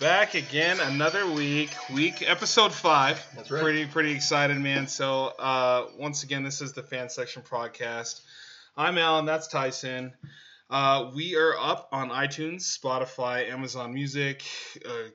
Back 0.00 0.34
again, 0.34 0.80
another 0.80 1.30
week, 1.30 1.68
week 1.92 2.26
episode 2.26 2.72
five. 2.72 3.22
That's 3.36 3.50
right. 3.50 3.62
Pretty 3.62 3.84
pretty 3.84 4.12
excited, 4.12 4.56
man. 4.58 4.86
So 4.88 5.26
uh, 5.38 5.88
once 5.98 6.22
again, 6.22 6.42
this 6.42 6.62
is 6.62 6.72
the 6.72 6.82
fan 6.82 7.10
section 7.10 7.42
podcast. 7.42 8.22
I'm 8.78 8.96
Alan. 8.96 9.26
That's 9.26 9.46
Tyson. 9.46 10.14
Uh, 10.70 11.10
we 11.14 11.36
are 11.36 11.54
up 11.58 11.90
on 11.92 12.08
iTunes, 12.08 12.62
Spotify, 12.62 13.50
Amazon 13.50 13.92
Music, 13.92 14.42
uh, 14.88 15.10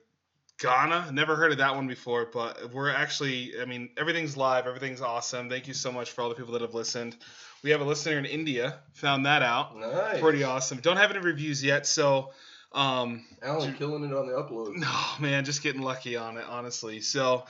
Gaana. 0.60 1.12
Never 1.12 1.36
heard 1.36 1.52
of 1.52 1.58
that 1.58 1.74
one 1.76 1.88
before, 1.88 2.30
but 2.32 2.72
we're 2.72 2.92
actually. 2.92 3.54
I 3.60 3.66
mean, 3.66 3.90
everything's 3.98 4.38
live. 4.38 4.68
Everything's 4.68 5.02
awesome. 5.02 5.50
Thank 5.50 5.68
you 5.68 5.74
so 5.74 5.92
much 5.92 6.12
for 6.12 6.22
all 6.22 6.30
the 6.30 6.36
people 6.36 6.54
that 6.54 6.62
have 6.62 6.76
listened. 6.76 7.16
We 7.64 7.72
have 7.72 7.82
a 7.82 7.86
listener 7.86 8.20
in 8.20 8.26
India. 8.26 8.78
Found 8.94 9.26
that 9.26 9.42
out. 9.42 9.76
Nice. 9.76 10.22
Pretty 10.22 10.44
awesome. 10.44 10.78
Don't 10.78 10.98
have 10.98 11.10
any 11.10 11.22
reviews 11.22 11.64
yet, 11.64 11.88
so. 11.88 12.30
Um, 12.76 13.24
Alan 13.42 13.74
killing 13.76 14.04
it 14.04 14.14
on 14.14 14.28
the 14.28 14.34
upload. 14.34 14.76
no, 14.76 14.92
man, 15.26 15.46
just 15.46 15.64
getting 15.64 15.82
lucky 15.82 16.18
on 16.18 16.38
it, 16.38 16.44
honestly. 16.46 17.00
So, 17.00 17.46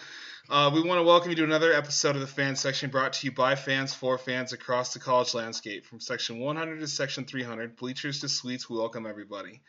uh, 0.52 0.70
we 0.72 0.84
want 0.84 1.00
to 1.00 1.04
welcome 1.04 1.32
you 1.32 1.36
to 1.38 1.44
another 1.44 1.74
episode 1.74 2.14
of 2.14 2.22
the 2.22 2.28
fan 2.28 2.56
section 2.56 2.92
brought 2.92 3.14
to 3.14 3.26
you 3.26 3.32
by 3.32 3.56
fans 3.56 3.92
for 3.92 4.20
fans 4.20 4.54
across 4.54 4.94
the 4.94 5.00
college 5.00 5.34
landscape. 5.34 5.88
From 5.88 6.00
section 6.00 6.38
100 6.38 6.80
to 6.80 6.88
section 6.88 7.26
300, 7.26 7.76
bleachers 7.76 8.22
to 8.22 8.30
suites, 8.30 8.70
we 8.70 8.78
welcome 8.78 9.08
everybody. 9.08 9.64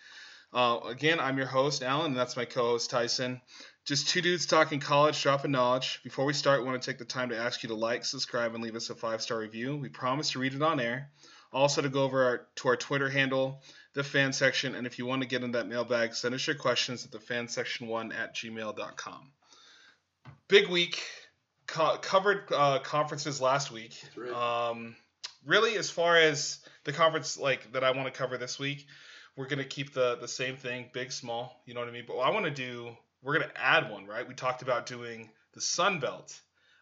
Uh, 0.53 0.81
again, 0.85 1.19
I'm 1.21 1.39
your 1.39 1.47
host, 1.47 1.83
Alan, 1.83 2.09
and 2.09 2.17
that's 2.17 2.37
my 2.37 2.45
co 2.45 2.73
host, 2.73 2.91
Tyson. 2.91 3.41
Just 3.87 4.11
two 4.11 4.21
dudes 4.21 4.45
talking 4.45 4.79
college, 4.79 5.23
dropping 5.23 5.53
knowledge. 5.53 6.01
Before 6.05 6.27
we 6.27 6.35
start, 6.35 6.61
we 6.61 6.67
want 6.69 6.83
to 6.83 6.91
take 6.91 6.99
the 6.99 7.07
time 7.07 7.31
to 7.31 7.39
ask 7.39 7.63
you 7.63 7.71
to 7.71 7.75
like, 7.75 8.05
subscribe, 8.05 8.55
and 8.55 8.63
leave 8.63 8.77
us 8.77 8.91
a 8.91 8.95
five 8.95 9.23
star 9.23 9.39
review. 9.39 9.75
We 9.75 9.89
promise 9.89 10.33
to 10.33 10.39
read 10.39 10.53
it 10.53 10.61
on 10.61 10.81
air. 10.81 11.09
Also, 11.51 11.81
to 11.81 11.89
go 11.89 12.03
over 12.03 12.25
our, 12.25 12.47
to 12.57 12.69
our 12.69 12.77
Twitter 12.77 13.09
handle, 13.09 13.63
the 13.97 14.05
fan 14.05 14.31
section, 14.35 14.75
and 14.75 14.87
if 14.87 14.99
you 14.99 15.07
want 15.07 15.23
to 15.23 15.29
get 15.29 15.43
in 15.43 15.53
that 15.53 15.67
mailbag, 15.67 16.15
send 16.15 16.35
us 16.35 16.47
your 16.47 16.55
questions 16.55 17.07
at 17.07 17.11
the 17.11 17.19
fan 17.19 17.49
section 17.49 17.87
one 17.87 18.13
at 18.13 18.37
gmail.com. 18.37 19.31
Big 20.49 20.69
week. 20.69 21.03
Co- 21.67 21.97
covered 21.97 22.53
uh, 22.53 22.79
conferences 22.81 23.41
last 23.41 23.73
week. 23.73 23.99
Right. 24.15 24.31
Um, 24.71 24.97
really, 25.47 25.79
as 25.79 25.89
far 25.89 26.19
as 26.19 26.59
the 26.85 26.93
conference 26.93 27.39
like 27.39 27.73
that 27.73 27.85
I 27.85 27.93
want 27.93 28.05
to 28.05 28.17
cover 28.17 28.37
this 28.37 28.59
week, 28.59 28.87
we're 29.35 29.49
gonna 29.49 29.65
keep 29.65 29.95
the 29.95 30.17
the 30.21 30.29
same 30.29 30.57
thing, 30.57 30.91
big, 30.93 31.11
small. 31.11 31.63
You 31.65 31.73
know 31.73 31.81
what 31.81 31.89
I 31.89 31.93
mean? 31.93 32.05
But 32.07 32.19
I 32.19 32.31
want 32.31 32.45
to 32.45 32.51
do, 32.51 32.95
we're 33.23 33.33
gonna 33.33 33.53
add 33.57 33.91
one, 33.91 34.07
right? 34.07 34.29
We 34.29 34.35
talked 34.35 34.61
about 34.61 34.85
doing 34.85 35.31
the 35.55 35.63
Sun 35.63 36.01
Belt. 36.01 36.39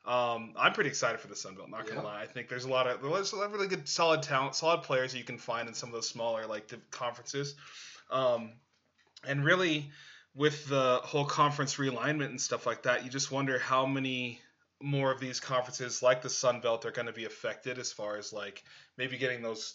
Um, 0.07 0.53
I'm 0.57 0.73
pretty 0.75 0.91
excited 0.91 1.21
for 1.21 1.29
the 1.29 1.37
Sun 1.37 1.55
Belt. 1.55 1.71
Not 1.71 1.87
gonna 1.87 2.01
Yeah. 2.01 2.07
lie, 2.07 2.23
I 2.23 2.27
think 2.27 2.49
there's 2.49 2.65
a 2.65 2.69
lot 2.69 2.87
of 2.87 3.01
there's 3.01 3.33
a 3.33 3.37
lot 3.37 3.47
of 3.47 3.53
really 3.53 3.69
good, 3.69 3.89
solid 3.89 4.23
talent, 4.23 4.55
solid 4.55 4.83
players 4.83 5.13
that 5.13 5.19
you 5.19 5.25
can 5.25 5.39
find 5.39 5.67
in 5.67 5.75
some 5.75 5.89
of 5.89 5.95
those 5.95 6.09
smaller 6.09 6.47
like 6.47 6.71
conferences. 6.91 7.55
Um, 8.11 8.53
and 9.27 9.45
really, 9.45 9.91
with 10.35 10.67
the 10.69 11.01
whole 11.03 11.25
conference 11.25 11.77
realignment 11.77 12.27
and 12.27 12.41
stuff 12.41 12.67
like 12.67 12.83
that, 12.83 13.05
you 13.05 13.11
just 13.11 13.33
wonder 13.33 13.59
how 13.59 13.87
many 13.87 14.41
more 14.81 15.11
of 15.11 15.21
these 15.21 15.41
conferences 15.41 16.03
like 16.03 16.21
the 16.21 16.29
Sun 16.29 16.61
Belt 16.61 16.85
are 16.85 16.91
going 16.91 17.07
to 17.07 17.13
be 17.13 17.25
affected 17.25 17.79
as 17.79 17.91
far 17.93 18.17
as 18.17 18.33
like 18.33 18.63
maybe 18.99 19.17
getting 19.17 19.41
those 19.41 19.75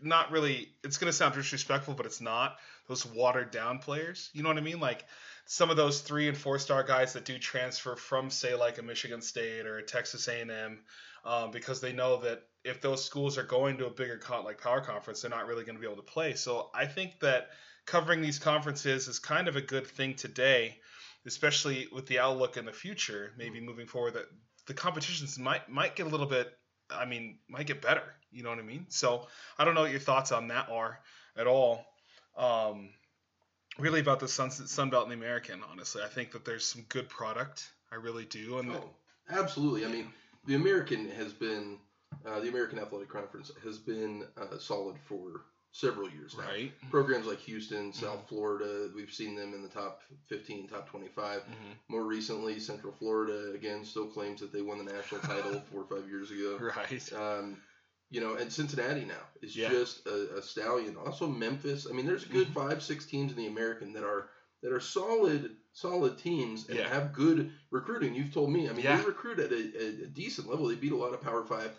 not 0.00 0.30
really 0.30 0.68
it's 0.84 0.98
going 0.98 1.10
to 1.10 1.12
sound 1.16 1.34
disrespectful 1.34 1.94
but 1.94 2.04
it's 2.06 2.20
not 2.20 2.58
those 2.86 3.06
watered 3.06 3.50
down 3.50 3.78
players 3.78 4.28
you 4.34 4.42
know 4.42 4.50
what 4.50 4.58
i 4.58 4.60
mean 4.60 4.78
like 4.78 5.06
some 5.46 5.70
of 5.70 5.76
those 5.76 6.00
three 6.00 6.28
and 6.28 6.36
four 6.36 6.58
star 6.58 6.82
guys 6.82 7.12
that 7.12 7.24
do 7.24 7.38
transfer 7.38 7.96
from 7.96 8.30
say 8.30 8.54
like 8.54 8.78
a 8.78 8.82
michigan 8.82 9.22
state 9.22 9.66
or 9.66 9.78
a 9.78 9.82
texas 9.82 10.28
a&m 10.28 10.78
um, 11.24 11.50
because 11.50 11.80
they 11.80 11.92
know 11.92 12.20
that 12.20 12.42
if 12.64 12.80
those 12.80 13.04
schools 13.04 13.38
are 13.38 13.44
going 13.44 13.78
to 13.78 13.86
a 13.86 13.90
bigger 13.90 14.18
con- 14.18 14.44
like 14.44 14.60
power 14.60 14.80
conference 14.80 15.22
they're 15.22 15.30
not 15.30 15.46
really 15.46 15.64
going 15.64 15.76
to 15.76 15.80
be 15.80 15.86
able 15.86 15.96
to 15.96 16.02
play 16.02 16.34
so 16.34 16.70
i 16.74 16.86
think 16.86 17.18
that 17.20 17.48
covering 17.86 18.20
these 18.20 18.38
conferences 18.38 19.08
is 19.08 19.18
kind 19.18 19.48
of 19.48 19.56
a 19.56 19.62
good 19.62 19.86
thing 19.86 20.14
today 20.14 20.76
especially 21.26 21.88
with 21.92 22.06
the 22.06 22.20
outlook 22.20 22.56
in 22.56 22.64
the 22.64 22.72
future, 22.72 23.32
maybe 23.36 23.60
moving 23.60 23.86
forward, 23.86 24.14
that 24.14 24.26
the 24.66 24.74
competitions 24.74 25.38
might 25.38 25.68
might 25.68 25.96
get 25.96 26.06
a 26.06 26.08
little 26.08 26.26
bit. 26.26 26.56
I 26.88 27.04
mean, 27.04 27.38
might 27.48 27.66
get 27.66 27.82
better. 27.82 28.02
You 28.30 28.44
know 28.44 28.50
what 28.50 28.60
I 28.60 28.62
mean? 28.62 28.86
So 28.88 29.26
I 29.58 29.64
don't 29.64 29.74
know 29.74 29.82
what 29.82 29.90
your 29.90 30.00
thoughts 30.00 30.32
on 30.32 30.48
that 30.48 30.68
are 30.70 31.00
at 31.36 31.46
all. 31.46 31.84
Um, 32.36 32.90
really 33.78 34.00
about 34.00 34.20
the 34.20 34.28
Sun 34.28 34.50
Sun 34.50 34.90
Belt 34.90 35.04
and 35.04 35.12
the 35.12 35.16
American. 35.24 35.60
Honestly, 35.70 36.02
I 36.02 36.08
think 36.08 36.32
that 36.32 36.44
there's 36.44 36.64
some 36.64 36.82
good 36.88 37.08
product. 37.08 37.70
I 37.92 37.96
really 37.96 38.24
do. 38.24 38.58
And 38.58 38.70
Oh, 38.72 38.90
absolutely. 39.30 39.84
I 39.84 39.88
mean, 39.88 40.08
the 40.46 40.54
American 40.54 41.08
has 41.10 41.32
been, 41.32 41.78
uh, 42.26 42.40
the 42.40 42.48
American 42.48 42.78
Athletic 42.78 43.08
Conference 43.08 43.50
has 43.64 43.78
been 43.78 44.24
uh, 44.40 44.58
solid 44.58 44.96
for 45.08 45.42
several 45.72 46.08
years 46.08 46.34
now. 46.38 46.44
right. 46.46 46.72
Programs 46.90 47.26
like 47.26 47.38
Houston, 47.40 47.92
South 47.92 48.16
Mm-hmm. 48.20 48.26
Florida, 48.28 48.88
we've 48.94 49.12
seen 49.12 49.36
them 49.36 49.52
in 49.52 49.62
the 49.62 49.68
top 49.68 50.00
15, 50.28 50.68
top 50.68 50.88
25. 50.88 51.42
hmm 51.42 51.52
More 51.88 52.04
recently, 52.04 52.58
Central 52.58 52.94
Florida, 52.98 53.52
again, 53.54 53.84
still 53.84 54.06
claims 54.06 54.40
that 54.40 54.52
they 54.52 54.62
won 54.62 54.78
the 54.84 54.90
national 54.90 55.20
title 55.20 55.60
four 55.70 55.82
or 55.82 55.96
five 56.00 56.08
years 56.08 56.30
ago. 56.30 56.58
Right. 56.58 57.12
Um, 57.12 57.58
you 58.10 58.20
know, 58.20 58.34
and 58.34 58.52
Cincinnati 58.52 59.04
now 59.04 59.14
is 59.42 59.56
Yeah. 59.56 59.68
just 59.70 60.06
a, 60.06 60.38
a 60.38 60.42
stallion. 60.42 60.96
Also 60.96 61.26
Memphis. 61.26 61.86
I 61.90 61.92
mean, 61.92 62.06
there's 62.06 62.24
a 62.24 62.28
good 62.28 62.48
five, 62.48 62.82
six 62.82 63.04
teams 63.06 63.32
in 63.32 63.38
the 63.38 63.46
American 63.46 63.92
that 63.94 64.04
are 64.04 64.28
that 64.62 64.72
are 64.72 64.80
solid, 64.80 65.50
solid 65.72 66.18
teams 66.18 66.68
and 66.68 66.78
Yeah. 66.78 66.88
have 66.88 67.12
good 67.12 67.52
recruiting. 67.70 68.14
You've 68.14 68.32
told 68.32 68.50
me. 68.50 68.68
I 68.68 68.72
mean, 68.72 68.84
Yeah. 68.84 68.96
they 68.96 69.04
recruit 69.04 69.38
at 69.38 69.52
a, 69.52 70.04
a, 70.04 70.06
decent 70.06 70.48
level. 70.48 70.66
They 70.66 70.74
beat 70.76 70.92
a 70.92 70.96
lot 70.96 71.12
of 71.12 71.20
Power 71.20 71.44
Five 71.44 71.70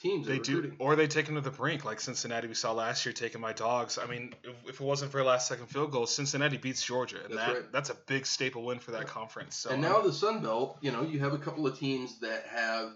teams. 0.00 0.26
They 0.26 0.38
do, 0.38 0.56
recruiting. 0.56 0.76
or 0.80 0.96
they 0.96 1.06
take 1.06 1.26
them 1.26 1.34
to 1.36 1.40
the 1.42 1.50
brink, 1.50 1.84
like 1.84 2.00
Cincinnati. 2.00 2.48
We 2.48 2.54
saw 2.54 2.72
last 2.72 3.04
year 3.04 3.12
taking 3.12 3.40
my 3.40 3.52
dogs. 3.52 3.98
I 3.98 4.06
mean, 4.06 4.34
if, 4.42 4.54
if 4.70 4.80
it 4.80 4.84
wasn't 4.84 5.12
for 5.12 5.20
a 5.20 5.24
last 5.24 5.46
second 5.48 5.66
field 5.66 5.92
goal, 5.92 6.06
Cincinnati 6.06 6.56
beats 6.56 6.82
Georgia, 6.84 7.18
and 7.24 7.34
That's 7.36 7.46
that 7.46 7.54
right. 7.60 7.72
that's 7.72 7.90
a 7.90 7.94
big 8.06 8.26
staple 8.26 8.64
win 8.64 8.78
for 8.78 8.92
that 8.92 9.02
Yeah. 9.02 9.08
conference. 9.08 9.56
So 9.56 9.70
and 9.70 9.82
now 9.82 10.00
the 10.00 10.12
Sun 10.12 10.42
Belt, 10.42 10.78
you 10.80 10.90
know, 10.92 11.02
you 11.02 11.20
have 11.20 11.34
a 11.34 11.38
couple 11.38 11.66
of 11.66 11.78
teams 11.78 12.20
that 12.20 12.46
have 12.46 12.90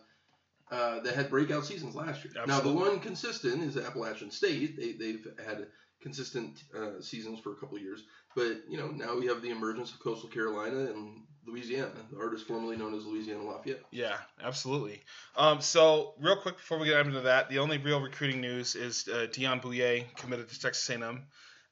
uh, 0.70 1.00
that 1.00 1.14
had 1.14 1.30
breakout 1.30 1.64
seasons 1.64 1.94
last 1.94 2.24
year. 2.24 2.32
Now 2.46 2.60
the 2.60 2.72
one 2.72 3.00
consistent 3.00 3.62
is 3.62 3.76
Appalachian 3.76 4.30
State. 4.30 4.76
They 4.76 4.92
they've 4.92 5.26
had 5.44 5.66
consistent 6.00 6.62
uh, 6.76 7.00
seasons 7.00 7.40
for 7.40 7.52
a 7.52 7.56
couple 7.56 7.76
of 7.76 7.82
years, 7.82 8.04
but 8.36 8.58
you 8.68 8.76
know 8.76 8.88
now 8.88 9.16
we 9.18 9.26
have 9.26 9.42
the 9.42 9.50
emergence 9.50 9.92
of 9.92 10.00
Coastal 10.00 10.28
Carolina 10.28 10.92
and 10.92 11.22
Louisiana, 11.46 11.90
the 12.12 12.18
artist 12.18 12.46
formerly 12.46 12.76
known 12.76 12.94
as 12.94 13.06
Louisiana 13.06 13.44
Lafayette. 13.44 13.82
Yeah, 13.90 14.16
absolutely. 14.42 15.02
Um, 15.36 15.60
so 15.60 16.14
real 16.20 16.36
quick 16.36 16.56
before 16.56 16.78
we 16.78 16.86
get 16.86 17.06
into 17.06 17.22
that, 17.22 17.48
the 17.48 17.58
only 17.58 17.78
real 17.78 18.00
recruiting 18.00 18.40
news 18.40 18.74
is 18.74 19.08
uh, 19.08 19.26
Deyon 19.30 19.62
Bouie 19.62 20.04
committed 20.16 20.48
to 20.50 20.60
Texas 20.60 20.88
A&M, 20.90 21.24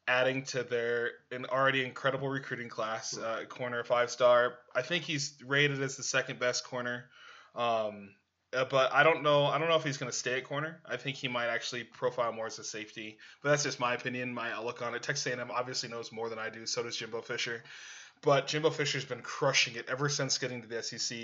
adding 0.08 0.44
to 0.44 0.62
their 0.62 1.10
an 1.30 1.46
already 1.46 1.84
incredible 1.84 2.28
recruiting 2.28 2.68
class. 2.68 3.16
Uh, 3.16 3.44
corner 3.48 3.84
five 3.84 4.10
star. 4.10 4.54
I 4.74 4.82
think 4.82 5.04
he's 5.04 5.34
rated 5.44 5.82
as 5.82 5.96
the 5.96 6.02
second 6.02 6.38
best 6.38 6.64
corner. 6.64 7.10
Um, 7.54 8.10
uh, 8.56 8.64
but 8.64 8.92
I 8.92 9.02
don't 9.02 9.22
know. 9.22 9.44
I 9.44 9.58
don't 9.58 9.68
know 9.68 9.76
if 9.76 9.84
he's 9.84 9.98
going 9.98 10.10
to 10.10 10.16
stay 10.16 10.38
at 10.38 10.44
corner. 10.44 10.80
I 10.86 10.96
think 10.96 11.16
he 11.16 11.28
might 11.28 11.48
actually 11.48 11.84
profile 11.84 12.32
more 12.32 12.46
as 12.46 12.58
a 12.58 12.64
safety. 12.64 13.18
But 13.42 13.50
that's 13.50 13.62
just 13.62 13.78
my 13.78 13.94
opinion, 13.94 14.32
my 14.32 14.50
outlook 14.52 14.80
on 14.82 14.94
it. 14.94 15.02
Texas 15.02 15.26
A&M 15.26 15.50
obviously 15.50 15.88
knows 15.90 16.10
more 16.10 16.28
than 16.28 16.38
I 16.38 16.48
do. 16.48 16.66
So 16.66 16.82
does 16.82 16.96
Jimbo 16.96 17.20
Fisher. 17.20 17.62
But 18.22 18.46
Jimbo 18.46 18.70
Fisher's 18.70 19.04
been 19.04 19.20
crushing 19.20 19.76
it 19.76 19.86
ever 19.88 20.08
since 20.08 20.38
getting 20.38 20.62
to 20.62 20.68
the 20.68 20.82
SEC. 20.82 21.18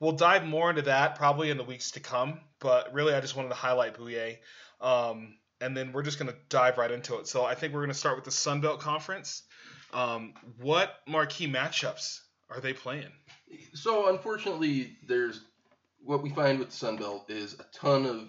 We'll 0.00 0.12
dive 0.12 0.44
more 0.44 0.70
into 0.70 0.82
that 0.82 1.14
probably 1.14 1.50
in 1.50 1.56
the 1.56 1.64
weeks 1.64 1.92
to 1.92 2.00
come. 2.00 2.40
But 2.58 2.92
really, 2.92 3.14
I 3.14 3.20
just 3.20 3.36
wanted 3.36 3.50
to 3.50 3.54
highlight 3.54 3.96
Bouie. 3.96 4.38
Um, 4.80 5.36
and 5.60 5.76
then 5.76 5.92
we're 5.92 6.02
just 6.02 6.18
going 6.18 6.30
to 6.30 6.36
dive 6.48 6.76
right 6.76 6.90
into 6.90 7.18
it. 7.18 7.28
So 7.28 7.44
I 7.44 7.54
think 7.54 7.72
we're 7.72 7.80
going 7.80 7.88
to 7.90 7.94
start 7.94 8.16
with 8.16 8.24
the 8.24 8.32
Sun 8.32 8.60
Belt 8.60 8.80
Conference. 8.80 9.42
Um, 9.92 10.34
what 10.60 10.92
marquee 11.06 11.46
matchups 11.46 12.20
are 12.50 12.60
they 12.60 12.72
playing? 12.72 13.12
So 13.74 14.08
unfortunately, 14.08 14.96
there's 15.06 15.40
what 16.04 16.22
we 16.22 16.30
find 16.30 16.58
with 16.58 16.70
the 16.70 16.76
Sun 16.76 16.96
Belt 16.96 17.24
is 17.30 17.54
a 17.54 17.64
ton 17.76 18.06
of 18.06 18.28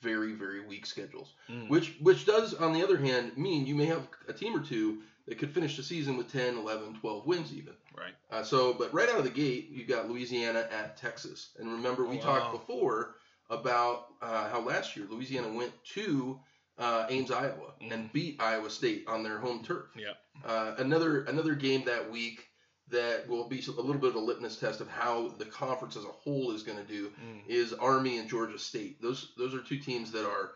very 0.00 0.32
very 0.32 0.64
weak 0.66 0.86
schedules. 0.86 1.34
Mm. 1.50 1.68
Which 1.68 1.94
which 2.00 2.24
does 2.24 2.54
on 2.54 2.72
the 2.72 2.82
other 2.82 2.96
hand 2.96 3.36
mean 3.36 3.66
you 3.66 3.74
may 3.74 3.86
have 3.86 4.06
a 4.28 4.32
team 4.32 4.56
or 4.56 4.60
two 4.64 5.02
that 5.26 5.38
could 5.38 5.52
finish 5.54 5.76
the 5.76 5.82
season 5.84 6.16
with 6.16 6.32
10, 6.32 6.56
11, 6.58 6.94
12 7.00 7.26
wins 7.26 7.52
even. 7.54 7.74
Right. 7.96 8.14
Uh, 8.28 8.42
so, 8.42 8.72
but 8.74 8.92
right 8.92 9.08
out 9.08 9.18
of 9.18 9.24
the 9.24 9.30
gate, 9.30 9.68
you've 9.70 9.86
got 9.86 10.08
Louisiana 10.10 10.66
at 10.72 10.96
Texas. 10.96 11.50
And 11.60 11.70
remember, 11.70 12.04
we 12.06 12.18
Oh, 12.18 12.22
talked 12.22 12.50
before 12.50 13.14
about 13.48 14.06
uh, 14.20 14.48
how 14.48 14.60
last 14.60 14.96
year 14.96 15.06
Louisiana 15.08 15.48
went 15.52 15.72
to 15.94 16.40
uh, 16.76 17.06
Ames, 17.08 17.30
Iowa, 17.30 17.74
Mhm. 17.80 17.92
and 17.92 18.12
beat 18.12 18.40
Iowa 18.42 18.68
State 18.68 19.04
on 19.06 19.22
their 19.22 19.38
home 19.38 19.62
turf. 19.62 19.86
Yep. 19.94 20.16
Uh, 20.44 20.74
another 20.78 21.22
another 21.24 21.54
game 21.54 21.84
that 21.84 22.10
week 22.10 22.48
that 22.92 23.28
will 23.28 23.48
be 23.48 23.60
a 23.66 23.70
little 23.80 24.00
bit 24.00 24.10
of 24.10 24.16
a 24.16 24.20
litmus 24.20 24.56
test 24.56 24.80
of 24.80 24.88
how 24.88 25.28
the 25.38 25.44
conference 25.44 25.96
as 25.96 26.04
a 26.04 26.08
whole 26.08 26.52
is 26.52 26.62
going 26.62 26.78
to 26.78 26.84
do 26.84 27.10
Mm. 27.10 27.42
is 27.48 27.72
Army 27.72 28.18
and 28.18 28.28
Georgia 28.28 28.58
State. 28.58 29.02
Those 29.02 29.32
those 29.36 29.54
are 29.54 29.60
two 29.62 29.78
teams 29.78 30.12
that 30.12 30.24
are 30.26 30.52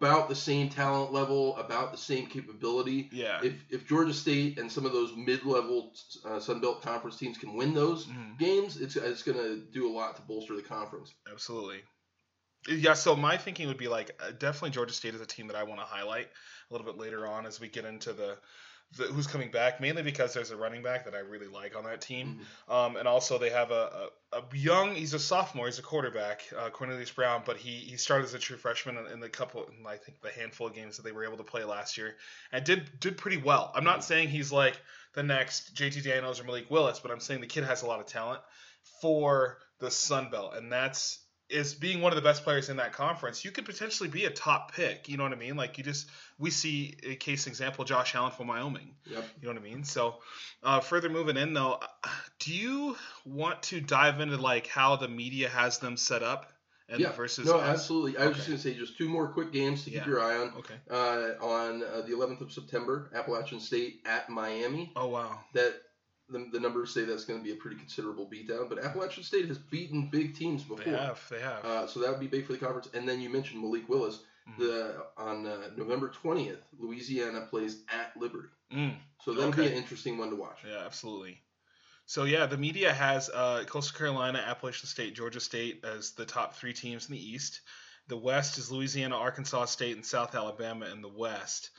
about 0.00 0.28
the 0.30 0.34
same 0.34 0.70
talent 0.70 1.12
level, 1.12 1.54
about 1.58 1.92
the 1.92 1.98
same 1.98 2.26
capability. 2.28 3.08
Yeah. 3.12 3.40
If 3.42 3.54
if 3.70 3.86
Georgia 3.86 4.14
State 4.14 4.58
and 4.58 4.70
some 4.72 4.86
of 4.86 4.92
those 4.92 5.12
mid-level 5.14 5.92
uh, 6.24 6.40
Sun 6.40 6.60
Belt 6.60 6.80
conference 6.82 7.16
teams 7.18 7.36
can 7.36 7.54
win 7.54 7.74
those 7.74 8.06
Mhm. 8.06 8.38
games, 8.38 8.76
it's 8.80 8.96
it's 8.96 9.22
going 9.22 9.36
to 9.38 9.56
do 9.72 9.86
a 9.88 9.92
lot 9.92 10.16
to 10.16 10.22
bolster 10.22 10.56
the 10.56 10.62
conference. 10.62 11.12
Absolutely. 11.30 11.82
Yeah, 12.68 12.94
so 12.94 13.14
my 13.14 13.36
thinking 13.36 13.68
would 13.68 13.76
be 13.76 13.86
like 13.88 14.10
uh, 14.20 14.30
definitely 14.32 14.70
Georgia 14.70 14.94
State 14.94 15.14
is 15.14 15.20
a 15.20 15.26
team 15.26 15.46
that 15.48 15.56
I 15.56 15.62
want 15.62 15.80
to 15.80 15.86
highlight 15.86 16.26
a 16.26 16.74
little 16.74 16.86
bit 16.86 16.96
later 16.98 17.26
on 17.26 17.46
as 17.46 17.60
we 17.60 17.68
get 17.68 17.84
into 17.84 18.12
the 18.12 18.38
the, 18.96 19.04
who's 19.04 19.26
coming 19.26 19.50
back, 19.50 19.80
mainly 19.80 20.02
because 20.02 20.32
there's 20.32 20.50
a 20.50 20.56
running 20.56 20.82
back 20.82 21.04
that 21.04 21.14
I 21.14 21.18
really 21.18 21.48
like 21.48 21.76
on 21.76 21.84
that 21.84 22.00
team, 22.00 22.40
Mhm. 22.68 22.72
um, 22.72 22.96
and 22.96 23.06
also 23.08 23.36
they 23.38 23.50
have 23.50 23.70
a, 23.70 24.08
a, 24.32 24.38
a 24.38 24.42
young. 24.56 24.94
He's 24.94 25.12
a 25.12 25.18
sophomore. 25.18 25.66
He's 25.66 25.78
a 25.78 25.82
quarterback, 25.82 26.42
uh, 26.56 26.70
Cornelius 26.70 27.10
Brown, 27.10 27.42
but 27.44 27.56
he 27.56 27.70
he 27.78 27.96
started 27.96 28.24
as 28.24 28.34
a 28.34 28.38
true 28.38 28.56
freshman 28.56 28.96
in, 28.96 29.06
in 29.12 29.20
the 29.20 29.28
couple, 29.28 29.64
in 29.66 29.86
I 29.86 29.96
think 29.96 30.20
the 30.20 30.30
handful 30.30 30.68
of 30.68 30.74
games 30.74 30.96
that 30.96 31.02
they 31.04 31.12
were 31.12 31.24
able 31.24 31.36
to 31.38 31.44
play 31.44 31.64
last 31.64 31.98
year, 31.98 32.16
and 32.52 32.64
did 32.64 33.00
did 33.00 33.18
pretty 33.18 33.38
well. 33.38 33.72
I'm 33.74 33.84
not 33.84 34.00
Mhm. 34.00 34.04
saying 34.04 34.28
he's 34.28 34.52
like 34.52 34.80
the 35.14 35.22
next 35.22 35.74
JT 35.74 36.02
Daniels 36.04 36.40
or 36.40 36.44
Malik 36.44 36.70
Willis, 36.70 37.00
but 37.00 37.10
I'm 37.10 37.20
saying 37.20 37.40
the 37.40 37.46
kid 37.46 37.64
has 37.64 37.82
a 37.82 37.86
lot 37.86 38.00
of 38.00 38.06
talent 38.06 38.40
for 39.00 39.58
the 39.78 39.90
Sun 39.90 40.30
Belt, 40.30 40.54
and 40.54 40.72
that's 40.72 41.18
is 41.48 41.74
being 41.74 42.00
one 42.00 42.12
of 42.12 42.16
the 42.16 42.22
best 42.22 42.42
players 42.42 42.68
in 42.68 42.76
that 42.78 42.92
conference. 42.92 43.44
You 43.44 43.50
could 43.52 43.64
potentially 43.64 44.08
be 44.08 44.24
a 44.24 44.30
top 44.30 44.72
pick. 44.72 45.08
You 45.08 45.16
know 45.16 45.22
what 45.22 45.32
I 45.32 45.36
mean? 45.36 45.56
Like 45.56 45.78
you 45.78 45.84
just 45.84 46.08
we 46.38 46.50
see 46.50 46.96
a 47.04 47.14
case 47.16 47.46
example, 47.46 47.84
Josh 47.84 48.14
Allen 48.14 48.32
from 48.32 48.48
Wyoming. 48.48 48.94
Yep. 49.06 49.24
You 49.40 49.48
know 49.48 49.54
what 49.54 49.60
I 49.62 49.64
mean? 49.64 49.84
So, 49.84 50.16
uh, 50.62 50.80
further 50.80 51.08
moving 51.08 51.36
in 51.36 51.54
though, 51.54 51.80
do 52.40 52.52
you 52.52 52.96
want 53.24 53.62
to 53.64 53.80
dive 53.80 54.20
into 54.20 54.36
like 54.36 54.66
how 54.66 54.96
the 54.96 55.08
media 55.08 55.48
has 55.48 55.78
them 55.78 55.96
set 55.96 56.22
up 56.22 56.52
and 56.88 57.00
Yeah. 57.00 57.12
versus 57.12 57.46
No, 57.46 57.60
absolutely. 57.60 58.16
I 58.16 58.26
was 58.26 58.36
just 58.36 58.48
going 58.48 58.58
to 58.58 58.62
say 58.62 58.74
just 58.74 58.96
two 58.96 59.08
more 59.08 59.28
quick 59.28 59.52
games 59.52 59.84
to 59.84 59.90
keep 59.90 60.00
Yeah. 60.00 60.06
your 60.06 60.20
eye 60.20 60.36
on. 60.38 60.52
Okay. 60.58 60.74
Uh, 60.90 61.44
on 61.44 61.82
uh, 61.82 62.02
the 62.02 62.12
11th 62.12 62.40
of 62.42 62.52
September, 62.52 63.10
Appalachian 63.14 63.58
State 63.60 64.02
at 64.04 64.28
Miami. 64.30 64.92
Oh 64.96 65.08
wow. 65.08 65.40
That 65.54 65.74
the, 66.28 66.48
the 66.52 66.60
numbers 66.60 66.92
say 66.92 67.04
that's 67.04 67.24
going 67.24 67.38
to 67.38 67.44
be 67.44 67.52
a 67.52 67.56
pretty 67.56 67.76
considerable 67.76 68.26
beatdown. 68.26 68.68
But 68.68 68.82
Appalachian 68.84 69.22
State 69.22 69.46
has 69.48 69.58
beaten 69.58 70.08
big 70.10 70.34
teams 70.36 70.62
before. 70.62 70.84
They 70.84 70.90
have. 70.90 71.22
They 71.30 71.40
have. 71.40 71.64
Uh, 71.64 71.86
so 71.86 72.00
that 72.00 72.10
would 72.10 72.20
be 72.20 72.26
big 72.26 72.46
for 72.46 72.52
the 72.52 72.58
conference. 72.58 72.88
And 72.94 73.08
then 73.08 73.20
you 73.20 73.30
mentioned 73.30 73.62
Malik 73.62 73.88
Willis. 73.88 74.20
Mhm. 74.48 74.58
The 74.58 75.06
on 75.16 75.44
uh, 75.46 75.70
November 75.76 76.12
20th, 76.22 76.60
Louisiana 76.78 77.46
plays 77.50 77.78
at 77.88 78.16
Liberty. 78.16 78.48
Mm. 78.72 78.94
So 79.24 79.34
that'll 79.34 79.50
be 79.50 79.66
an 79.66 79.72
interesting 79.72 80.18
one 80.18 80.30
to 80.30 80.36
watch. 80.36 80.58
Yeah, 80.64 80.84
absolutely. 80.84 81.40
So 82.06 82.22
yeah, 82.22 82.46
the 82.46 82.56
media 82.56 82.92
has 82.92 83.28
uh, 83.28 83.64
Coastal 83.66 83.98
Carolina, 83.98 84.38
Appalachian 84.38 84.86
State, 84.86 85.16
Georgia 85.16 85.40
State 85.40 85.84
as 85.84 86.12
the 86.12 86.24
top 86.24 86.54
three 86.54 86.72
teams 86.72 87.08
in 87.08 87.14
the 87.14 87.20
East. 87.20 87.60
The 88.06 88.16
West 88.16 88.58
is 88.58 88.70
Louisiana, 88.70 89.16
Arkansas 89.16 89.64
State, 89.64 89.96
and 89.96 90.06
South 90.06 90.36
Alabama 90.36 90.86
in 90.86 91.02
the 91.02 91.08
West. 91.08 91.70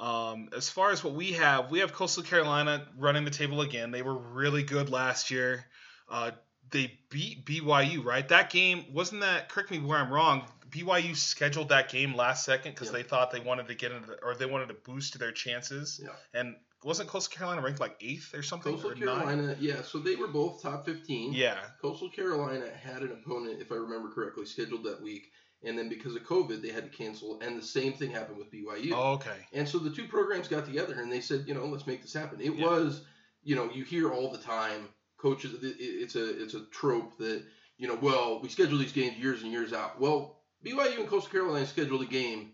Um, 0.00 0.48
as 0.56 0.70
far 0.70 0.90
as 0.92 1.04
what 1.04 1.12
we 1.12 1.32
have, 1.32 1.70
we 1.70 1.80
have 1.80 1.92
Coastal 1.92 2.22
Carolina 2.22 2.86
running 2.96 3.24
the 3.26 3.30
table 3.30 3.60
again. 3.60 3.90
They 3.90 4.00
were 4.02 4.16
really 4.16 4.62
good 4.62 4.88
last 4.88 5.30
year. 5.30 5.66
Uh, 6.08 6.30
they 6.70 6.98
beat 7.10 7.44
BYU, 7.44 8.02
right? 8.04 8.26
That 8.28 8.48
game 8.50 8.86
wasn't 8.92 9.20
that. 9.20 9.48
Correct 9.50 9.70
me 9.70 9.78
where 9.78 9.98
I'm 9.98 10.10
wrong. 10.10 10.44
BYU 10.70 11.14
scheduled 11.16 11.68
that 11.68 11.90
game 11.90 12.14
last 12.14 12.44
second 12.44 12.72
because 12.72 12.88
Yeah. 12.88 12.94
they 12.94 13.02
thought 13.02 13.30
they 13.30 13.40
wanted 13.40 13.68
to 13.68 13.74
get 13.74 13.92
into, 13.92 14.06
the, 14.06 14.24
or 14.24 14.34
they 14.34 14.46
wanted 14.46 14.68
to 14.68 14.74
boost 14.74 15.18
their 15.18 15.32
chances. 15.32 16.00
Yeah. 16.02 16.10
And 16.32 16.56
wasn't 16.82 17.10
Coastal 17.10 17.36
Carolina 17.36 17.60
ranked 17.60 17.80
like 17.80 17.96
eighth 18.00 18.32
or 18.34 18.42
something? 18.42 18.72
Coastal 18.72 18.92
or? 18.92 18.94
Carolina, 18.94 19.54
yeah. 19.60 19.82
So 19.82 19.98
they 19.98 20.16
were 20.16 20.28
both 20.28 20.62
top 20.62 20.86
15. 20.86 21.32
Yeah. 21.34 21.58
Coastal 21.82 22.08
Carolina 22.08 22.70
had 22.70 23.02
an 23.02 23.12
opponent, 23.12 23.60
if 23.60 23.70
I 23.70 23.74
remember 23.74 24.08
correctly, 24.14 24.46
scheduled 24.46 24.84
that 24.84 25.02
week, 25.02 25.30
and 25.64 25.78
then 25.78 25.88
because 25.88 26.14
of 26.16 26.22
COVID, 26.24 26.62
they 26.62 26.70
had 26.70 26.90
to 26.90 26.96
cancel. 26.96 27.40
And 27.40 27.58
the 27.58 27.64
same 27.66 27.92
thing 27.92 28.10
happened 28.10 28.38
with 28.38 28.50
BYU. 28.50 28.92
Oh, 28.94 29.12
okay. 29.14 29.36
And 29.52 29.68
so 29.68 29.78
the 29.78 29.90
two 29.90 30.06
programs 30.08 30.48
got 30.48 30.64
together 30.64 30.94
and 31.00 31.10
they 31.12 31.20
said, 31.20 31.44
you 31.46 31.54
know, 31.54 31.66
let's 31.66 31.86
make 31.86 32.00
this 32.02 32.14
happen. 32.14 32.40
It 32.40 32.54
Yeah. 32.54 32.64
was, 32.66 33.02
you 33.42 33.56
know, 33.56 33.70
you 33.70 33.84
hear 33.84 34.10
all 34.12 34.30
the 34.30 34.38
time, 34.38 34.88
coaches. 35.18 35.54
It's 35.62 36.16
a 36.16 36.42
it's 36.42 36.54
a 36.54 36.64
trope 36.70 37.18
that 37.18 37.42
you 37.76 37.88
know, 37.88 37.98
well, 38.00 38.40
we 38.42 38.48
schedule 38.50 38.78
these 38.78 38.92
games 38.92 39.16
years 39.16 39.42
and 39.42 39.50
years 39.52 39.72
out. 39.72 39.98
Well, 40.00 40.36
BYU 40.64 40.98
and 41.00 41.08
Coastal 41.08 41.30
Carolina 41.32 41.66
scheduled 41.66 42.02
a 42.02 42.06
game 42.06 42.52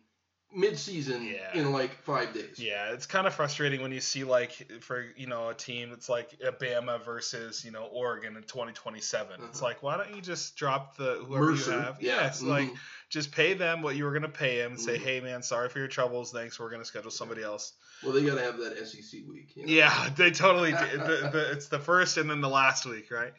mid-season 0.53 1.25
Yeah. 1.27 1.59
in 1.59 1.73
like 1.73 1.91
five 2.05 2.33
days. 2.33 2.59
Yeah, 2.59 2.93
it's 2.93 3.07
kind 3.07 3.27
of 3.27 3.35
frustrating 3.35 3.83
when 3.83 3.91
you 3.93 4.01
see 4.01 4.23
like 4.25 4.53
for 4.81 5.05
you 5.17 5.27
know 5.27 5.49
a 5.49 5.55
team 5.55 5.91
that's 5.91 6.09
like 6.09 6.39
Bama 6.41 7.05
versus 7.05 7.65
you 7.65 7.73
know 7.73 7.85
Oregon 7.87 8.37
in 8.37 8.43
2027. 8.45 9.33
It's 9.49 9.59
Uh-huh. 9.59 9.65
like 9.65 9.83
why 9.83 9.97
don't 9.97 10.15
you 10.15 10.23
just 10.23 10.57
drop 10.57 10.97
the 10.97 11.25
whoever 11.27 11.51
Mercer, 11.51 11.73
you 11.73 11.79
have? 11.81 12.03
yeah, 12.03 12.27
it's 12.29 12.43
like 12.43 12.69
mhm. 12.71 12.77
Just 13.09 13.31
pay 13.33 13.55
them 13.55 13.83
what 13.83 13.95
you 13.97 14.05
were 14.05 14.13
gonna 14.13 14.29
pay 14.29 14.59
them 14.59 14.73
and 14.73 14.81
say, 14.81 14.99
Mhm. 14.99 15.03
hey 15.03 15.21
man, 15.21 15.43
sorry 15.43 15.69
for 15.69 15.79
your 15.79 15.89
troubles. 15.89 16.33
Thanks, 16.33 16.59
we're 16.59 16.71
gonna 16.71 16.85
schedule 16.85 17.11
somebody 17.11 17.43
else. 17.43 17.73
Well, 18.03 18.13
they 18.13 18.23
got 18.25 18.35
to 18.35 18.43
have 18.43 18.59
that 18.59 18.77
SEC 18.87 19.21
week. 19.27 19.57
you 19.57 19.65
know? 19.65 19.73
Yeah, 19.73 20.11
they 20.17 20.31
totally. 20.31 20.73
do. 20.73 20.99
the, 20.99 21.31
the, 21.33 21.51
it's 21.53 21.69
the 21.69 21.79
first 21.79 22.17
and 22.19 22.29
then 22.29 22.41
the 22.43 22.49
last 22.49 22.85
week, 22.85 23.11
right? 23.11 23.33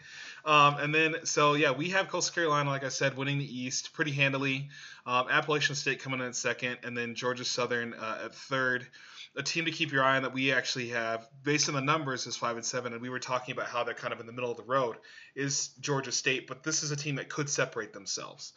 Um, 0.45 0.77
and 0.79 0.95
then 0.95 1.15
so 1.25 1.53
yeah, 1.53 1.71
we 1.71 1.89
have 1.89 2.07
Coastal 2.07 2.33
Carolina, 2.33 2.69
like 2.69 2.83
I 2.83 2.89
said, 2.89 3.17
winning 3.17 3.37
the 3.39 3.59
East 3.59 3.93
pretty 3.93 4.11
handily. 4.11 4.69
Um, 5.05 5.27
Appalachian 5.29 5.75
State 5.75 5.99
coming 6.01 6.21
in 6.21 6.27
at 6.27 6.35
second, 6.35 6.77
and 6.83 6.97
then 6.97 7.13
Georgia 7.15 7.45
Southern 7.45 7.93
uh, 7.93 8.21
at 8.25 8.35
third. 8.35 8.87
A 9.35 9.43
team 9.43 9.65
to 9.65 9.71
keep 9.71 9.91
your 9.91 10.03
eye 10.03 10.15
on 10.15 10.23
that 10.23 10.33
we 10.33 10.51
actually 10.51 10.89
have, 10.89 11.27
based 11.43 11.69
on 11.69 11.75
the 11.75 11.81
numbers, 11.81 12.25
is 12.25 12.35
five 12.35 12.55
and 12.55 12.65
seven, 12.65 12.93
and 12.93 13.01
we 13.03 13.09
were 13.09 13.19
talking 13.19 13.53
about 13.53 13.67
how 13.67 13.83
they're 13.83 13.93
kind 13.93 14.11
of 14.11 14.19
in 14.19 14.25
the 14.25 14.33
middle 14.33 14.49
of 14.49 14.57
the 14.57 14.63
road. 14.63 14.95
Is 15.35 15.67
Georgia 15.79 16.11
State, 16.11 16.47
but 16.47 16.63
this 16.63 16.81
is 16.81 16.89
a 16.89 16.95
team 16.95 17.17
that 17.17 17.29
could 17.29 17.47
separate 17.47 17.93
themselves. 17.93 18.53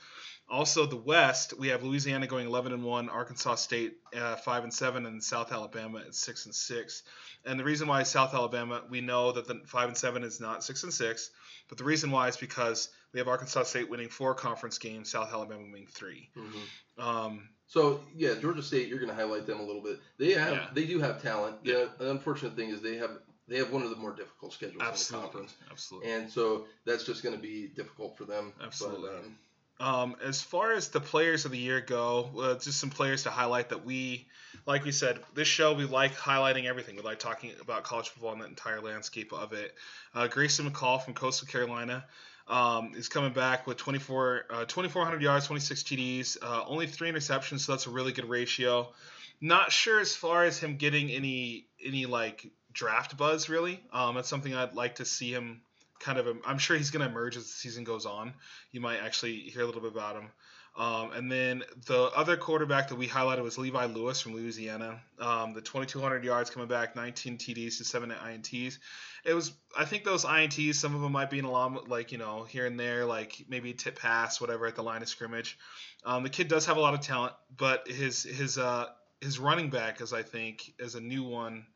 Also, 0.51 0.85
the 0.85 0.97
West, 0.97 1.55
we 1.59 1.69
have 1.69 1.83
Louisiana 1.85 2.27
going 2.27 2.47
11 2.47 2.73
and 2.73 2.83
one, 2.83 3.09
Arkansas 3.09 3.55
State 3.57 3.99
uh, 4.17 4.35
five 4.37 4.65
and 4.65 4.75
seven, 4.75 5.07
and 5.07 5.23
South 5.23 5.53
Alabama 5.53 6.01
at 6.01 6.15
six 6.15 6.47
and 6.47 6.55
six. 6.55 7.03
And 7.45 7.59
the 7.59 7.65
reason 7.65 7.87
why 7.89 8.03
South 8.03 8.35
Alabama, 8.35 8.83
we 8.91 9.01
know 9.01 9.33
that 9.33 9.47
the 9.47 9.63
five 9.67 9.89
and 9.89 9.97
seven 9.97 10.23
is 10.25 10.41
not 10.41 10.65
six 10.65 10.83
and 10.83 10.93
six, 10.93 11.31
but 11.69 11.79
the 11.79 11.85
reason 11.85 12.11
why 12.11 12.29
is 12.29 12.37
because 12.37 12.89
we 13.13 13.19
have 13.21 13.29
Arkansas 13.29 13.63
State 13.63 13.89
winning 13.89 14.09
four 14.09 14.35
conference 14.35 14.77
games, 14.79 15.11
South 15.11 15.33
Alabama 15.33 15.63
winning 15.63 15.87
three. 15.91 16.29
Mhm. 16.37 17.03
Um, 17.03 17.49
So 17.67 18.01
yeah, 18.17 18.35
Georgia 18.35 18.63
State, 18.63 18.89
you're 18.89 18.99
going 18.99 19.09
to 19.11 19.15
highlight 19.15 19.47
them 19.47 19.61
a 19.61 19.65
little 19.65 19.83
bit. 19.83 20.01
They 20.19 20.33
have, 20.33 20.53
Yeah. 20.53 20.67
they 20.75 20.85
do 20.87 20.99
have 20.99 21.23
talent. 21.23 21.63
The, 21.65 21.89
the 21.99 22.11
unfortunate 22.11 22.57
thing 22.57 22.71
is 22.71 22.81
they 22.83 22.97
have, 22.97 23.13
they 23.47 23.57
have 23.59 23.71
one 23.73 23.83
of 23.83 23.91
the 23.91 23.97
more 23.97 24.13
difficult 24.13 24.53
schedules 24.53 24.83
in 24.83 25.17
the 25.17 25.23
conference, 25.23 25.55
absolutely. 25.71 26.11
and 26.11 26.31
so 26.31 26.67
that's 26.85 27.05
just 27.05 27.23
going 27.23 27.35
to 27.37 27.41
be 27.41 27.69
difficult 27.69 28.17
for 28.19 28.25
them. 28.25 28.53
But, 28.59 28.67
Absolutely. 28.67 29.11
um, 29.11 29.39
Um, 29.81 30.17
as 30.23 30.43
far 30.43 30.73
as 30.73 30.89
the 30.89 31.01
players 31.01 31.47
of 31.47 31.53
the 31.53 31.59
year 31.59 31.81
go, 31.81 32.31
uh, 32.39 32.55
just 32.59 32.79
some 32.79 32.91
players 32.91 33.23
to 33.23 33.31
highlight 33.31 33.71
that 33.71 33.85
we, 33.85 34.29
like 34.67 34.85
we 34.85 34.93
said, 34.93 35.19
this 35.35 35.49
show 35.49 35.73
we 35.73 35.87
like 35.87 36.15
highlighting 36.15 36.67
everything. 36.67 36.97
We 36.97 37.03
like 37.03 37.19
talking 37.19 37.53
about 37.63 37.83
college 37.83 38.11
football 38.11 38.33
and 38.33 38.43
the 38.43 38.47
entire 38.47 38.83
landscape 38.83 39.33
of 39.33 39.55
it. 39.55 39.75
Uh, 40.15 40.27
Grayson 40.27 40.71
McCall 40.71 41.03
from 41.03 41.15
Coastal 41.15 41.49
Carolina 41.49 42.05
um, 42.47 42.93
is 42.95 43.09
coming 43.09 43.33
back 43.33 43.67
with 43.67 43.79
24, 43.79 44.45
uh, 44.51 44.65
2,400 44.67 45.23
yards, 45.23 45.47
26 45.47 45.83
TDs, 45.83 46.37
uh, 46.43 46.63
only 46.67 46.87
three 46.87 47.11
interceptions, 47.11 47.61
so 47.61 47.73
that's 47.73 47.87
a 47.87 47.91
really 47.91 48.13
good 48.13 48.29
ratio. 48.29 48.93
Not 49.41 49.73
sure 49.73 49.99
as 49.99 50.15
far 50.15 50.45
as 50.45 50.59
him 50.59 50.77
getting 50.77 51.11
any 51.11 51.67
any 51.83 52.05
like 52.05 52.47
draft 52.73 53.17
buzz 53.17 53.49
really. 53.49 53.81
Um, 53.93 54.17
that's 54.17 54.29
something 54.29 54.55
I'd 54.55 54.75
like 54.75 54.97
to 54.97 55.07
see 55.07 55.33
him 55.33 55.63
kind 56.01 56.19
of. 56.19 56.27
I'm 56.45 56.59
sure 56.59 56.77
he's 56.77 56.91
going 56.91 57.05
to 57.05 57.11
emerge 57.11 57.37
as 57.37 57.45
the 57.45 57.51
season 57.51 57.85
goes 57.85 58.07
on 58.07 58.35
you 58.73 58.81
might 58.81 58.99
actually 58.99 59.37
hear 59.39 59.63
a 59.63 59.67
little 59.67 59.81
bit 59.81 59.93
about 59.93 60.17
him. 60.17 60.31
Um, 60.77 61.11
and 61.13 61.31
then 61.31 61.65
the 61.87 62.05
other 62.17 62.37
quarterback 62.37 62.89
that 62.89 62.95
we 62.95 63.09
highlighted 63.09 63.43
was 63.43 63.59
Levi 63.59 63.87
Lewis 63.87 64.21
from 64.21 64.35
Louisiana. 64.35 65.01
Um, 65.19 65.53
the 65.53 65.61
2,200 65.61 66.23
yards 66.23 66.49
coming 66.49 66.69
back, 66.69 66.95
19 66.95 67.39
TDs 67.39 67.79
to 67.79 67.85
seven 67.85 68.11
INTs. 68.11 68.79
It 69.25 69.35
was, 69.35 69.53
I 69.77 69.85
think 69.85 70.05
those 70.05 70.25
INTs, 70.25 70.77
some 70.77 70.95
of 70.95 71.01
them 71.01 71.11
might 71.11 71.29
be 71.29 71.41
an 71.41 71.45
alarm, 71.45 71.81
like 71.89 72.13
you 72.13 72.19
know, 72.19 72.45
here 72.45 72.67
and 72.67 72.79
there, 72.79 73.05
like 73.05 73.45
maybe 73.49 73.71
a 73.73 73.75
tip 73.75 73.99
pass, 73.99 74.41
whatever, 74.41 74.67
at 74.67 74.77
the 74.77 74.83
line 74.83 75.03
of 75.03 75.09
scrimmage. 75.09 75.59
Um, 76.05 76.23
the 76.23 76.31
kid 76.31 76.47
does 76.47 76.67
have 76.67 76.77
a 76.77 76.81
lot 76.81 76.95
of 76.95 77.01
talent, 77.01 77.35
but 77.55 77.89
his 77.89 78.23
his 78.23 78.57
uh, 78.57 78.87
his 79.21 79.39
running 79.39 79.71
back 79.71 80.01
is, 80.01 80.13
I 80.13 80.23
think, 80.23 80.73
is 80.79 80.95
a 80.95 81.01
new 81.01 81.25
one. 81.25 81.67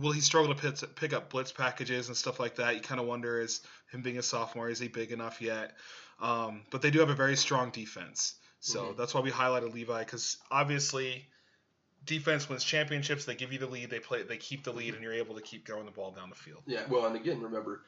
Will 0.00 0.12
he 0.12 0.20
struggle 0.20 0.54
to 0.54 0.86
pick, 0.86 1.12
up 1.12 1.28
blitz 1.30 1.52
packages 1.52 2.08
and 2.08 2.16
stuff 2.16 2.40
like 2.40 2.56
that? 2.56 2.74
You 2.74 2.80
kind 2.80 3.00
of 3.00 3.06
wonder, 3.06 3.40
is 3.40 3.60
him 3.90 4.00
being 4.02 4.18
a 4.18 4.22
sophomore, 4.22 4.70
is 4.70 4.78
he 4.78 4.88
big 4.88 5.12
enough 5.12 5.42
yet? 5.42 5.76
Um, 6.20 6.62
but 6.70 6.80
they 6.82 6.90
do 6.90 7.00
have 7.00 7.10
a 7.10 7.14
very 7.14 7.36
strong 7.36 7.70
defense. 7.70 8.34
So 8.60 8.84
Mhm. 8.84 8.96
that's 8.96 9.12
why 9.12 9.20
we 9.20 9.30
highlighted 9.30 9.74
Levi 9.74 9.98
because 10.04 10.38
obviously 10.50 11.28
defense 12.04 12.48
wins 12.48 12.64
championships. 12.64 13.24
They 13.24 13.34
give 13.34 13.52
you 13.52 13.58
the 13.58 13.66
lead, 13.66 13.90
they 13.90 14.00
play, 14.00 14.22
they 14.22 14.36
keep 14.36 14.64
the 14.64 14.72
lead, 14.72 14.94
and 14.94 15.02
you're 15.02 15.12
able 15.12 15.34
to 15.34 15.40
keep 15.42 15.66
throwing 15.66 15.84
the 15.86 15.90
ball 15.92 16.10
down 16.12 16.30
the 16.30 16.36
field. 16.36 16.62
yeah. 16.66 16.86
Well, 16.88 17.06
and 17.06 17.16
again, 17.16 17.40
remember, 17.42 17.84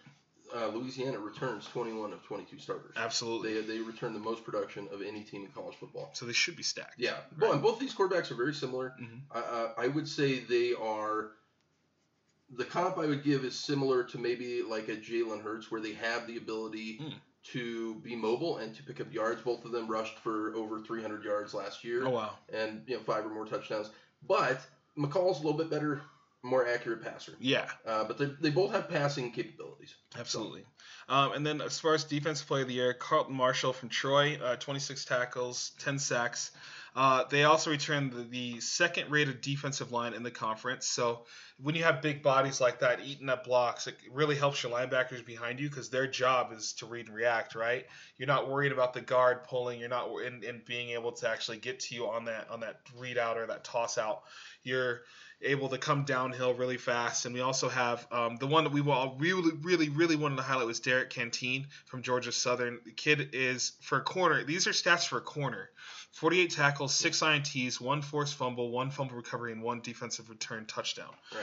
uh, 0.55 0.67
Louisiana 0.69 1.19
returns 1.19 1.67
21 1.69 2.13
of 2.13 2.23
22 2.25 2.59
starters. 2.59 2.93
Absolutely. 2.97 3.55
They 3.55 3.61
they 3.63 3.79
return 3.81 4.13
the 4.13 4.19
most 4.21 4.45
production 4.45 4.89
of 4.93 5.01
any 5.01 5.23
team 5.25 5.45
in 5.45 5.51
college 5.53 5.77
football. 5.77 6.11
so 6.13 6.27
they 6.27 6.33
should 6.33 6.57
be 6.57 6.63
stacked. 6.63 6.99
Yeah. 6.99 7.17
Well, 7.39 7.53
and 7.53 7.63
both 7.63 7.79
these 7.79 7.95
quarterbacks 7.95 8.31
are 8.31 8.35
very 8.37 8.55
similar. 8.55 8.95
Mhm. 9.01 9.23
I, 9.31 9.41
I, 9.41 9.85
I 9.85 9.89
would 9.89 10.07
say 10.09 10.41
they 10.41 10.75
are. 10.75 11.33
The 12.57 12.65
comp 12.65 12.99
I 12.99 13.07
would 13.07 13.25
give 13.25 13.45
is 13.45 13.59
similar 13.59 14.05
to 14.05 14.19
maybe 14.19 14.63
like 14.63 14.89
a 14.89 14.97
Jalen 14.97 15.43
Hurts, 15.43 15.71
where 15.71 15.81
they 15.81 15.93
have 15.95 16.27
the 16.27 16.37
ability 16.37 16.99
Mm. 17.01 17.15
to 17.53 17.95
be 17.97 18.17
mobile 18.17 18.57
and 18.59 18.75
to 18.77 18.83
pick 18.83 19.01
up 19.01 19.13
yards. 19.13 19.43
Both 19.43 19.65
of 19.65 19.73
them 19.73 19.87
rushed 19.89 20.19
for 20.21 20.55
over 20.55 20.81
300 20.81 21.25
yards 21.25 21.53
last 21.55 21.85
year, 21.85 22.07
Oh 22.07 22.11
wow. 22.11 22.31
and 22.53 22.83
you 22.87 22.97
know 22.97 23.03
five 23.03 23.25
or 23.27 23.31
more 23.31 23.47
touchdowns. 23.47 23.91
But 24.27 24.61
McCall's 24.97 25.41
a 25.41 25.43
little 25.43 25.59
bit 25.59 25.69
better, 25.71 26.01
more 26.43 26.67
accurate 26.67 27.03
passer. 27.03 27.33
Yeah. 27.41 27.69
Uh, 27.87 28.05
but 28.05 28.17
they, 28.19 28.27
they 28.41 28.51
both 28.51 28.73
have 28.73 28.89
passing 28.89 29.33
capabilities. 29.33 29.95
Absolutely. 30.19 30.65
Um, 31.09 31.33
and 31.33 31.45
then 31.47 31.61
as 31.61 31.79
far 31.79 31.95
as 31.95 32.05
defensive 32.05 32.47
player 32.47 32.63
of 32.63 32.69
the 32.69 32.75
year, 32.75 32.95
Carlton 32.95 33.35
Martial 33.35 33.73
from 33.75 33.89
Troy, 33.91 34.39
uh, 34.43 34.57
26 34.57 35.05
tackles, 35.05 35.73
10 35.81 35.99
sacks. 35.99 36.51
Uh, 36.97 37.25
they 37.29 37.43
also 37.43 37.71
returned 37.71 38.13
the, 38.13 38.23
the 38.23 38.61
second 38.61 39.11
rated 39.11 39.41
defensive 39.41 39.91
line 39.91 40.15
in 40.15 40.23
the 40.23 40.31
conference. 40.31 40.87
So 40.87 41.25
when 41.61 41.75
you 41.75 41.83
have 41.83 42.03
big 42.03 42.23
bodies 42.23 42.61
like 42.61 42.81
that 42.81 43.01
eating 43.05 43.29
up 43.29 43.45
blocks, 43.45 43.89
it 43.89 43.97
really 44.13 44.37
helps 44.37 44.63
your 44.63 44.71
linebackers 44.71 45.27
behind 45.27 45.59
you 45.59 45.69
because 45.69 45.91
their 45.91 46.07
job 46.07 46.53
is 46.53 46.75
to 46.75 46.87
read 46.87 47.07
and 47.07 47.15
react, 47.17 47.57
right? 47.57 47.85
You're 48.17 48.29
not 48.29 48.49
worried 48.49 48.71
about 48.71 48.95
the 48.95 49.01
guard 49.01 49.43
pulling. 49.45 49.81
You're 49.81 49.89
not 49.89 50.09
in, 50.25 50.45
in 50.45 50.63
being 50.67 50.91
able 50.91 51.13
to 51.13 51.29
actually 51.29 51.59
get 51.59 51.81
to 51.81 51.97
you 51.97 52.09
on 52.09 52.27
that 52.27 52.49
on 52.51 52.61
that 52.61 52.81
read 52.97 53.19
out 53.19 53.39
or 53.39 53.47
that 53.47 53.65
toss 53.65 53.99
out. 53.99 54.23
You're 54.63 55.03
able 55.43 55.69
to 55.69 55.79
come 55.79 56.05
downhill 56.05 56.55
really 56.55 56.77
fast. 56.77 57.27
And 57.27 57.35
we 57.35 57.41
also 57.41 57.69
have 57.69 58.07
um, 58.11 58.37
the 58.37 58.47
one 58.47 58.65
that 58.65 58.73
we 58.73 58.81
all 58.81 59.17
really, 59.19 59.53
really, 59.63 59.89
really 59.89 60.17
wanted 60.17 60.37
to 60.37 60.43
highlight 60.43 60.67
was 60.67 60.81
Derrick 60.81 61.11
Canteen 61.11 61.67
from 61.87 62.03
Georgia 62.03 62.33
Southern. 62.33 62.79
The 62.85 62.93
kid 62.93 63.31
is 63.33 63.73
for 63.83 63.99
a 63.99 64.03
corner. 64.03 64.45
These 64.45 64.67
are 64.67 64.71
stats 64.71 65.07
for 65.07 65.19
a 65.19 65.23
corner. 65.23 65.71
48 66.15 66.51
tackles, 66.53 66.95
six 66.95 67.21
INTs, 67.21 67.81
one 67.81 68.01
forced 68.03 68.35
fumble, 68.37 68.71
one 68.71 68.91
fumble 68.91 69.17
recovery, 69.17 69.53
and 69.53 69.63
one 69.63 69.81
defensive 69.81 70.31
return 70.31 70.65
touchdown. 70.67 71.13
Right. 71.35 71.43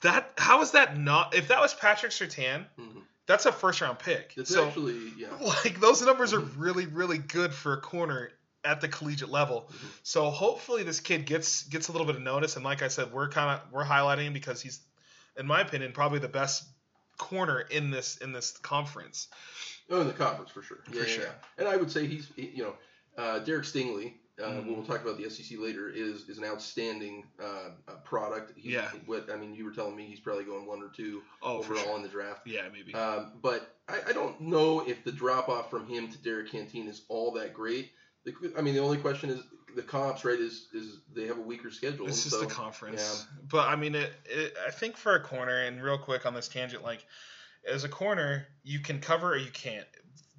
That 0.00 0.32
how 0.38 0.62
is 0.62 0.72
that 0.72 0.96
not? 0.98 1.34
If 1.34 1.48
that 1.48 1.60
was 1.60 1.74
Patrick 1.74 2.12
Surtain, 2.12 2.64
Mhm. 2.78 3.02
that's 3.26 3.44
a 3.46 3.52
first 3.52 3.80
round 3.82 3.98
pick. 3.98 4.32
It's 4.36 4.50
so 4.50 4.66
actually 4.66 5.12
yeah. 5.18 5.28
like 5.64 5.78
those 5.78 6.00
numbers 6.02 6.32
are 6.32 6.40
Mhm. 6.40 6.54
really, 6.56 6.86
really 6.86 7.18
good 7.18 7.52
for 7.52 7.74
a 7.74 7.80
corner 7.80 8.30
at 8.64 8.80
the 8.80 8.88
collegiate 8.88 9.28
level. 9.28 9.70
Mhm. 9.70 9.88
So 10.02 10.30
hopefully 10.30 10.82
this 10.84 11.00
kid 11.00 11.26
gets 11.26 11.64
gets 11.64 11.88
a 11.88 11.92
little 11.92 12.06
bit 12.06 12.16
of 12.16 12.22
notice. 12.22 12.56
And 12.56 12.64
like 12.64 12.80
I 12.80 12.88
said, 12.88 13.12
we're 13.12 13.28
kind 13.28 13.60
of 13.60 13.70
we're 13.72 13.84
highlighting 13.84 14.24
him 14.28 14.32
because 14.32 14.62
he's, 14.62 14.80
in 15.36 15.46
my 15.46 15.60
opinion, 15.60 15.92
probably 15.92 16.18
the 16.18 16.28
best 16.28 16.64
corner 17.18 17.60
in 17.60 17.90
this 17.90 18.16
in 18.16 18.32
this 18.32 18.52
conference. 18.56 19.28
Oh, 19.90 20.00
in 20.00 20.06
the 20.06 20.14
conference 20.14 20.50
for 20.50 20.62
sure. 20.62 20.78
For 20.84 20.94
Yeah, 20.94 21.02
yeah, 21.02 21.06
sure. 21.08 21.24
yeah. 21.24 21.32
And 21.58 21.68
I 21.68 21.76
would 21.76 21.90
say 21.90 22.06
he's, 22.06 22.26
he- 22.36 22.48
you 22.48 22.62
know, 22.62 22.74
uh, 23.18 23.38
Derek 23.40 23.64
Stingley. 23.64 24.14
Uh, 24.36 24.46
Mhm. 24.46 24.56
When 24.66 24.76
we'll 24.78 24.84
talk 24.84 25.00
about 25.00 25.16
the 25.16 25.30
SEC 25.30 25.56
later, 25.58 25.88
is 25.88 26.28
is 26.28 26.38
an 26.38 26.44
outstanding 26.44 27.24
uh, 27.40 27.70
uh, 27.86 27.92
product. 28.02 28.52
He, 28.56 28.72
Yeah. 28.72 28.90
What 29.06 29.30
I 29.30 29.36
mean, 29.36 29.54
you 29.54 29.64
were 29.64 29.70
telling 29.70 29.94
me 29.94 30.06
he's 30.06 30.18
probably 30.18 30.42
going 30.42 30.66
one 30.66 30.82
or 30.82 30.88
two 30.88 31.22
Oh, 31.40 31.58
overall 31.58 31.84
sure. 31.84 31.96
in 31.96 32.02
the 32.02 32.08
draft. 32.08 32.44
Yeah, 32.44 32.68
maybe. 32.72 32.92
Um, 32.94 33.34
but 33.40 33.76
I, 33.88 34.00
I 34.08 34.12
don't 34.12 34.40
know 34.40 34.80
if 34.80 35.04
the 35.04 35.12
drop 35.12 35.48
off 35.48 35.70
from 35.70 35.86
him 35.86 36.10
to 36.10 36.18
Derrick 36.18 36.50
Canteen 36.50 36.88
is 36.88 37.02
all 37.08 37.30
that 37.34 37.54
great. 37.54 37.92
The, 38.24 38.34
I 38.58 38.62
mean, 38.62 38.74
the 38.74 38.80
only 38.80 38.98
question 38.98 39.30
is 39.30 39.40
the 39.76 39.82
comps, 39.82 40.24
right? 40.24 40.40
Is 40.40 40.66
is 40.72 40.98
they 41.14 41.28
have 41.28 41.38
a 41.38 41.42
weaker 41.42 41.70
schedule? 41.70 42.08
It's 42.08 42.16
and 42.24 42.30
just 42.30 42.40
so, 42.40 42.40
the 42.40 42.52
conference. 42.52 43.24
Yeah. 43.28 43.42
But 43.52 43.68
I 43.68 43.76
mean, 43.76 43.94
it, 43.94 44.12
it. 44.24 44.54
I 44.66 44.72
think 44.72 44.96
for 44.96 45.14
a 45.14 45.22
corner, 45.22 45.60
and 45.60 45.80
real 45.80 45.98
quick 45.98 46.26
on 46.26 46.34
this 46.34 46.48
tangent, 46.48 46.82
like 46.82 47.06
as 47.70 47.84
a 47.84 47.88
corner, 47.88 48.48
you 48.64 48.80
can 48.80 48.98
cover 48.98 49.34
or 49.34 49.36
you 49.36 49.52
can't. 49.52 49.86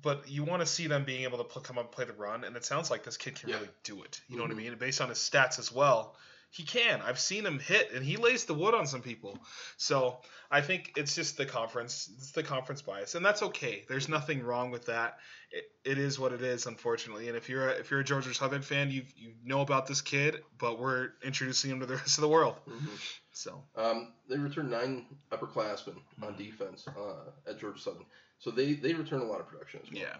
But 0.05 0.29
you 0.29 0.43
want 0.43 0.61
to 0.61 0.67
see 0.67 0.85
them 0.85 1.03
being 1.03 1.23
able 1.23 1.39
to 1.39 1.43
pl- 1.43 1.63
come 1.63 1.79
up 1.79 1.85
and 1.85 1.91
play 1.91 2.05
the 2.05 2.13
run, 2.13 2.43
and 2.43 2.55
it 2.55 2.63
sounds 2.63 2.91
like 2.91 3.03
this 3.03 3.17
kid 3.17 3.35
can 3.39 3.49
Yeah. 3.49 3.55
really 3.55 3.69
do 3.83 4.03
it. 4.03 4.21
You 4.29 4.37
know 4.37 4.43
what 4.43 4.51
I 4.51 4.53
Mhm. 4.53 4.57
mean? 4.57 4.67
And 4.73 4.79
based 4.79 5.01
on 5.01 5.09
his 5.09 5.17
stats 5.17 5.57
as 5.57 5.71
well, 5.71 6.15
he 6.51 6.63
can. 6.63 7.01
I've 7.01 7.19
seen 7.19 7.43
him 7.45 7.57
hit, 7.59 7.91
and 7.91 8.05
he 8.05 8.15
lays 8.15 8.45
the 8.45 8.53
wood 8.53 8.75
on 8.75 8.85
some 8.85 9.01
people. 9.01 9.37
So 9.77 10.21
I 10.51 10.61
think 10.61 10.93
it's 10.95 11.15
just 11.15 11.37
the 11.37 11.45
conference. 11.47 12.07
It's 12.17 12.31
the 12.33 12.43
conference 12.43 12.83
bias, 12.83 13.15
and 13.15 13.25
that's 13.25 13.41
okay. 13.41 13.83
There's 13.89 14.07
nothing 14.07 14.43
wrong 14.43 14.69
with 14.69 14.85
that. 14.85 15.17
It, 15.51 15.65
it 15.83 15.97
is 15.97 16.19
what 16.19 16.33
it 16.33 16.41
is, 16.43 16.67
unfortunately. 16.67 17.27
And 17.27 17.35
if 17.35 17.49
you're 17.49 17.67
a, 17.69 17.73
if 17.73 17.89
you're 17.89 17.99
a 18.01 18.03
Georgia 18.03 18.33
Southern 18.33 18.61
fan, 18.61 18.91
you 18.91 19.05
you 19.17 19.33
know 19.43 19.61
about 19.61 19.87
this 19.87 20.01
kid, 20.01 20.43
but 20.59 20.77
we're 20.79 21.09
introducing 21.23 21.71
him 21.71 21.79
to 21.79 21.87
the 21.87 21.95
rest 21.95 22.17
of 22.19 22.21
the 22.21 22.29
world. 22.29 22.55
Mhm. 22.69 22.99
So 23.31 23.63
Um, 23.75 24.13
they 24.29 24.37
returned 24.37 24.69
nine 24.69 25.07
upperclassmen 25.31 25.97
on 26.21 26.35
Mhm. 26.35 26.37
defense 26.37 26.87
uh, 26.87 27.31
at 27.47 27.59
Georgia 27.59 27.79
Southern, 27.79 28.05
so 28.39 28.51
they 28.51 28.73
they 28.73 28.93
return 28.93 29.21
a 29.21 29.25
lot 29.25 29.39
of 29.39 29.47
production 29.47 29.81
as 29.83 29.91
well. 29.91 30.01
yeah. 30.01 30.15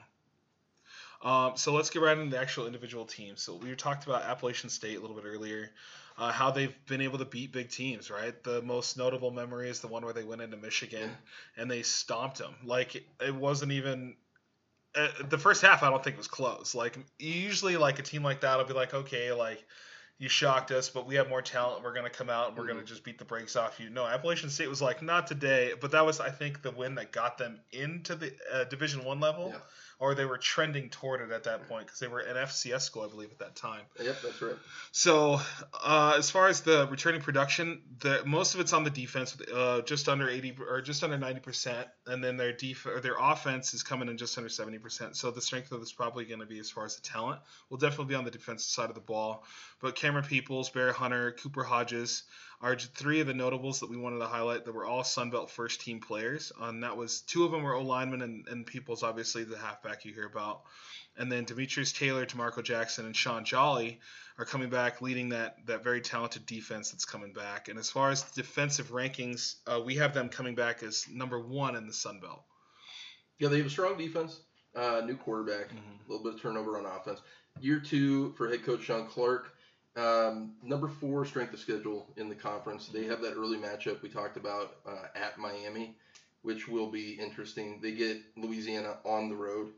Um, 1.22 1.58
so 1.58 1.74
let's 1.74 1.90
get 1.90 2.02
right 2.02 2.18
into 2.18 2.30
the 2.30 2.40
actual 2.40 2.68
individual 2.68 3.06
teams. 3.06 3.42
So 3.42 3.56
we 3.56 3.74
talked 3.76 4.06
about 4.06 4.24
Appalachian 4.24 4.70
State 4.70 4.98
a 4.98 5.02
little 5.02 5.16
bit 5.16 5.26
earlier, 5.26 5.72
uh, 6.18 6.32
how 6.32 6.52
they've 6.52 6.76
been 6.86 7.02
able 7.02 7.18
to 7.18 7.26
beat 7.26 7.52
big 7.52 7.70
teams. 7.70 8.12
Right, 8.12 8.42
the 8.44 8.62
most 8.62 8.98
notable 8.98 9.32
memory 9.32 9.70
is 9.70 9.80
the 9.80 9.88
one 9.88 10.04
where 10.04 10.14
they 10.14 10.24
went 10.24 10.42
into 10.42 10.58
Michigan 10.58 11.10
and 11.58 11.70
they 11.70 11.82
stomped 11.82 12.38
them. 12.38 12.54
Like 12.64 12.96
it, 12.96 13.04
it 13.20 13.36
wasn't 13.36 13.72
even. 13.72 14.16
Uh, 14.94 15.10
the 15.28 15.38
first 15.38 15.62
half, 15.62 15.84
I 15.84 15.90
don't 15.90 16.02
think 16.02 16.16
was 16.16 16.28
close. 16.28 16.74
Like 16.74 16.98
usually, 17.20 17.76
like 17.76 18.00
a 18.00 18.02
team 18.02 18.24
like 18.24 18.42
that 18.42 18.58
will 18.58 18.66
be 18.66 18.74
like, 18.74 18.94
okay, 18.94 19.34
like 19.34 19.66
you 20.18 20.30
shocked 20.30 20.72
us, 20.72 20.90
but 20.90 21.06
we 21.06 21.16
have 21.16 21.28
more 21.28 21.42
talent. 21.42 21.84
We're 21.84 21.94
gonna 21.94 22.10
come 22.10 22.30
out 22.30 22.50
and 22.50 22.58
we're 22.58 22.68
gonna 22.68 22.82
Mhm. 22.82 22.86
just 22.88 23.04
beat 23.04 23.18
the 23.18 23.26
brakes 23.26 23.56
off 23.56 23.80
you. 23.80 23.90
No, 23.90 24.06
Appalachian 24.06 24.50
State 24.50 24.70
was 24.70 24.82
like, 24.82 25.02
not 25.02 25.28
today. 25.28 25.74
But 25.80 25.92
that 25.92 26.06
was, 26.06 26.20
I 26.22 26.30
think, 26.30 26.62
the 26.62 26.72
win 26.72 26.96
that 26.96 27.12
got 27.12 27.38
them 27.38 27.60
into 27.72 28.16
the 28.16 28.34
uh, 28.52 28.64
Division 28.66 29.04
One 29.04 29.20
level, 29.20 29.50
Yeah. 29.54 29.60
Or 29.98 30.14
they 30.14 30.26
were 30.26 30.38
trending 30.38 30.90
toward 30.90 31.22
it 31.22 31.32
at 31.32 31.46
that 31.46 31.70
point 31.70 31.86
because 31.86 32.00
they 32.00 32.08
were 32.08 32.20
an 32.20 32.36
FCS 32.36 32.82
school, 32.82 33.04
I 33.04 33.08
believe, 33.08 33.32
at 33.32 33.40
that 33.40 33.56
time. 33.56 33.82
Yep, 34.02 34.18
that's 34.22 34.42
right. 34.42 34.56
So, 34.92 35.40
uh, 35.82 36.16
as 36.18 36.30
far 36.30 36.48
as 36.48 36.62
the 36.62 36.88
returning 36.92 37.22
production, 37.22 37.82
the 38.00 38.22
most 38.26 38.56
of 38.56 38.60
it's 38.60 38.74
on 38.74 38.84
the 38.84 38.90
defense, 38.90 39.38
uh, 39.54 39.82
just 39.82 40.10
under 40.10 40.30
eighty 40.30 40.54
or 40.60 40.82
just 40.82 41.04
under 41.04 41.18
ninety 41.18 41.40
percent, 41.40 41.88
and 42.08 42.22
then 42.22 42.36
their 42.36 42.52
def- 42.52 42.86
or 42.86 43.00
their 43.00 43.16
offense 43.20 43.74
is 43.74 43.84
coming 43.84 44.10
in 44.10 44.18
just 44.18 44.38
under 44.38 44.50
seventy 44.50 44.80
percent. 44.80 45.16
So 45.16 45.32
the 45.32 45.42
strength 45.42 45.72
of 45.72 45.80
this 45.80 45.94
probably 45.94 46.26
going 46.26 46.42
to 46.42 46.46
be 46.46 46.60
as 46.60 46.70
far 46.70 46.86
as 46.86 46.98
the 46.98 47.02
talent 47.02 47.40
will 47.70 47.78
definitely 47.78 48.12
be 48.12 48.16
on 48.16 48.26
the 48.26 48.32
defensive 48.32 48.70
side 48.70 48.90
of 48.90 48.96
the 48.96 49.02
ball. 49.02 49.46
But 49.82 49.96
Camerun 49.96 50.28
Peoples, 50.28 50.70
Baer 50.70 50.92
Hunter, 50.92 51.32
Cooper 51.32 51.64
Hodges 51.64 52.24
are 52.62 52.78
three 52.78 53.20
of 53.20 53.28
the 53.28 53.34
notables 53.34 53.80
that 53.80 53.90
we 53.90 53.98
wanted 53.98 54.20
to 54.20 54.28
highlight 54.28 54.66
that 54.66 54.74
were 54.74 54.86
all 54.86 55.04
Sun 55.04 55.30
Belt 55.30 55.52
first 55.52 55.82
team 55.82 56.00
players. 56.00 56.52
And 56.60 56.84
that 56.84 56.98
was 56.98 57.22
two 57.22 57.46
of 57.46 57.52
them 57.52 57.64
were 57.64 57.76
O 57.76 57.82
linemen, 57.82 58.22
and, 58.22 58.48
and 58.48 58.66
Peoples 58.66 59.04
obviously 59.04 59.44
the 59.44 59.58
halfback 59.58 60.06
you 60.06 60.14
hear 60.14 60.26
about. 60.26 60.62
And 61.18 61.32
then 61.32 61.46
Demetrius 61.46 61.94
Taylor, 61.94 62.26
D'Marco 62.26 62.62
Jackson, 62.62 63.06
and 63.06 63.16
Sean 63.16 63.46
Jolly 63.46 64.00
are 64.38 64.46
coming 64.46 64.70
back, 64.70 65.02
leading 65.02 65.30
that 65.30 65.58
that 65.66 65.84
very 65.84 66.02
talented 66.02 66.46
defense 66.46 66.92
that's 66.92 67.06
coming 67.06 67.32
back. 67.32 67.70
And 67.70 67.80
as 67.80 67.90
far 67.90 68.10
as 68.12 68.22
defensive 68.22 68.92
rankings, 68.92 69.56
uh, 69.66 69.80
we 69.80 69.96
have 69.96 70.14
them 70.14 70.30
coming 70.30 70.56
back 70.56 70.84
as 70.84 71.06
number 71.10 71.40
one 71.40 71.76
in 71.76 71.88
the 71.88 71.94
Sun 71.94 72.20
Belt. 72.20 72.44
Yeah, 73.40 73.50
they 73.50 73.58
have 73.58 73.68
a 73.68 73.70
strong 73.70 73.98
defense, 73.98 74.42
uh, 74.76 75.02
new 75.06 75.16
quarterback, 75.16 75.72
a 75.72 76.12
little 76.12 76.24
bit 76.24 76.36
of 76.36 76.42
turnover 76.42 76.78
on 76.78 76.86
offense. 76.86 77.22
Year 77.62 77.80
two 77.80 78.34
for 78.34 78.50
head 78.50 78.66
coach 78.66 78.84
Shawn 78.84 79.08
Clark. 79.08 79.55
Um, 79.96 80.52
number 80.62 80.90
four 80.90 81.26
strength 81.26 81.54
of 81.54 81.60
schedule 81.60 82.08
in 82.18 82.28
the 82.28 82.36
conference. 82.36 82.88
They 82.88 83.06
have 83.06 83.22
that 83.22 83.36
early 83.36 83.58
matchup 83.58 84.02
we 84.02 84.10
talked 84.10 84.36
about 84.36 84.76
uh, 84.86 85.08
at 85.16 85.38
Miami, 85.38 85.96
which 86.42 86.68
will 86.68 86.92
be 86.92 87.14
interesting. 87.14 87.80
They 87.82 87.94
get 87.94 88.18
Louisiana 88.36 88.98
on 89.06 89.30
the 89.30 89.36
road 89.36 89.70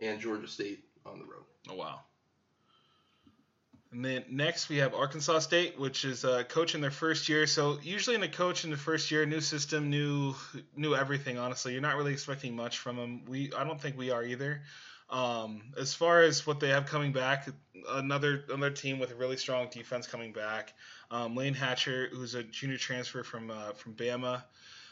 and 0.00 0.20
Georgia 0.20 0.46
State 0.46 0.84
on 1.06 1.18
the 1.18 1.24
road. 1.24 1.44
Oh 1.70 1.74
wow. 1.74 2.00
And 3.92 4.02
then 4.02 4.24
next 4.30 4.70
we 4.70 4.78
have 4.78 4.94
Arkansas 4.94 5.40
State, 5.40 5.78
which 5.78 6.06
is 6.06 6.24
a 6.24 6.44
coach 6.44 6.74
in 6.74 6.80
their 6.80 6.90
first 6.90 7.28
year. 7.28 7.46
So 7.46 7.78
usually 7.82 8.16
in 8.16 8.22
a 8.22 8.28
coach 8.28 8.64
in 8.64 8.70
the 8.70 8.76
first 8.76 9.10
year, 9.10 9.26
new 9.26 9.40
system, 9.40 9.90
new 9.90 10.34
new 10.74 10.94
everything. 10.94 11.38
Honestly, 11.38 11.72
you're 11.72 11.82
not 11.82 11.96
really 11.96 12.12
expecting 12.12 12.56
much 12.56 12.78
from 12.78 12.96
them. 12.96 13.22
We 13.26 13.52
I 13.56 13.64
don't 13.64 13.80
think 13.80 13.98
we 13.98 14.10
are 14.10 14.24
either. 14.24 14.62
Um, 15.12 15.60
as 15.78 15.92
far 15.92 16.22
as 16.22 16.46
what 16.46 16.58
they 16.58 16.70
have 16.70 16.86
coming 16.86 17.12
back, 17.12 17.46
another 17.90 18.44
another 18.48 18.70
team 18.70 18.98
with 18.98 19.12
a 19.12 19.14
really 19.14 19.36
strong 19.36 19.68
defense 19.70 20.06
coming 20.06 20.32
back. 20.32 20.72
Um, 21.10 21.36
Layne 21.36 21.52
Hatcher, 21.52 22.08
who's 22.10 22.34
a 22.34 22.42
junior 22.42 22.78
transfer 22.78 23.22
from 23.22 23.50
uh, 23.50 23.72
from 23.74 23.92
Bama, 23.92 24.42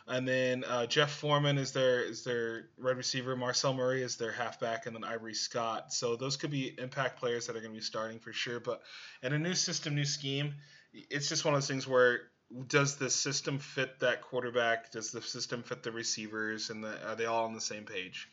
and 0.06 0.28
then 0.28 0.64
uh, 0.64 0.84
Jeff 0.84 1.10
Foreman 1.10 1.56
is 1.56 1.72
their 1.72 2.02
is 2.02 2.22
their 2.22 2.68
red 2.76 2.98
receiver. 2.98 3.34
Marcel 3.34 3.72
Murray 3.72 4.02
is 4.02 4.16
their 4.16 4.30
halfback, 4.30 4.84
and 4.84 4.94
then 4.94 5.04
Ivory 5.04 5.34
Scott. 5.34 5.90
So 5.90 6.16
those 6.16 6.36
could 6.36 6.50
be 6.50 6.74
impact 6.78 7.18
players 7.18 7.46
that 7.46 7.56
are 7.56 7.60
going 7.60 7.72
to 7.72 7.78
be 7.78 7.82
starting 7.82 8.18
for 8.18 8.34
sure. 8.34 8.60
But 8.60 8.82
in 9.22 9.32
a 9.32 9.38
new 9.38 9.54
system, 9.54 9.94
new 9.94 10.04
scheme, 10.04 10.54
it's 10.92 11.30
just 11.30 11.46
one 11.46 11.54
of 11.54 11.60
those 11.60 11.68
things 11.68 11.88
where 11.88 12.20
does 12.66 12.96
the 12.96 13.08
system 13.08 13.58
fit 13.58 14.00
that 14.00 14.20
quarterback? 14.20 14.90
Does 14.90 15.12
the 15.12 15.22
system 15.22 15.62
fit 15.62 15.82
the 15.82 15.92
receivers? 15.92 16.68
And 16.68 16.82
the, 16.84 17.08
are 17.08 17.14
they 17.14 17.26
all 17.26 17.44
on 17.44 17.54
the 17.54 17.60
same 17.60 17.84
page? 17.84 18.28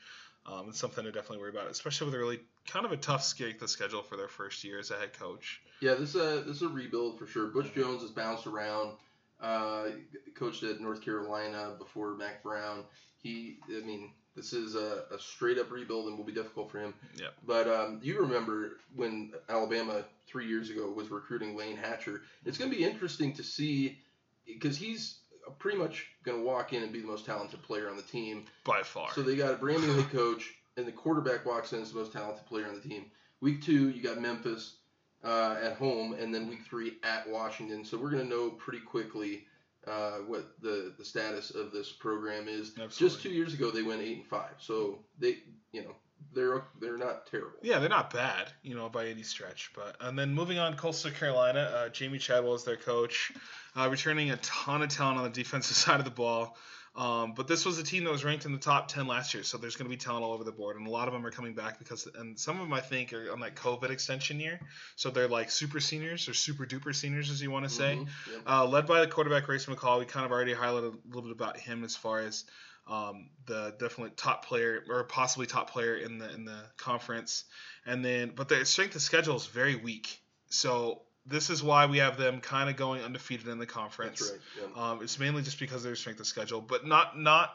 Um, 0.47 0.69
it's 0.69 0.79
something 0.79 1.03
to 1.03 1.11
definitely 1.11 1.39
worry 1.39 1.49
about, 1.49 1.69
especially 1.69 2.05
with 2.05 2.15
a 2.15 2.19
really 2.19 2.39
kind 2.65 2.85
of 2.85 2.93
a 2.93 2.97
tough 2.97 3.23
sk- 3.23 3.59
the 3.59 3.67
schedule 3.67 4.01
for 4.01 4.15
their 4.15 4.29
first 4.29 4.63
year 4.63 4.79
as 4.79 4.91
a 4.91 4.97
head 4.97 5.11
coach. 5.13 5.61
Yeah, 5.81 5.95
this 5.95 6.15
is 6.15 6.15
a 6.15 6.41
this 6.41 6.57
is 6.57 6.61
a 6.61 6.69
rebuild 6.69 7.19
for 7.19 7.27
sure. 7.27 7.47
Butch 7.47 7.73
Jones 7.73 8.01
has 8.01 8.11
bounced 8.11 8.47
around. 8.47 8.93
Uh, 9.39 9.89
coached 10.33 10.63
at 10.63 10.81
North 10.81 11.01
Carolina 11.01 11.75
before 11.77 12.15
Mack 12.15 12.41
Brown. 12.41 12.83
He, 13.21 13.57
I 13.69 13.85
mean, 13.85 14.11
this 14.35 14.51
is 14.53 14.73
a, 14.73 15.03
a 15.11 15.19
straight 15.19 15.59
up 15.59 15.69
rebuild 15.69 16.07
and 16.07 16.17
will 16.17 16.25
be 16.25 16.31
difficult 16.31 16.71
for 16.71 16.79
him. 16.79 16.93
Yep. 17.19 17.33
But 17.45 17.67
um, 17.67 17.99
you 18.01 18.19
remember 18.19 18.77
when 18.95 19.33
Alabama 19.49 20.05
three 20.27 20.47
years 20.47 20.69
ago 20.69 20.89
was 20.89 21.09
recruiting 21.09 21.55
Layne 21.55 21.77
Hatcher. 21.77 22.21
It's 22.45 22.57
going 22.57 22.71
to 22.71 22.77
be 22.77 22.83
interesting 22.83 23.33
to 23.33 23.43
see 23.43 23.99
because 24.45 24.77
he's 24.77 25.19
pretty 25.59 25.77
much 25.77 26.07
going 26.23 26.37
to 26.37 26.43
walk 26.43 26.73
in 26.73 26.83
and 26.83 26.91
be 26.91 27.01
the 27.01 27.07
most 27.07 27.25
talented 27.25 27.61
player 27.63 27.89
on 27.89 27.95
the 27.95 28.03
team. 28.03 28.45
By 28.63 28.81
far. 28.83 29.11
So 29.13 29.21
they 29.21 29.35
got 29.35 29.53
a 29.53 29.57
brand 29.57 29.81
new 29.81 29.93
head 29.93 30.09
coach, 30.11 30.53
and 30.77 30.85
the 30.85 30.91
quarterback 30.91 31.45
walks 31.45 31.73
in 31.73 31.81
as 31.81 31.91
the 31.91 31.99
most 31.99 32.13
talented 32.13 32.45
player 32.45 32.67
on 32.67 32.75
the 32.75 32.87
team. 32.87 33.05
Week 33.41 33.61
two, 33.61 33.89
you 33.89 34.01
got 34.01 34.19
Memphis 34.19 34.75
uh, 35.23 35.57
at 35.61 35.73
home, 35.73 36.13
and 36.13 36.33
then 36.33 36.47
week 36.47 36.63
three 36.69 36.93
at 37.03 37.29
Washington. 37.29 37.83
So 37.85 37.97
we're 37.97 38.11
going 38.11 38.23
to 38.23 38.29
know 38.29 38.49
pretty 38.51 38.79
quickly 38.79 39.45
uh, 39.87 40.17
what 40.27 40.59
the, 40.61 40.93
the 40.97 41.05
status 41.05 41.51
of 41.51 41.71
this 41.71 41.91
program 41.91 42.47
is. 42.47 42.73
Absolutely. 42.79 43.07
Just 43.07 43.21
two 43.21 43.29
years 43.29 43.53
ago, 43.53 43.71
they 43.71 43.83
went 43.83 44.01
eight 44.01 44.17
and 44.17 44.25
five. 44.25 44.55
So 44.59 44.99
they, 45.19 45.37
you 45.71 45.83
know, 45.83 45.95
they're 46.33 46.63
they're 46.79 46.97
not 46.97 47.27
terrible. 47.27 47.57
Yeah, 47.61 47.79
they're 47.79 47.89
not 47.89 48.11
bad, 48.13 48.51
you 48.63 48.75
know, 48.75 48.89
by 48.89 49.07
any 49.07 49.23
stretch. 49.23 49.71
But 49.75 49.97
and 49.99 50.17
then 50.17 50.33
moving 50.33 50.59
on, 50.59 50.75
Coastal 50.75 51.11
Carolina, 51.11 51.59
uh, 51.59 51.89
Jamey 51.89 52.19
Chadwell 52.19 52.55
is 52.55 52.63
their 52.63 52.77
coach, 52.77 53.31
uh, 53.75 53.89
returning 53.89 54.31
a 54.31 54.37
ton 54.37 54.81
of 54.81 54.89
talent 54.89 55.17
on 55.17 55.23
the 55.23 55.29
defensive 55.29 55.77
side 55.77 55.99
of 55.99 56.05
the 56.05 56.11
ball. 56.11 56.57
Um, 56.95 57.33
but 57.35 57.47
this 57.47 57.63
was 57.63 57.77
a 57.77 57.83
team 57.83 58.05
that 58.05 58.11
was 58.11 58.25
ranked 58.25 58.45
in 58.45 58.53
the 58.53 58.57
top 58.57 58.87
10 58.87 59.05
last 59.05 59.35
year, 59.35 59.43
so 59.43 59.59
there's 59.59 59.75
going 59.75 59.85
to 59.85 59.89
be 59.95 59.97
talent 59.97 60.25
all 60.25 60.33
over 60.33 60.43
the 60.43 60.51
board, 60.51 60.77
and 60.77 60.87
a 60.87 60.89
lot 60.89 61.07
of 61.07 61.13
them 61.13 61.23
are 61.27 61.29
coming 61.29 61.53
back 61.53 61.77
because, 61.77 62.07
and 62.15 62.39
some 62.39 62.55
of 62.55 62.63
them 62.63 62.73
I 62.73 62.79
think 62.79 63.13
are 63.13 63.31
on 63.31 63.39
that 63.41 63.55
COVID 63.55 63.91
extension 63.91 64.39
year, 64.39 64.59
so 64.95 65.11
they're 65.11 65.27
like 65.27 65.51
super 65.51 65.79
seniors 65.79 66.27
or 66.27 66.33
super 66.33 66.65
duper 66.65 66.95
seniors, 66.95 67.29
as 67.29 67.39
you 67.39 67.51
want 67.51 67.65
to 67.65 67.69
say. 67.69 67.97
Mhm, 67.97 68.07
yep. 68.33 68.41
Uh, 68.47 68.65
led 68.65 68.87
by 68.87 69.01
the 69.01 69.07
quarterback 69.07 69.43
Grayson 69.43 69.75
McCall, 69.75 69.99
we 69.99 70.05
kind 70.05 70.25
of 70.25 70.31
already 70.31 70.55
highlighted 70.55 70.95
a 70.95 71.07
little 71.07 71.21
bit 71.21 71.33
about 71.33 71.57
him 71.57 71.83
as 71.83 71.95
far 71.95 72.19
as 72.21 72.45
um, 72.89 73.29
the 73.45 73.75
definitely 73.79 74.11
top 74.15 74.45
player 74.45 74.83
or 74.89 75.03
possibly 75.03 75.45
top 75.45 75.71
player 75.71 75.95
in 75.95 76.17
the 76.17 76.33
in 76.33 76.45
the 76.45 76.59
conference. 76.77 77.45
And 77.85 78.03
then, 78.03 78.33
but 78.35 78.49
their 78.49 78.65
strength 78.65 78.95
of 78.95 79.01
schedule 79.01 79.35
is 79.35 79.45
very 79.45 79.75
weak, 79.75 80.19
so 80.49 81.01
this 81.25 81.49
is 81.49 81.61
why 81.61 81.85
we 81.85 81.97
have 81.97 82.17
them 82.17 82.39
kind 82.39 82.69
of 82.69 82.77
going 82.77 83.01
undefeated 83.01 83.47
in 83.47 83.59
the 83.59 83.65
conference. 83.65 84.19
That's 84.19 84.31
right. 84.31 84.41
Yep. 84.75 84.77
Um, 84.77 85.03
it's 85.03 85.19
mainly 85.19 85.41
just 85.41 85.59
because 85.59 85.77
of 85.77 85.83
their 85.83 85.95
strength 85.95 86.19
of 86.19 86.27
schedule, 86.27 86.61
but 86.61 86.85
not 86.87 87.19
not 87.19 87.53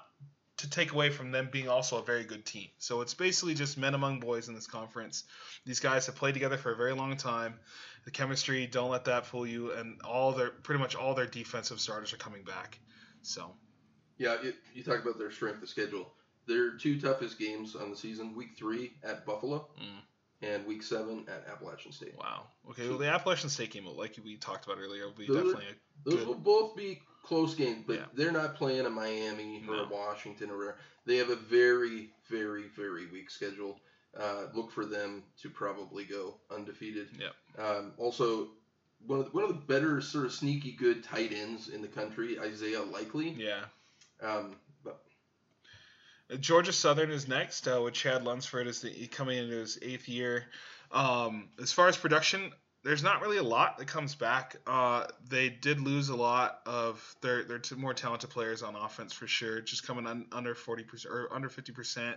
to 0.59 0.71
take 0.71 0.93
away 0.93 1.11
from 1.11 1.33
them 1.33 1.49
being 1.51 1.69
also 1.69 1.99
a 1.99 2.03
very 2.03 2.23
good 2.23 2.45
team. 2.45 2.69
So 2.79 3.01
it's 3.01 3.15
basically 3.15 3.55
just 3.55 3.79
men 3.79 3.95
among 3.95 4.21
boys 4.21 4.49
in 4.49 4.55
this 4.55 4.67
conference. 4.67 5.25
These 5.65 5.81
guys 5.81 6.07
have 6.07 6.15
played 6.15 6.35
together 6.35 6.57
for 6.57 6.73
a 6.73 6.77
very 6.77 6.93
long 6.93 7.17
time. 7.17 7.59
The 8.05 8.11
chemistry, 8.11 8.67
don't 8.67 8.91
let 8.91 9.07
that 9.07 9.27
fool 9.27 9.47
you. 9.47 9.73
And 9.73 10.01
all 10.03 10.33
their 10.33 10.51
pretty 10.51 10.81
much 10.81 10.95
all 10.95 11.15
their 11.15 11.27
defensive 11.27 11.81
starters 11.81 12.13
are 12.13 12.19
coming 12.19 12.45
back. 12.45 12.79
So 13.23 13.55
Yeah, 14.23 14.37
it, 14.43 14.55
you 14.75 14.83
talk 14.85 15.03
about 15.03 15.19
their 15.19 15.31
strength 15.33 15.63
of 15.63 15.69
schedule. 15.69 16.13
Their 16.47 16.73
two 16.77 17.01
toughest 17.01 17.39
games 17.39 17.75
on 17.77 17.91
the 17.91 17.97
season: 17.97 18.35
Week 18.37 18.51
three 18.57 18.93
at 19.03 19.27
Buffalo, 19.27 19.69
Mm. 19.81 20.01
and 20.49 20.67
Week 20.67 20.83
seven 20.83 21.25
at 21.29 21.47
Appalachian 21.49 21.93
State. 21.93 22.15
wow. 22.17 22.45
Okay, 22.71 22.89
well 22.89 22.99
the 22.99 23.09
Appalachian 23.09 23.49
State 23.51 23.71
game, 23.73 23.87
like 23.87 24.17
we 24.25 24.37
talked 24.37 24.65
about 24.65 24.79
earlier, 24.79 25.07
will 25.07 25.13
be 25.15 25.27
Those 25.27 25.37
definitely 25.53 25.65
a, 25.67 26.09
Those 26.11 26.19
Good. 26.21 26.29
will 26.29 26.35
both 26.35 26.77
be 26.77 27.01
close 27.25 27.55
games, 27.55 27.85
but 27.87 27.97
Yeah. 27.97 28.07
they're 28.15 28.33
not 28.33 28.57
playing 28.57 28.87
a 28.87 28.91
Miami 28.91 29.65
or 29.69 29.77
No. 29.77 29.83
a 29.85 29.89
Washington 29.89 30.51
or 30.51 30.77
they 31.05 31.17
have 31.17 31.31
a 31.31 31.37
very, 31.37 32.11
very, 32.29 32.65
very 32.77 33.07
weak 33.07 33.29
schedule. 33.31 33.81
Uh, 34.17 34.47
look 34.55 34.71
for 34.71 34.85
them 34.85 35.23
to 35.41 35.49
probably 35.49 36.05
go 36.05 36.39
undefeated. 36.51 37.09
Yep. 37.19 37.35
Um, 37.59 37.93
also, 37.97 38.51
one 39.07 39.21
of 39.21 39.25
the, 39.27 39.31
one 39.33 39.45
of 39.45 39.49
the 39.51 39.55
better 39.75 40.01
sort 40.01 40.27
of 40.27 40.33
sneaky 40.33 40.73
good 40.73 41.03
tight 41.03 41.33
ends 41.33 41.69
in 41.69 41.81
the 41.83 41.89
country, 41.89 42.39
Isaiah 42.39 42.83
Likely. 42.83 43.31
yeah. 43.31 43.65
Um, 44.23 44.57
Georgia 46.41 46.73
Southern 46.73 47.11
is 47.11 47.29
next, 47.29 47.69
uh, 47.69 47.81
with 47.83 47.95
Chad 47.95 48.25
Lunsford 48.25 48.67
is 48.67 48.81
the, 48.81 49.07
coming 49.09 49.39
into 49.39 49.57
his 49.57 49.79
eighth 49.83 50.09
year. 50.09 50.47
Um, 50.91 51.49
as 51.61 51.73
far 51.73 51.89
as 51.89 51.97
production, 51.97 52.53
there's 52.85 53.03
not 53.03 53.23
really 53.23 53.37
a 53.37 53.43
lot 53.43 53.79
that 53.79 53.87
comes 53.87 54.15
back. 54.15 54.57
Uh, 54.67 55.07
they 55.29 55.49
did 55.49 55.81
lose 55.81 56.09
a 56.09 56.17
lot 56.17 56.61
of 56.67 57.17
their 57.21 57.45
their 57.45 57.61
more 57.77 57.95
talented 57.95 58.31
players 58.31 58.63
on 58.63 58.75
offense 58.75 59.13
for 59.13 59.27
sure, 59.27 59.61
just 59.61 59.87
coming 59.87 60.07
un, 60.07 60.27
under 60.33 60.55
40 60.55 60.85
percent 60.85 61.15
or 61.15 61.33
under 61.33 61.49
50 61.49 61.73
percent. 61.73 62.17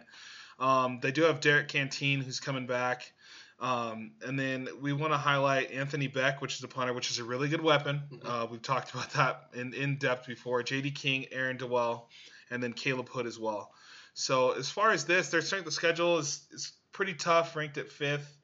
Um, 0.59 0.99
they 1.01 1.11
do 1.11 1.23
have 1.23 1.41
Derrick 1.41 1.67
Canteen 1.67 2.21
who's 2.21 2.39
coming 2.39 2.65
back. 2.65 3.11
Um, 3.59 4.11
and 4.25 4.37
then 4.37 4.67
we 4.81 4.91
want 4.91 5.13
to 5.13 5.17
highlight 5.17 5.71
Anthony 5.71 6.07
Beck, 6.07 6.41
which 6.41 6.55
is 6.55 6.63
a 6.63 6.67
punter, 6.67 6.93
which 6.93 7.09
is 7.09 7.19
a 7.19 7.23
really 7.23 7.47
good 7.47 7.61
weapon. 7.61 8.01
Mhm. 8.11 8.25
Uh, 8.25 8.47
we've 8.51 8.61
talked 8.61 8.93
about 8.93 9.11
that 9.11 9.49
in, 9.53 9.73
in 9.73 9.95
depth 9.97 10.27
before. 10.27 10.61
J.D. 10.61 10.91
King, 10.91 11.27
Aaron 11.31 11.57
Dewell, 11.57 12.09
and 12.49 12.61
then 12.61 12.73
Caleb 12.73 13.09
Hood 13.09 13.25
as 13.25 13.39
well. 13.39 13.71
So 14.13 14.51
as 14.51 14.69
far 14.69 14.91
as 14.91 15.05
this, 15.05 15.29
their 15.29 15.41
strength 15.41 15.67
of 15.67 15.73
schedule 15.73 16.17
is, 16.19 16.45
is 16.51 16.71
pretty 16.91 17.13
tough, 17.13 17.55
ranked 17.55 17.77
at 17.77 17.89
fifth. 17.89 18.37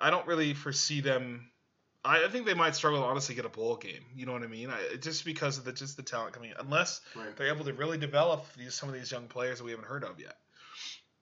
I 0.00 0.10
don't 0.10 0.26
really 0.26 0.54
foresee 0.54 1.00
them. 1.00 1.50
I, 2.04 2.24
I 2.24 2.28
think 2.28 2.46
they 2.46 2.54
might 2.54 2.74
struggle 2.74 3.00
to 3.00 3.06
honestly 3.06 3.34
get 3.34 3.44
a 3.44 3.50
bowl 3.50 3.76
game. 3.76 4.04
You 4.14 4.26
know 4.26 4.32
what 4.32 4.42
I 4.42 4.46
mean? 4.46 4.70
I, 4.70 4.96
just 4.96 5.24
because 5.24 5.58
of 5.58 5.64
the 5.64 5.72
just 5.72 5.96
the 5.96 6.02
talent 6.02 6.32
coming 6.32 6.50
in, 6.50 6.56
unless 6.58 7.00
right. 7.16 7.36
they're 7.36 7.52
able 7.52 7.64
to 7.64 7.72
really 7.72 7.98
develop 7.98 8.46
these 8.56 8.74
some 8.74 8.88
of 8.88 8.94
these 8.94 9.10
young 9.10 9.26
players 9.28 9.58
that 9.58 9.64
we 9.64 9.72
haven't 9.72 9.86
heard 9.88 10.04
of 10.04 10.20
yet. 10.20 10.36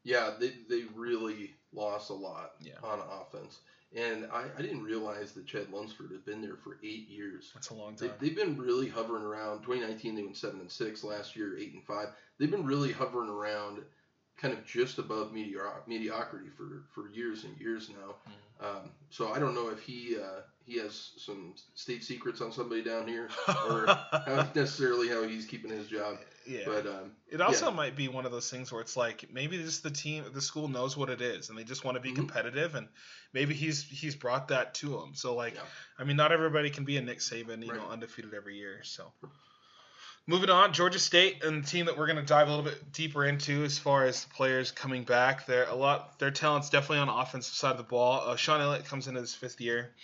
yeah, 0.04 0.34
they, 0.38 0.52
they 0.68 0.82
really 0.94 1.54
lost 1.76 2.10
a 2.10 2.14
lot 2.14 2.52
Yeah. 2.60 2.74
on 2.82 3.00
offense. 3.20 3.58
And 3.94 4.26
I, 4.32 4.46
I 4.58 4.62
didn't 4.62 4.82
realize 4.82 5.32
that 5.32 5.46
Chad 5.46 5.70
Lunsford 5.72 6.10
had 6.10 6.24
been 6.24 6.42
there 6.42 6.56
for 6.56 6.78
eight 6.82 7.08
years. 7.08 7.50
That's 7.54 7.70
a 7.70 7.74
long 7.74 7.94
time. 7.94 8.10
they've 8.20 8.34
been 8.34 8.56
really 8.56 8.88
hovering 8.88 9.22
around. 9.22 9.60
2019 9.62 10.16
they 10.16 10.22
went 10.22 10.36
seven 10.36 10.60
and 10.60 10.70
six. 10.70 11.04
Last 11.04 11.36
year 11.36 11.56
eight 11.56 11.72
and 11.72 11.84
five. 11.84 12.08
They've 12.38 12.50
been 12.50 12.66
really 12.66 12.90
hovering 12.92 13.30
around, 13.30 13.82
kind 14.36 14.52
of 14.52 14.64
just 14.66 14.98
above 14.98 15.32
medioc- 15.32 15.86
mediocrity 15.86 16.48
for, 16.56 16.82
for 16.92 17.08
years 17.10 17.44
and 17.44 17.56
years 17.60 17.88
now. 17.88 18.16
Mm-hmm. 18.28 18.66
Um, 18.66 18.90
so 19.10 19.32
I 19.32 19.38
don't 19.38 19.54
know 19.54 19.68
if 19.68 19.80
he 19.80 20.16
uh, 20.16 20.40
he 20.64 20.78
has 20.78 21.12
some 21.16 21.54
state 21.74 22.02
secrets 22.02 22.40
on 22.40 22.50
somebody 22.50 22.82
down 22.82 23.06
here, 23.06 23.28
or 23.68 23.86
how 23.86 24.48
necessarily 24.54 25.08
how 25.08 25.22
he's 25.22 25.46
keeping 25.46 25.70
his 25.70 25.86
job. 25.86 26.16
Yeah. 26.46 26.62
But 26.66 26.86
um, 26.86 27.12
It 27.28 27.40
also 27.40 27.66
Yeah. 27.70 27.74
might 27.74 27.96
be 27.96 28.08
one 28.08 28.24
of 28.24 28.32
those 28.32 28.50
things 28.50 28.70
where 28.70 28.80
it's 28.80 28.96
like 28.96 29.32
maybe 29.32 29.58
just 29.58 29.82
the 29.82 29.90
team, 29.90 30.24
the 30.32 30.40
school 30.40 30.68
knows 30.68 30.96
what 30.96 31.10
it 31.10 31.20
is, 31.20 31.48
and 31.48 31.58
they 31.58 31.64
just 31.64 31.84
want 31.84 31.96
to 31.96 32.00
be 32.00 32.12
Mhm. 32.12 32.16
competitive, 32.16 32.74
and 32.74 32.88
maybe 33.32 33.54
he's 33.54 33.82
he's 33.82 34.14
brought 34.14 34.48
that 34.48 34.74
to 34.74 34.90
them. 34.90 35.14
So 35.14 35.34
like, 35.34 35.54
Yeah. 35.54 35.62
I 35.98 36.04
mean, 36.04 36.16
not 36.16 36.30
everybody 36.32 36.70
can 36.70 36.84
be 36.84 36.96
a 36.96 37.02
Nick 37.02 37.18
Saban, 37.18 37.64
you 37.66 37.72
know, 37.72 37.88
undefeated 37.88 38.32
every 38.34 38.56
year. 38.56 38.80
So 38.84 39.12
moving 40.26 40.50
on, 40.50 40.72
Georgia 40.72 40.98
State 40.98 41.42
and 41.44 41.62
the 41.62 41.66
team 41.68 41.86
that 41.86 41.96
we're 41.96 42.06
going 42.06 42.16
to 42.18 42.22
dive 42.24 42.48
a 42.48 42.50
little 42.50 42.64
bit 42.64 42.92
deeper 42.92 43.24
into 43.24 43.64
as 43.64 43.78
far 43.78 44.04
as 44.06 44.24
the 44.24 44.30
players 44.34 44.70
coming 44.72 45.04
back. 45.04 45.46
They're 45.46 45.68
a 45.68 45.74
lot. 45.74 46.18
Their 46.18 46.30
talent's 46.32 46.70
definitely 46.70 46.98
on 46.98 47.06
the 47.08 47.14
offensive 47.14 47.54
side 47.54 47.70
of 47.72 47.76
the 47.78 47.84
ball. 47.84 48.28
Uh, 48.28 48.36
Shawn 48.36 48.60
Elliott 48.60 48.84
comes 48.86 49.06
into 49.08 49.20
his 49.20 49.34
fifth 49.34 49.60
year. 49.60 49.94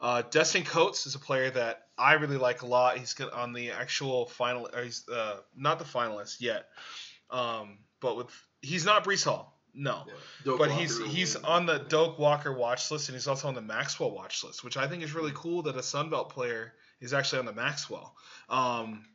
Uh, 0.00 0.22
Destin 0.22 0.64
Coates 0.64 1.06
is 1.06 1.14
a 1.14 1.18
player 1.18 1.50
that 1.50 1.81
I 2.02 2.14
really 2.14 2.36
like 2.36 2.62
a 2.62 2.66
lot. 2.66 2.98
He's 2.98 3.14
got 3.14 3.32
on 3.32 3.52
the 3.52 3.70
actual 3.70 4.26
final. 4.26 4.68
He's 4.82 5.08
uh, 5.08 5.36
not 5.56 5.78
the 5.78 5.84
finalist 5.84 6.40
yet, 6.40 6.66
um, 7.30 7.78
but 8.00 8.16
with 8.16 8.28
he's 8.60 8.84
not 8.84 9.04
Breece 9.04 9.24
Hall. 9.24 9.56
No, 9.74 10.02
yeah, 10.44 10.54
but 10.58 10.70
he's 10.70 10.98
Walker 10.98 11.10
he's 11.10 11.38
will- 11.38 11.46
on 11.46 11.66
the 11.66 11.78
Doak 11.78 12.18
Walker 12.18 12.52
watch 12.52 12.90
list, 12.90 13.08
and 13.08 13.16
he's 13.16 13.28
also 13.28 13.48
on 13.48 13.54
the 13.54 13.62
Maxwell 13.62 14.10
watch 14.10 14.44
list, 14.44 14.64
which 14.64 14.76
I 14.76 14.86
think 14.88 15.02
is 15.02 15.14
really 15.14 15.32
cool 15.34 15.62
that 15.62 15.76
a 15.76 15.82
Sun 15.82 16.10
Belt 16.10 16.30
player 16.30 16.74
is 17.00 17.14
actually 17.14 17.38
on 17.38 17.46
the 17.46 17.54
Maxwell. 17.54 18.14
Um, 18.50 19.06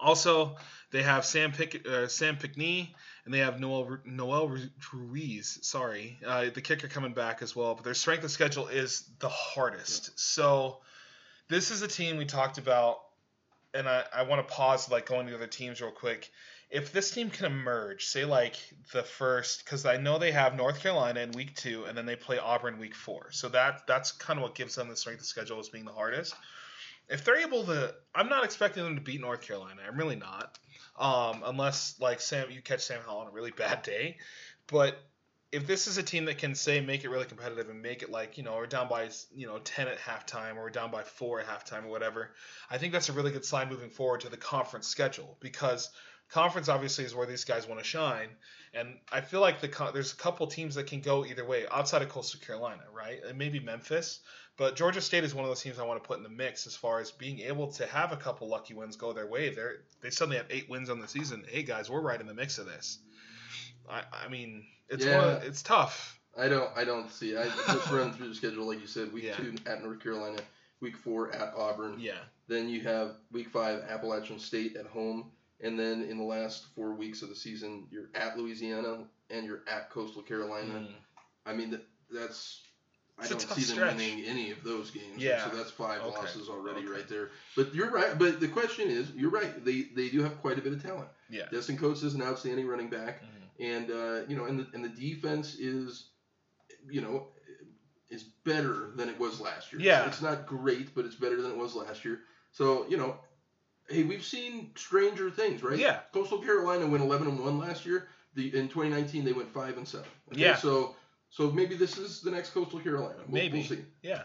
also, 0.00 0.56
they 0.90 1.02
have 1.02 1.24
Sam 1.24 1.52
Pick 1.52 1.86
uh, 1.86 2.08
Sam 2.08 2.36
Pinckney, 2.36 2.94
and 3.24 3.32
they 3.32 3.38
have 3.38 3.60
Noel 3.60 3.98
Noel 4.04 4.58
Ruiz. 4.92 5.58
Sorry, 5.62 6.18
uh, 6.26 6.46
the 6.52 6.62
kicker 6.62 6.88
coming 6.88 7.12
back 7.12 7.42
as 7.42 7.54
well. 7.54 7.74
But 7.74 7.84
their 7.84 7.94
strength 7.94 8.24
of 8.24 8.30
schedule 8.30 8.68
is 8.68 9.08
the 9.20 9.28
hardest. 9.28 10.18
So 10.18 10.80
this 11.48 11.70
is 11.70 11.82
a 11.82 11.88
team 11.88 12.16
we 12.16 12.24
talked 12.24 12.58
about, 12.58 12.98
and 13.74 13.88
I, 13.88 14.04
I 14.14 14.22
want 14.22 14.46
to 14.46 14.54
pause 14.54 14.90
like 14.90 15.06
going 15.06 15.26
to 15.26 15.32
the 15.32 15.38
other 15.38 15.46
teams 15.46 15.80
real 15.80 15.90
quick. 15.90 16.30
If 16.68 16.92
this 16.92 17.12
team 17.12 17.30
can 17.30 17.46
emerge, 17.46 18.06
say 18.06 18.24
like 18.24 18.56
the 18.92 19.02
first, 19.02 19.64
because 19.64 19.86
I 19.86 19.98
know 19.98 20.18
they 20.18 20.32
have 20.32 20.56
North 20.56 20.80
Carolina 20.80 21.20
in 21.20 21.30
week 21.32 21.54
two, 21.54 21.84
and 21.84 21.96
then 21.96 22.06
they 22.06 22.16
play 22.16 22.38
Auburn 22.38 22.78
week 22.78 22.94
four. 22.94 23.30
So 23.30 23.48
that 23.50 23.86
that's 23.86 24.12
kind 24.12 24.38
of 24.38 24.42
what 24.42 24.54
gives 24.54 24.74
them 24.74 24.88
the 24.88 24.96
strength 24.96 25.20
of 25.20 25.26
schedule 25.26 25.60
as 25.60 25.68
being 25.68 25.84
the 25.84 25.92
hardest. 25.92 26.34
If 27.08 27.24
they're 27.24 27.38
able 27.38 27.64
to, 27.66 27.94
I'm 28.12 28.28
not 28.28 28.44
expecting 28.44 28.82
them 28.82 28.96
to 28.96 29.00
beat 29.00 29.20
North 29.20 29.42
Carolina. 29.42 29.80
I'm 29.86 29.96
really 29.96 30.16
not, 30.16 30.58
um, 30.98 31.44
unless 31.44 31.94
like 32.00 32.20
Sam, 32.20 32.50
you 32.50 32.60
catch 32.60 32.84
Sam 32.84 33.00
Howell 33.06 33.20
on 33.20 33.26
a 33.28 33.30
really 33.30 33.52
bad 33.52 33.82
day. 33.82 34.16
But 34.66 34.98
if 35.56 35.66
this 35.66 35.86
is 35.86 35.96
a 35.96 36.02
team 36.02 36.26
that 36.26 36.36
can 36.36 36.54
say 36.54 36.82
make 36.82 37.02
it 37.02 37.08
really 37.08 37.24
competitive 37.24 37.70
and 37.70 37.80
make 37.80 38.02
it 38.02 38.10
like 38.10 38.36
you 38.36 38.44
know 38.44 38.54
we're 38.56 38.66
down 38.66 38.88
by 38.88 39.08
you 39.34 39.46
know 39.46 39.58
10 39.58 39.88
at 39.88 39.98
halftime 39.98 40.56
or 40.56 40.64
we're 40.64 40.70
down 40.70 40.90
by 40.90 41.02
four 41.02 41.40
at 41.40 41.46
halftime 41.46 41.86
or 41.86 41.88
whatever, 41.88 42.32
I 42.70 42.76
think 42.76 42.92
that's 42.92 43.08
a 43.08 43.14
really 43.14 43.32
good 43.32 43.44
sign 43.44 43.70
moving 43.70 43.88
forward 43.88 44.20
to 44.20 44.28
the 44.28 44.36
conference 44.36 44.86
schedule 44.86 45.38
because 45.40 45.88
conference 46.28 46.68
obviously 46.68 47.06
is 47.06 47.14
where 47.14 47.26
these 47.26 47.44
guys 47.44 47.66
want 47.66 47.80
to 47.80 47.86
shine, 47.86 48.28
and 48.74 48.98
I 49.10 49.22
feel 49.22 49.40
like 49.40 49.62
the 49.62 49.90
there's 49.94 50.12
a 50.12 50.16
couple 50.16 50.46
teams 50.46 50.74
that 50.74 50.88
can 50.88 51.00
go 51.00 51.24
either 51.24 51.46
way 51.46 51.64
outside 51.72 52.02
of 52.02 52.10
Coastal 52.10 52.40
Carolina, 52.40 52.82
right? 52.92 53.20
And 53.26 53.38
maybe 53.38 53.58
Memphis, 53.58 54.20
but 54.58 54.76
Georgia 54.76 55.00
State 55.00 55.24
is 55.24 55.34
one 55.34 55.46
of 55.46 55.50
those 55.50 55.62
teams 55.62 55.78
I 55.78 55.84
want 55.84 56.02
to 56.02 56.06
put 56.06 56.18
in 56.18 56.22
the 56.22 56.28
mix 56.28 56.66
as 56.66 56.76
far 56.76 57.00
as 57.00 57.12
being 57.12 57.40
able 57.40 57.72
to 57.72 57.86
have 57.86 58.12
a 58.12 58.16
couple 58.18 58.46
lucky 58.46 58.74
wins 58.74 58.96
go 58.96 59.14
their 59.14 59.26
way. 59.26 59.48
They 59.54 59.62
they 60.02 60.10
suddenly 60.10 60.36
have 60.36 60.50
eight 60.50 60.68
wins 60.68 60.90
on 60.90 61.00
the 61.00 61.08
season. 61.08 61.46
Hey 61.48 61.62
guys, 61.62 61.88
we're 61.88 62.02
right 62.02 62.20
in 62.20 62.26
the 62.26 62.34
mix 62.34 62.58
of 62.58 62.66
this. 62.66 62.98
I, 63.90 64.02
I 64.12 64.28
mean, 64.28 64.64
it's 64.88 65.04
Yeah. 65.04 65.34
one 65.36 65.42
it's 65.46 65.62
tough. 65.62 66.18
I 66.38 66.48
don't 66.48 66.70
I 66.76 66.84
don't 66.84 67.10
see. 67.10 67.36
I 67.36 67.44
just 67.44 67.90
run 67.90 68.12
through 68.12 68.28
the 68.28 68.34
schedule 68.34 68.66
like 68.66 68.80
you 68.80 68.86
said. 68.86 69.12
Week 69.12 69.24
Yeah. 69.24 69.36
two 69.36 69.54
at 69.66 69.82
North 69.82 70.00
Carolina, 70.00 70.38
week 70.80 70.96
four 70.96 71.34
at 71.34 71.54
Auburn. 71.56 71.96
Yeah, 71.98 72.18
Then 72.48 72.68
you 72.68 72.82
have 72.82 73.16
week 73.32 73.48
five 73.48 73.82
Appalachian 73.88 74.38
State 74.38 74.76
at 74.76 74.86
home, 74.86 75.30
and 75.60 75.78
then 75.78 76.02
in 76.02 76.18
the 76.18 76.24
last 76.24 76.66
four 76.74 76.92
weeks 76.94 77.22
of 77.22 77.28
the 77.30 77.36
season, 77.36 77.86
you're 77.90 78.08
at 78.14 78.36
Louisiana 78.38 79.04
and 79.30 79.46
you're 79.46 79.62
at 79.66 79.90
Coastal 79.90 80.22
Carolina. 80.22 80.72
Mm. 80.74 80.86
I 81.46 81.52
mean 81.54 81.70
that, 81.70 81.84
that's. 82.10 82.60
I 83.18 83.22
It's 83.22 83.30
a 83.30 83.34
don't 83.46 83.56
see 83.56 83.62
them 83.62 83.76
stretch. 83.76 83.96
winning 83.96 84.24
any 84.26 84.50
of 84.50 84.62
those 84.62 84.90
games. 84.90 85.16
Yeah. 85.16 85.42
So 85.48 85.56
that's 85.56 85.70
five 85.70 86.02
Okay. 86.02 86.18
losses 86.18 86.50
already 86.50 86.80
Okay. 86.80 86.88
right 86.88 87.08
there. 87.08 87.30
But 87.56 87.74
you're 87.74 87.90
right. 87.90 88.18
But 88.18 88.40
the 88.40 88.48
question 88.48 88.90
is, 88.90 89.10
you're 89.12 89.30
right. 89.30 89.64
They 89.64 89.84
they 89.94 90.10
do 90.10 90.22
have 90.22 90.38
quite 90.42 90.58
a 90.58 90.60
bit 90.60 90.74
of 90.74 90.82
talent. 90.82 91.08
yeah. 91.30 91.46
Destin 91.50 91.78
Coates 91.78 92.02
is 92.02 92.12
an 92.14 92.20
outstanding 92.22 92.66
running 92.66 92.90
back. 92.90 93.22
Mhm. 93.22 93.45
And 93.60 93.90
uh, 93.90 94.20
you 94.28 94.36
know, 94.36 94.44
and 94.44 94.60
the 94.60 94.66
and 94.74 94.84
the 94.84 94.88
defense 94.88 95.54
is, 95.56 96.10
you 96.90 97.00
know, 97.00 97.28
is 98.10 98.24
better 98.44 98.92
than 98.96 99.08
it 99.08 99.18
was 99.18 99.40
last 99.40 99.72
year. 99.72 99.80
Yeah. 99.82 100.06
it's 100.06 100.22
not 100.22 100.46
great, 100.46 100.94
but 100.94 101.04
it's 101.04 101.16
better 101.16 101.40
than 101.40 101.52
it 101.52 101.56
was 101.56 101.74
last 101.74 102.04
year. 102.04 102.20
So 102.52 102.86
you 102.88 102.96
know, 102.96 103.16
hey, 103.88 104.02
we've 104.04 104.24
seen 104.24 104.70
stranger 104.76 105.30
things, 105.30 105.62
right? 105.62 105.78
Yeah. 105.78 106.00
Coastal 106.12 106.38
Carolina 106.38 106.86
went 106.86 107.02
11 107.02 107.26
and 107.28 107.40
one 107.40 107.58
last 107.58 107.86
year. 107.86 108.08
The 108.34 108.56
in 108.56 108.68
2019 108.68 109.24
they 109.24 109.32
went 109.32 109.52
five 109.52 109.76
and 109.78 109.86
seven. 109.88 110.06
Okay, 110.32 110.40
Yeah. 110.42 110.56
So 110.56 110.94
so 111.30 111.50
maybe 111.50 111.74
this 111.74 111.98
is 111.98 112.20
the 112.20 112.30
next 112.30 112.50
Coastal 112.50 112.80
Carolina. 112.80 113.16
We'll, 113.26 113.42
Maybe. 113.42 113.58
we'll 113.58 113.66
see. 113.66 113.84
Yeah, 114.02 114.22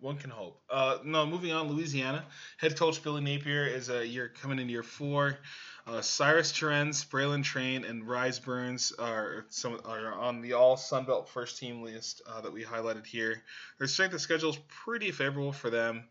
one 0.00 0.16
can 0.16 0.30
hope. 0.30 0.60
Uh, 0.70 0.98
no, 1.04 1.26
moving 1.26 1.52
on. 1.52 1.68
Louisiana 1.68 2.24
head 2.56 2.76
coach 2.76 3.02
Billy 3.02 3.20
Napier 3.20 3.66
is 3.66 3.90
a 3.90 4.06
year 4.06 4.32
coming 4.40 4.58
in 4.58 4.68
year 4.68 4.82
four. 4.82 5.38
Uh, 5.88 6.02
Cyrus 6.02 6.52
Torrence, 6.52 7.02
Bralen 7.04 7.42
Trahan, 7.42 7.88
and 7.88 8.06
Rhys 8.06 8.38
Byrns 8.38 8.92
are 8.98 9.46
some 9.48 9.80
are 9.86 10.12
on 10.12 10.42
the 10.42 10.52
All 10.52 10.76
Sun 10.76 11.04
Belt 11.04 11.30
first 11.30 11.58
team 11.58 11.82
list 11.82 12.20
uh, 12.28 12.42
that 12.42 12.52
we 12.52 12.62
highlighted 12.62 13.06
here. 13.06 13.42
Their 13.78 13.86
strength 13.86 14.12
of 14.12 14.20
schedule 14.20 14.50
is 14.50 14.58
pretty 14.68 15.12
favorable 15.12 15.52
for 15.52 15.70
them. 15.70 16.04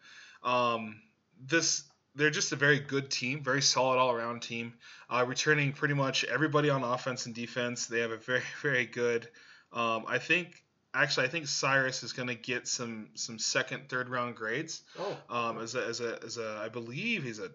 Um, 0.43 0.99
this 1.45 1.83
they're 2.15 2.31
just 2.31 2.51
a 2.51 2.55
very 2.55 2.79
good 2.79 3.11
team, 3.11 3.43
very 3.43 3.61
solid 3.61 3.99
all 3.99 4.11
around 4.11 4.41
team. 4.41 4.73
Uh, 5.09 5.23
returning 5.27 5.73
pretty 5.73 5.93
much 5.93 6.23
everybody 6.23 6.71
on 6.71 6.83
offense 6.83 7.27
and 7.27 7.35
defense. 7.35 7.85
They 7.85 7.99
have 7.99 8.11
a 8.11 8.17
very 8.17 8.41
very 8.63 8.87
good. 8.87 9.27
Um, 9.71 10.05
I 10.07 10.17
think 10.17 10.63
actually 10.95 11.27
I 11.27 11.29
think 11.29 11.45
Cyrus 11.45 12.01
is 12.01 12.13
going 12.13 12.29
to 12.29 12.35
get 12.35 12.67
some 12.67 13.09
some 13.13 13.37
second 13.37 13.89
third 13.89 14.09
round 14.09 14.35
grades 14.35 14.81
Oh, 14.97 15.17
um, 15.29 15.59
as 15.59 15.75
a 15.75 15.85
as 15.85 16.01
a 16.01 16.19
as 16.25 16.39
a 16.39 16.61
I 16.63 16.69
believe 16.69 17.23
he's 17.23 17.37
a 17.37 17.51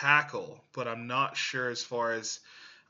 tackle, 0.00 0.60
but 0.72 0.88
I'm 0.88 1.06
not 1.06 1.36
sure 1.36 1.70
as 1.70 1.82
far 1.82 2.12
as 2.12 2.40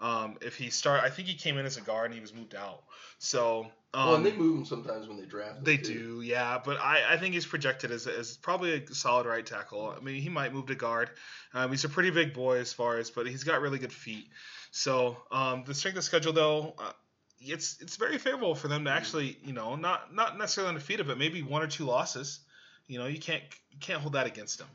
um, 0.00 0.36
if 0.40 0.56
he 0.56 0.70
start. 0.70 1.02
I 1.02 1.10
think 1.10 1.28
he 1.28 1.34
came 1.34 1.58
in 1.58 1.66
as 1.66 1.76
a 1.76 1.80
guard 1.80 2.06
and 2.06 2.14
he 2.14 2.20
was 2.20 2.34
moved 2.34 2.54
out. 2.54 2.82
So 3.18 3.70
um, 3.94 4.06
well, 4.06 4.14
and 4.16 4.26
they 4.26 4.32
move 4.32 4.58
him 4.58 4.64
sometimes 4.66 5.08
when 5.08 5.16
they 5.16 5.24
draft. 5.24 5.64
they 5.64 5.78
too. 5.78 5.94
do, 5.94 6.20
yeah, 6.20 6.60
but 6.62 6.78
I, 6.78 7.14
I 7.14 7.16
think 7.16 7.32
he's 7.32 7.46
projected 7.46 7.90
as, 7.90 8.06
as 8.06 8.36
probably 8.36 8.74
a 8.74 8.94
solid 8.94 9.26
right 9.26 9.44
tackle. 9.44 9.94
I 9.96 10.04
mean, 10.04 10.20
he 10.20 10.28
might 10.28 10.52
move 10.52 10.66
to 10.66 10.74
guard. 10.74 11.08
Um, 11.54 11.70
he's 11.70 11.84
a 11.84 11.88
pretty 11.88 12.10
big 12.10 12.34
boy 12.34 12.58
as 12.58 12.74
far 12.74 12.98
as, 12.98 13.10
but 13.10 13.26
he's 13.26 13.42
got 13.42 13.62
really 13.62 13.78
good 13.78 13.92
feet. 13.92 14.28
So 14.70 15.16
um, 15.30 15.64
the 15.66 15.72
strength 15.72 15.96
of 15.96 16.04
schedule, 16.04 16.34
though, 16.34 16.74
uh, 16.78 16.92
it's 17.40 17.80
it's 17.80 17.96
very 17.96 18.18
favorable 18.18 18.54
for 18.54 18.68
them 18.68 18.84
to 18.84 18.90
actually, 18.90 19.38
you 19.42 19.54
know, 19.54 19.76
not 19.76 20.14
not 20.14 20.36
necessarily 20.36 20.68
undefeated, 20.70 21.06
but 21.06 21.16
maybe 21.16 21.42
one 21.42 21.62
or 21.62 21.66
two 21.66 21.84
losses. 21.84 22.40
You 22.86 22.98
know, 22.98 23.06
you 23.06 23.18
can't 23.18 23.42
you 23.70 23.78
can't 23.80 24.00
hold 24.00 24.12
that 24.12 24.26
against 24.26 24.58
them. 24.58 24.68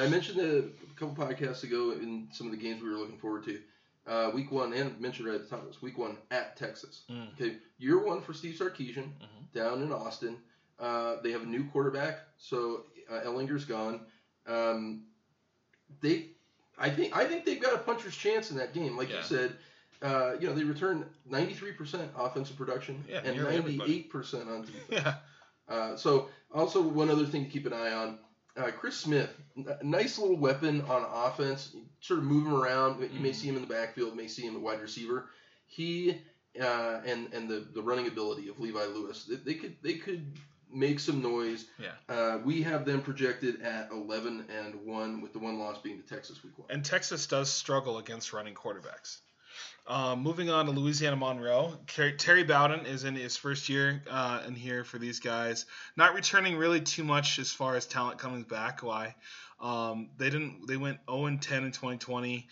I 0.00 0.08
mentioned 0.08 0.40
a 0.40 0.62
couple 0.98 1.14
podcasts 1.14 1.62
ago 1.64 1.92
in 1.92 2.28
some 2.32 2.46
of 2.46 2.52
the 2.52 2.58
games 2.58 2.82
we 2.82 2.88
were 2.90 2.96
looking 2.98 3.18
forward 3.18 3.44
to. 3.44 3.60
Uh, 4.06 4.30
week 4.34 4.50
one, 4.50 4.72
and 4.72 4.98
mentioned 5.00 5.28
right 5.28 5.34
at 5.36 5.42
the 5.42 5.48
top 5.48 5.60
of 5.62 5.66
this, 5.68 5.82
week 5.82 5.98
one 5.98 6.16
at 6.30 6.56
Texas. 6.56 7.02
Mm. 7.10 7.32
Okay, 7.34 7.56
year 7.78 8.04
one 8.04 8.20
for 8.22 8.32
Steve 8.32 8.54
Sarkisian 8.58 9.04
Mhm. 9.12 9.52
down 9.52 9.82
in 9.82 9.92
Austin. 9.92 10.36
Uh, 10.78 11.16
they 11.22 11.30
have 11.32 11.42
a 11.42 11.46
new 11.46 11.64
quarterback, 11.66 12.20
so 12.38 12.86
uh, 13.10 13.20
Ehlinger's 13.20 13.64
gone. 13.66 14.00
Um, 14.46 15.04
they, 16.00 16.28
I 16.78 16.88
think, 16.90 17.14
I 17.16 17.26
think 17.26 17.44
they've 17.44 17.60
got 17.60 17.74
a 17.74 17.78
puncher's 17.78 18.16
chance 18.16 18.50
in 18.50 18.56
that 18.56 18.72
game. 18.72 18.96
Like 18.96 19.10
Yeah. 19.10 19.18
you 19.18 19.22
said, 19.24 19.56
uh, 20.02 20.32
you 20.40 20.46
know, 20.48 20.54
they 20.54 20.64
return 20.64 21.04
93% 21.30 22.08
offensive 22.16 22.56
production 22.56 23.04
Yeah, 23.06 23.20
and 23.22 23.36
98% 23.38 24.48
on 24.48 24.62
defense. 24.62 24.84
Yeah, 24.90 25.14
Uh, 25.68 25.94
so 25.96 26.30
also 26.52 26.80
one 26.80 27.10
other 27.10 27.26
thing 27.26 27.44
to 27.44 27.50
keep 27.50 27.66
an 27.66 27.74
eye 27.74 27.92
on, 27.92 28.18
uh, 28.60 28.70
Chris 28.72 28.96
Smith, 28.96 29.30
nice 29.82 30.18
little 30.18 30.36
weapon 30.36 30.82
on 30.82 31.04
offense. 31.12 31.74
Sort 32.00 32.18
of 32.20 32.24
move 32.24 32.46
him 32.46 32.54
around. 32.54 33.00
You 33.12 33.20
may 33.20 33.30
Mhm. 33.30 33.34
see 33.34 33.48
him 33.48 33.56
in 33.56 33.62
the 33.62 33.68
backfield, 33.68 34.16
may 34.16 34.26
see 34.28 34.42
him 34.42 34.56
at 34.56 34.60
wide 34.62 34.80
receiver. 34.80 35.28
He 35.66 36.18
uh, 36.60 37.00
and 37.06 37.32
and 37.32 37.48
the, 37.48 37.60
the 37.74 37.82
running 37.82 38.06
ability 38.08 38.48
of 38.48 38.58
Levi 38.58 38.84
Lewis, 38.86 39.24
they, 39.24 39.36
they 39.36 39.54
could 39.54 39.76
they 39.82 39.94
could 39.94 40.36
make 40.72 40.98
some 41.00 41.20
noise. 41.22 41.66
Yeah. 41.78 41.92
Uh, 42.08 42.38
we 42.44 42.62
have 42.62 42.84
them 42.84 43.02
projected 43.02 43.60
at 43.62 43.90
11 43.90 44.46
and 44.56 44.74
one, 44.86 45.20
with 45.20 45.32
the 45.32 45.38
one 45.40 45.58
loss 45.58 45.78
being 45.82 46.00
to 46.00 46.06
Texas 46.06 46.42
week 46.44 46.56
one. 46.58 46.68
and 46.70 46.84
Texas 46.84 47.26
does 47.26 47.50
struggle 47.52 47.98
against 47.98 48.32
running 48.32 48.54
quarterbacks. 48.54 49.18
Um, 49.86 50.22
moving 50.22 50.50
on 50.50 50.66
to 50.66 50.70
Louisiana 50.72 51.16
Monroe, 51.16 51.76
Terry 51.86 52.44
Bowden 52.44 52.86
is 52.86 53.02
in 53.04 53.16
his 53.16 53.36
first 53.36 53.68
year 53.68 54.02
uh, 54.08 54.42
in 54.46 54.54
here 54.54 54.84
for 54.84 54.98
these 54.98 55.18
guys. 55.18 55.66
Not 55.96 56.14
returning 56.14 56.56
really 56.56 56.80
too 56.80 57.02
much 57.02 57.38
as 57.40 57.50
far 57.50 57.74
as 57.74 57.86
talent 57.86 58.18
coming 58.18 58.42
back. 58.44 58.82
Why? 58.82 59.16
Um, 59.60 60.10
they 60.16 60.30
didn't. 60.30 60.66
They 60.68 60.76
went 60.76 60.98
0 61.10 61.26
and 61.26 61.42
10 61.42 61.64
in 61.64 61.72
2020. 61.72 62.46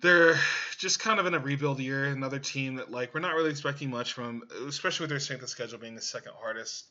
They're 0.00 0.38
just 0.78 0.98
kind 0.98 1.20
of 1.20 1.26
in 1.26 1.34
a 1.34 1.38
rebuild 1.38 1.78
year. 1.78 2.06
Another 2.06 2.38
team 2.38 2.76
that 2.76 2.90
like 2.90 3.12
we're 3.12 3.20
not 3.20 3.34
really 3.34 3.50
expecting 3.50 3.90
much 3.90 4.14
from, 4.14 4.42
especially 4.66 5.04
with 5.04 5.10
their 5.10 5.20
strength 5.20 5.42
of 5.42 5.50
schedule 5.50 5.78
being 5.78 5.94
the 5.94 6.00
second 6.00 6.32
hardest. 6.40 6.86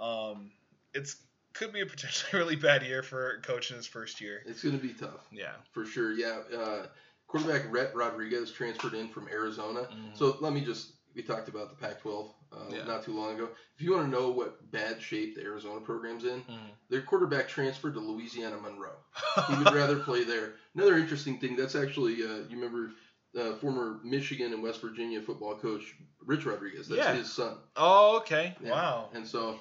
Um, 0.00 0.52
it's 0.92 1.16
could 1.52 1.72
be 1.72 1.80
a 1.80 1.86
potentially 1.86 2.30
really 2.38 2.56
bad 2.56 2.82
year 2.84 3.02
for 3.02 3.32
a 3.32 3.40
coach 3.40 3.70
in 3.70 3.76
his 3.76 3.86
first 3.86 4.20
year. 4.20 4.40
It's 4.46 4.62
going 4.62 4.78
to 4.78 4.82
be 4.82 4.92
tough 4.92 5.26
Yeah. 5.32 5.52
for 5.72 5.84
sure. 5.84 6.12
Yeah. 6.12 6.40
Uh, 6.56 6.86
quarterback 7.34 7.72
Rhett 7.72 7.94
Rodriguez 7.94 8.52
transferred 8.52 8.94
in 8.94 9.08
from 9.08 9.28
Arizona. 9.28 9.80
Mhm. 9.80 10.16
So 10.16 10.36
let 10.40 10.52
me 10.52 10.60
just 10.64 10.92
we 11.14 11.22
talked 11.22 11.48
about 11.48 11.70
the 11.70 11.76
Pac-12 11.76 12.28
uh, 12.52 12.56
Yeah. 12.70 12.84
not 12.84 13.04
too 13.04 13.12
long 13.16 13.34
ago. 13.36 13.48
If 13.76 13.82
you 13.82 13.92
want 13.92 14.06
to 14.06 14.10
know 14.10 14.30
what 14.30 14.68
bad 14.72 15.00
shape 15.00 15.36
the 15.36 15.42
Arizona 15.42 15.80
program's 15.80 16.24
in, 16.24 16.40
Mhm. 16.42 16.70
their 16.88 17.02
quarterback 17.02 17.48
transferred 17.48 17.94
to 17.94 18.00
Louisiana 18.00 18.56
Monroe. 18.58 18.96
He 19.48 19.54
would 19.62 19.72
rather 19.74 20.00
play 20.00 20.24
there. 20.24 20.54
Another 20.74 20.96
interesting 20.96 21.38
thing 21.38 21.54
that's 21.56 21.74
actually 21.76 22.24
uh, 22.24 22.38
you 22.48 22.56
remember 22.60 22.92
uh, 23.36 23.56
former 23.56 23.98
Michigan 24.04 24.52
and 24.52 24.62
West 24.62 24.80
Virginia 24.80 25.20
football 25.20 25.56
coach 25.56 25.96
Rich 26.24 26.46
Rodriguez. 26.46 26.86
That's 26.88 26.98
Yeah. 27.00 27.14
his 27.14 27.32
son. 27.32 27.58
Oh, 27.76 28.16
okay. 28.18 28.56
Yeah. 28.62 28.70
Wow. 28.70 29.10
And 29.12 29.26
so, 29.26 29.58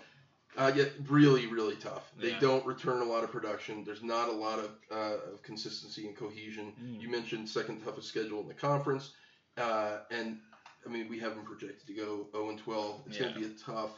uh, 0.58 0.72
yeah, 0.76 0.86
really, 1.08 1.48
really 1.48 1.76
tough. 1.76 2.12
They 2.18 2.32
Yeah. 2.32 2.40
don't 2.40 2.66
return 2.66 3.02
a 3.02 3.06
lot 3.06 3.24
of 3.24 3.32
production. 3.32 3.84
There's 3.84 4.04
not 4.04 4.30
a 4.30 4.32
lot 4.32 4.60
of, 4.60 4.72
uh, 4.92 5.32
of 5.34 5.42
consistency 5.44 6.08
and 6.08 6.16
cohesion. 6.16 6.74
Mm. 6.82 7.02
You 7.02 7.10
mentioned 7.10 7.50
second 7.50 7.84
toughest 7.84 8.08
schedule 8.08 8.42
in 8.42 8.48
the 8.48 8.54
conference, 8.54 9.14
uh, 9.58 10.00
and 10.12 10.40
I 10.86 10.90
mean 10.90 11.08
we 11.10 11.20
have 11.20 11.36
them 11.36 11.46
projected 11.46 11.88
to 11.88 11.94
go 11.94 12.28
0 12.32 12.50
and 12.50 12.60
12. 12.60 13.04
It's 13.08 13.18
going 13.18 13.34
to 13.34 13.40
be 13.40 13.46
a 13.46 13.50
tough, 13.50 13.92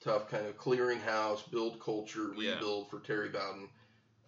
tough 0.00 0.28
kind 0.30 0.46
of 0.46 0.56
clearinghouse, 0.56 1.50
build 1.50 1.80
culture, 1.80 2.32
Yeah. 2.36 2.54
rebuild 2.54 2.88
for 2.90 3.00
Terry 3.00 3.28
Bowden 3.28 3.68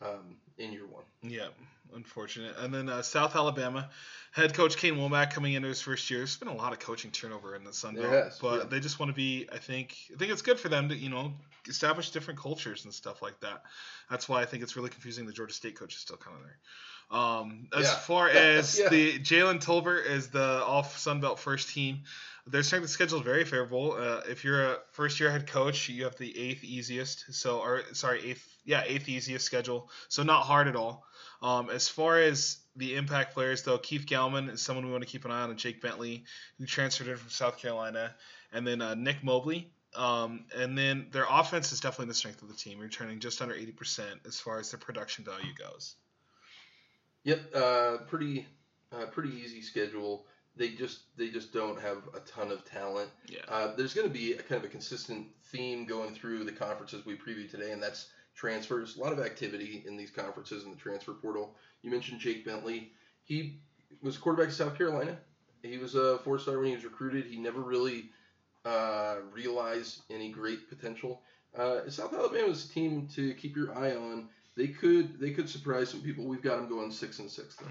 um, 0.03 0.37
in 0.59 0.73
year 0.73 0.87
one. 0.87 1.05
Yeah, 1.23 1.49
unfortunate. 1.95 2.57
And 2.59 2.73
then 2.73 2.89
uh, 2.89 3.03
South 3.03 3.35
Alabama, 3.37 3.91
head 4.33 4.55
coach 4.55 4.77
Kane 4.77 4.95
Wommack 4.95 5.33
coming 5.33 5.55
into 5.55 5.69
his 5.69 5.81
first 5.81 6.09
year. 6.11 6.21
There's 6.21 6.37
been 6.37 6.49
a 6.49 6.55
lot 6.55 6.73
of 6.73 6.79
coaching 6.79 7.11
turnover 7.11 7.55
in 7.55 7.65
the 7.65 7.73
Sun 7.73 7.97
Belt, 7.97 8.07
has, 8.11 8.39
but 8.39 8.57
yeah. 8.59 8.65
they 8.69 8.81
just 8.81 8.99
want 8.99 9.11
to 9.11 9.17
be. 9.17 9.49
I 9.53 9.59
think. 9.59 9.97
I 10.15 10.19
think 10.19 10.33
it's 10.33 10.43
good 10.43 10.59
for 10.59 10.69
them 10.69 10.89
to 10.89 10.97
you 10.97 11.11
know 11.11 11.33
establish 11.69 12.11
different 12.11 12.41
cultures 12.41 12.85
and 12.85 12.95
stuff 12.95 13.23
like 13.23 13.39
that. 13.41 13.63
That's 14.11 14.29
why 14.29 14.43
I 14.43 14.47
think 14.47 14.63
it's 14.63 14.77
really 14.77 14.91
confusing. 14.91 15.27
The 15.27 15.33
Georgia 15.33 15.55
State 15.55 15.79
coach 15.79 15.95
is 15.95 16.01
still 16.01 16.17
kind 16.17 16.37
of 16.37 16.43
there. 16.45 16.59
Um, 17.11 17.69
as 17.77 17.85
Yeah. 17.87 17.95
far 17.97 18.29
as 18.31 18.79
Yeah. 18.79 18.89
the 18.89 19.19
Jalen 19.19 19.63
Tolbert 19.63 20.07
is 20.07 20.29
the 20.29 20.63
all 20.65 20.85
Sun 20.85 21.21
Belt 21.21 21.39
first 21.39 21.71
team. 21.71 22.03
Their 22.47 22.63
strength 22.63 22.85
of 22.85 22.91
schedule 22.91 23.19
is 23.19 23.25
very 23.25 23.45
favorable. 23.45 23.93
Uh, 23.93 24.23
if 24.29 24.45
you're 24.45 24.65
a 24.73 24.79
first 24.93 25.21
year 25.21 25.31
head 25.31 25.47
coach, 25.47 25.89
you 25.89 26.05
have 26.05 26.17
the 26.17 26.37
eighth 26.39 26.65
easiest. 26.65 27.33
So, 27.35 27.59
or 27.61 27.83
sorry, 27.93 28.31
eighth, 28.31 28.49
yeah, 28.65 28.83
eighth 28.87 29.09
easiest 29.09 29.45
schedule. 29.45 29.91
So 30.09 30.23
not 30.23 30.43
hard 30.43 30.67
at 30.67 30.75
all. 30.75 31.05
Um, 31.43 31.71
as 31.71 31.89
far 31.89 32.19
as 32.19 32.59
the 32.77 32.97
impact 32.97 33.35
players, 33.35 33.63
though, 33.63 33.79
Keith 33.79 34.07
Gallman 34.07 34.51
is 34.51 34.61
someone 34.61 34.87
we 34.87 34.93
want 34.93 35.03
to 35.03 35.09
keep 35.09 35.25
an 35.25 35.31
eye 35.31 35.43
on, 35.43 35.51
and 35.51 35.59
Jake 35.59 35.81
Bentley, 35.81 36.25
who 36.59 36.67
transferred 36.67 37.09
in 37.09 37.17
from 37.17 37.31
South 37.31 37.59
Carolina, 37.59 38.15
and 38.53 38.67
then 38.67 38.83
uh, 38.83 38.95
Nick 38.95 39.25
Mobley. 39.25 39.73
Um, 39.97 40.45
and 40.57 40.79
then 40.79 41.09
their 41.11 41.27
offense 41.29 41.73
is 41.73 41.81
definitely 41.81 42.07
the 42.07 42.15
strength 42.15 42.43
of 42.43 42.49
the 42.49 42.55
team, 42.55 42.79
returning 42.79 43.19
just 43.19 43.43
under 43.43 43.55
80% 43.55 44.27
as 44.27 44.39
far 44.39 44.61
as 44.61 44.71
their 44.71 44.79
production 44.79 45.25
value 45.25 45.53
goes. 45.59 45.97
Yep, 47.25 47.55
uh, 47.55 47.97
pretty, 48.07 48.47
uh, 48.93 49.07
pretty 49.07 49.31
easy 49.31 49.63
schedule. 49.63 50.27
They 50.57 50.71
just 50.71 51.03
they 51.17 51.29
just 51.29 51.53
don't 51.53 51.81
have 51.81 51.99
a 52.15 52.21
ton 52.21 52.51
of 52.51 52.65
talent. 52.65 53.09
Yeah. 53.29 53.41
Uh, 53.49 53.75
there's 53.77 53.95
going 53.95 54.07
to 54.07 54.13
be 54.13 54.33
a 54.33 54.43
kind 54.43 54.59
of 54.59 54.65
a 54.65 54.73
consistent 54.73 55.29
theme 55.45 55.87
going 55.87 56.15
through 56.15 56.45
the 56.45 56.53
conferences 56.53 57.07
we 57.07 57.17
preview 57.17 57.51
today, 57.51 57.73
and 57.73 57.83
that's 57.83 58.09
transfers. 58.35 58.97
A 58.97 59.01
lot 59.01 59.13
of 59.13 59.21
activity 59.21 59.85
in 59.87 59.97
these 59.97 60.11
conferences 60.11 60.65
in 60.65 60.71
the 60.71 60.77
transfer 60.77 61.13
portal. 61.13 61.55
You 61.83 61.91
mentioned 61.91 62.21
Jake 62.21 62.45
Bentley. 62.45 62.93
He 63.25 63.61
was 64.03 64.19
quarterback 64.19 64.49
of 64.49 64.55
South 64.55 64.77
Carolina. 64.77 65.19
He 65.63 65.79
was 65.79 65.95
a 65.95 66.19
four 66.19 66.39
star 66.39 66.59
when 66.59 66.69
he 66.69 66.75
was 66.75 66.85
recruited. 66.85 67.27
He 67.27 67.37
never 67.37 67.61
really 67.61 68.11
uh, 68.65 69.17
realized 69.33 70.03
any 70.11 70.31
great 70.31 70.69
potential. 70.69 71.23
Uh, 71.57 71.89
South 71.89 72.15
Alabama 72.15 72.49
is 72.49 72.65
a 72.65 72.73
team 72.73 73.09
to 73.15 73.35
keep 73.35 73.57
your 73.57 73.77
eye 73.77 73.95
on. 73.95 74.29
They 74.57 74.69
could 74.69 75.19
they 75.19 75.31
could 75.31 75.49
surprise 75.49 75.91
some 75.91 76.03
people. 76.03 76.25
We've 76.25 76.43
got 76.43 76.57
them 76.57 76.69
going 76.69 76.91
six 76.91 77.19
and 77.19 77.31
six 77.31 77.57
though. 77.57 77.67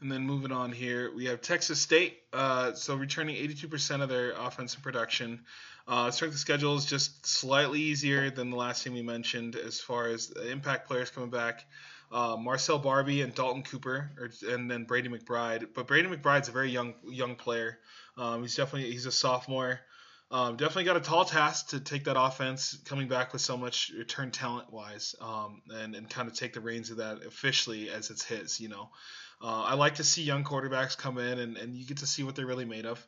And 0.00 0.12
then 0.12 0.22
moving 0.26 0.52
on 0.52 0.72
here, 0.72 1.10
we 1.14 1.26
have 1.26 1.40
Texas 1.40 1.80
State. 1.80 2.18
Uh, 2.32 2.74
so 2.74 2.94
returning 2.96 3.36
82% 3.36 4.02
of 4.02 4.08
their 4.08 4.32
offensive 4.32 4.82
production. 4.82 5.40
Uh, 5.88 6.10
strength 6.10 6.34
of 6.34 6.40
schedule 6.40 6.76
is 6.76 6.84
just 6.84 7.24
slightly 7.26 7.80
easier 7.80 8.30
than 8.30 8.50
the 8.50 8.56
last 8.56 8.84
team 8.84 8.94
we 8.94 9.02
mentioned 9.02 9.56
as 9.56 9.80
far 9.80 10.08
as 10.08 10.30
impact 10.50 10.86
players 10.88 11.10
coming 11.10 11.30
back. 11.30 11.64
uh, 12.12 12.36
Marcell 12.36 12.80
Barbee 12.80 13.22
and 13.22 13.34
Dalton 13.34 13.62
Cooper, 13.62 14.10
or, 14.18 14.30
and 14.48 14.70
then 14.70 14.84
Brady 14.84 15.08
McBride. 15.08 15.68
But 15.74 15.86
Brady 15.86 16.08
McBride's 16.08 16.48
a 16.48 16.52
very 16.52 16.70
young 16.70 16.94
young 17.04 17.34
player. 17.36 17.78
Um, 18.16 18.42
he's 18.42 18.56
definitely 18.56 18.90
he's 18.92 19.06
a 19.06 19.12
sophomore. 19.12 19.80
Um, 20.30 20.56
definitely 20.56 20.84
got 20.84 20.96
a 20.96 21.00
tall 21.00 21.24
task 21.24 21.68
to 21.68 21.78
take 21.78 22.04
that 22.04 22.20
offense, 22.20 22.76
coming 22.84 23.06
back 23.06 23.32
with 23.32 23.42
so 23.42 23.56
much 23.56 23.92
return 23.96 24.32
talent 24.32 24.72
wise, 24.72 25.14
um, 25.20 25.62
and 25.70 25.94
and 25.94 26.08
kind 26.08 26.28
of 26.28 26.34
take 26.34 26.52
the 26.52 26.60
reins 26.60 26.90
of 26.90 26.96
that 26.98 27.24
officially 27.24 27.90
as 27.90 28.10
it's 28.10 28.24
his. 28.24 28.60
You 28.60 28.68
know, 28.68 28.90
uh, 29.42 29.62
I 29.64 29.74
like 29.74 29.96
to 29.96 30.04
see 30.04 30.22
young 30.22 30.44
quarterbacks 30.44 30.96
come 30.96 31.18
in 31.18 31.38
and, 31.38 31.56
and 31.56 31.74
you 31.74 31.86
get 31.86 31.98
to 31.98 32.06
see 32.06 32.22
what 32.22 32.36
they're 32.36 32.46
really 32.46 32.64
made 32.64 32.86
of. 32.86 33.06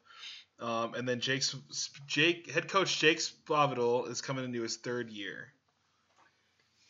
Um, 0.60 0.94
and 0.94 1.08
then 1.08 1.20
Jake's 1.20 1.54
Jake 2.06 2.50
head 2.50 2.68
coach 2.68 2.98
Jake 2.98 3.18
Spavital 3.18 4.10
is 4.10 4.20
coming 4.20 4.44
into 4.44 4.62
his 4.62 4.76
third 4.76 5.08
year. 5.08 5.52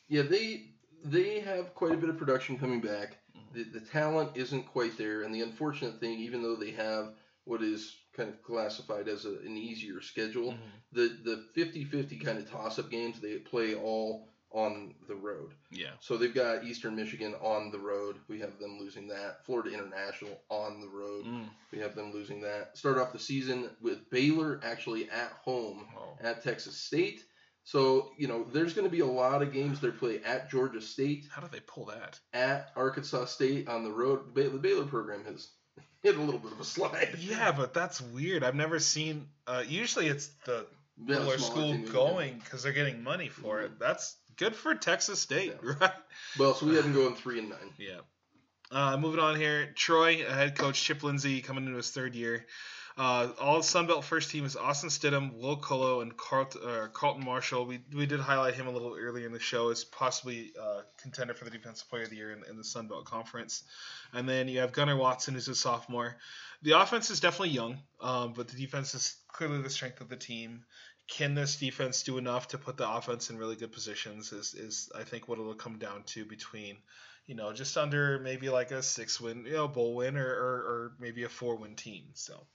Yeah, 0.08 0.22
they 0.22 0.70
they 1.04 1.40
have 1.40 1.74
quite 1.74 1.92
a 1.92 1.96
bit 1.96 2.08
of 2.08 2.16
production 2.16 2.58
coming 2.58 2.80
back. 2.80 3.18
The, 3.52 3.64
the 3.64 3.80
talent 3.80 4.36
isn't 4.36 4.64
quite 4.64 4.96
there, 4.96 5.22
and 5.22 5.34
the 5.34 5.42
unfortunate 5.42 6.00
thing, 6.00 6.18
even 6.18 6.42
though 6.42 6.56
they 6.56 6.70
have 6.72 7.12
what 7.44 7.62
is 7.62 7.94
kind 8.14 8.28
of 8.28 8.42
classified 8.42 9.08
as 9.08 9.24
a, 9.26 9.38
an 9.44 9.56
easier 9.56 10.00
schedule, 10.00 10.54
the 10.92 11.18
the 11.24 11.44
50-50 11.60 12.24
kind 12.24 12.38
of 12.38 12.50
toss 12.50 12.78
up 12.78 12.90
games 12.90 13.20
they 13.20 13.36
play 13.36 13.74
all 13.74 14.28
on 14.50 14.94
the 15.08 15.14
road. 15.14 15.52
Yeah. 15.70 15.90
So 16.00 16.16
they've 16.16 16.34
got 16.34 16.64
Eastern 16.64 16.96
Michigan 16.96 17.34
on 17.42 17.70
the 17.70 17.78
road. 17.78 18.16
We 18.28 18.40
have 18.40 18.58
them 18.58 18.78
losing 18.78 19.08
that. 19.08 19.44
Florida 19.44 19.72
International 19.74 20.40
on 20.48 20.80
the 20.80 20.88
road. 20.88 21.24
Mm. 21.26 21.48
We 21.70 21.78
have 21.80 21.94
them 21.94 22.12
losing 22.12 22.40
that. 22.42 22.76
Start 22.76 22.96
off 22.98 23.12
the 23.12 23.18
season 23.18 23.68
with 23.82 24.08
Baylor 24.10 24.60
actually 24.64 25.10
at 25.10 25.30
home 25.44 25.86
Oh. 25.96 26.16
at 26.22 26.42
Texas 26.42 26.76
State. 26.78 27.22
So, 27.64 28.12
you 28.16 28.28
know, 28.28 28.46
there's 28.50 28.72
going 28.72 28.86
to 28.86 28.90
be 28.90 29.00
a 29.00 29.06
lot 29.06 29.42
of 29.42 29.52
games 29.52 29.80
they 29.80 29.90
play 29.90 30.20
at 30.24 30.48
Georgia 30.50 30.80
State, 30.80 31.26
How 31.30 31.42
do 31.42 31.48
they 31.52 31.60
pull 31.60 31.84
that? 31.86 32.18
at 32.32 32.70
Arkansas 32.76 33.26
State 33.26 33.68
on 33.68 33.84
the 33.84 33.92
road. 33.92 34.34
The 34.34 34.48
Baylor 34.48 34.86
program 34.86 35.24
has 35.26 35.50
hit 36.02 36.16
a 36.16 36.22
little 36.22 36.40
bit 36.40 36.52
of 36.52 36.60
a 36.60 36.64
slide. 36.64 37.16
Yeah, 37.18 37.52
but 37.52 37.74
that's 37.74 38.00
weird. 38.00 38.42
I've 38.42 38.54
never 38.54 38.78
seen. 38.78 39.26
Uh, 39.46 39.64
usually, 39.68 40.06
it's 40.06 40.28
the 40.46 40.66
Yeah, 41.04 41.18
Baylor 41.18 41.36
school 41.36 41.76
going 41.92 42.40
because 42.42 42.62
they're 42.62 42.72
getting 42.72 43.02
money 43.04 43.28
for 43.28 43.60
it. 43.60 43.78
That's 43.78 44.16
good 44.38 44.56
for 44.56 44.74
Texas 44.74 45.20
State, 45.20 45.54
Yeah. 45.62 45.72
right? 45.80 45.92
Well, 46.38 46.54
so 46.54 46.66
we 46.66 46.74
have 46.76 46.84
them 46.84 46.94
going 46.94 47.14
three 47.14 47.38
and 47.38 47.50
nine. 47.50 47.72
Yeah. 47.78 48.00
Uh, 48.70 48.96
moving 48.98 49.20
on 49.20 49.36
here, 49.36 49.72
Troy 49.74 50.24
head 50.24 50.56
coach 50.56 50.82
Chip 50.82 51.02
Lindsey 51.02 51.40
coming 51.40 51.64
into 51.64 51.76
his 51.76 51.90
third 51.90 52.14
year. 52.14 52.46
Uh, 52.98 53.28
all 53.40 53.60
Sunbelt 53.60 54.02
first 54.02 54.28
team 54.30 54.44
is 54.44 54.56
Austin 54.56 54.90
Stidham, 54.90 55.32
Will 55.34 55.56
Choloh, 55.56 56.02
and 56.02 56.16
Carlt, 56.16 56.56
uh, 56.56 56.88
Carlton 56.92 57.24
Martial. 57.24 57.64
We, 57.64 57.78
we 57.94 58.06
did 58.06 58.18
highlight 58.18 58.54
him 58.54 58.66
a 58.66 58.72
little 58.72 58.96
earlier 58.98 59.24
in 59.24 59.32
the 59.32 59.38
show 59.38 59.70
as 59.70 59.84
possibly 59.84 60.50
uh, 60.60 60.80
contender 61.00 61.32
for 61.32 61.44
the 61.44 61.50
Defensive 61.52 61.88
Player 61.88 62.02
of 62.02 62.10
the 62.10 62.16
Year 62.16 62.32
in, 62.32 62.42
in 62.50 62.56
the 62.56 62.64
Sunbelt 62.64 63.04
Conference. 63.04 63.62
And 64.12 64.28
then 64.28 64.48
you 64.48 64.58
have 64.60 64.72
Gunnar 64.72 64.96
Watson, 64.96 65.34
who's 65.34 65.46
a 65.46 65.54
sophomore. 65.54 66.16
The 66.62 66.72
offense 66.72 67.08
is 67.10 67.20
definitely 67.20 67.50
young, 67.50 67.78
um, 68.00 68.32
but 68.36 68.48
the 68.48 68.56
defense 68.56 68.92
is 68.96 69.14
clearly 69.28 69.62
the 69.62 69.70
strength 69.70 70.00
of 70.00 70.08
the 70.08 70.16
team. 70.16 70.64
Can 71.08 71.34
this 71.34 71.56
defense 71.56 72.02
do 72.02 72.18
enough 72.18 72.48
to 72.48 72.58
put 72.58 72.76
the 72.76 72.88
offense 72.88 73.30
in 73.30 73.38
really 73.38 73.56
good 73.56 73.72
positions? 73.72 74.32
Is, 74.32 74.54
is 74.54 74.90
I 74.94 75.04
think 75.04 75.26
what 75.26 75.38
it'll 75.38 75.54
come 75.54 75.78
down 75.78 76.02
to 76.04 76.24
between 76.24 76.76
you 77.28 77.34
know, 77.34 77.52
just 77.52 77.76
under 77.76 78.18
maybe 78.18 78.48
like 78.48 78.70
a 78.70 78.82
six 78.82 79.20
win, 79.20 79.44
you 79.44 79.52
know, 79.52 79.68
bowl 79.68 79.94
win 79.94 80.16
or, 80.16 80.26
or, 80.26 80.56
or 80.56 80.92
maybe 80.98 81.24
a 81.24 81.28
four 81.28 81.56
win 81.56 81.76
team. 81.76 82.04
So 82.14 82.46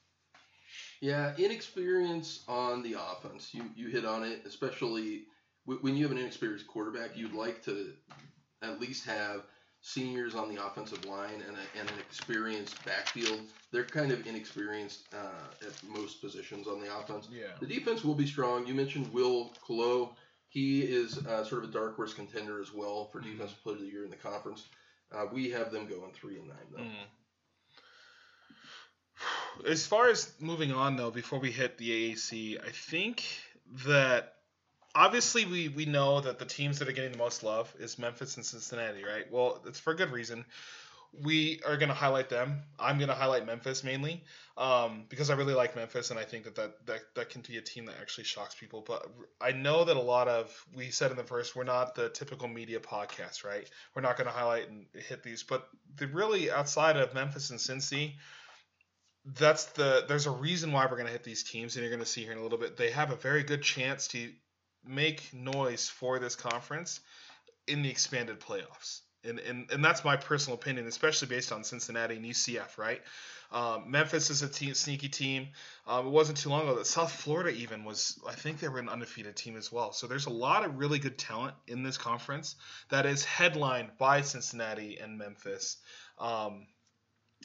Yeah, 1.00 1.34
inexperience 1.38 2.44
on 2.48 2.82
the 2.82 2.96
offense. 2.96 3.54
You 3.54 3.66
you 3.76 3.90
hit 3.90 4.04
on 4.04 4.24
it, 4.24 4.42
especially 4.46 5.26
when 5.66 5.96
you 5.96 6.04
have 6.04 6.12
an 6.12 6.18
inexperienced 6.18 6.68
quarterback. 6.68 7.16
You'd 7.16 7.34
like 7.34 7.64
to 7.66 7.94
at 8.64 8.82
least 8.82 9.06
have 9.06 9.44
seniors 9.86 10.34
on 10.34 10.48
the 10.54 10.66
offensive 10.66 11.04
line 11.06 11.44
and, 11.46 11.58
a, 11.58 11.80
and 11.80 11.90
an 11.90 12.00
experienced 12.00 12.84
backfield. 12.86 13.42
They're 13.72 13.84
kind 13.84 14.12
of 14.14 14.26
inexperienced 14.26 15.08
uh, 15.14 15.66
at 15.68 15.74
most 15.84 16.22
positions 16.22 16.68
on 16.68 16.80
the 16.80 16.88
offense. 16.98 17.28
yeah, 17.30 17.48
The 17.60 17.68
defense 17.68 18.04
will 18.04 18.16
be 18.16 18.26
strong. 18.26 18.66
You 18.66 18.74
mentioned 18.74 19.12
Will 19.14 19.52
Choloh. 19.68 20.12
He 20.48 20.82
is 20.84 21.18
uh, 21.26 21.44
sort 21.44 21.66
of 21.66 21.70
a 21.70 21.74
dark 21.74 21.98
horse 21.98 22.14
contender 22.14 22.62
as 22.62 22.74
well 22.74 23.10
for 23.12 23.20
Mhm. 23.20 23.34
defensive 23.34 23.62
player 23.62 23.76
of 23.76 23.82
the 23.82 23.88
year 23.88 24.06
in 24.06 24.10
the 24.10 24.16
conference. 24.16 24.68
Uh, 25.12 25.26
we 25.34 25.50
have 25.50 25.70
them 25.72 25.86
going 25.88 26.12
three 26.14 26.38
and 26.40 26.48
nine 26.48 26.58
though. 26.72 26.80
Mm. 26.80 27.08
As 29.70 29.86
far 29.86 30.10
as 30.10 30.32
moving 30.40 30.72
on 30.72 30.96
though, 30.96 31.12
before 31.12 31.40
we 31.40 31.52
hit 31.52 31.78
the 31.78 31.90
AAC, 32.14 32.58
I 32.66 32.70
think 32.72 33.24
that 33.86 34.33
obviously 34.96 35.46
we, 35.46 35.70
we 35.70 35.86
know 35.86 36.22
that 36.22 36.40
the 36.40 36.46
teams 36.46 36.80
that 36.80 36.88
are 36.88 36.94
getting 36.94 37.12
the 37.12 37.18
most 37.18 37.44
love 37.44 37.74
is 37.80 37.98
Memphis 37.98 38.38
and 38.38 38.46
Cincinnati, 38.46 39.04
right? 39.04 39.32
Well, 39.32 39.62
it's 39.66 39.80
for 39.80 39.94
a 39.94 39.96
good 39.96 40.12
reason. 40.12 40.46
We 41.24 41.62
are 41.68 41.78
going 41.78 41.90
to 41.90 41.96
highlight 41.96 42.30
them. 42.30 42.64
I'm 42.80 42.98
going 42.98 43.10
to 43.10 43.16
highlight 43.16 43.46
Memphis 43.46 43.84
mainly 43.84 44.24
um, 44.58 45.06
because 45.10 45.30
I 45.30 45.36
really 45.36 45.54
like 45.54 45.76
Memphis 45.76 46.10
and 46.10 46.20
I 46.20 46.24
think 46.24 46.46
that 46.46 46.56
that, 46.56 46.86
that 46.88 47.02
that 47.14 47.30
can 47.30 47.44
be 47.48 47.58
a 47.58 47.62
team 47.62 47.86
that 47.86 47.96
actually 48.02 48.24
shocks 48.24 48.56
people. 48.56 48.84
But 48.86 49.06
I 49.40 49.52
know 49.52 49.84
that 49.84 49.96
a 49.96 50.02
lot 50.02 50.28
of 50.28 50.66
we 50.76 50.90
said 50.90 51.12
in 51.12 51.18
the 51.18 51.24
first 51.24 51.56
we're 51.56 51.66
not 51.66 51.94
the 51.94 52.10
typical 52.10 52.48
media 52.48 52.80
podcast, 52.80 53.44
right? 53.44 53.70
We're 53.96 54.02
not 54.02 54.18
going 54.18 54.26
to 54.28 54.34
highlight 54.34 54.70
and 54.70 54.88
hit 55.08 55.22
these, 55.22 55.44
but 55.44 55.68
the 55.98 56.08
really 56.08 56.50
outside 56.50 56.98
of 56.98 57.14
Memphis 57.14 57.52
and 57.52 57.60
Cincy, 57.60 58.14
that's 59.24 59.66
the 59.66 60.06
there's 60.08 60.26
a 60.26 60.32
reason 60.32 60.72
why 60.72 60.86
we're 60.86 60.98
going 60.98 61.06
to 61.06 61.12
hit 61.12 61.24
these 61.24 61.44
teams 61.44 61.76
and 61.76 61.84
you're 61.84 61.92
going 61.92 62.04
to 62.04 62.10
see 62.10 62.24
here 62.24 62.32
in 62.32 62.40
a 62.40 62.44
little 62.44 62.58
bit 62.58 62.76
they 62.76 62.90
have 62.90 63.12
a 63.12 63.16
very 63.16 63.44
good 63.44 63.62
chance 63.62 64.08
to 64.08 64.32
make 64.86 65.34
noise 65.34 65.90
for 65.90 66.20
this 66.20 66.36
conference 66.36 67.00
in 67.68 67.82
the 67.82 67.90
expanded 67.90 68.40
playoffs. 68.40 69.02
And 69.24 69.40
and, 69.40 69.72
and 69.72 69.84
that's 69.84 70.04
my 70.04 70.18
personal 70.18 70.58
opinion 70.58 70.86
especially 70.86 71.30
based 71.30 71.52
on 71.52 71.64
cincinnati 71.64 72.18
and 72.18 72.26
ucf 72.26 72.78
right? 72.78 73.02
Um, 73.52 73.92
memphis 73.92 74.30
is 74.32 74.42
a 74.42 74.52
sneaky 74.74 75.10
team. 75.10 75.50
Um, 75.86 76.08
it 76.08 76.10
wasn't 76.10 76.40
too 76.40 76.50
long 76.50 76.64
ago 76.64 76.76
that 76.76 76.88
south 76.88 77.12
florida 77.12 77.52
even 77.52 77.86
was 77.86 78.20
i 78.28 78.34
think 78.34 78.60
they 78.60 78.68
were 78.68 78.80
an 78.80 78.90
undefeated 78.90 79.36
team 79.36 79.56
as 79.56 79.72
well. 79.72 79.94
So 79.94 80.08
there's 80.08 80.26
a 80.26 80.32
lot 80.32 80.66
of 80.66 80.78
really 80.78 81.00
good 81.00 81.18
talent 81.18 81.56
in 81.68 81.84
this 81.84 81.98
conference 81.98 82.56
that 82.90 83.06
is 83.06 83.24
headlined 83.24 83.92
by 83.98 84.22
cincinnati 84.22 84.98
and 85.00 85.18
memphis. 85.18 85.78
Um, 86.20 86.68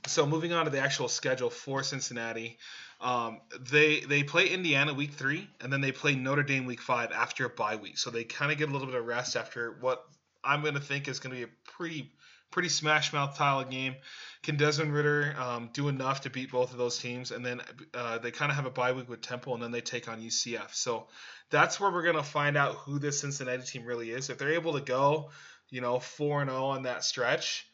so 0.06 0.26
moving 0.26 0.52
on 0.52 0.64
to 0.64 0.70
the 0.70 0.80
actual 0.80 1.08
schedule 1.08 1.50
for 1.50 1.82
Cincinnati, 1.82 2.58
um, 3.00 3.40
they 3.58 4.00
they 4.00 4.22
play 4.22 4.48
Indiana 4.48 4.94
week 4.94 5.12
three, 5.12 5.48
and 5.60 5.72
then 5.72 5.80
they 5.80 5.92
play 5.92 6.14
Notre 6.14 6.42
Dame 6.42 6.66
week 6.66 6.80
five 6.80 7.12
after 7.12 7.46
a 7.46 7.50
bye 7.50 7.76
week. 7.76 7.98
So 7.98 8.10
they 8.10 8.24
kind 8.24 8.50
of 8.50 8.58
get 8.58 8.68
a 8.68 8.72
little 8.72 8.86
bit 8.86 8.96
of 8.96 9.06
rest 9.06 9.36
after 9.36 9.76
what 9.80 10.04
I'm 10.42 10.62
going 10.62 10.74
to 10.74 10.80
think 10.80 11.08
is 11.08 11.20
going 11.20 11.34
to 11.34 11.46
be 11.46 11.50
a 11.50 11.72
pretty 11.72 12.12
pretty 12.50 12.68
smash 12.68 13.12
mouth 13.12 13.34
style 13.34 13.62
game. 13.64 13.94
Can 14.42 14.56
Desmond 14.56 14.94
Ridder 14.94 15.34
um, 15.38 15.70
do 15.72 15.88
enough 15.88 16.22
to 16.22 16.30
beat 16.30 16.50
both 16.50 16.72
of 16.72 16.78
those 16.78 16.98
teams? 16.98 17.30
And 17.30 17.44
then 17.44 17.60
uh, 17.92 18.18
they 18.18 18.30
kind 18.30 18.50
of 18.50 18.56
have 18.56 18.66
a 18.66 18.70
bye 18.70 18.92
week 18.92 19.08
with 19.08 19.20
Temple, 19.20 19.54
and 19.54 19.62
then 19.62 19.70
they 19.70 19.80
take 19.80 20.08
on 20.08 20.20
UCF. 20.20 20.74
So 20.74 21.08
that's 21.50 21.78
where 21.78 21.90
we're 21.90 22.02
going 22.02 22.16
to 22.16 22.22
find 22.22 22.56
out 22.56 22.76
who 22.76 22.98
this 22.98 23.20
Cincinnati 23.20 23.62
team 23.62 23.84
really 23.84 24.10
is. 24.10 24.30
If 24.30 24.38
they're 24.38 24.54
able 24.54 24.72
to 24.74 24.80
go, 24.80 25.30
you 25.70 25.80
know, 25.80 25.98
four 25.98 26.40
and 26.40 26.50
zero 26.50 26.64
on 26.66 26.84
that 26.84 27.04
stretch 27.04 27.67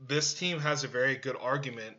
this 0.00 0.34
team 0.34 0.58
has 0.60 0.84
a 0.84 0.88
very 0.88 1.16
good 1.16 1.36
argument 1.40 1.96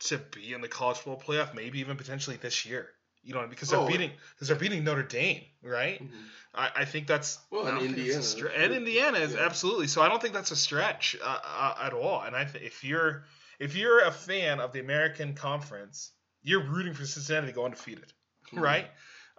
to 0.00 0.18
be 0.18 0.52
in 0.52 0.60
the 0.60 0.68
college 0.68 0.96
football 0.98 1.20
playoff, 1.20 1.54
maybe 1.54 1.80
even 1.80 1.96
potentially 1.96 2.36
this 2.36 2.64
year. 2.66 2.88
You 3.22 3.34
know, 3.34 3.46
because 3.46 3.68
they're 3.68 3.78
Oh. 3.78 3.86
beating 3.86 4.12
because 4.34 4.48
they're 4.48 4.56
beating 4.56 4.82
Notre 4.82 5.02
Dame, 5.02 5.44
right? 5.62 6.02
Mhm. 6.02 6.10
I, 6.54 6.70
I 6.76 6.84
think 6.86 7.06
that's 7.06 7.38
Well, 7.50 7.66
and 7.66 7.84
Indiana. 7.84 8.20
stre- 8.20 8.52
and 8.58 8.72
Indiana 8.72 9.18
is 9.18 9.34
Yeah. 9.34 9.44
absolutely. 9.44 9.88
So 9.88 10.00
I 10.00 10.08
don't 10.08 10.22
think 10.22 10.32
that's 10.32 10.52
a 10.52 10.56
stretch 10.56 11.16
uh, 11.22 11.38
uh, 11.44 11.74
at 11.82 11.92
all. 11.92 12.22
And 12.22 12.34
I 12.34 12.46
think 12.46 12.64
if 12.64 12.82
you're 12.82 13.26
if 13.58 13.76
you're 13.76 14.00
a 14.04 14.10
fan 14.10 14.58
of 14.58 14.72
the 14.72 14.80
American 14.80 15.34
Conference, 15.34 16.12
you're 16.42 16.62
rooting 16.64 16.94
for 16.94 17.04
Cincinnati 17.04 17.48
to 17.48 17.52
go 17.52 17.66
undefeated, 17.66 18.10
Mhm. 18.54 18.60
right? 18.62 18.90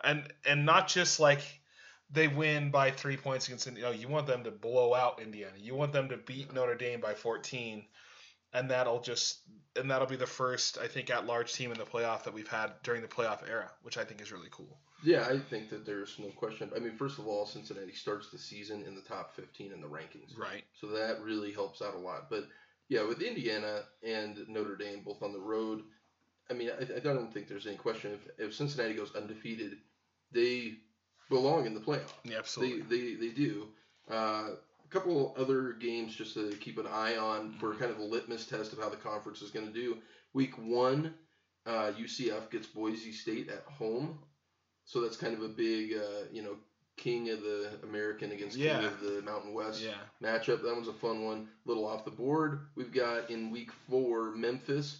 And 0.03 0.31
and 0.45 0.63
not 0.63 0.87
just 0.87 1.19
like 1.19 1.41
they 2.11 2.27
win 2.27 2.71
by 2.71 2.91
three 2.91 3.17
points 3.17 3.47
against 3.47 3.67
you 3.67 3.81
know 3.81 3.91
you 3.91 4.07
want 4.07 4.27
them 4.27 4.43
to 4.43 4.51
blow 4.51 4.93
out 4.93 5.21
Indiana. 5.21 5.53
You 5.57 5.75
want 5.75 5.93
them 5.93 6.09
to 6.09 6.17
beat 6.17 6.53
Notre 6.53 6.75
Dame 6.75 6.99
by 6.99 7.13
14, 7.13 7.83
and 8.53 8.69
that'll 8.69 9.01
just 9.01 9.39
and 9.75 9.89
that'll 9.89 10.07
be 10.07 10.17
the 10.17 10.27
first 10.27 10.77
I 10.77 10.87
think 10.87 11.09
at 11.09 11.25
large 11.25 11.53
team 11.53 11.71
in 11.71 11.77
the 11.77 11.85
playoff 11.85 12.23
that 12.23 12.33
we've 12.33 12.47
had 12.47 12.73
during 12.83 13.01
the 13.01 13.07
playoff 13.07 13.47
era, 13.47 13.71
which 13.83 13.97
I 13.97 14.03
think 14.03 14.21
is 14.21 14.31
really 14.31 14.49
cool. 14.51 14.77
Yeah, 15.03 15.27
I 15.27 15.39
think 15.39 15.69
that 15.69 15.85
there's 15.85 16.17
no 16.19 16.27
question. 16.27 16.69
I 16.75 16.79
mean, 16.79 16.95
first 16.95 17.17
of 17.17 17.27
all, 17.27 17.47
Cincinnati 17.47 17.93
starts 17.93 18.29
the 18.29 18.37
season 18.37 18.83
in 18.83 18.93
the 18.93 19.01
top 19.01 19.35
15 19.35 19.71
in 19.71 19.81
the 19.81 19.87
rankings. 19.87 20.37
Right. 20.37 20.63
So 20.79 20.87
that 20.87 21.21
really 21.23 21.51
helps 21.51 21.81
out 21.81 21.95
a 21.95 21.97
lot. 21.97 22.29
But 22.29 22.43
yeah, 22.87 23.07
with 23.07 23.21
Indiana 23.21 23.81
and 24.03 24.37
Notre 24.47 24.75
Dame 24.75 25.01
both 25.03 25.23
on 25.23 25.33
the 25.33 25.39
road, 25.39 25.81
I 26.51 26.53
mean, 26.53 26.69
I, 26.69 26.97
I 26.97 26.99
don't 26.99 27.33
think 27.33 27.47
there's 27.47 27.65
any 27.65 27.77
question. 27.77 28.11
If, 28.11 28.49
if 28.49 28.53
Cincinnati 28.53 28.93
goes 28.93 29.15
undefeated, 29.15 29.77
they 30.31 30.73
belong 31.31 31.65
in 31.65 31.73
the 31.73 31.79
playoff. 31.79 32.13
Yeah, 32.23 32.31
They, 32.31 32.35
absolutely. 32.35 32.81
they, 33.15 33.15
they 33.15 33.33
do. 33.33 33.67
Uh, 34.09 34.49
a 34.53 34.87
couple 34.91 35.33
other 35.39 35.73
games 35.73 36.15
just 36.15 36.35
to 36.35 36.51
keep 36.59 36.77
an 36.77 36.85
eye 36.85 37.15
on 37.17 37.53
for 37.53 37.73
kind 37.75 37.89
of 37.91 37.97
a 37.97 38.03
litmus 38.03 38.45
test 38.45 38.73
of 38.73 38.79
how 38.79 38.89
the 38.89 38.97
conference 38.97 39.41
is 39.41 39.49
going 39.49 39.65
to 39.65 39.73
do. 39.73 39.97
Week 40.33 40.53
one, 40.59 41.13
uh, 41.65 41.91
UCF 41.99 42.51
gets 42.51 42.67
Boise 42.67 43.11
State 43.13 43.49
at 43.49 43.63
home. 43.63 44.19
So 44.85 45.01
that's 45.01 45.15
kind 45.17 45.33
of 45.33 45.41
a 45.41 45.47
big, 45.47 45.93
uh, 45.93 46.25
you 46.31 46.41
know, 46.43 46.57
King 46.97 47.29
of 47.29 47.41
the 47.41 47.69
American 47.83 48.31
against 48.31 48.57
Yeah. 48.57 48.77
King 48.81 48.85
of 48.87 48.99
the 48.99 49.21
Mountain 49.21 49.53
West 49.53 49.81
Yeah. 49.81 49.93
matchup. 50.21 50.61
That 50.61 50.75
one's 50.75 50.87
a 50.89 50.93
fun 50.93 51.23
one. 51.23 51.47
little 51.65 51.87
off 51.87 52.03
the 52.05 52.11
board. 52.11 52.67
We've 52.75 52.91
got 52.91 53.29
in 53.29 53.49
week 53.51 53.71
four 53.89 54.31
Memphis 54.35 54.99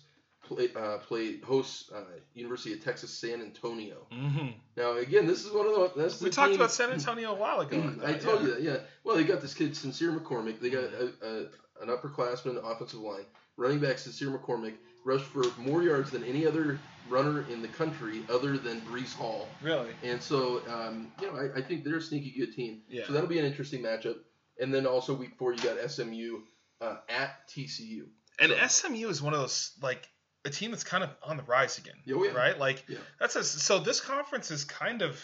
play 0.56 0.70
uh, 0.76 0.98
play 1.00 1.40
hosts 1.40 1.92
uh, 1.94 2.02
University 2.34 2.74
of 2.74 2.84
Texas 2.84 3.12
San 3.18 3.42
Antonio. 3.42 4.08
hmm 4.12 4.48
Now 4.78 4.98
again, 4.98 5.26
this 5.28 5.46
is 5.46 5.52
one 5.52 5.68
of 5.68 5.74
the 5.96 6.18
We 6.24 6.30
talked 6.30 6.52
team- 6.52 6.60
about 6.60 6.72
San 6.72 6.92
Antonio 6.92 7.32
a 7.32 7.36
while 7.36 7.62
ago. 7.62 7.94
I 8.06 8.14
told 8.14 8.42
you 8.42 8.54
that, 8.56 8.62
yeah. 8.62 8.78
Well, 9.04 9.16
they 9.16 9.24
got 9.24 9.42
this 9.42 9.54
kid 9.54 9.76
Sincere 9.76 10.12
McCormick. 10.12 10.60
They 10.60 10.70
got 10.70 10.84
a, 10.84 11.12
a, 11.22 11.84
an 11.84 11.90
upperclassman 11.90 12.58
offensive 12.70 13.00
line, 13.00 13.26
running 13.58 13.80
back 13.80 13.98
Sincere 13.98 14.30
McCormick 14.30 14.74
rushed 15.06 15.26
for 15.26 15.44
more 15.60 15.82
yards 15.84 16.12
than 16.12 16.24
any 16.24 16.46
other 16.46 16.80
runner 17.10 17.46
in 17.50 17.62
the 17.62 17.68
country 17.68 18.22
other 18.30 18.58
than 18.58 18.80
Breece 18.82 19.14
Hall. 19.16 19.48
Really? 19.62 19.90
And 20.04 20.22
so, 20.22 20.62
um, 20.70 21.12
you 21.20 21.28
know, 21.32 21.38
I, 21.38 21.58
I 21.60 21.62
think 21.64 21.84
they're 21.84 21.98
a 21.98 22.02
sneaky 22.02 22.32
good 22.38 22.54
team. 22.54 22.82
Yeah. 22.88 23.06
So 23.08 23.14
that'll 23.14 23.28
be 23.28 23.40
an 23.40 23.46
interesting 23.46 23.82
matchup. 23.82 24.18
And 24.60 24.72
then 24.74 24.86
also 24.86 25.14
week 25.16 25.32
four, 25.40 25.54
you 25.54 25.60
got 25.64 25.78
SMU 25.90 26.42
uh, 26.82 26.98
at 27.10 27.48
TCU. 27.50 28.04
And 28.40 28.52
So- 28.52 28.88
SMU 28.90 29.10
is 29.10 29.22
one 29.22 29.34
of 29.34 29.40
those 29.40 29.72
like 29.82 30.08
a 30.46 30.50
team 30.50 30.72
that's 30.72 30.84
kind 30.84 31.04
of 31.04 31.10
on 31.24 31.38
the 31.38 31.44
rise 31.44 31.78
again. 31.78 31.96
Oh, 32.14 32.24
yeah. 32.24 32.32
Right? 32.32 32.58
Like 32.58 32.84
Yeah. 32.88 32.98
that's 33.20 33.36
a 33.36 33.44
so 33.44 33.80
this 33.80 34.00
conference 34.02 34.52
is 34.52 34.64
kind 34.64 35.02
of 35.02 35.20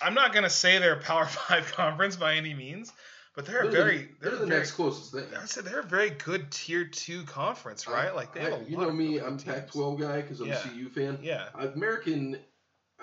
I'm 0.00 0.14
not 0.14 0.32
gonna 0.32 0.50
say 0.50 0.78
they're 0.78 0.94
a 0.94 1.00
Power 1.00 1.26
Five 1.48 1.72
conference 1.72 2.16
by 2.16 2.34
any 2.34 2.54
means, 2.54 2.92
but 3.36 3.46
they're, 3.46 3.62
a 3.62 3.66
the- 3.66 3.72
very 3.72 3.96
they're, 4.20 4.30
they're, 4.30 4.40
the 4.40 4.46
very, 4.46 4.58
next 4.60 4.72
closest 4.72 5.12
thing. 5.12 5.24
I 5.40 5.44
say 5.46 5.60
they're 5.62 5.80
a 5.80 5.84
very 5.84 6.10
good 6.10 6.50
tier 6.50 6.84
two 6.84 7.22
conference, 7.24 7.86
right? 7.86 8.14
like 8.14 8.34
they 8.34 8.40
have 8.40 8.52
I- 8.54 8.56
a 8.56 8.64
you 8.64 8.76
know 8.76 8.90
me, 8.90 9.18
I'm 9.20 9.38
teams. 9.38 9.44
Pac-12 9.44 10.00
guy 10.00 10.20
because 10.22 10.40
I'm 10.40 10.48
Yeah. 10.48 10.58
a 10.58 10.68
CU 10.68 10.88
fan. 10.90 11.18
Yeah. 11.22 11.48
American, 11.54 12.38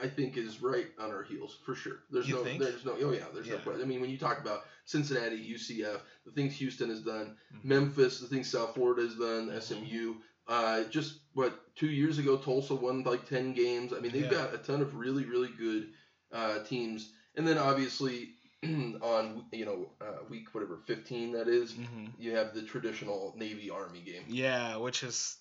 I 0.02 0.08
think, 0.08 0.38
is 0.38 0.62
right 0.62 0.88
on 1.00 1.12
our 1.12 1.24
heels 1.24 1.58
for 1.66 1.76
sure. 1.76 2.00
There's 2.12 2.28
You 2.28 2.36
no, 2.36 2.44
think? 2.44 2.62
there's 2.62 2.86
no, 2.86 2.94
oh 3.02 3.12
yeah, 3.12 3.26
there's 3.34 3.48
no 3.48 3.56
Yeah. 3.56 3.60
question. 3.62 3.82
I 3.82 3.86
mean, 3.86 4.02
when 4.02 4.10
you 4.10 4.18
talk 4.18 4.40
about 4.40 4.66
Cincinnati, 4.86 5.38
UCF, 5.38 6.02
the 6.26 6.32
things 6.32 6.56
Houston 6.56 6.90
has 6.90 7.02
done, 7.02 7.38
Mhm. 7.56 7.64
Memphis, 7.66 8.20
the 8.20 8.28
things 8.28 8.50
South 8.50 8.74
Florida 8.76 9.04
has 9.04 9.16
done. 9.16 9.52
SMU. 9.62 10.16
Uh, 10.50 10.84
just 10.86 11.20
what 11.34 11.54
two 11.76 11.88
years 11.90 12.18
ago, 12.18 12.36
Tulsa 12.36 12.74
won 12.76 13.04
like 13.04 13.30
ten 13.30 13.54
games. 13.54 13.94
I 13.94 14.00
mean, 14.00 14.12
they've 14.12 14.24
Yeah. 14.24 14.30
got 14.32 14.54
a 14.56 14.58
ton 14.58 14.82
of 14.82 14.96
really, 14.96 15.24
really 15.26 15.50
good 15.58 15.90
uh, 16.34 16.64
teams. 16.64 17.12
And 17.36 17.48
then 17.48 17.58
obviously 17.60 18.30
on 18.64 19.46
you 19.54 19.66
know 19.66 19.92
uh, 20.02 20.24
week 20.30 20.54
whatever 20.54 20.80
15 20.88 21.34
that 21.34 21.48
is, 21.48 21.72
hmm 21.74 22.06
you 22.18 22.36
have 22.36 22.54
the 22.54 22.64
traditional 22.64 23.34
Navy 23.38 23.70
Army 23.70 24.02
game. 24.02 24.24
Yeah, 24.28 24.78
which 24.78 25.04
is, 25.04 25.38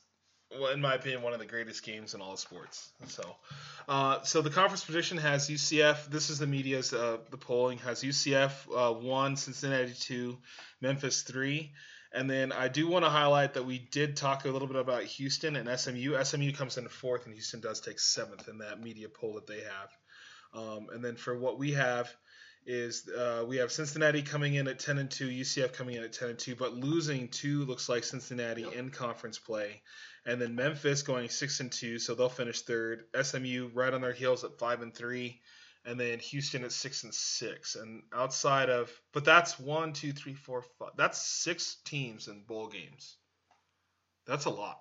well, 0.53 0.71
in 0.73 0.81
my 0.81 0.95
opinion, 0.95 1.23
one 1.23 1.33
of 1.33 1.39
the 1.41 1.47
greatest 1.47 1.83
games 1.83 2.15
in 2.15 2.21
all 2.21 2.37
sports. 2.37 2.89
So, 3.09 3.25
uh, 3.89 4.23
so 4.23 4.43
the 4.43 4.51
conference 4.51 4.85
position 4.85 5.19
has 5.19 5.49
UCF. 5.49 6.07
This 6.11 6.31
is 6.31 6.39
the 6.39 6.47
media's 6.47 6.93
uh, 6.93 7.17
the 7.31 7.37
polling 7.39 7.79
has 7.79 8.03
UCF 8.05 8.53
uh, 8.77 8.93
one, 8.93 9.37
Cincinnati 9.37 9.95
two, 9.95 10.39
Memphis 10.81 11.23
three, 11.23 11.73
and 12.13 12.29
then 12.29 12.53
I 12.53 12.69
do 12.69 12.89
want 12.89 13.05
to 13.05 13.11
highlight 13.11 13.55
that 13.55 13.67
we 13.67 13.79
did 13.79 14.17
talk 14.17 14.45
a 14.45 14.51
little 14.51 14.69
bit 14.69 14.77
about 14.77 15.05
Houston 15.05 15.57
and 15.57 15.79
SMU. 15.79 16.23
SMU 16.23 16.53
comes 16.53 16.79
in 16.79 16.89
fourth, 16.89 17.27
and 17.27 17.35
Houston 17.35 17.61
does 17.61 17.81
take 17.81 18.01
seventh 18.01 18.49
in 18.49 18.59
that 18.59 18.81
media 18.81 19.09
poll 19.09 19.35
that 19.35 19.47
they 19.47 19.61
have. 19.61 19.91
Um, 20.55 20.87
and 20.93 21.05
then 21.05 21.17
for 21.17 21.39
what 21.39 21.59
we 21.59 21.73
have 21.73 22.11
is 22.67 23.09
uh, 23.09 23.45
we 23.47 23.59
have 23.59 23.73
Cincinnati 23.73 24.23
coming 24.23 24.55
in 24.55 24.69
at 24.69 24.79
10 24.79 24.99
and 24.99 25.11
2, 25.11 25.29
UCF 25.29 25.73
coming 25.73 25.97
in 25.97 26.05
at 26.05 26.13
10 26.13 26.31
and 26.31 26.39
2, 26.39 26.55
but 26.55 26.75
losing 26.75 27.29
two 27.29 27.65
looks 27.65 27.89
like 27.89 28.05
Cincinnati 28.05 28.63
Yep. 28.63 28.73
in 28.75 28.91
conference 28.91 29.39
play, 29.39 29.83
and 30.27 30.41
then 30.41 30.55
Memphis 30.55 31.03
going 31.03 31.29
6 31.29 31.61
and 31.61 31.73
2, 31.73 31.99
so 31.99 32.15
they'll 32.15 32.29
finish 32.29 32.61
third. 32.63 33.05
SMU 33.21 33.71
right 33.75 33.93
on 33.93 34.01
their 34.03 34.13
heels 34.13 34.45
at 34.45 34.59
5 34.59 34.83
and 34.83 34.95
3, 34.95 35.41
and 35.85 35.99
then 35.99 36.19
Houston 36.19 36.65
at 36.65 36.73
6 36.73 37.05
and 37.05 37.15
6. 37.15 37.75
And 37.77 38.03
outside 38.13 38.69
of, 38.71 38.91
but 39.13 39.25
that's 39.25 39.59
one, 39.59 39.93
two, 39.93 40.13
three, 40.13 40.35
four, 40.35 40.63
five. 40.79 40.91
That's 40.97 41.21
six 41.21 41.77
teams 41.85 42.29
in 42.29 42.43
bowl 42.43 42.69
games. 42.69 43.17
That's 44.27 44.45
a 44.45 44.51
lot, 44.51 44.81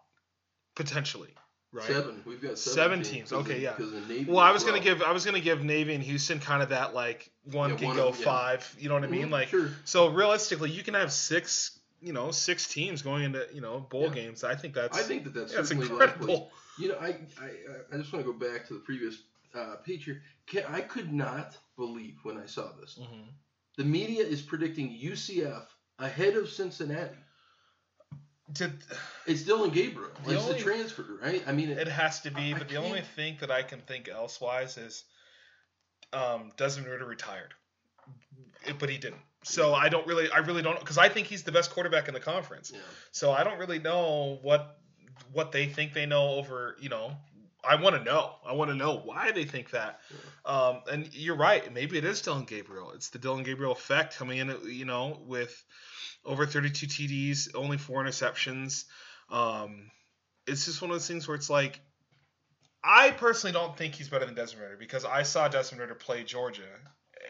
potentially, 0.75 1.33
right? 1.71 1.85
Seven. 1.87 2.21
We've 2.25 2.41
got 2.41 2.57
seven, 2.57 3.03
Seven 3.03 3.03
teams, 3.03 3.31
okay, 3.31 3.61
yeah. 3.61 3.73
because 3.77 3.93
of 3.93 4.07
Navy 4.09 4.25
Well, 4.29 4.39
I 4.39 4.49
as 4.49 4.55
was 4.55 4.63
gonna 4.65 4.81
give 4.81 5.01
I 5.01 5.11
was 5.13 5.23
gonna 5.25 5.39
give 5.39 5.63
Navy 5.63 5.93
and 5.93 6.03
Houston 6.03 6.39
kind 6.39 6.61
of 6.61 6.69
that 6.69 6.93
like 6.93 7.31
one 7.43 7.69
Yeah, 7.71 7.75
can 7.77 7.87
one 7.87 7.95
go 7.95 8.07
of- 8.09 8.19
yeah. 8.19 8.25
five. 8.25 8.75
You 8.77 8.89
know 8.89 8.95
what 8.95 9.05
I 9.05 9.07
mean? 9.07 9.27
Mhm, 9.27 9.31
Like 9.31 9.47
sure. 9.49 9.69
so 9.85 10.09
realistically, 10.09 10.69
you 10.71 10.83
can 10.83 10.95
have 10.95 11.11
six 11.13 11.79
you 12.01 12.11
know 12.13 12.31
six 12.31 12.67
teams 12.67 13.01
going 13.01 13.23
into 13.23 13.47
you 13.53 13.61
know 13.61 13.79
bowl 13.79 14.07
Yeah. 14.07 14.13
games. 14.15 14.43
I 14.43 14.55
think 14.55 14.73
that's 14.73 14.97
I 14.97 15.01
think 15.03 15.23
that 15.23 15.33
that's, 15.33 15.53
that's 15.53 15.71
incredible. 15.71 16.27
likely. 16.27 16.47
You 16.79 16.89
know, 16.89 16.97
I, 16.99 17.07
I 17.41 17.49
I 17.93 17.97
just 17.97 18.11
want 18.13 18.25
to 18.25 18.31
go 18.31 18.37
back 18.37 18.67
to 18.67 18.73
the 18.73 18.79
previous 18.81 19.17
uh. 19.55 19.75
Can, 20.47 20.63
I 20.69 20.81
could 20.81 21.11
not 21.11 21.57
believe 21.75 22.15
when 22.23 22.37
I 22.37 22.45
saw 22.45 22.71
this. 22.79 22.97
Mhm. 23.01 23.27
The 23.77 23.83
media 23.83 24.23
is 24.25 24.41
predicting 24.41 24.89
UCF 24.89 25.65
ahead 25.99 26.35
of 26.35 26.49
Cincinnati. 26.49 27.17
Did, 28.53 28.71
It's 29.25 29.43
Dillon 29.43 29.71
Gabriel. 29.71 30.09
The 30.25 30.33
it's 30.35 30.43
only- 30.43 30.57
the 30.57 30.63
transfer, 30.63 31.05
right? 31.21 31.43
I 31.45 31.51
mean, 31.51 31.69
it 31.69 31.87
has 31.89 32.21
to 32.21 32.31
be, 32.31 32.53
I- 32.53 32.55
I 32.55 32.59
but 32.59 32.69
the 32.69 32.77
only 32.77 33.01
thing 33.01 33.37
that 33.41 33.51
I 33.51 33.61
can 33.61 33.81
think 33.81 34.07
elsewise 34.07 34.77
is 34.77 35.03
um, 36.13 36.53
Desmond 36.55 36.87
Ridder 36.89 37.05
retired, 37.05 37.53
It- 38.65 38.79
but 38.79 38.89
he 38.89 38.97
didn't. 38.97 39.21
So 39.43 39.73
I 39.73 39.89
don't 39.89 40.07
really, 40.07 40.29
I 40.31 40.37
really 40.39 40.61
don't, 40.61 40.79
because 40.79 40.97
I 40.97 41.09
think 41.09 41.27
he's 41.27 41.43
the 41.43 41.51
best 41.51 41.71
quarterback 41.71 42.07
in 42.07 42.13
the 42.13 42.19
conference. 42.21 42.71
yeah. 42.73 42.79
So 43.11 43.31
I 43.31 43.43
don't 43.43 43.59
really 43.59 43.79
know 43.79 44.39
what 44.41 44.73
what 45.33 45.51
they 45.51 45.67
think 45.67 45.93
they 45.93 46.05
know 46.05 46.29
over, 46.35 46.77
you 46.79 46.89
know. 46.89 47.17
I 47.63 47.75
want 47.75 47.95
to 47.95 48.03
know. 48.03 48.35
I 48.45 48.53
want 48.53 48.71
to 48.71 48.75
know 48.75 49.01
why 49.03 49.31
they 49.31 49.43
think 49.43 49.71
that. 49.71 49.99
Um, 50.45 50.81
and 50.91 51.09
you're 51.13 51.35
right. 51.35 51.71
Maybe 51.73 51.97
it 51.97 52.05
is 52.05 52.21
Dillon 52.21 52.45
Gabriel. 52.45 52.91
It's 52.91 53.09
the 53.09 53.19
Dillon 53.19 53.43
Gabriel 53.43 53.71
effect 53.71 54.17
coming 54.17 54.37
in, 54.37 54.55
you 54.65 54.85
know, 54.85 55.19
with 55.25 55.63
over 56.23 56.45
32 56.45 56.87
TDs, 56.87 57.55
only 57.55 57.77
four 57.77 58.03
interceptions. 58.03 58.85
Um, 59.29 59.91
it's 60.45 60.65
just 60.65 60.81
one 60.81 60.91
of 60.91 60.95
those 60.95 61.07
things 61.07 61.27
where 61.27 61.35
it's 61.35 61.49
like, 61.49 61.79
I 62.83 63.11
personally 63.11 63.53
don't 63.53 63.75
think 63.75 63.95
he's 63.95 64.07
better 64.07 64.25
than 64.25 64.35
Desmond 64.35 64.63
Ridder 64.63 64.77
because 64.77 65.03
I 65.03 65.23
saw 65.23 65.47
Desmond 65.47 65.81
Ridder 65.81 65.95
play 65.95 66.23
Georgia, 66.23 66.61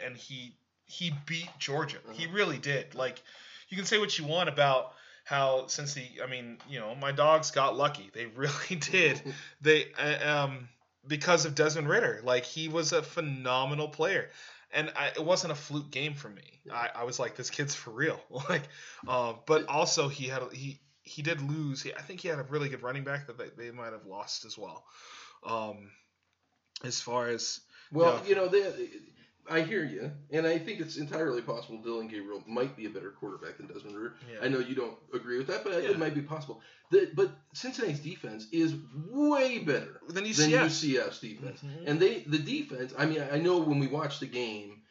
and 0.06 0.16
he 0.16 0.56
he 0.86 1.14
beat 1.26 1.50
Georgia. 1.58 1.98
He 2.14 2.28
really 2.28 2.58
did. 2.60 2.96
Like, 2.96 3.22
you 3.70 3.76
can 3.76 3.86
say 3.86 3.98
what 3.98 4.18
you 4.18 4.26
want 4.26 4.50
about 4.50 4.94
how 5.28 5.68
since 5.68 5.94
the 5.94 6.08
I 6.24 6.28
mean, 6.28 6.58
you 6.70 6.80
know, 6.80 6.96
my 6.96 7.12
dogs 7.12 7.52
got 7.52 7.76
lucky. 7.76 8.10
They 8.14 8.26
really 8.36 8.76
did. 8.80 9.22
They 9.62 9.88
uh, 10.00 10.46
um 10.46 10.70
because 11.06 11.46
of 11.46 11.54
Desmond 11.56 11.90
Ridder. 11.90 12.22
Like 12.24 12.46
he 12.46 12.68
was 12.70 12.94
a 12.94 13.04
phenomenal 13.04 13.90
player. 13.90 14.30
And 14.72 14.92
I, 14.98 15.08
it 15.08 15.24
wasn't 15.24 15.54
a 15.54 15.56
fluke 15.56 15.92
game 15.92 16.14
for 16.14 16.28
me. 16.30 16.60
I, 16.72 16.90
I 16.94 17.04
was 17.06 17.20
like, 17.20 17.38
this 17.38 17.50
kid's 17.50 17.74
for 17.74 17.92
real. 17.92 18.20
like, 18.50 18.64
uh, 19.08 19.34
but 19.46 19.68
also 19.70 20.10
he 20.10 20.28
had 20.28 20.44
he 20.52 20.80
he 21.04 21.22
did 21.22 21.42
lose. 21.42 21.82
He, 21.82 21.94
I 21.94 22.02
think 22.02 22.20
he 22.22 22.28
had 22.28 22.40
a 22.40 22.44
really 22.44 22.68
good 22.70 22.84
running 22.84 23.06
back 23.06 23.28
that 23.28 23.38
they, 23.38 23.50
they 23.58 23.72
might 23.72 23.94
have 23.94 24.06
lost 24.06 24.44
as 24.46 24.58
well. 24.58 24.84
Um, 25.46 25.92
as 26.84 27.00
far 27.02 27.30
as 27.30 27.62
Well, 27.92 28.20
Yeah. 28.24 28.30
you 28.30 28.36
know, 28.36 28.48
they, 28.50 28.62
I 29.50 29.62
hear 29.62 29.84
you, 29.86 30.12
and 30.32 30.46
I 30.46 30.58
think 30.60 30.80
it's 30.82 30.98
entirely 30.98 31.42
possible 31.42 31.78
Dillon 31.82 32.08
Gabriel 32.08 32.44
might 32.48 32.76
be 32.76 32.86
a 32.86 32.90
better 32.90 33.12
quarterback 33.12 33.58
than 33.58 33.68
Desmond 33.68 33.96
Ridder. 33.96 34.16
yeah, 34.32 34.40
I 34.44 34.48
know 34.50 34.60
you 34.60 34.76
don't 34.76 34.98
agree 35.14 35.38
with 35.38 35.48
that, 35.48 35.64
but 35.64 35.82
Yeah. 35.84 35.92
it 35.92 36.00
might 36.00 36.14
be 36.16 36.22
possible. 36.22 36.62
The, 36.92 37.10
but 37.14 37.32
Cincinnati's 37.54 38.00
defense 38.02 38.48
is 38.52 38.76
way 39.10 39.60
better 39.60 40.00
then 40.10 40.26
you 40.26 40.34
than 40.34 40.50
UCF's 40.52 41.20
defense. 41.20 41.62
Mhm. 41.62 41.88
And 41.88 42.00
they, 42.00 42.20
the 42.22 42.40
defense. 42.40 42.94
I 42.98 43.06
mean, 43.06 43.22
I 43.32 43.38
know 43.40 43.60
when 43.60 43.80
we 43.80 43.88
watched 43.88 44.20
the 44.20 44.28
game, 44.28 44.82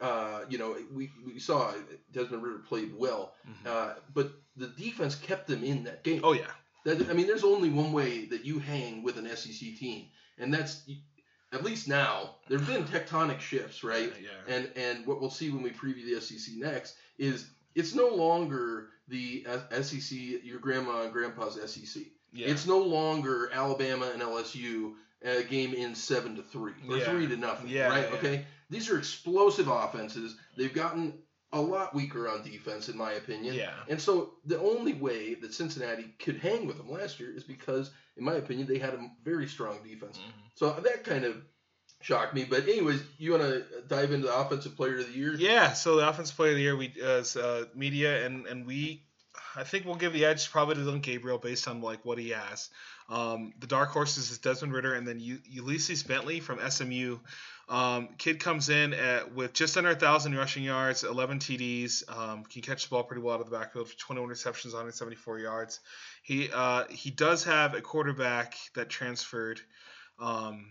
uh, 0.00 0.44
you 0.48 0.58
know, 0.58 0.76
we, 0.92 1.10
we 1.24 1.38
saw 1.38 1.72
Desmond 2.12 2.42
Ridder 2.42 2.58
played 2.60 2.94
well, 2.94 3.34
Mhm. 3.48 3.66
uh, 3.66 3.94
but 4.14 4.32
the 4.56 4.68
defense 4.68 5.14
kept 5.14 5.46
them 5.46 5.62
in 5.64 5.84
that 5.84 6.04
game. 6.04 6.20
Oh 6.24 6.32
yeah, 6.32 6.50
That, 6.84 7.08
I 7.10 7.12
mean, 7.14 7.26
there's 7.26 7.44
only 7.44 7.68
one 7.70 7.92
way 7.92 8.26
that 8.26 8.44
you 8.44 8.58
hang 8.60 9.02
with 9.02 9.18
an 9.18 9.26
SEC 9.26 9.74
team, 9.76 10.06
and 10.38 10.52
that's 10.54 10.82
at 11.56 11.64
least 11.64 11.88
now. 11.88 12.36
There've 12.48 12.66
been 12.66 12.84
tectonic 12.84 13.40
shifts, 13.40 13.82
right? 13.82 14.12
yeah. 14.22 14.54
And 14.54 14.70
and 14.76 15.06
what 15.06 15.20
we'll 15.20 15.30
see 15.30 15.50
when 15.50 15.62
we 15.62 15.70
preview 15.70 16.04
the 16.14 16.20
SEC 16.20 16.54
next 16.56 16.94
is 17.18 17.48
it's 17.74 17.94
no 17.94 18.08
longer 18.08 18.88
the 19.08 19.46
SEC, 19.82 20.18
your 20.44 20.58
grandma 20.58 21.02
and 21.02 21.12
grandpa's 21.12 21.58
SEC. 21.70 22.02
yeah. 22.32 22.48
It's 22.48 22.66
no 22.66 22.78
longer 22.78 23.50
Alabama 23.52 24.10
and 24.12 24.22
LSU 24.22 24.94
a 25.24 25.38
uh, 25.40 25.42
game 25.48 25.72
in 25.72 25.94
seven 25.94 26.36
to 26.36 26.42
three 26.42 26.72
or 26.88 26.98
Yeah. 26.98 27.04
three 27.10 27.26
to 27.26 27.36
nothing, 27.36 27.68
Yeah, 27.68 27.88
right? 27.88 28.06
yeah. 28.10 28.18
Okay, 28.18 28.46
these 28.68 28.90
are 28.90 28.98
explosive 28.98 29.66
offenses. 29.68 30.36
They've 30.56 30.72
gotten 30.72 31.14
a 31.56 31.60
lot 31.60 31.94
weaker 31.94 32.28
on 32.28 32.42
defense, 32.42 32.88
in 32.88 32.96
my 32.96 33.12
opinion. 33.12 33.54
yeah. 33.54 33.72
And 33.88 34.00
so 34.00 34.34
the 34.44 34.58
only 34.60 34.92
way 34.94 35.34
that 35.34 35.52
Cincinnati 35.54 36.14
could 36.18 36.36
hang 36.38 36.66
with 36.66 36.76
them 36.76 36.90
last 36.90 37.18
year 37.20 37.34
is 37.34 37.44
because, 37.44 37.90
in 38.16 38.24
my 38.24 38.34
opinion, 38.34 38.66
they 38.66 38.78
had 38.78 38.94
a 38.94 39.10
very 39.24 39.46
strong 39.46 39.78
defense. 39.82 40.18
Mhm. 40.18 40.32
So 40.54 40.70
that 40.72 41.04
kind 41.04 41.24
of 41.24 41.36
shocked 42.02 42.34
me. 42.34 42.44
But 42.44 42.64
anyways, 42.68 43.00
you 43.18 43.32
want 43.32 43.42
to 43.42 43.64
dive 43.88 44.12
into 44.12 44.26
the 44.26 44.34
offensive 44.36 44.76
player 44.76 44.98
of 44.98 45.06
the 45.06 45.12
year? 45.18 45.34
Yeah, 45.34 45.72
so 45.72 45.96
the 45.96 46.08
offensive 46.08 46.36
player 46.36 46.50
of 46.50 46.56
the 46.56 46.62
year 46.62 46.76
we 46.76 46.92
uh, 47.02 47.24
uh, 47.40 47.64
media 47.74 48.24
and 48.26 48.46
and 48.46 48.66
we 48.66 49.02
I 49.54 49.64
think 49.64 49.86
we'll 49.86 49.94
give 49.96 50.12
the 50.12 50.24
edge 50.26 50.50
probably 50.50 50.74
to 50.76 50.82
Dillon 50.82 51.00
Gabriel 51.00 51.38
based 51.38 51.66
on 51.68 51.80
like 51.80 52.04
what 52.04 52.18
he 52.18 52.30
has. 52.30 52.68
Um, 53.08 53.52
the 53.58 53.66
dark 53.66 53.90
horses 53.90 54.30
is 54.30 54.38
Desmond 54.38 54.72
Ridder 54.74 54.94
and 54.94 55.06
then 55.06 55.20
U- 55.20 55.40
Ulysses 55.48 56.02
Bentley 56.02 56.40
from 56.40 56.58
SMU. 56.68 57.18
Um, 57.68 58.10
kid 58.16 58.38
comes 58.38 58.68
in 58.68 58.94
at, 58.94 59.34
with 59.34 59.52
just 59.52 59.76
under 59.76 59.90
a 59.90 59.96
thousand 59.96 60.36
rushing 60.36 60.62
yards, 60.62 61.02
11 61.02 61.40
TDs. 61.40 62.08
Um, 62.08 62.44
can 62.44 62.62
catch 62.62 62.84
the 62.84 62.90
ball 62.90 63.02
pretty 63.02 63.22
well 63.22 63.34
out 63.34 63.40
of 63.40 63.50
the 63.50 63.56
backfield 63.58 63.88
for 63.88 63.98
21 63.98 64.28
receptions, 64.28 64.72
174 64.72 65.40
yards. 65.40 65.80
He 66.22 66.48
uh, 66.52 66.84
he 66.88 67.10
does 67.10 67.44
have 67.44 67.74
a 67.74 67.80
quarterback 67.80 68.54
that 68.74 68.88
transferred. 68.88 69.60
Um, 70.18 70.66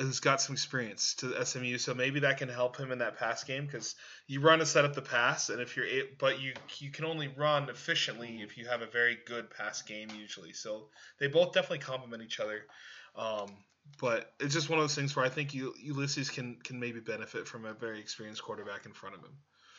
who's 0.00 0.20
got 0.20 0.40
some 0.40 0.54
experience 0.54 1.14
to 1.14 1.44
SMU, 1.44 1.78
so 1.78 1.94
maybe 1.94 2.20
that 2.20 2.38
can 2.38 2.48
help 2.48 2.76
him 2.76 2.90
in 2.90 2.98
that 2.98 3.18
pass 3.18 3.44
game 3.44 3.66
because 3.66 3.94
you 4.26 4.40
run 4.40 4.58
to 4.58 4.66
set 4.66 4.84
up 4.84 4.94
the 4.94 5.02
pass, 5.02 5.50
and 5.50 5.60
if 5.60 5.76
you're 5.76 5.86
but 6.18 6.40
you 6.40 6.54
you 6.78 6.90
can 6.90 7.04
only 7.04 7.28
run 7.28 7.68
efficiently 7.68 8.40
if 8.42 8.56
you 8.56 8.66
have 8.66 8.82
a 8.82 8.86
very 8.86 9.18
good 9.26 9.50
pass 9.50 9.82
game 9.82 10.08
usually. 10.18 10.52
So 10.52 10.88
they 11.18 11.26
both 11.26 11.52
definitely 11.52 11.80
complement 11.80 12.22
each 12.22 12.40
other. 12.40 12.64
Um, 13.14 13.50
but 14.00 14.32
it's 14.40 14.54
just 14.54 14.68
one 14.68 14.78
of 14.78 14.82
those 14.82 14.94
things 14.94 15.14
where 15.16 15.24
I 15.24 15.28
think 15.28 15.54
you, 15.54 15.74
Ulysses 15.82 16.30
can 16.30 16.56
can 16.56 16.78
maybe 16.78 17.00
benefit 17.00 17.46
from 17.46 17.64
a 17.64 17.72
very 17.72 17.98
experienced 17.98 18.42
quarterback 18.42 18.86
in 18.86 18.92
front 18.92 19.14
of 19.14 19.22
him. 19.22 19.32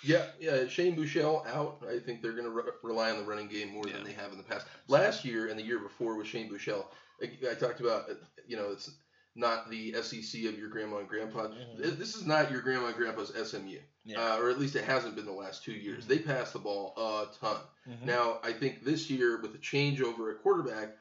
Yeah, 0.03 0.25
yeah. 0.39 0.67
Shane 0.67 0.95
Buechele 0.95 1.45
out. 1.47 1.83
I 1.87 1.99
think 1.99 2.21
they're 2.21 2.31
going 2.31 2.45
to 2.45 2.49
re- 2.49 2.63
rely 2.81 3.11
on 3.11 3.17
the 3.17 3.23
running 3.23 3.47
game 3.47 3.69
more 3.69 3.83
yeah. 3.85 3.93
than 3.93 4.03
they 4.03 4.13
have 4.13 4.31
in 4.31 4.37
the 4.37 4.43
past. 4.43 4.65
Last 4.87 5.23
year 5.23 5.47
and 5.47 5.59
the 5.59 5.63
year 5.63 5.79
before 5.79 6.17
with 6.17 6.27
Shane 6.27 6.49
Buechele, 6.49 6.85
I, 7.21 7.51
I 7.51 7.53
talked 7.53 7.79
about 7.79 8.09
you 8.47 8.57
know 8.57 8.71
it's 8.71 8.91
not 9.35 9.69
the 9.69 9.93
SEC 10.01 10.45
of 10.45 10.57
your 10.57 10.69
grandma 10.69 10.97
and 10.97 11.07
grandpa. 11.07 11.47
Mm-hmm. 11.47 11.97
This 11.97 12.15
is 12.15 12.25
not 12.25 12.51
your 12.51 12.61
grandma 12.61 12.87
and 12.87 12.95
grandpa's 12.95 13.31
SMU, 13.49 13.77
yeah. 14.03 14.19
uh, 14.19 14.37
or 14.37 14.49
at 14.49 14.59
least 14.59 14.75
it 14.75 14.83
hasn't 14.83 15.15
been 15.15 15.25
the 15.25 15.31
last 15.31 15.63
two 15.63 15.71
years. 15.71 16.03
Mm-hmm. 16.03 16.13
They 16.13 16.19
pass 16.19 16.51
the 16.51 16.59
ball 16.59 16.93
a 16.97 17.33
ton. 17.39 17.57
Mm-hmm. 17.89 18.05
Now, 18.05 18.39
I 18.43 18.51
think 18.51 18.83
this 18.83 19.09
year 19.09 19.41
with 19.41 19.53
the 19.53 19.59
changeover 19.59 20.31
at 20.31 20.41
quarterback, 20.41 20.97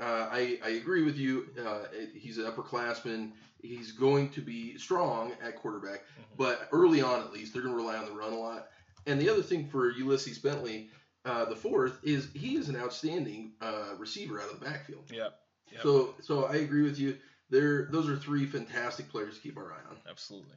uh, 0.00 0.28
I, 0.30 0.58
I 0.64 0.70
agree 0.70 1.02
with 1.02 1.16
you. 1.16 1.48
Uh, 1.64 1.84
he's 2.14 2.38
an 2.38 2.44
upperclassman. 2.44 3.32
He's 3.62 3.92
going 3.92 4.30
to 4.30 4.40
be 4.40 4.78
strong 4.78 5.32
at 5.42 5.56
quarterback, 5.56 6.00
mm-hmm. 6.00 6.22
but 6.38 6.68
early 6.72 7.02
on 7.02 7.20
at 7.20 7.32
least, 7.32 7.52
they're 7.52 7.62
going 7.62 7.74
to 7.74 7.80
rely 7.80 7.96
on 7.96 8.06
the 8.06 8.12
run 8.12 8.32
a 8.32 8.38
lot. 8.38 8.68
And 9.06 9.20
the 9.20 9.28
other 9.28 9.42
thing 9.42 9.68
for 9.68 9.90
Ulysses 9.90 10.38
Bentley, 10.38 10.88
uh, 11.24 11.44
the 11.44 11.56
fourth, 11.56 11.98
is 12.02 12.28
he 12.34 12.56
is 12.56 12.68
an 12.68 12.76
outstanding 12.76 13.52
uh, 13.60 13.94
receiver 13.98 14.40
out 14.40 14.50
of 14.50 14.58
the 14.58 14.64
backfield. 14.64 15.04
Yep. 15.10 15.34
yep. 15.72 15.82
So 15.82 16.14
so 16.22 16.44
I 16.44 16.56
agree 16.56 16.82
with 16.82 16.98
you 16.98 17.16
they're 17.50 17.86
those 17.90 18.08
are 18.08 18.16
three 18.16 18.46
fantastic 18.46 19.08
players 19.10 19.36
to 19.36 19.40
keep 19.40 19.56
our 19.58 19.72
eye 19.72 19.90
on. 19.90 19.96
Absolutely. 20.08 20.54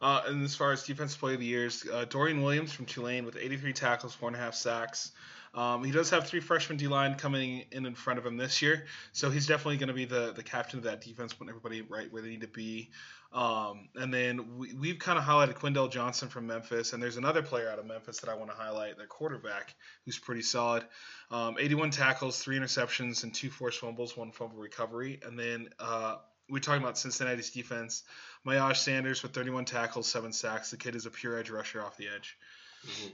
Uh, 0.00 0.22
and 0.26 0.44
as 0.44 0.54
far 0.54 0.70
as 0.70 0.84
defensive 0.84 1.18
play 1.18 1.34
of 1.34 1.40
the 1.40 1.46
years, 1.46 1.84
uh, 1.92 2.04
Dorian 2.04 2.42
Williams 2.42 2.72
from 2.72 2.86
Tulane 2.86 3.24
with 3.24 3.36
83 3.36 3.72
tackles, 3.72 4.14
four 4.14 4.28
and 4.28 4.36
a 4.36 4.38
half 4.38 4.54
sacks. 4.54 5.10
Um, 5.54 5.82
he 5.84 5.90
does 5.90 6.10
have 6.10 6.26
three 6.26 6.40
freshman 6.40 6.78
D 6.78 6.88
line 6.88 7.14
coming 7.14 7.64
in 7.72 7.86
in 7.86 7.94
front 7.94 8.18
of 8.18 8.26
him 8.26 8.36
this 8.36 8.62
year, 8.62 8.86
so 9.12 9.30
he's 9.30 9.46
definitely 9.46 9.78
going 9.78 9.88
to 9.88 9.94
be 9.94 10.04
the, 10.04 10.32
the 10.34 10.42
captain 10.42 10.78
of 10.78 10.84
that 10.84 11.00
defense, 11.00 11.32
putting 11.32 11.48
everybody 11.48 11.82
right 11.82 12.12
where 12.12 12.22
they 12.22 12.28
need 12.28 12.42
to 12.42 12.48
be. 12.48 12.90
Um, 13.32 13.88
and 13.94 14.12
then 14.12 14.56
we, 14.56 14.88
have 14.88 14.98
kind 14.98 15.18
of 15.18 15.24
highlighted 15.24 15.54
Quindell 15.54 15.90
Johnson 15.90 16.28
from 16.28 16.46
Memphis, 16.46 16.92
and 16.92 17.02
there's 17.02 17.18
another 17.18 17.42
player 17.42 17.68
out 17.70 17.78
of 17.78 17.86
Memphis 17.86 18.20
that 18.20 18.30
I 18.30 18.34
want 18.34 18.50
to 18.50 18.56
highlight, 18.56 18.96
their 18.96 19.06
quarterback, 19.06 19.74
who's 20.04 20.18
pretty 20.18 20.42
solid. 20.42 20.84
Um, 21.30 21.56
81 21.58 21.90
tackles, 21.90 22.38
three 22.38 22.58
interceptions, 22.58 23.24
and 23.24 23.34
two 23.34 23.50
forced 23.50 23.80
fumbles, 23.80 24.16
one 24.16 24.32
fumble 24.32 24.58
recovery. 24.58 25.20
And 25.22 25.38
then 25.38 25.68
uh, 25.78 26.16
we're 26.48 26.60
talking 26.60 26.82
about 26.82 26.96
Cincinnati's 26.96 27.50
defense. 27.50 28.04
Myjai 28.46 28.74
Sanders 28.74 29.22
with 29.22 29.34
31 29.34 29.66
tackles, 29.66 30.08
seven 30.08 30.32
sacks. 30.32 30.70
The 30.70 30.78
kid 30.78 30.94
is 30.94 31.04
a 31.04 31.10
pure 31.10 31.38
edge 31.38 31.50
rusher 31.50 31.84
off 31.84 31.98
the 31.98 32.08
edge. 32.08 32.38
Mm-hmm. 32.86 33.08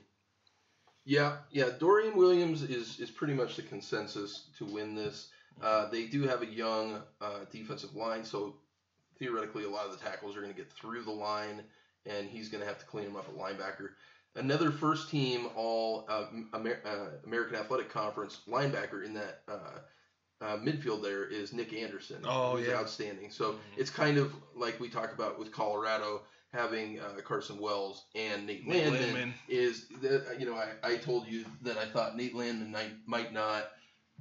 Yeah, 1.05 1.37
yeah. 1.51 1.71
Dorian 1.79 2.17
Williams 2.17 2.63
is 2.63 2.99
is 2.99 3.11
pretty 3.11 3.35
much 3.35 3.57
the 3.57 3.63
consensus 3.63 4.49
to 4.59 4.65
win 4.65 4.95
this. 4.95 5.29
Uh, 5.63 5.89
they 5.91 6.07
do 6.07 6.23
have 6.23 6.43
a 6.43 6.47
young 6.47 7.03
uh, 7.21 7.41
defensive 7.53 7.95
line, 7.95 8.25
so 8.25 8.57
theoretically, 9.19 9.65
a 9.65 9.71
lot 9.71 9.87
of 9.87 9.93
the 9.93 10.05
tackles 10.05 10.37
are 10.37 10.41
going 10.41 10.53
to 10.53 10.59
get 10.59 10.73
through 10.73 11.03
the 11.05 11.13
line, 11.13 11.63
and 12.07 12.29
he's 12.29 12.49
going 12.49 12.61
to 12.61 12.67
have 12.67 12.79
to 12.79 12.87
clean 12.87 13.05
them 13.05 13.17
up 13.17 13.29
at 13.29 13.37
linebacker. 13.37 13.91
Another 14.37 14.73
first 14.73 15.11
team 15.11 15.49
All 15.55 16.07
uh, 16.09 16.25
Amer- 16.55 16.81
uh, 16.85 17.27
American 17.27 17.57
Athletic 17.57 17.91
Conference 17.91 18.41
linebacker 18.49 19.05
in 19.05 19.15
that 19.15 19.43
uh, 19.47 19.79
uh, 20.41 20.57
midfield 20.57 21.03
there 21.03 21.25
is 21.25 21.53
Nick 21.53 21.73
Anderson. 21.73 22.23
Oh, 22.25 22.57
who's 22.57 22.67
yeah. 22.67 22.75
outstanding. 22.75 23.31
So 23.31 23.53
mm-hmm. 23.53 23.81
it's 23.81 23.91
kind 23.91 24.19
of 24.19 24.35
like 24.57 24.81
we 24.81 24.89
talk 24.89 25.13
about 25.13 25.39
with 25.39 25.53
Colorado 25.53 26.23
having 26.55 27.01
uh, 27.01 27.21
Carson 27.23 27.59
Wells 27.59 28.05
and 28.15 28.47
Nate, 28.47 28.67
Nate 28.67 28.85
Landman, 28.85 29.03
Landman, 29.03 29.35
is 29.49 29.87
that 30.01 30.37
you 30.39 30.47
know 30.47 30.55
I, 30.55 30.69
I 30.83 30.97
told 30.97 31.27
you 31.27 31.45
that 31.63 31.77
I 31.77 31.87
thought 31.87 32.17
Nate 32.17 32.35
Landman 32.35 32.71
might, 32.71 32.93
might 33.07 33.33
not 33.33 33.71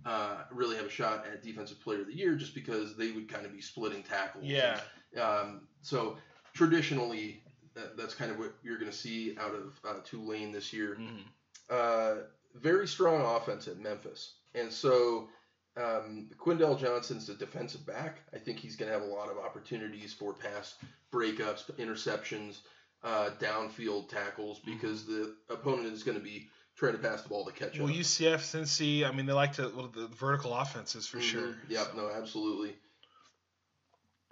uh, 0.06 0.38
really 0.52 0.76
have 0.76 0.86
a 0.86 0.90
shot 0.90 1.26
at 1.32 1.44
defensive 1.44 1.80
player 1.82 2.02
of 2.02 2.08
the 2.08 2.16
year 2.16 2.36
just 2.36 2.56
because 2.56 2.98
they 2.98 3.12
would 3.12 3.30
kind 3.30 3.46
of 3.46 3.54
be 3.54 3.62
splitting 3.62 4.04
tackles. 4.04 4.46
Yeah. 4.46 4.80
Um, 5.20 5.68
so 5.82 6.18
traditionally, 6.54 7.44
that, 7.76 7.96
that's 7.96 8.16
kind 8.16 8.32
of 8.32 8.40
what 8.40 8.54
you're 8.64 8.80
going 8.80 8.92
to 8.92 8.98
see 8.98 9.38
out 9.40 9.54
of 9.54 9.80
uh, 9.88 10.00
Tulane 10.04 10.52
this 10.52 10.74
year. 10.74 10.98
Mm-hmm. 11.00 11.22
Uh, 11.70 12.24
very 12.56 12.88
strong 12.88 13.22
offense 13.22 13.68
at 13.68 13.80
Memphis, 13.80 14.34
and 14.54 14.72
so 14.72 15.30
um, 15.76 16.30
Quindell 16.38 16.80
Johnson's 16.80 17.30
a 17.30 17.36
defensive 17.36 17.86
back. 17.86 18.20
I 18.34 18.38
think 18.38 18.60
he's 18.60 18.76
going 18.76 18.92
to 18.92 18.98
have 18.98 19.08
a 19.08 19.12
lot 19.12 19.30
of 19.30 19.38
opportunities 19.38 20.14
for 20.14 20.34
pass 20.34 20.76
breakups, 21.12 21.72
interceptions, 21.78 22.60
uh, 23.04 23.32
downfield 23.40 24.10
tackles 24.10 24.60
mm-hmm. 24.60 24.74
because 24.74 25.06
the 25.06 25.36
opponent 25.50 25.94
is 25.94 26.04
going 26.04 26.18
to 26.18 26.24
be 26.24 26.50
trying 26.76 26.94
to 26.94 27.00
pass 27.00 27.22
the 27.24 27.30
ball 27.30 27.46
to 27.46 27.52
catch 27.52 27.78
well, 27.78 27.88
up. 27.88 27.94
Well, 27.94 28.02
UCF, 28.02 28.40
Cincy, 28.40 29.08
I 29.08 29.12
mean, 29.12 29.26
they 29.26 29.34
like 29.34 29.54
to 29.54 29.72
well, 29.76 29.88
the 29.88 30.08
vertical 30.08 30.54
offenses 30.54 31.08
for 31.08 31.18
mm-hmm. 31.18 31.28
sure. 31.28 31.56
Yep, 31.70 31.88
so. 31.92 31.98
no, 31.98 32.12
absolutely. 32.12 32.76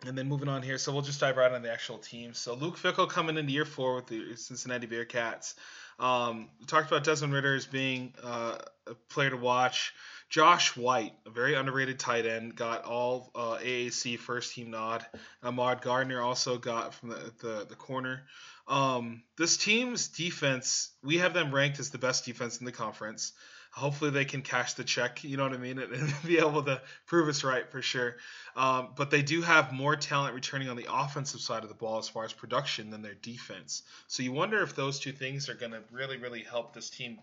And 0.05 0.17
then 0.17 0.27
moving 0.27 0.49
on 0.49 0.63
here, 0.63 0.79
so 0.79 0.91
we'll 0.91 1.03
just 1.03 1.19
dive 1.19 1.37
right 1.37 1.51
on 1.51 1.61
the 1.61 1.71
actual 1.71 1.99
team. 1.99 2.33
So 2.33 2.55
Luke 2.55 2.75
Fickell 2.75 3.07
coming 3.07 3.37
into 3.37 3.51
year 3.51 3.65
four 3.65 3.95
with 3.95 4.07
the 4.07 4.35
Cincinnati 4.35 4.87
Bearcats. 4.87 5.53
Um, 6.01 6.49
talked 6.65 6.87
about 6.87 7.03
Desmond 7.03 7.31
Ridder 7.31 7.55
as 7.55 7.67
being 7.67 8.13
uh, 8.23 8.57
a 8.87 8.95
player 9.09 9.29
to 9.29 9.37
watch. 9.37 9.93
Josh 10.29 10.75
Whyle, 10.75 11.11
a 11.25 11.29
very 11.29 11.55
underrated 11.55 11.99
tight 11.99 12.25
end, 12.25 12.55
got 12.55 12.85
all 12.85 13.31
uh, 13.35 13.57
AAC 13.61 14.17
first 14.17 14.55
team 14.55 14.71
nod. 14.71 15.05
Ahmad 15.43 15.81
Gardner 15.81 16.21
also 16.21 16.57
got 16.57 16.93
from 16.93 17.09
the, 17.09 17.33
the, 17.39 17.65
the 17.69 17.75
corner. 17.75 18.23
Um, 18.67 19.23
this 19.37 19.57
team's 19.57 20.07
defense, 20.07 20.89
we 21.03 21.17
have 21.17 21.33
them 21.33 21.53
ranked 21.53 21.79
as 21.79 21.89
the 21.89 21.97
best 21.97 22.25
defense 22.25 22.59
in 22.59 22.65
the 22.65 22.71
conference. 22.71 23.33
Hopefully, 23.73 24.11
they 24.11 24.25
can 24.25 24.41
cash 24.41 24.73
the 24.73 24.83
check, 24.83 25.23
you 25.23 25.37
know 25.37 25.43
what 25.43 25.53
I 25.53 25.57
mean, 25.57 25.79
and, 25.79 25.93
and 25.93 26.13
be 26.25 26.37
able 26.37 26.63
to 26.63 26.81
prove 27.05 27.29
us 27.29 27.43
right 27.43 27.69
for 27.71 27.81
sure. 27.81 28.17
Um, 28.55 28.89
but 28.97 29.11
they 29.11 29.21
do 29.21 29.41
have 29.41 29.71
more 29.71 29.95
talent 29.95 30.35
returning 30.35 30.69
on 30.69 30.75
the 30.75 30.87
offensive 30.91 31.39
side 31.39 31.63
of 31.63 31.69
the 31.69 31.75
ball 31.75 31.97
as 31.97 32.09
far 32.09 32.25
as 32.25 32.33
production 32.33 32.89
than 32.89 33.01
their 33.01 33.13
defense. 33.13 33.83
So 34.07 34.23
you 34.23 34.33
wonder 34.33 34.61
if 34.61 34.75
those 34.75 34.99
two 34.99 35.13
things 35.13 35.47
are 35.47 35.53
going 35.53 35.71
to 35.71 35.81
really, 35.91 36.17
really 36.17 36.43
help 36.43 36.73
this 36.73 36.89
team 36.89 37.19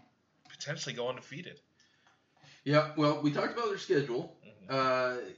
potentially 0.49 0.95
go 0.95 1.09
undefeated. 1.09 1.61
Yeah, 2.65 2.91
well, 2.97 3.21
we 3.23 3.31
talked 3.31 3.53
about 3.53 3.69
their 3.69 3.79
schedule. 3.79 4.35
Mm-hmm. 4.71 4.75
Uh, 4.75 5.31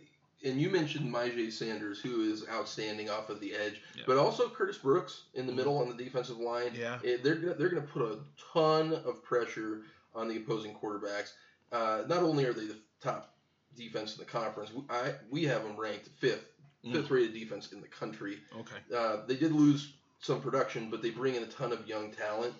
and 0.44 0.60
you 0.60 0.70
mentioned 0.70 1.12
Myjai 1.12 1.52
Sanders, 1.52 2.00
who 2.00 2.22
is 2.22 2.46
outstanding 2.48 3.10
off 3.10 3.28
of 3.28 3.40
the 3.40 3.54
edge, 3.54 3.82
but 4.06 4.16
also 4.16 4.48
Curtis 4.48 4.78
Brooks 4.78 5.24
in 5.34 5.46
the 5.46 5.52
middle 5.52 5.78
on 5.78 5.88
the 5.88 6.02
defensive 6.02 6.38
line. 6.38 6.72
Yeah, 6.74 6.98
they're 7.02 7.34
they're 7.34 7.68
going 7.68 7.82
to 7.82 7.88
put 7.88 8.02
a 8.02 8.18
ton 8.52 8.94
of 9.04 9.22
pressure 9.22 9.82
on 10.14 10.28
the 10.28 10.36
opposing 10.36 10.74
quarterbacks. 10.74 11.32
Uh, 11.72 12.02
not 12.08 12.22
only 12.22 12.44
are 12.44 12.52
they 12.52 12.66
the 12.66 12.76
top 13.00 13.34
defense 13.76 14.14
in 14.14 14.18
the 14.18 14.24
conference, 14.24 14.72
we, 14.72 14.82
I, 14.90 15.14
we 15.30 15.44
have 15.44 15.62
them 15.62 15.76
ranked 15.76 16.08
fifth, 16.18 16.46
mm. 16.84 16.92
fifth 16.92 17.10
rated 17.10 17.34
defense 17.34 17.72
in 17.72 17.80
the 17.80 17.88
country. 17.88 18.38
Okay, 18.58 18.96
uh, 18.96 19.18
they 19.26 19.36
did 19.36 19.52
lose 19.52 19.92
some 20.20 20.40
production, 20.40 20.90
but 20.90 21.02
they 21.02 21.10
bring 21.10 21.34
in 21.34 21.42
a 21.42 21.46
ton 21.46 21.72
of 21.72 21.86
young 21.86 22.10
talent. 22.12 22.54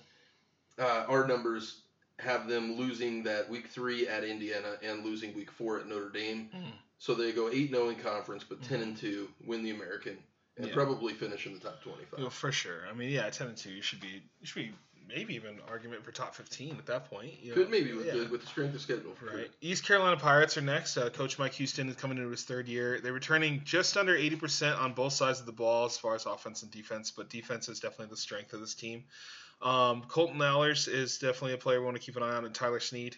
Uh, 0.79 1.05
our 1.09 1.27
numbers 1.27 1.83
have 2.19 2.49
them 2.49 2.77
losing 2.77 3.23
that 3.25 3.49
week 3.49 3.69
three 3.69 4.07
at 4.07 4.25
Indiana 4.25 4.77
and 4.83 5.05
losing 5.05 5.35
week 5.35 5.51
four 5.51 5.79
at 5.81 5.87
Notre 5.87 6.11
Dame. 6.11 6.51
Mm. 6.55 6.73
So 6.99 7.15
they 7.15 7.33
go 7.33 7.49
8 7.51 7.71
0 7.71 7.89
in 7.89 7.97
conference, 7.97 8.45
but 8.47 8.63
10 8.63 8.83
and 8.83 8.97
2 8.97 9.29
win 9.47 9.63
the 9.63 9.71
American 9.71 10.19
and 10.59 10.69
yeah. 10.69 10.75
probably 10.75 11.15
finish 11.15 11.47
in 11.47 11.55
the 11.55 11.59
top 11.59 11.83
25. 11.83 12.19
Well, 12.19 12.31
for 12.31 12.53
sure. 12.53 12.83
I 12.91 12.95
mean, 12.95 13.11
yeah, 13.11 13.29
10 13.31 13.49
and 13.49 13.57
2, 13.57 13.71
you 13.71 13.83
should 13.83 14.01
be 14.01 14.23
you 14.41 14.47
should 14.47 14.57
be 14.57 14.73
maybe 15.15 15.35
even 15.35 15.59
argument 15.69 16.05
for 16.05 16.13
top 16.13 16.35
15 16.35 16.77
at 16.79 16.87
that 16.87 17.11
point. 17.11 17.33
You 17.43 17.53
Could 17.53 17.71
maybe 17.71 17.93
with, 17.93 18.07
yeah. 18.07 18.15
the, 18.15 18.27
with 18.27 18.41
the 18.41 18.47
strength 18.47 18.75
of 18.75 18.81
schedule. 18.81 19.15
right. 19.23 19.33
Sure. 19.33 19.45
East 19.61 19.85
Carolina 19.85 20.17
Pirates 20.17 20.57
are 20.57 20.63
next. 20.63 20.97
Uh, 20.97 21.11
Coach 21.11 21.39
Mike 21.39 21.55
Houston 21.55 21.89
is 21.89 21.97
coming 21.97 22.19
into 22.19 22.31
his 22.31 22.45
third 22.45 22.69
year. 22.69 23.01
They're 23.01 23.13
returning 23.13 23.63
just 23.65 23.97
under 23.97 24.17
80% 24.17 24.79
on 24.79 24.93
both 24.93 25.13
sides 25.13 25.41
of 25.41 25.47
the 25.47 25.53
ball 25.53 25.87
as 25.87 25.99
far 25.99 26.15
as 26.15 26.27
offense 26.27 26.63
and 26.63 26.71
defense, 26.71 27.11
but 27.11 27.29
defense 27.29 27.69
is 27.69 27.81
definitely 27.81 28.07
the 28.07 28.17
strength 28.17 28.53
of 28.53 28.61
this 28.61 28.75
team. 28.75 29.05
Um, 29.63 30.05
Holton 30.09 30.39
Ahlers 30.39 30.89
is 30.89 31.19
definitely 31.19 31.53
a 31.55 31.59
player 31.59 31.81
we 31.81 31.85
want 31.85 31.97
to 31.97 32.03
keep 32.03 32.17
an 32.17 32.23
eye 32.23 32.35
on, 32.37 32.45
and 32.45 32.55
Tyler 32.55 32.81
Snead. 32.81 33.17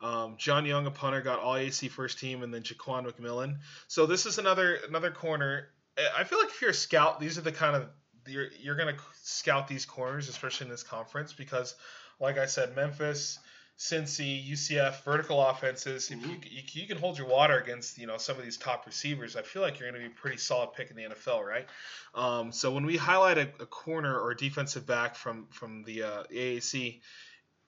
Um, 0.00 0.34
John 0.38 0.66
Young, 0.66 0.86
a 0.86 0.90
punter, 0.90 1.20
got 1.22 1.38
all 1.38 1.56
AC 1.56 1.88
first 1.88 2.18
team, 2.18 2.42
and 2.42 2.52
then 2.52 2.62
Ja'Quan 2.62 3.06
McMillian. 3.06 3.58
So 3.86 4.06
this 4.06 4.26
is 4.26 4.38
another 4.38 4.78
another 4.88 5.10
corner. 5.10 5.68
I 6.16 6.24
feel 6.24 6.40
like 6.40 6.48
if 6.48 6.60
you're 6.60 6.72
a 6.72 6.74
scout, 6.74 7.20
these 7.20 7.38
are 7.38 7.42
the 7.42 7.52
kind 7.52 7.76
of 7.76 7.86
you're 8.26 8.48
you're 8.60 8.76
gonna 8.76 8.96
scout 9.22 9.68
these 9.68 9.86
corners, 9.86 10.28
especially 10.28 10.66
in 10.66 10.70
this 10.70 10.82
conference, 10.82 11.32
because 11.32 11.74
like 12.20 12.38
I 12.38 12.46
said, 12.46 12.76
Memphis, 12.76 13.38
Cincy, 13.76 14.48
UCF, 14.48 15.02
vertical 15.02 15.42
offenses. 15.44 16.08
If 16.10 16.22
you, 16.22 16.28
Mhm. 16.36 16.44
you, 16.50 16.62
you 16.82 16.86
can 16.86 16.96
hold 16.96 17.18
your 17.18 17.26
water 17.26 17.58
against 17.58 17.98
you 17.98 18.06
know 18.06 18.16
some 18.18 18.38
of 18.38 18.44
these 18.44 18.56
top 18.56 18.86
receivers, 18.86 19.34
I 19.36 19.42
feel 19.42 19.62
like 19.62 19.80
you're 19.80 19.90
going 19.90 20.00
to 20.00 20.08
be 20.08 20.12
a 20.14 20.16
pretty 20.16 20.36
solid 20.36 20.74
pick 20.74 20.90
in 20.90 20.96
the 20.96 21.02
NFL, 21.02 21.44
right? 21.44 21.66
Um, 22.14 22.52
so 22.52 22.70
when 22.72 22.86
we 22.86 22.96
highlight 22.96 23.36
a, 23.38 23.48
a 23.60 23.66
corner 23.66 24.16
or 24.16 24.30
a 24.30 24.36
defensive 24.36 24.86
back 24.86 25.16
from 25.16 25.48
from 25.50 25.82
the 25.82 26.04
uh, 26.04 26.22
AAC, 26.32 27.00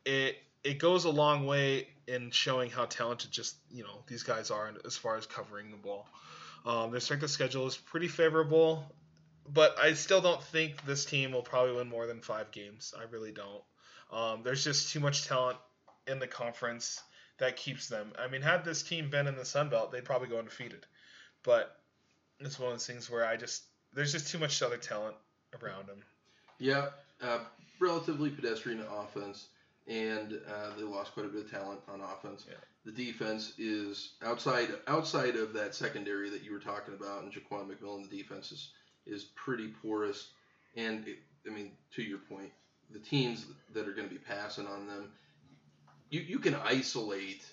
it 0.04 0.36
it 0.62 0.78
goes 0.78 1.04
a 1.04 1.10
long 1.10 1.44
way 1.46 1.88
in 2.06 2.30
showing 2.30 2.70
how 2.70 2.84
talented 2.84 3.30
just 3.32 3.56
you 3.70 3.82
know 3.82 4.04
these 4.06 4.22
guys 4.22 4.50
are 4.52 4.72
as 4.84 4.96
far 4.96 5.16
as 5.16 5.26
covering 5.26 5.70
the 5.72 5.76
ball. 5.76 6.06
Um, 6.64 6.90
their 6.92 7.00
strength 7.00 7.22
of 7.24 7.30
schedule 7.30 7.66
is 7.66 7.76
pretty 7.76 8.08
favorable, 8.08 8.84
but 9.52 9.78
I 9.78 9.94
still 9.94 10.20
don't 10.20 10.42
think 10.42 10.84
this 10.84 11.04
team 11.04 11.32
will 11.32 11.42
probably 11.42 11.76
win 11.76 11.88
more 11.88 12.06
than 12.06 12.20
five 12.20 12.50
games. 12.50 12.94
I 12.98 13.04
really 13.10 13.32
don't. 13.32 13.62
Um, 14.10 14.42
there's 14.42 14.64
just 14.64 14.92
too 14.92 15.00
much 15.00 15.26
talent 15.26 15.58
in 16.06 16.18
the 16.18 16.26
conference 16.26 17.02
that 17.38 17.56
keeps 17.56 17.88
them. 17.88 18.12
I 18.18 18.28
mean, 18.28 18.42
had 18.42 18.64
this 18.64 18.82
team 18.82 19.10
been 19.10 19.26
in 19.26 19.36
the 19.36 19.44
Sun 19.44 19.68
Belt, 19.68 19.92
they'd 19.92 20.04
probably 20.04 20.28
go 20.28 20.38
undefeated. 20.38 20.86
But 21.42 21.76
it's 22.40 22.58
one 22.58 22.68
of 22.68 22.74
those 22.74 22.86
things 22.86 23.10
where 23.10 23.26
I 23.26 23.36
just 23.36 23.64
there's 23.92 24.12
just 24.12 24.28
too 24.28 24.38
much 24.38 24.60
other 24.62 24.76
talent 24.76 25.16
around 25.60 25.88
them. 25.88 26.02
Yeah, 26.58 26.86
uh, 27.22 27.40
relatively 27.80 28.30
pedestrian 28.30 28.82
offense, 28.90 29.48
and 29.86 30.40
uh, 30.48 30.76
they 30.76 30.82
lost 30.82 31.12
quite 31.12 31.26
a 31.26 31.28
bit 31.28 31.44
of 31.44 31.50
talent 31.50 31.80
on 31.88 32.00
offense. 32.00 32.44
Yeah. 32.48 32.56
The 32.84 32.92
defense 32.92 33.54
is 33.58 34.12
outside 34.22 34.68
outside 34.86 35.36
of 35.36 35.52
that 35.54 35.74
secondary 35.74 36.30
that 36.30 36.44
you 36.44 36.52
were 36.52 36.60
talking 36.60 36.94
about, 36.94 37.22
and 37.22 37.32
Ja'Quan 37.32 37.68
McMillian. 37.68 38.08
The 38.08 38.16
defense 38.16 38.52
is 38.52 38.70
is 39.06 39.24
pretty 39.34 39.68
porous, 39.82 40.28
and 40.76 41.06
it, 41.06 41.18
I 41.46 41.50
mean, 41.50 41.72
to 41.94 42.02
your 42.02 42.18
point, 42.18 42.50
the 42.90 42.98
teams 42.98 43.46
that 43.72 43.88
are 43.88 43.92
going 43.92 44.08
to 44.08 44.12
be 44.14 44.20
passing 44.20 44.66
on 44.66 44.86
them, 44.86 45.10
you 46.10 46.20
you 46.20 46.38
can 46.38 46.54
isolate 46.54 47.44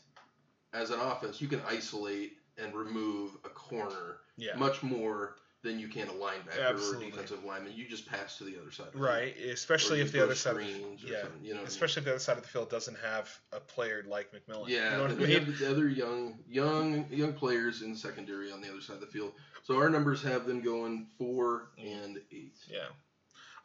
as 0.74 0.89
an 0.89 0.99
offense, 0.99 1.41
you 1.41 1.47
can 1.47 1.62
isolate 1.68 2.34
and 2.58 2.74
remove 2.74 3.32
a 3.45 3.49
corner 3.49 4.18
Yeah. 4.38 4.56
much 4.58 4.84
more 4.84 5.36
than 5.64 5.80
you 5.80 5.88
can 5.88 6.08
a 6.10 6.12
linebacker 6.12 6.70
Absolutely. 6.70 7.06
or 7.06 7.08
a 7.08 7.12
defensive 7.12 7.43
lineman. 7.45 7.72
You 7.74 7.88
just 7.88 8.06
pass 8.06 8.38
to 8.39 8.43
the 8.43 8.60
other 8.60 8.70
side. 8.72 8.88
of 8.88 8.95
Right, 8.99 9.34
field. 9.38 9.49
especially 9.51 10.01
if 10.01 10.12
the 10.12 10.22
other 10.22 10.36
side, 10.36 10.58
or 10.58 10.62
yeah, 10.62 10.68
you 10.68 10.74
know. 10.74 11.22
what 11.22 11.34
I 11.41 11.54
mean? 11.54 11.58
especially 11.66 12.01
if 12.01 12.06
the 12.06 12.12
other 12.12 12.20
side 12.20 12.36
of 12.38 12.43
the 12.43 12.49
field 12.49 12.70
doesn't 12.70 12.97
have 12.99 13.30
a 13.54 13.60
player 13.62 14.04
like 14.06 14.30
McMillian. 14.34 14.68
yeah, 14.68 14.91
you 14.91 14.97
know 14.97 15.06
I 15.06 15.14
mean? 15.16 15.56
the 15.58 15.70
other 15.72 15.88
young, 15.88 16.38
young, 16.49 17.06
young 17.10 17.32
players 17.34 17.82
in 17.82 17.93
the 17.93 17.97
secondary 17.97 18.51
on 18.51 18.60
the 18.62 18.70
other 18.70 18.82
side 18.82 18.95
of 18.95 19.01
the 19.01 19.08
field. 19.08 19.32
So 19.64 19.78
our 19.78 19.89
numbers 19.89 20.22
have 20.24 20.45
them 20.45 20.61
going 20.61 21.07
four 21.18 21.70
and 21.78 22.20
eight. 22.32 22.55
Yeah. 22.70 22.88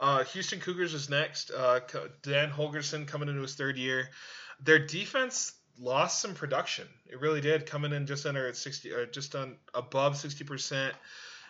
Uh, 0.00 0.24
Houston 0.24 0.60
Cougars 0.60 0.94
is 0.94 1.10
next. 1.10 1.50
Uh, 1.50 1.80
Dan 2.22 2.50
Holgorsen 2.50 3.06
coming 3.06 3.28
into 3.28 3.42
his 3.42 3.54
third 3.54 3.76
year. 3.76 4.10
Their 4.60 4.78
defense 4.78 5.52
lost 5.78 6.20
some 6.20 6.34
production. 6.34 6.86
It 7.06 7.20
really 7.20 7.40
did, 7.40 7.66
coming 7.66 7.92
in 7.92 8.06
just 8.06 8.26
under 8.26 8.46
at 8.46 8.56
sixty, 8.56 8.92
or 8.92 9.06
just 9.06 9.34
on 9.34 9.56
above 9.74 10.16
sixty 10.16 10.44
percent. 10.44 10.94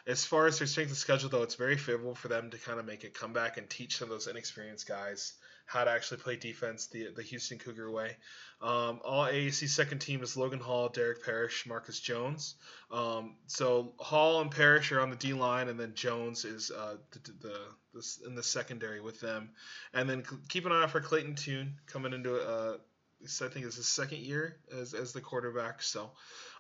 As 0.07 0.25
far 0.25 0.47
as 0.47 0.59
their 0.59 0.67
strength 0.67 0.93
of 0.93 0.97
schedule, 0.97 1.29
though, 1.29 1.43
it's 1.43 1.57
very 1.57 1.77
favorable 1.77 2.15
for 2.15 2.29
them 2.29 2.49
to 2.51 2.59
kind 2.59 2.81
of 2.81 2.87
make 2.87 3.05
a 3.05 3.11
comeback 3.11 3.59
and 3.59 3.69
teach 3.69 3.99
some 3.99 4.07
of 4.07 4.11
those 4.11 4.27
inexperienced 4.27 4.89
guys 4.89 5.35
how 5.69 5.85
to 5.85 5.91
actually 5.91 6.17
play 6.17 6.35
defense 6.35 6.87
the 6.87 7.09
the 7.15 7.23
Houston 7.23 7.59
Cougar 7.59 7.91
way. 7.91 8.17
Um, 8.61 9.01
all 9.05 9.27
AAC 9.27 9.69
second 9.69 9.99
team 9.99 10.23
is 10.23 10.37
Logan 10.37 10.61
Hall, 10.61 10.89
Derek 10.89 11.25
Parish, 11.25 11.67
Marcus 11.67 12.01
Jones. 12.01 12.57
Um, 12.91 13.37
so 13.47 13.93
Hall 13.99 14.41
and 14.41 14.51
Parish 14.51 14.91
are 14.93 15.01
on 15.01 15.11
the 15.11 15.17
D 15.17 15.35
line, 15.35 15.69
and 15.69 15.79
then 15.79 15.93
Jones 15.95 16.45
is 16.45 16.71
uh, 16.71 16.97
the, 17.13 17.33
the, 17.33 17.59
the 17.95 18.27
in 18.27 18.35
the 18.35 18.43
secondary 18.43 19.01
with 19.01 19.21
them. 19.21 19.51
And 19.93 20.09
then 20.09 20.25
keep 20.49 20.65
an 20.65 20.73
eye 20.73 20.83
out 20.85 20.91
for 20.91 21.01
Clayton 21.01 21.35
Tune 21.35 21.75
coming 21.87 22.15
into 22.15 22.35
uh, 22.41 22.79
I 23.23 23.49
think 23.49 23.67
it's 23.67 23.77
his 23.77 23.89
second 23.89 24.19
year 24.19 24.57
as, 24.73 24.95
as 24.95 25.13
the 25.13 25.21
quarterback. 25.21 25.83
So 25.83 26.13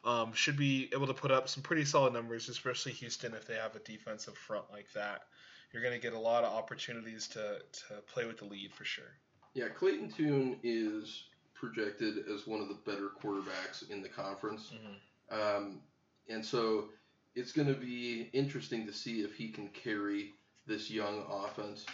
um, 0.04 0.32
should 0.34 0.56
be 0.56 0.90
able 0.92 1.06
to 1.06 1.14
put 1.14 1.30
up 1.30 1.48
some 1.48 1.62
pretty 1.62 1.84
solid 1.84 2.12
numbers, 2.12 2.48
especially 2.48 2.92
Houston 2.92 3.34
if 3.34 3.46
they 3.46 3.54
have 3.54 3.74
a 3.74 3.80
defensive 3.80 4.36
front 4.36 4.64
like 4.70 4.92
that. 4.94 5.22
You're 5.72 5.82
going 5.82 5.94
to 5.94 6.00
get 6.00 6.14
a 6.14 6.18
lot 6.18 6.44
of 6.44 6.52
opportunities 6.52 7.26
to, 7.28 7.58
to 7.88 7.94
play 8.06 8.24
with 8.24 8.38
the 8.38 8.44
lead 8.46 8.72
for 8.72 8.84
sure. 8.84 9.12
Yeah, 9.54 9.68
Clayton 9.68 10.10
Tune 10.10 10.58
is 10.62 11.24
projected 11.54 12.26
as 12.32 12.46
one 12.46 12.60
of 12.60 12.68
the 12.68 12.78
better 12.86 13.10
quarterbacks 13.22 13.90
in 13.90 14.02
the 14.02 14.08
conference. 14.08 14.72
Um, 15.30 15.80
and 16.28 16.44
so 16.44 16.86
it's 17.34 17.52
going 17.52 17.68
to 17.68 17.74
be 17.78 18.30
interesting 18.32 18.86
to 18.86 18.92
see 18.92 19.20
if 19.20 19.34
he 19.34 19.48
can 19.48 19.68
carry 19.68 20.34
this 20.66 20.90
young 20.90 21.24
offense. 21.30 21.84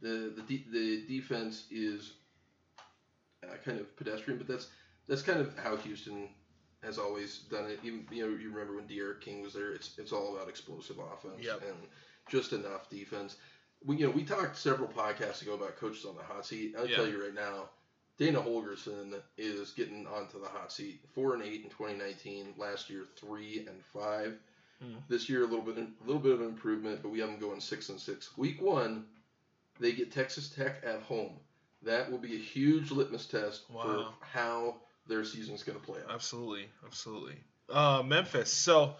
The 0.00 0.32
the, 0.36 0.42
de- 0.42 0.66
the 0.70 1.06
defense 1.08 1.64
is 1.70 2.12
uh, 3.42 3.56
kind 3.64 3.80
of 3.80 3.94
pedestrian, 3.96 4.38
but 4.38 4.46
that's 4.46 4.68
that's 5.08 5.22
kind 5.22 5.40
of 5.40 5.56
how 5.58 5.76
Houston 5.76 6.28
has 6.84 6.98
always 6.98 7.38
done 7.50 7.64
it. 7.68 7.80
Even 7.82 8.06
you 8.12 8.22
know 8.22 8.36
you 8.38 8.50
remember 8.50 8.76
when 8.76 8.86
D'Eriq 8.86 9.20
King 9.20 9.42
was 9.42 9.54
there. 9.54 9.72
It's 9.72 9.98
it's 9.98 10.12
all 10.12 10.36
about 10.36 10.48
explosive 10.48 10.98
offense 10.98 11.44
Yep. 11.44 11.62
and 11.66 11.78
just 12.28 12.52
enough 12.52 12.88
defense. 12.90 13.36
We 13.84 13.96
you 13.96 14.06
know 14.06 14.12
we 14.12 14.24
talked 14.24 14.56
several 14.56 14.88
podcasts 14.88 15.42
ago 15.42 15.54
about 15.54 15.76
coaches 15.76 16.04
on 16.04 16.16
the 16.16 16.22
hot 16.22 16.44
seat. 16.46 16.74
I'll 16.78 16.86
Yeah. 16.88 16.96
tell 16.96 17.08
you 17.08 17.22
right 17.22 17.34
now, 17.34 17.70
Dana 18.18 18.40
Holgorsen 18.40 19.14
is 19.36 19.70
getting 19.72 20.06
onto 20.06 20.40
the 20.40 20.48
hot 20.48 20.72
seat. 20.72 21.00
Four 21.14 21.34
and 21.34 21.42
eight 21.42 21.62
in 21.62 21.70
2019. 21.70 22.54
Last 22.58 22.90
year, 22.90 23.04
three 23.16 23.64
and 23.68 23.82
five. 23.92 24.36
Hmm. 24.82 24.94
This 25.08 25.28
year, 25.28 25.42
a 25.42 25.46
little 25.46 25.64
bit, 25.64 25.76
a 25.78 25.86
little 26.06 26.20
bit 26.22 26.32
of 26.32 26.40
improvement, 26.42 27.00
but 27.02 27.10
we 27.10 27.18
have 27.20 27.30
them 27.30 27.38
going 27.40 27.60
six 27.60 27.88
and 27.88 28.00
six. 28.00 28.36
Week 28.36 28.60
one, 28.60 29.06
they 29.80 29.92
get 29.92 30.12
Texas 30.12 30.48
Tech 30.50 30.82
at 30.84 31.02
home. 31.02 31.32
That 31.82 32.10
will 32.10 32.18
be 32.18 32.34
a 32.34 32.38
huge 32.38 32.90
litmus 32.90 33.26
test 33.26 33.62
Wow. 33.70 33.82
for 33.82 34.26
how 34.26 34.80
their 35.06 35.24
season's 35.24 35.62
going 35.62 35.78
to 35.78 35.84
play 35.84 36.00
out. 36.00 36.12
Absolutely, 36.12 36.68
absolutely. 36.84 37.36
Uh, 37.68 38.02
Memphis. 38.04 38.52
So 38.52 38.96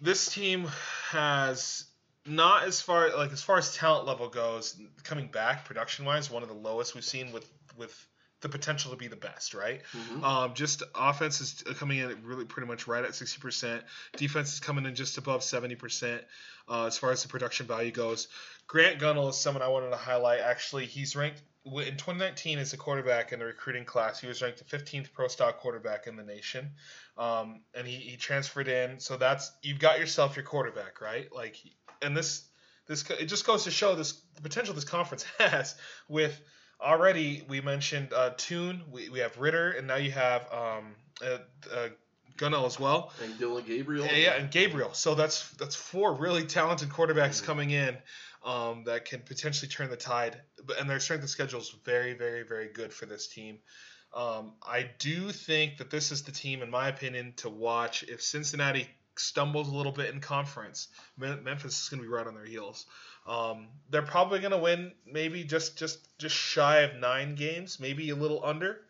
this 0.00 0.32
team 0.32 0.66
has 1.10 1.84
not 2.26 2.64
as 2.64 2.80
far 2.80 3.14
like 3.16 3.32
as 3.32 3.42
far 3.42 3.58
as 3.58 3.74
talent 3.74 4.06
level 4.06 4.28
goes, 4.28 4.80
coming 5.02 5.28
back 5.28 5.64
production 5.64 6.04
wise, 6.04 6.30
one 6.30 6.42
of 6.42 6.48
the 6.48 6.54
lowest 6.54 6.94
we've 6.94 7.04
seen 7.04 7.32
with 7.32 7.48
with 7.76 8.06
the 8.40 8.48
potential 8.50 8.90
to 8.90 8.96
be 8.98 9.08
the 9.08 9.16
best, 9.16 9.54
right? 9.54 9.80
Mhm. 9.92 10.22
Um, 10.22 10.54
just 10.54 10.82
offense 10.94 11.40
is 11.40 11.62
coming 11.78 11.98
in 11.98 12.22
really 12.24 12.44
pretty 12.44 12.68
much 12.68 12.86
right 12.86 13.02
at 13.02 13.12
60%. 13.12 13.82
Defense 14.18 14.52
is 14.52 14.60
coming 14.60 14.84
in 14.84 14.94
just 14.94 15.16
above 15.16 15.40
70% 15.40 16.22
uh, 16.68 16.84
as 16.84 16.98
far 16.98 17.10
as 17.10 17.22
the 17.22 17.28
production 17.28 17.66
value 17.66 17.90
goes. 17.90 18.28
Grant 18.66 19.00
Gunnell 19.00 19.30
is 19.30 19.38
someone 19.38 19.62
I 19.62 19.68
wanted 19.68 19.90
to 19.90 19.96
highlight. 19.96 20.40
Actually, 20.40 20.84
he's 20.84 21.16
ranked 21.16 21.40
in 21.64 21.96
2019 21.96 22.58
as 22.58 22.74
a 22.74 22.76
quarterback 22.76 23.32
in 23.32 23.38
the 23.38 23.46
recruiting 23.46 23.86
class. 23.86 24.20
He 24.20 24.26
was 24.26 24.42
ranked 24.42 24.58
the 24.58 24.76
15th 24.76 25.14
pro 25.14 25.28
style 25.28 25.52
quarterback 25.54 26.06
in 26.06 26.16
the 26.16 26.22
nation, 26.22 26.72
um, 27.16 27.62
and 27.72 27.86
he, 27.86 27.96
he 27.96 28.16
transferred 28.18 28.68
in. 28.68 29.00
So 29.00 29.16
that's 29.16 29.52
you've 29.62 29.78
got 29.78 29.98
yourself 29.98 30.36
your 30.36 30.44
quarterback, 30.44 31.00
right? 31.00 31.32
Like, 31.32 31.56
and 32.04 32.16
this 32.16 32.46
this 32.86 33.08
it 33.10 33.26
just 33.26 33.46
goes 33.46 33.64
to 33.64 33.70
show 33.70 33.94
this 33.94 34.20
the 34.36 34.42
potential 34.42 34.74
this 34.74 34.84
conference 34.84 35.24
has 35.38 35.74
with 36.08 36.38
already 36.80 37.44
we 37.48 37.60
mentioned 37.60 38.12
uh, 38.12 38.30
Tune, 38.36 38.82
we, 38.90 39.08
we 39.08 39.20
have 39.20 39.38
Ridder, 39.38 39.72
and 39.72 39.86
now 39.86 39.96
you 39.96 40.10
have 40.10 40.42
um, 40.52 40.94
uh, 41.24 41.38
uh, 41.72 41.88
Gunnell 42.36 42.66
as 42.66 42.78
well. 42.78 43.12
And 43.22 43.38
Dillon 43.38 43.64
Gabriel. 43.64 44.04
Yeah, 44.06 44.16
yeah, 44.16 44.34
and 44.34 44.50
Gabriel. 44.50 44.92
So 44.92 45.14
that's 45.14 45.48
that's 45.52 45.76
four 45.76 46.14
really 46.14 46.44
talented 46.44 46.88
quarterbacks 46.90 47.40
Mhm. 47.40 47.44
coming 47.44 47.70
in 47.70 47.96
um, 48.44 48.84
that 48.84 49.04
can 49.04 49.20
potentially 49.20 49.68
turn 49.68 49.88
the 49.88 49.96
tide. 49.96 50.40
And 50.78 50.90
their 50.90 51.00
strength 51.00 51.24
of 51.24 51.30
schedule 51.30 51.60
is 51.60 51.70
very, 51.84 52.14
very, 52.14 52.42
very 52.42 52.68
good 52.68 52.92
for 52.92 53.06
this 53.06 53.28
team. 53.28 53.58
Um, 54.12 54.52
I 54.62 54.90
do 54.98 55.30
think 55.30 55.78
that 55.78 55.90
this 55.90 56.12
is 56.12 56.22
the 56.22 56.32
team, 56.32 56.62
in 56.62 56.70
my 56.70 56.88
opinion, 56.88 57.34
to 57.38 57.48
watch. 57.48 58.02
If 58.04 58.22
Cincinnati 58.22 58.88
stumbles 59.16 59.68
a 59.68 59.74
little 59.74 59.92
bit 59.92 60.12
in 60.14 60.20
conference, 60.20 60.88
Memphis 61.16 61.82
is 61.82 61.88
going 61.88 62.02
to 62.02 62.08
be 62.08 62.12
right 62.12 62.26
on 62.26 62.34
their 62.34 62.44
heels. 62.44 62.86
Um, 63.26 63.68
they're 63.90 64.02
probably 64.02 64.40
going 64.40 64.52
to 64.52 64.58
win, 64.58 64.92
maybe 65.10 65.44
just 65.44 65.76
just 65.78 65.98
just 66.18 66.34
shy 66.34 66.80
of 66.80 66.96
nine 67.00 67.34
games, 67.34 67.80
maybe 67.80 68.10
a 68.10 68.14
little 68.16 68.44
under. 68.44 68.80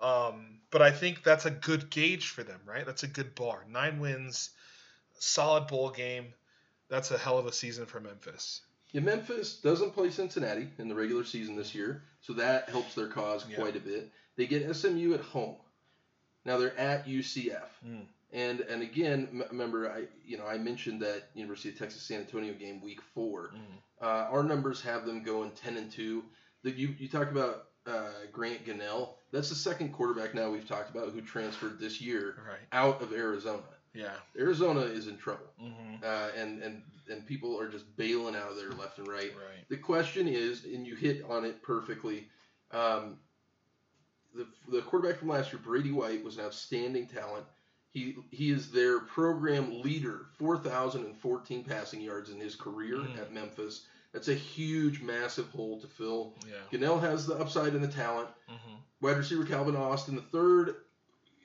Um, 0.00 0.58
but 0.70 0.82
I 0.82 0.90
think 0.90 1.22
that's 1.22 1.46
a 1.46 1.50
good 1.50 1.90
gauge 1.90 2.28
for 2.30 2.42
them, 2.42 2.60
right? 2.66 2.84
That's 2.86 3.02
a 3.02 3.08
good 3.08 3.34
bar. 3.34 3.64
Nine 3.68 4.00
wins, 4.00 4.50
solid 5.18 5.66
bowl 5.68 5.90
game. 5.90 6.32
That's 6.88 7.10
a 7.10 7.18
hell 7.18 7.38
of 7.38 7.46
a 7.46 7.52
season 7.52 7.86
for 7.86 8.00
Memphis. 8.00 8.62
Yeah, 8.92 9.00
Memphis 9.02 9.56
doesn't 9.56 9.92
play 9.94 10.10
Cincinnati 10.10 10.68
in 10.78 10.88
the 10.88 10.94
regular 10.94 11.24
season 11.24 11.56
this 11.56 11.74
year, 11.74 12.02
so 12.20 12.32
that 12.34 12.68
helps 12.68 12.94
their 12.94 13.06
cause 13.08 13.44
Yeah. 13.48 13.56
quite 13.56 13.76
a 13.76 13.80
bit. 13.80 14.10
They 14.36 14.46
get 14.46 14.68
SMU 14.74 15.14
at 15.14 15.20
home. 15.20 15.56
Now 16.44 16.58
they're 16.58 16.76
at 16.78 17.06
UCF, 17.06 17.68
Mm. 17.86 18.06
And 18.32 18.60
and 18.60 18.82
again, 18.82 19.28
m- 19.32 19.44
remember 19.50 19.90
I 19.90 20.04
you 20.24 20.38
know 20.38 20.46
I 20.46 20.58
mentioned 20.58 21.00
that 21.02 21.24
University 21.34 21.68
of 21.70 21.78
Texas 21.78 22.02
San 22.02 22.20
Antonio 22.20 22.54
game 22.54 22.80
week 22.82 23.00
four. 23.14 23.50
Uh, 24.00 24.26
our 24.30 24.42
numbers 24.42 24.80
have 24.82 25.06
them 25.06 25.22
going 25.22 25.50
ten 25.52 25.76
and 25.76 25.90
two. 25.90 26.24
That 26.64 26.76
you 26.76 26.94
you 26.98 27.08
talk 27.08 27.30
about 27.30 27.66
uh, 27.86 28.10
Grant 28.32 28.64
Gunnell. 28.64 29.10
That's 29.32 29.48
the 29.48 29.54
second 29.54 29.92
quarterback 29.92 30.34
now 30.34 30.50
we've 30.50 30.68
talked 30.68 30.90
about 30.90 31.10
who 31.10 31.20
transferred 31.20 31.78
this 31.80 32.00
year 32.00 32.36
Right. 32.46 32.58
out 32.72 33.00
of 33.02 33.12
Arizona. 33.12 33.62
Yeah. 33.94 34.12
Arizona 34.38 34.80
is 34.80 35.06
in 35.08 35.18
trouble, 35.18 35.46
Mm-hmm. 35.62 35.96
uh, 36.04 36.28
and 36.40 36.62
and 36.62 36.82
and 37.10 37.26
people 37.26 37.58
are 37.60 37.68
just 37.68 37.96
bailing 37.96 38.36
out 38.36 38.50
of 38.50 38.56
there 38.56 38.70
left 38.70 38.98
and 38.98 39.08
right. 39.08 39.32
Right. 39.36 39.68
The 39.68 39.76
question 39.76 40.28
is, 40.28 40.64
and 40.64 40.86
you 40.86 40.94
hit 40.96 41.24
on 41.28 41.44
it 41.44 41.62
perfectly. 41.62 42.28
Um, 42.70 43.18
the, 44.34 44.46
the 44.70 44.80
quarterback 44.82 45.18
from 45.18 45.28
last 45.28 45.52
year, 45.52 45.60
Brady 45.62 45.90
White, 45.92 46.24
was 46.24 46.38
an 46.38 46.44
outstanding 46.44 47.06
talent. 47.06 47.44
He 47.92 48.16
he 48.30 48.50
is 48.50 48.70
their 48.70 49.00
program 49.00 49.82
leader, 49.82 50.26
4,014 50.38 51.64
passing 51.64 52.00
yards 52.00 52.30
in 52.30 52.40
his 52.40 52.54
career 52.56 52.96
Mm. 52.98 53.18
at 53.18 53.32
Memphis. 53.32 53.86
That's 54.12 54.28
a 54.28 54.34
huge, 54.34 55.00
massive 55.02 55.48
hole 55.50 55.80
to 55.80 55.86
fill. 55.86 56.34
Yeah. 56.46 56.54
Gunnell 56.70 57.00
has 57.00 57.26
the 57.26 57.34
upside 57.38 57.74
and 57.74 57.82
the 57.84 57.88
talent. 57.88 58.28
hmm 58.48 58.74
Wide 59.00 59.16
receiver 59.16 59.44
Calvin 59.44 59.74
Austin, 59.76 60.14
the 60.16 60.22
third, 60.22 60.76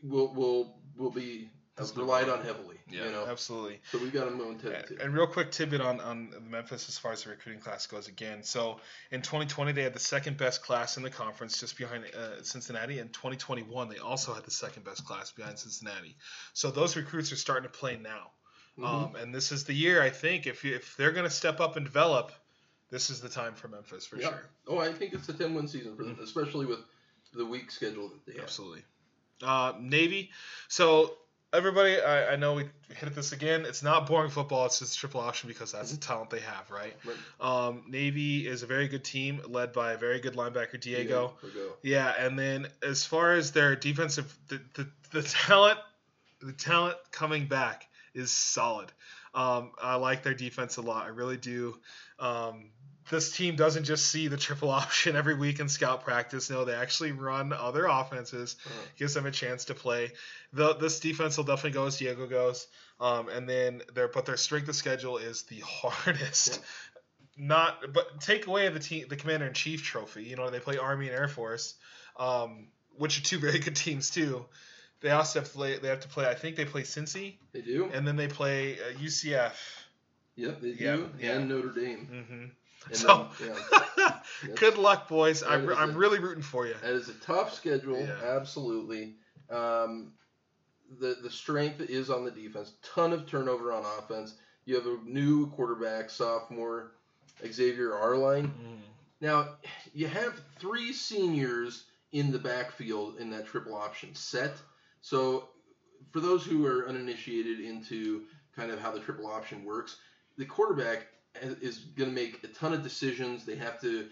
will 0.04 0.34
will 0.34 0.78
will 0.95 1.10
be 1.12 1.50
That's 1.76 1.95
relied 1.98 2.30
on 2.30 2.43
heavily. 2.43 2.76
Yeah, 2.90 3.06
You 3.06 3.12
know, 3.12 3.26
absolutely. 3.28 3.82
so 3.92 3.98
we 3.98 4.10
got 4.10 4.28
him 4.28 4.38
going 4.38 4.58
ten 4.60 4.72
And, 4.72 5.02
and 5.02 5.14
real 5.14 5.28
quick 5.28 5.52
tidbit 5.52 5.82
on, 5.82 6.00
on 6.00 6.34
Memphis 6.50 6.88
as 6.88 6.98
far 6.98 7.12
as 7.12 7.24
the 7.24 7.32
recruiting 7.32 7.62
class 7.62 7.86
goes 7.88 8.08
again. 8.08 8.44
So 8.44 8.80
in 9.12 9.22
2020, 9.22 9.74
they 9.74 9.84
had 9.84 9.94
the 9.94 10.00
second 10.00 10.38
best 10.38 10.62
class 10.64 10.96
in 10.98 11.04
the 11.04 11.10
conference, 11.10 11.60
just 11.60 11.78
behind 11.78 12.06
uh, 12.16 12.42
Cincinnati. 12.44 13.00
In 13.00 13.10
2021, 13.10 13.90
they 13.90 13.98
also 13.98 14.34
had 14.34 14.46
the 14.46 14.52
second 14.52 14.86
best 14.86 15.06
class 15.06 15.32
behind 15.32 15.60
Cincinnati. 15.60 16.16
So 16.54 16.72
those 16.72 16.96
recruits 16.96 17.32
are 17.32 17.36
starting 17.38 17.70
to 17.70 17.78
play 17.78 17.98
now. 17.98 18.32
Mhm. 18.80 18.86
Um, 18.86 19.16
and 19.16 19.34
this 19.36 19.52
is 19.52 19.66
the 19.66 19.74
year, 19.74 20.02
I 20.02 20.10
think, 20.10 20.48
if, 20.48 20.64
you, 20.64 20.76
if 20.76 20.96
they're 20.98 21.12
going 21.12 21.26
to 21.28 21.30
step 21.36 21.60
up 21.60 21.76
and 21.78 21.86
develop, 21.86 22.32
this 22.90 23.10
is 23.10 23.20
the 23.20 23.28
time 23.30 23.54
for 23.56 23.68
Memphis 23.68 24.06
for 24.06 24.18
Yeah. 24.18 24.30
sure. 24.30 24.50
Oh, 24.68 24.78
I 24.78 24.94
think 24.94 25.14
it's 25.14 25.28
a 25.30 25.34
ten 25.34 25.54
win 25.56 25.68
season 25.68 25.96
for 25.98 26.04
them, 26.04 26.18
especially 26.24 26.66
with 26.68 26.80
the 27.34 27.46
week 27.46 27.70
schedule 27.72 28.08
that 28.10 28.26
they 28.26 28.34
have. 28.34 28.44
Absolutely. 28.44 28.84
Uh, 29.44 29.74
Navy. 29.80 30.32
So 30.70 31.18
everybody, 31.54 32.00
I, 32.00 32.34
I 32.34 32.36
know 32.36 32.54
we 32.54 32.66
hit 32.95 33.16
this 33.16 33.32
again. 33.32 33.66
It's 33.66 33.84
not 33.84 34.08
boring 34.08 34.30
football. 34.30 34.66
It's 34.66 34.80
just 34.80 34.98
triple 34.98 35.22
option 35.22 35.48
because 35.48 35.72
that's 35.72 35.91
the 35.91 35.98
talent 35.98 36.30
they 36.30 36.39
have, 36.39 36.70
right? 36.70 36.95
Right. 37.06 37.68
Um, 37.68 37.84
Navy 37.88 38.48
is 38.48 38.64
a 38.64 38.66
very 38.66 38.88
good 38.88 39.04
team 39.04 39.41
led 39.48 39.74
by 39.74 39.93
a 39.93 39.98
very 39.98 40.20
good 40.20 40.36
linebacker, 40.36 40.80
Diego. 40.80 41.36
Diego. 41.41 41.74
Yeah, 41.82 42.14
and 42.20 42.38
then 42.38 42.68
as 42.84 43.06
far 43.06 43.34
as 43.34 43.52
their 43.52 43.76
defensive, 43.76 44.34
the, 44.48 44.62
the, 44.76 44.88
the 45.12 45.24
talent, 45.24 45.80
the 46.41 46.54
talent 46.54 46.98
coming 47.12 47.48
back 47.48 47.88
is 48.14 48.32
solid. 48.32 48.91
Um, 49.34 49.72
I 49.82 49.95
like 49.95 50.24
their 50.24 50.34
defense 50.34 50.78
a 50.78 50.82
lot. 50.82 51.06
I 51.06 51.10
really 51.10 51.38
do. 51.38 51.78
Um, 52.20 52.72
this 53.10 53.32
team 53.36 53.55
doesn't 53.55 53.84
just 53.86 54.08
see 54.08 54.28
the 54.28 54.38
triple 54.38 54.70
option 54.84 55.16
every 55.16 55.36
week 55.36 55.60
in 55.60 55.70
scout 55.70 56.03
practice. 56.03 56.49
No, 56.49 56.66
they 56.66 56.74
actually 56.76 57.12
run 57.12 57.53
other 57.53 57.86
offenses, 57.86 58.55
Uh, 58.66 58.70
gives 58.97 59.14
them 59.14 59.26
a 59.26 59.32
chance 59.32 59.66
to 59.66 59.74
play. 59.74 60.12
The, 60.53 60.74
this 60.76 60.99
defense 60.99 61.38
will 61.38 61.43
definitely 61.45 61.72
go 61.72 61.86
as 61.88 61.97
Diego 61.97 62.28
goes. 62.28 62.68
Um, 62.99 63.30
and 63.30 63.47
then 63.47 63.82
their 63.93 64.08
but 64.08 64.26
their 64.26 64.38
strength 64.38 64.68
of 64.70 64.76
schedule 64.76 65.18
is 65.18 65.43
the 65.43 65.60
hardest. 65.66 66.60
Not 67.38 67.93
but 67.93 68.20
take 68.22 68.47
away 68.47 68.68
the 68.70 68.80
team 68.80 69.05
the 69.08 69.16
commander 69.16 69.45
in 69.45 69.53
chief 69.53 69.84
trophy. 69.84 70.24
You 70.24 70.36
know 70.36 70.49
they 70.49 70.60
play 70.60 70.78
Army 70.78 71.08
and 71.08 71.16
Air 71.16 71.28
Force, 71.28 71.76
um, 72.18 72.68
which 72.97 73.20
are 73.20 73.24
two 73.24 73.38
very 73.47 73.60
good 73.60 73.76
teams 73.76 74.10
too. 74.10 74.45
They 75.01 75.12
also 75.12 75.39
have 75.41 75.47
to 75.49 75.53
play. 75.53 75.78
They 75.78 75.89
have 75.89 75.99
to 75.99 76.08
play. 76.08 76.26
I 76.28 76.34
think 76.34 76.55
they 76.55 76.66
play 76.66 76.82
Cincy, 76.82 77.36
they 77.53 77.62
do. 77.62 77.91
and 77.93 78.08
then 78.08 78.16
they 78.16 78.28
play 78.28 78.80
uh, 78.80 78.97
UCF. 78.99 79.53
Yep, 80.36 80.62
they 80.62 80.72
do. 80.72 80.84
Yeah, 80.84 80.97
yeah. 81.20 81.32
And 81.38 81.49
Notre 81.49 81.70
Dame. 81.70 82.26
hmm 82.28 82.45
And 82.88 82.96
So- 82.98 83.28
then, 83.40 83.54
yeah, 83.98 84.20
Good 84.56 84.78
luck, 84.78 85.08
boys. 85.08 85.42
That 85.42 85.52
I'm, 85.52 85.70
I'm 85.70 85.96
really 85.96 86.20
rooting 86.20 86.44
for 86.44 86.68
you. 86.68 86.76
that 86.82 86.92
is 86.92 87.10
a 87.10 87.14
tough 87.14 87.54
schedule. 87.54 88.00
Yeah. 88.00 88.16
Absolutely. 88.36 89.16
Um, 89.50 90.14
the 91.00 91.18
the 91.22 91.30
strength 91.30 91.82
is 91.82 92.10
on 92.10 92.24
the 92.26 92.32
defense. 92.32 92.74
Ton 92.94 93.14
of 93.14 93.26
turnover 93.28 93.72
on 93.74 93.84
offense. 94.00 94.36
You 94.66 94.76
have 94.76 94.86
a 94.86 94.98
new 95.06 95.48
quarterback, 95.52 96.10
sophomore 96.10 96.92
Xavier 97.46 97.94
Arline. 97.96 98.48
Mm. 98.48 98.78
Now, 99.22 99.50
you 99.94 100.08
have 100.08 100.40
three 100.60 100.94
seniors 100.94 101.86
in 102.12 102.32
the 102.32 102.40
backfield 102.40 103.18
in 103.18 103.30
that 103.32 103.48
triple 103.48 103.76
option 103.76 104.14
set. 104.14 104.54
So, 105.02 105.50
for 106.12 106.20
those 106.20 106.46
who 106.46 106.66
are 106.68 106.88
uninitiated 106.88 107.60
into 107.60 108.24
kind 108.56 108.72
of 108.72 108.80
how 108.80 108.92
the 108.92 109.00
triple 109.00 109.28
option 109.28 109.64
works, 109.66 109.98
the 110.38 110.46
quarterback 110.46 111.08
is 111.42 111.80
going 111.98 112.10
to 112.10 112.16
make 112.16 112.44
a 112.44 112.48
ton 112.48 112.74
of 112.74 112.84
decisions. 112.84 113.46
They 113.46 113.56
have 113.56 113.80
to 113.82 114.08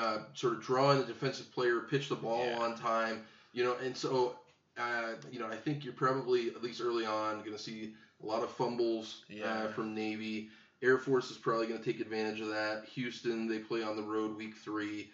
uh, 0.00 0.18
sort 0.34 0.54
of 0.54 0.62
draw 0.62 0.90
in 0.92 0.98
the 0.98 1.04
defensive 1.04 1.52
player, 1.52 1.80
pitch 1.80 2.08
the 2.08 2.16
ball 2.16 2.44
Yeah. 2.46 2.58
on 2.58 2.76
time, 2.76 3.24
you 3.52 3.64
know, 3.64 3.76
and 3.82 3.96
so. 3.96 4.36
Uh, 4.76 5.12
you 5.30 5.38
know, 5.38 5.46
I 5.46 5.54
think 5.54 5.84
you're 5.84 5.92
probably 5.94 6.48
at 6.48 6.60
least 6.60 6.80
early 6.80 7.06
on 7.06 7.38
going 7.44 7.52
to 7.52 7.58
see 7.62 7.94
a 8.20 8.26
lot 8.26 8.42
of 8.42 8.50
fumbles 8.50 9.22
Yeah. 9.28 9.44
uh, 9.44 9.68
from 9.68 9.94
Navy. 9.94 10.50
Air 10.82 10.98
Force 10.98 11.30
is 11.30 11.36
probably 11.36 11.68
going 11.68 11.78
to 11.80 11.84
take 11.92 12.00
advantage 12.00 12.40
of 12.40 12.48
that. 12.48 12.84
Houston, 12.86 13.46
they 13.46 13.60
play 13.60 13.84
on 13.84 13.94
the 13.94 14.02
road 14.02 14.36
week 14.36 14.56
three, 14.56 15.12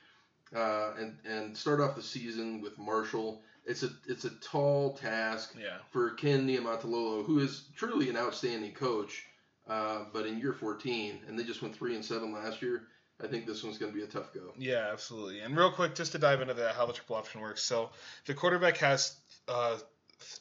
uh, 0.57 0.93
and 0.99 1.19
and 1.27 1.55
start 1.55 1.79
off 1.83 1.95
the 1.95 2.03
season 2.03 2.63
with 2.63 2.79
Marshall. 2.79 3.43
It's 3.67 3.83
a 3.83 3.91
it's 4.09 4.25
a 4.25 4.31
tall 4.41 4.95
task 4.95 5.55
Yeah. 5.61 5.77
for 5.91 6.09
Ken 6.13 6.47
Niumatalolo, 6.49 7.23
who 7.27 7.39
is 7.41 7.65
truly 7.77 8.09
an 8.09 8.17
outstanding 8.17 8.73
coach, 8.73 9.27
uh, 9.71 10.05
but 10.13 10.27
in 10.27 10.39
year 10.39 10.53
14, 10.53 11.21
and 11.29 11.39
they 11.39 11.45
just 11.45 11.63
went 11.63 11.75
three 11.75 11.95
and 11.95 12.05
seven 12.05 12.33
last 12.33 12.61
year. 12.61 12.89
I 13.23 13.29
think 13.29 13.47
this 13.47 13.63
one's 13.63 13.79
going 13.79 13.93
to 13.93 13.97
be 13.97 14.03
a 14.03 14.09
tough 14.09 14.33
go. 14.35 14.53
Yeah, 14.59 14.89
absolutely. 14.93 15.41
And 15.41 15.57
real 15.57 15.71
quick, 15.71 15.95
just 15.95 16.13
to 16.13 16.19
dive 16.19 16.41
into 16.41 16.55
that, 16.55 16.75
how 16.75 16.87
the 16.87 16.93
triple 16.93 17.17
option 17.17 17.41
works. 17.41 17.63
So 17.63 17.91
the 18.27 18.35
quarterback 18.35 18.79
has 18.79 19.15
uh, 19.47 19.77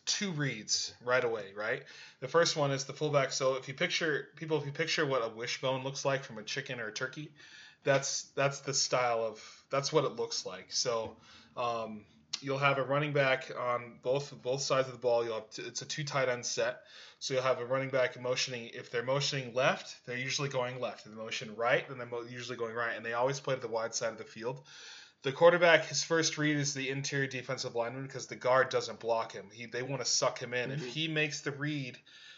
two 0.05 0.31
reads 0.31 0.93
right 1.03 1.23
away, 1.23 1.47
right? 1.55 1.83
The 2.21 2.27
first 2.27 2.55
one 2.55 2.71
is 2.71 2.85
the 2.85 2.93
fullback. 2.93 3.31
So 3.31 3.55
if 3.55 3.67
you 3.67 3.73
picture 3.73 4.29
people, 4.35 4.57
if 4.57 4.65
you 4.65 4.71
picture 4.71 5.05
what 5.05 5.23
a 5.23 5.29
wishbone 5.29 5.83
looks 5.83 6.05
like 6.05 6.23
from 6.23 6.37
a 6.37 6.43
chicken 6.43 6.79
or 6.79 6.87
a 6.87 6.93
turkey, 6.93 7.31
that's 7.83 8.23
that's 8.35 8.61
the 8.61 8.73
style 8.73 9.23
of 9.23 9.63
that's 9.69 9.93
what 9.93 10.05
it 10.05 10.15
looks 10.15 10.45
like. 10.45 10.67
So 10.69 11.17
um, 11.55 12.05
you'll 12.41 12.57
have 12.57 12.77
a 12.77 12.83
running 12.83 13.13
back 13.13 13.51
on 13.59 13.99
both 14.01 14.33
both 14.41 14.61
sides 14.61 14.87
of 14.87 14.93
the 14.93 14.99
ball. 14.99 15.23
You'll 15.23 15.35
have 15.35 15.49
t- 15.49 15.61
it's 15.63 15.81
a 15.81 15.85
two 15.85 16.03
tight 16.03 16.29
end 16.29 16.45
set. 16.45 16.81
So 17.19 17.33
you'll 17.33 17.43
have 17.43 17.59
a 17.59 17.65
running 17.65 17.89
back 17.89 18.19
motioning. 18.21 18.69
If 18.73 18.91
they're 18.91 19.03
motioning 19.03 19.53
left, 19.53 19.95
they're 20.05 20.17
usually 20.17 20.49
going 20.49 20.79
left. 20.79 21.05
If 21.05 21.11
they 21.11 21.17
motion 21.17 21.55
right, 21.55 21.87
then 21.89 21.97
they're 21.97 22.07
mo- 22.07 22.23
usually 22.29 22.57
going 22.57 22.73
right. 22.75 22.95
And 22.95 23.05
they 23.05 23.13
always 23.13 23.39
play 23.39 23.55
to 23.55 23.61
the 23.61 23.67
wide 23.67 23.93
side 23.93 24.11
of 24.13 24.17
the 24.17 24.23
field. 24.23 24.61
The 25.23 25.33
quarterback, 25.33 25.85
his 25.85 26.01
first 26.01 26.37
read 26.37 26.55
is 26.55 26.73
the 26.73 26.87
interior 26.89 27.27
defensive 27.27 27.75
lineman 27.75 28.03
because 28.03 28.27
the 28.27 28.37
guard 28.37 28.69
doesn't 28.69 29.01
block 29.01 29.33
him. 29.33 29.49
He 29.51 29.65
they 29.65 29.83
want 29.83 30.01
to 30.01 30.09
suck 30.09 30.39
him 30.39 30.53
in. 30.53 30.71
If 30.71 30.79
Mhm. 30.81 30.87
he 30.87 31.07
makes 31.09 31.41
the 31.41 31.51
read 31.51 31.97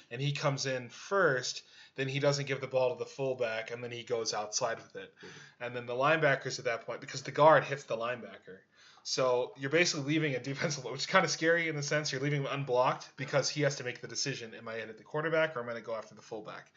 and 0.10 0.20
he 0.20 0.32
comes 0.32 0.66
in 0.66 0.90
first, 0.90 1.62
then 1.96 2.08
he 2.08 2.20
doesn't 2.20 2.48
give 2.48 2.60
the 2.60 2.68
ball 2.68 2.96
to 2.96 2.98
the 3.00 3.06
fullback 3.10 3.70
and 3.70 3.84
then 3.84 3.92
he 3.92 4.02
goes 4.02 4.34
outside 4.34 4.78
with 4.78 4.96
it. 4.96 5.14
And 5.60 5.76
then 5.76 5.86
the 5.86 5.94
linebackers 5.94 6.58
at 6.58 6.66
that 6.66 6.88
point 6.88 7.02
because 7.02 7.22
the 7.22 7.32
guard 7.32 7.64
hits 7.66 7.84
the 7.84 7.98
linebacker. 7.98 8.58
So 9.04 9.54
you're 9.58 9.70
basically 9.72 10.06
leaving 10.14 10.36
a 10.36 10.40
defensive, 10.40 10.84
which 10.86 11.02
is 11.02 11.06
kind 11.08 11.26
of 11.26 11.32
scary 11.32 11.68
in 11.70 11.76
the 11.76 11.84
sense 11.84 12.12
you're 12.12 12.22
leaving 12.22 12.42
him 12.42 12.48
unblocked 12.52 13.10
because 13.18 13.50
he 13.50 13.62
has 13.64 13.78
to 13.78 13.84
make 13.84 14.02
the 14.02 14.08
decision: 14.08 14.54
am 14.54 14.68
I 14.68 14.80
to 14.80 14.94
the 14.94 15.04
quarterback 15.04 15.56
or 15.56 15.60
am 15.62 15.66
I 15.66 15.72
going 15.72 15.84
to 15.84 15.88
go 15.88 15.96
after 15.96 16.16
the 16.16 16.22
fullback? 16.22 16.72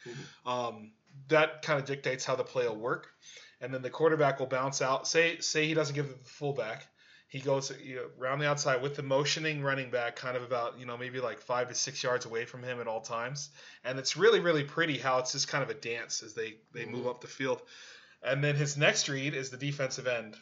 Um, 0.46 0.92
that 1.28 1.62
kind 1.62 1.78
of 1.78 1.84
dictates 1.86 2.24
how 2.24 2.36
the 2.36 2.44
play 2.44 2.66
will 2.66 2.76
work. 2.76 3.08
And 3.60 3.72
then 3.72 3.82
the 3.82 3.90
quarterback 3.90 4.40
will 4.40 4.46
bounce 4.46 4.82
out. 4.82 5.06
Say 5.06 5.38
say 5.40 5.66
he 5.66 5.74
doesn't 5.74 5.94
give 5.94 6.08
the 6.08 6.24
fullback, 6.24 6.86
he 7.28 7.40
goes 7.40 7.72
you 7.82 7.96
know, 7.96 8.06
around 8.20 8.38
the 8.40 8.48
outside 8.48 8.82
with 8.82 8.94
the 8.96 9.02
motioning 9.02 9.62
running 9.62 9.90
back, 9.90 10.16
kind 10.16 10.36
of 10.36 10.42
about 10.42 10.78
you 10.78 10.86
know 10.86 10.96
maybe 10.96 11.20
like 11.20 11.40
five 11.40 11.68
to 11.68 11.74
six 11.74 12.02
yards 12.02 12.26
away 12.26 12.44
from 12.46 12.62
him 12.62 12.80
at 12.80 12.86
all 12.88 13.00
times. 13.00 13.50
And 13.84 13.98
it's 13.98 14.16
really 14.16 14.40
really 14.40 14.64
pretty 14.64 14.98
how 14.98 15.18
it's 15.18 15.32
just 15.32 15.48
kind 15.48 15.62
of 15.62 15.70
a 15.70 15.74
dance 15.74 16.22
as 16.22 16.34
they 16.34 16.54
they 16.72 16.84
move 16.84 17.04
Mhm. 17.06 17.10
up 17.10 17.20
the 17.20 17.26
field. 17.26 17.62
And 18.22 18.42
then 18.42 18.56
his 18.56 18.76
next 18.76 19.08
read 19.08 19.34
is 19.34 19.50
the 19.50 19.56
defensive 19.56 20.06
end, 20.06 20.36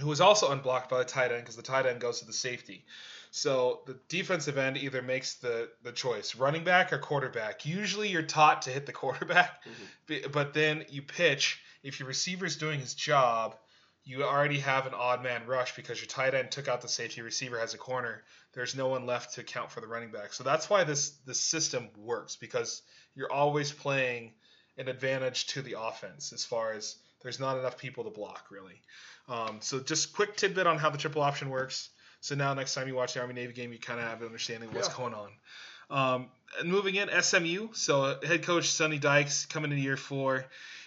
who 0.00 0.10
is 0.10 0.20
also 0.20 0.50
unblocked 0.50 0.88
by 0.88 0.98
the 0.98 1.04
tight 1.04 1.32
end 1.32 1.42
because 1.42 1.56
the 1.56 1.62
tight 1.62 1.86
end 1.86 2.00
goes 2.00 2.20
to 2.20 2.26
the 2.26 2.32
safety. 2.32 2.84
So 3.30 3.80
the 3.86 3.98
defensive 4.08 4.58
end 4.58 4.76
either 4.76 5.00
makes 5.00 5.34
the, 5.34 5.70
the 5.82 5.92
choice, 5.92 6.34
running 6.34 6.64
back 6.64 6.92
or 6.92 6.98
quarterback. 6.98 7.64
Usually 7.64 8.08
you're 8.08 8.22
taught 8.22 8.62
to 8.62 8.70
hit 8.70 8.84
the 8.86 8.92
quarterback, 9.02 9.64
mm-hmm. 9.64 9.84
b- 10.06 10.24
but 10.30 10.54
then 10.54 10.84
you 10.90 11.02
pitch. 11.02 11.60
If 11.82 11.98
your 11.98 12.08
receiver's 12.08 12.56
doing 12.56 12.78
his 12.78 12.94
job, 12.94 13.56
you 14.04 14.24
already 14.24 14.58
have 14.60 14.86
an 14.86 14.94
odd 14.94 15.22
man 15.22 15.46
rush 15.46 15.76
because 15.76 16.00
your 16.00 16.08
tight 16.08 16.34
end 16.34 16.50
took 16.50 16.68
out 16.68 16.82
the 16.82 16.88
safety, 16.88 17.22
receiver 17.22 17.58
has 17.58 17.74
a 17.74 17.78
corner. 17.78 18.22
There's 18.52 18.74
no 18.74 18.88
one 18.88 19.06
left 19.06 19.34
to 19.34 19.44
count 19.44 19.70
for 19.70 19.80
the 19.80 19.86
running 19.86 20.10
back. 20.10 20.32
So 20.32 20.44
that's 20.44 20.68
why 20.68 20.84
this 20.84 21.10
this 21.24 21.40
system 21.40 21.88
works 21.96 22.36
because 22.36 22.82
you're 23.14 23.32
always 23.32 23.72
playing 23.72 24.32
an 24.76 24.88
advantage 24.88 25.46
to 25.48 25.62
the 25.62 25.76
offense 25.78 26.32
as 26.32 26.44
far 26.44 26.72
as 26.72 26.96
there's 27.22 27.40
not 27.40 27.58
enough 27.58 27.78
people 27.78 28.04
to 28.04 28.10
block 28.10 28.46
really. 28.50 28.80
Um, 29.28 29.58
so 29.60 29.80
just 29.80 30.14
quick 30.14 30.36
tidbit 30.36 30.66
on 30.66 30.78
how 30.78 30.90
the 30.90 30.98
triple 30.98 31.22
option 31.22 31.48
works. 31.50 31.90
So 32.20 32.34
now 32.34 32.54
next 32.54 32.74
time 32.74 32.86
you 32.88 32.94
watch 32.94 33.14
the 33.14 33.20
Army 33.20 33.34
Navy 33.34 33.52
game, 33.52 33.72
you 33.72 33.78
kind 33.78 33.98
of 34.00 34.06
have 34.06 34.20
an 34.20 34.26
understanding 34.26 34.68
of 34.68 34.74
what's 34.74 34.88
Yeah. 34.88 34.96
going 34.96 35.14
on. 35.14 35.30
Um, 35.90 36.26
and 36.60 36.68
moving 36.70 36.94
in, 36.94 37.08
SMU. 37.10 37.68
So 37.74 38.18
head 38.22 38.42
coach 38.44 38.70
Sonny 38.70 38.98
Dykes 38.98 39.46
coming 39.46 39.70
into 39.70 39.82
year 39.82 39.96
four. 39.96 40.44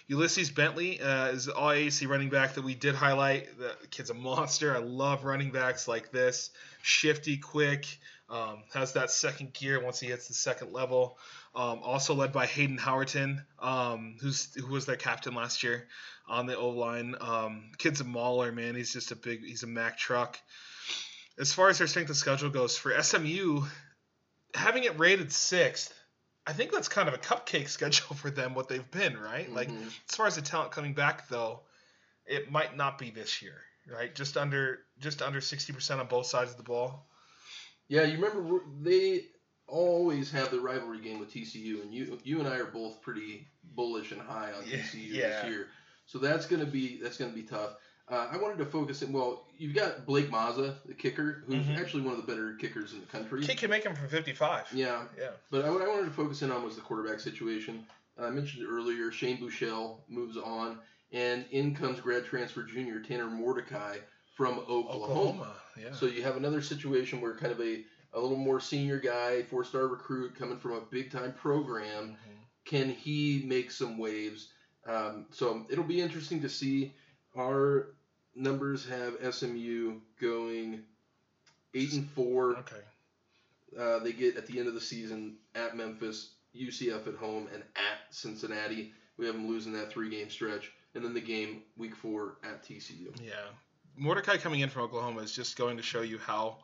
Ulysses 0.08 0.50
Bentley 0.50 1.00
uh, 1.00 1.28
is 1.28 1.48
all 1.48 1.70
AAC 1.70 2.06
running 2.08 2.28
back 2.28 2.54
that 2.54 2.62
we 2.62 2.74
did 2.76 2.94
highlight. 2.94 3.58
The 3.58 3.74
kid's 3.90 4.10
a 4.10 4.14
monster. 4.14 4.74
I 4.74 4.78
love 4.78 5.24
running 5.24 5.50
backs 5.50 5.88
like 5.88 6.12
this. 6.12 6.50
Shifty, 6.82 7.36
quick, 7.38 7.86
Um, 8.28 8.64
has 8.74 8.94
that 8.94 9.10
second 9.12 9.52
gear 9.52 9.80
once 9.80 10.00
he 10.00 10.08
hits 10.08 10.26
the 10.26 10.34
second 10.34 10.72
level. 10.72 11.16
Um, 11.54 11.78
also 11.84 12.12
led 12.14 12.32
by 12.32 12.46
Hayden 12.46 12.76
Howerton, 12.76 13.44
um, 13.60 14.16
who's 14.20 14.52
who 14.54 14.66
was 14.72 14.84
their 14.84 14.96
captain 14.96 15.34
last 15.34 15.62
year 15.62 15.86
on 16.26 16.46
the 16.46 16.56
O 16.56 16.70
line. 16.70 17.14
Um, 17.20 17.70
kid's 17.78 18.00
a 18.00 18.04
mauler, 18.04 18.50
man. 18.50 18.74
He's 18.74 18.92
just 18.92 19.12
a 19.12 19.16
big. 19.16 19.44
He's 19.44 19.62
a 19.62 19.68
Mack 19.68 19.96
truck. 19.96 20.38
As 21.38 21.52
far 21.52 21.68
as 21.68 21.78
their 21.78 21.86
strength 21.86 22.10
of 22.10 22.16
schedule 22.16 22.50
goes, 22.50 22.76
for 22.76 23.00
SMU, 23.00 23.62
having 24.54 24.84
it 24.84 24.98
rated 24.98 25.30
sixth, 25.32 25.92
I 26.46 26.52
think 26.52 26.72
that's 26.72 26.88
kind 26.88 27.08
of 27.08 27.14
a 27.14 27.18
cupcake 27.18 27.68
schedule 27.78 28.16
for 28.16 28.30
them. 28.30 28.54
What 28.54 28.68
they've 28.68 28.90
been, 28.90 29.16
right? 29.16 29.50
Like 29.52 29.68
Mhm. 29.68 29.86
as 29.86 30.16
far 30.16 30.26
as 30.26 30.34
the 30.36 30.42
talent 30.42 30.72
coming 30.72 30.94
back, 30.94 31.28
though, 31.28 31.60
it 32.26 32.50
might 32.50 32.76
not 32.76 32.98
be 32.98 33.10
this 33.10 33.40
year, 33.40 33.60
right? 33.88 34.12
Just 34.14 34.36
under 34.36 34.80
just 34.98 35.22
under 35.22 35.40
sixty 35.40 35.72
percent 35.72 36.00
on 36.00 36.06
both 36.08 36.26
sides 36.26 36.50
of 36.50 36.56
the 36.56 36.62
ball. 36.64 37.08
Yeah, 37.88 38.02
you 38.02 38.14
remember 38.18 38.60
they 38.82 39.26
always 39.68 40.30
have 40.32 40.50
the 40.50 40.60
rivalry 40.60 41.00
game 41.00 41.18
with 41.18 41.32
TCU, 41.32 41.82
and 41.82 41.92
you 41.92 42.18
you 42.24 42.38
and 42.40 42.48
I 42.48 42.56
are 42.56 42.64
both 42.66 43.00
pretty 43.02 43.46
bullish 43.74 44.12
and 44.12 44.20
high 44.20 44.52
on 44.52 44.64
Yeah, 44.66 44.78
TCU 44.78 45.08
yeah. 45.08 45.28
this 45.42 45.50
year. 45.50 45.68
So 46.06 46.18
that's 46.18 46.46
gonna 46.46 46.66
be 46.66 46.98
that's 47.02 47.16
gonna 47.16 47.32
be 47.32 47.42
tough. 47.42 47.74
Uh, 48.08 48.28
I 48.30 48.36
wanted 48.36 48.58
to 48.58 48.66
focus 48.66 49.02
in. 49.02 49.12
Well, 49.12 49.44
you've 49.58 49.74
got 49.74 50.06
Blake 50.06 50.30
Mazza, 50.30 50.76
the 50.86 50.94
kicker, 50.94 51.42
who's 51.46 51.66
Mhm. 51.66 51.76
actually 51.78 52.02
one 52.04 52.14
of 52.14 52.24
the 52.24 52.26
better 52.32 52.54
kickers 52.54 52.92
in 52.92 53.00
the 53.00 53.06
country. 53.06 53.42
Kid 53.44 53.58
can 53.58 53.70
make 53.70 53.82
him 53.84 53.96
from 53.96 54.08
fifty-five. 54.08 54.68
Yeah, 54.72 55.06
Yeah. 55.18 55.30
but 55.50 55.64
I, 55.64 55.70
what 55.70 55.82
I 55.82 55.88
wanted 55.88 56.04
to 56.04 56.12
focus 56.12 56.42
in 56.42 56.52
on 56.52 56.62
was 56.62 56.76
the 56.76 56.82
quarterback 56.82 57.18
situation. 57.18 57.84
I 58.18 58.30
mentioned 58.30 58.64
earlier, 58.66 59.10
Shane 59.10 59.38
Buechele 59.38 59.98
moves 60.08 60.36
on, 60.36 60.78
and 61.12 61.44
in 61.50 61.74
comes 61.74 62.00
grad 62.00 62.24
transfer 62.24 62.62
junior 62.62 63.00
Tanner 63.00 63.26
Mordecai 63.26 63.98
from 64.36 64.58
Oklahoma. 64.60 65.04
Oklahoma. 65.04 65.52
Yeah. 65.80 65.92
So 65.92 66.06
you 66.06 66.22
have 66.22 66.36
another 66.36 66.62
situation 66.62 67.20
where 67.20 67.34
kind 67.34 67.50
of 67.52 67.60
a, 67.60 67.82
a 68.12 68.20
little 68.20 68.36
more 68.36 68.60
senior 68.60 69.00
guy, 69.00 69.42
four 69.42 69.64
star 69.64 69.88
recruit 69.88 70.34
coming 70.38 70.58
from 70.58 70.72
a 70.72 70.80
big 70.80 71.10
time 71.10 71.32
program, 71.32 72.10
Mhm. 72.10 72.38
can 72.64 72.90
he 72.90 73.42
make 73.46 73.70
some 73.70 73.98
waves? 73.98 74.50
Um, 74.86 75.26
so 75.32 75.66
it'll 75.70 75.84
be 75.84 76.00
interesting 76.00 76.40
to 76.42 76.48
see. 76.48 76.94
Our 77.36 77.88
numbers 78.34 78.86
have 78.86 79.14
SMU 79.34 80.00
going 80.20 80.84
eight 81.74 81.92
and 81.94 82.08
four. 82.10 82.56
Okay. 82.58 82.76
Uh, 83.78 83.98
they 83.98 84.12
get 84.12 84.36
at 84.36 84.46
the 84.46 84.58
end 84.58 84.68
of 84.68 84.74
the 84.74 84.80
season 84.80 85.36
at 85.54 85.76
Memphis, 85.76 86.34
UCF 86.54 87.06
at 87.08 87.14
home, 87.16 87.48
and 87.52 87.62
at 87.74 88.14
Cincinnati. 88.14 88.92
We 89.18 89.26
have 89.26 89.34
them 89.34 89.48
losing 89.48 89.72
that 89.72 89.90
three 89.90 90.08
game 90.08 90.30
stretch, 90.30 90.70
and 90.94 91.04
then 91.04 91.12
the 91.14 91.20
game 91.20 91.62
week 91.76 91.94
four 91.96 92.36
at 92.44 92.62
TCU. 92.62 93.12
Yeah. 93.22 93.32
Mordecai 93.96 94.36
coming 94.36 94.60
in 94.60 94.68
from 94.68 94.82
Oklahoma 94.82 95.22
is 95.22 95.32
just 95.32 95.56
going 95.56 95.76
to 95.78 95.82
show 95.82 96.02
you 96.02 96.18
how 96.18 96.58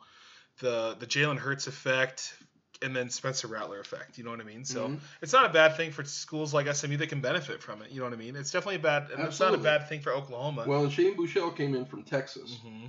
the 0.59 0.95
the 0.99 1.05
Jalen 1.07 1.37
Hurts 1.37 1.67
effect 1.67 2.35
and 2.81 2.95
then 2.95 3.09
Spencer 3.09 3.47
Rattler 3.47 3.79
effect. 3.79 4.17
You 4.17 4.23
know 4.25 4.31
what 4.31 4.41
I 4.41 4.43
mean? 4.43 4.65
So 4.65 4.89
Mhm. 4.89 4.99
it's 5.21 5.31
not 5.31 5.45
a 5.45 5.49
bad 5.49 5.77
thing 5.77 5.91
for 5.91 6.03
schools 6.03 6.53
like 6.53 6.67
SMU 6.67 6.97
that 6.97 7.07
can 7.07 7.21
benefit 7.21 7.61
from 7.63 7.81
it. 7.81 7.91
You 7.91 7.99
know 7.99 8.05
what 8.05 8.13
I 8.13 8.17
mean? 8.17 8.35
It's 8.35 8.51
definitely 8.51 8.75
a 8.75 8.79
bad. 8.79 9.09
And 9.11 9.23
it's 9.23 9.39
not 9.39 9.53
a 9.53 9.57
bad 9.57 9.87
thing 9.87 10.01
for 10.01 10.11
Oklahoma. 10.13 10.65
Well, 10.67 10.89
Shane 10.89 11.15
Buechele 11.15 11.55
came 11.55 11.75
in 11.75 11.85
from 11.85 12.03
Texas. 12.03 12.57
hmm 12.61 12.87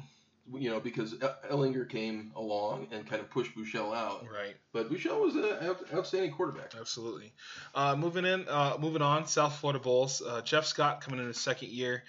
you 0.53 0.69
know, 0.69 0.79
because 0.79 1.15
Ehlinger 1.15 1.89
came 1.89 2.31
along 2.37 2.87
and 2.93 3.09
kind 3.09 3.23
of 3.23 3.31
pushed 3.31 3.55
Buechele 3.57 3.97
out. 3.97 4.27
Right. 4.31 4.55
But 4.75 4.91
Buechele 4.91 5.19
was 5.19 5.37
an 5.37 5.75
outstanding 5.95 6.33
quarterback. 6.33 6.75
Absolutely. 6.79 7.33
Uh, 7.75 7.97
moving 7.97 8.27
in, 8.27 8.47
uh, 8.47 8.77
moving 8.79 9.01
on, 9.01 9.27
South 9.27 9.57
Florida 9.57 9.79
Bulls. 9.79 10.21
Uh, 10.21 10.43
Jeff 10.43 10.67
Scott 10.67 11.01
coming 11.01 11.19
in 11.19 11.27
his 11.29 11.41
second 11.41 11.71
year. 11.71 12.05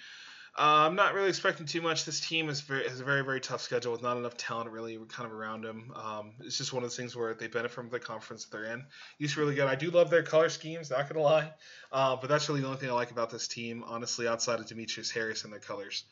Uh, 0.58 0.86
I'm 0.86 0.94
not 0.94 1.12
really 1.12 1.28
expecting 1.28 1.66
too 1.66 1.82
much. 1.82 2.06
This 2.06 2.18
team 2.18 2.48
is 2.48 2.62
very, 2.62 2.88
has 2.88 3.00
a 3.00 3.04
very, 3.04 3.22
very 3.22 3.40
tough 3.40 3.60
schedule 3.60 3.92
with 3.92 4.02
not 4.02 4.16
enough 4.16 4.38
talent 4.38 4.70
really 4.70 4.96
kind 5.08 5.26
of 5.30 5.32
around 5.36 5.62
them. 5.64 5.92
Um, 5.94 6.32
it's 6.40 6.56
just 6.56 6.72
one 6.72 6.82
of 6.82 6.88
those 6.88 6.96
things 6.96 7.14
where 7.14 7.34
they 7.34 7.46
benefit 7.46 7.72
from 7.72 7.90
the 7.90 8.00
conference 8.00 8.46
that 8.46 8.56
they're 8.56 8.72
in. 8.72 8.86
He's 9.18 9.36
really 9.36 9.54
good. 9.54 9.66
I 9.66 9.74
do 9.74 9.90
love 9.90 10.08
their 10.08 10.22
color 10.22 10.48
schemes, 10.48 10.90
not 10.90 11.08
gonna 11.10 11.20
lie, 11.20 11.52
uh, 11.92 12.16
but 12.16 12.28
that's 12.28 12.48
really 12.48 12.62
the 12.62 12.68
only 12.68 12.78
thing 12.78 12.88
I 12.88 12.94
like 12.94 13.10
about 13.10 13.30
this 13.30 13.48
team, 13.48 13.84
honestly, 13.86 14.26
outside 14.26 14.58
of 14.58 14.66
Demetrius 14.66 15.10
Harris 15.10 15.44
and 15.44 15.52
their 15.52 15.60
colors. 15.60 16.04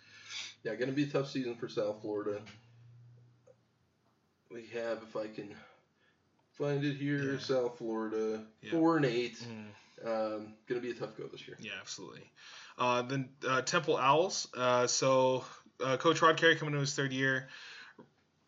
Yeah, 0.63 0.75
going 0.75 0.89
to 0.89 0.95
be 0.95 1.05
a 1.05 1.07
tough 1.07 1.31
season 1.31 1.55
for 1.57 1.69
South 1.69 2.01
Florida. 2.01 2.41
We 4.51 4.67
have, 4.75 4.99
if 5.09 5.17
I 5.17 5.27
can 5.27 5.55
find 6.53 6.85
it 6.85 6.97
here, 6.97 7.33
Yeah. 7.35 7.39
South 7.39 7.79
Florida, 7.79 8.45
Yeah. 8.63 8.71
four 8.71 8.97
and 8.97 9.05
eight. 9.07 9.37
Mm. 9.39 9.67
Um, 10.05 10.55
going 10.67 10.81
to 10.81 10.81
be 10.81 10.91
a 10.91 10.95
tough 10.95 11.17
go 11.17 11.25
this 11.29 11.47
year. 11.47 11.57
Yeah, 11.61 11.73
absolutely. 11.81 12.23
Uh, 12.79 13.03
then 13.03 13.29
uh, 13.49 13.63
Temple 13.63 13.97
Owls. 13.97 14.49
Uh, 14.57 14.87
so 14.87 15.45
uh, 15.83 15.97
Coach 15.97 16.23
Rod 16.23 16.37
Carey 16.37 16.57
coming 16.57 16.75
into 16.75 16.81
his 16.81 16.95
third 16.95 17.13
year. 17.13 17.49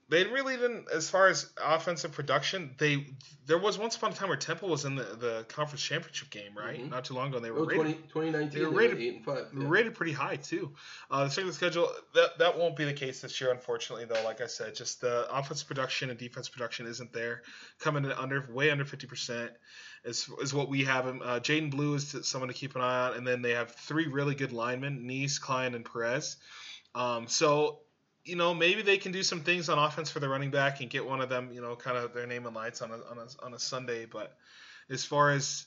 They 0.09 0.23
really 0.25 0.57
didn't, 0.57 0.87
as 0.95 1.11
far 1.11 1.27
as 1.27 1.51
offensive 1.61 2.13
production, 2.13 2.77
they 2.79 3.09
there 3.45 3.59
was 3.59 3.77
once 3.77 3.97
upon 3.97 4.13
a 4.13 4.15
time 4.15 4.29
where 4.29 4.37
Temple 4.37 4.69
was 4.69 4.85
in 4.85 4.95
the, 4.95 5.03
the 5.03 5.45
conference 5.49 5.83
championship 5.83 6.31
game, 6.31 6.57
right? 6.57 6.81
Mhm. 6.81 6.91
Not 6.91 7.05
too 7.05 7.15
long 7.15 7.29
ago. 7.29 7.41
They 7.41 7.51
were 7.51 7.61
Oh, 7.61 7.65
rated, 7.65 8.09
20, 8.11 8.33
2019, 8.33 8.59
they 8.59 8.65
were 8.65 8.71
they 8.71 8.77
rated- 8.77 9.01
eight 9.01 9.15
and 9.17 9.25
five. 9.25 9.47
they 9.53 9.59
were 9.59 9.65
Yeah. 9.65 9.69
rated 9.71 9.95
pretty 9.97 10.13
high 10.13 10.37
too. 10.37 10.75
Uh, 11.11 11.27
the 11.27 11.43
of 11.43 11.55
schedule 11.55 11.93
that 12.15 12.39
that 12.39 12.57
won't 12.57 12.77
be 12.77 12.85
the 12.85 12.93
case 12.93 13.21
this 13.21 13.41
year, 13.41 13.51
unfortunately. 13.51 14.05
Though, 14.05 14.23
like 14.23 14.41
I 14.41 14.47
said, 14.47 14.77
just 14.77 15.01
the 15.01 15.29
offensive 15.29 15.67
production 15.67 16.11
and 16.11 16.19
defense 16.19 16.49
production 16.49 16.87
isn't 16.87 17.13
there. 17.13 17.43
Coming 17.81 18.05
in 18.05 18.13
under 18.13 18.47
way 18.53 18.71
under 18.71 18.85
fifty 18.85 19.09
percent 19.09 19.51
is 20.05 20.29
is 20.41 20.55
what 20.55 20.69
we 20.69 20.85
have. 20.85 21.05
him. 21.05 21.21
Uh, 21.21 21.41
Jadan 21.41 21.73
Blue 21.73 21.95
is 21.95 22.15
someone 22.23 22.47
to 22.49 22.55
keep 22.55 22.77
an 22.77 22.81
eye 22.83 23.09
on, 23.09 23.15
and 23.15 23.27
then 23.27 23.43
they 23.43 23.53
have 23.55 23.73
three 23.73 24.07
really 24.07 24.37
good 24.37 24.53
linemen: 24.53 25.05
Nice, 25.05 25.39
Klein, 25.41 25.75
and 25.75 25.85
Perez. 25.85 26.37
Um, 26.95 27.27
so. 27.27 27.81
You 28.27 28.37
know, 28.37 28.53
maybe 28.53 28.83
they 28.83 28.99
can 28.99 29.13
do 29.13 29.23
some 29.23 29.41
things 29.41 29.69
on 29.69 29.79
offense 29.79 30.11
for 30.11 30.21
the 30.21 30.29
running 30.29 30.51
back 30.51 30.81
and 30.81 30.91
get 30.91 31.07
one 31.07 31.21
of 31.21 31.29
them, 31.29 31.51
you 31.53 31.61
know, 31.61 31.77
kind 31.77 31.97
of 31.97 32.13
their 32.13 32.27
name 32.27 32.47
and 32.47 32.55
lights 32.55 32.83
on 32.83 32.91
a, 32.91 32.95
on 32.95 33.19
a, 33.19 33.45
on 33.45 33.55
a 33.55 33.59
Sunday. 33.59 34.05
But 34.05 34.37
as 34.91 35.05
far 35.05 35.31
as 35.31 35.67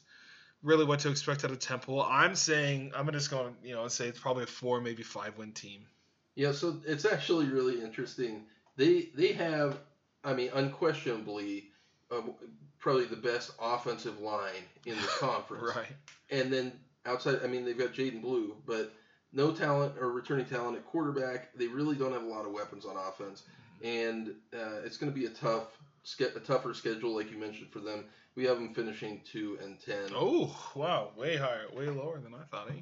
really 0.64 0.86
what 0.86 0.99
to 0.99 1.10
expect 1.10 1.45
out 1.45 1.51
of 1.51 1.60
Temple. 1.60 2.01
I'm 2.03 2.36
saying 2.36 2.91
I'm 2.95 3.12
just 3.12 3.32
going 3.32 3.53
to 3.53 3.68
you 3.68 3.76
know 3.76 3.88
say 3.88 4.07
it's 4.07 4.20
probably 4.20 4.43
a 4.43 4.47
four, 4.47 4.82
maybe 4.82 5.03
five 5.03 5.38
win 5.38 5.51
team. 5.51 5.86
Yeah, 6.36 6.51
so 6.51 6.82
it's 6.86 7.05
actually 7.05 7.47
really 7.47 7.82
interesting. 7.82 8.43
They 8.76 9.10
they 9.16 9.34
have, 9.34 9.78
I 10.24 10.34
mean, 10.34 10.49
unquestionably, 10.53 11.72
um, 12.12 12.34
probably 12.78 13.05
the 13.05 13.16
best 13.16 13.51
offensive 13.62 14.20
line 14.20 14.64
in 14.86 14.95
the 14.95 15.07
conference. 15.20 15.76
Right. 15.76 15.91
And 16.30 16.51
then 16.51 16.74
outside, 17.05 17.39
I 17.43 17.47
mean, 17.47 17.66
they've 17.66 17.78
got 17.78 17.93
Jadan 17.93 18.22
Blue, 18.22 18.55
but 18.66 18.93
no 19.34 19.51
talent 19.51 19.93
or 19.99 20.11
returning 20.11 20.45
talent 20.45 20.77
at 20.77 20.86
quarterback. 20.86 21.55
They 21.55 21.67
really 21.67 21.95
don't 21.95 22.13
have 22.13 22.23
a 22.23 22.27
lot 22.27 22.45
of 22.45 22.51
weapons 22.51 22.86
on 22.86 22.95
offense, 22.97 23.43
and 23.84 24.30
uh, 24.53 24.82
it's 24.84 24.97
going 24.97 25.11
to 25.11 25.17
be 25.17 25.25
a 25.25 25.30
tough, 25.30 25.67
a 26.19 26.39
tougher 26.39 26.73
schedule, 26.73 27.15
like 27.15 27.32
you 27.32 27.38
mentioned, 27.38 27.71
for 27.71 27.80
them. 27.80 28.05
We 28.36 28.45
have 28.45 28.57
them 28.57 28.73
finishing 28.73 29.21
two 29.30 29.57
and 29.61 29.77
ten. 29.82 30.11
Oh 30.15 30.55
wow, 30.73 31.09
way 31.17 31.36
higher, 31.36 31.65
way 31.73 31.88
lower 31.88 32.19
than 32.19 32.34
I 32.34 32.43
thought. 32.49 32.69
Eh? 32.69 32.82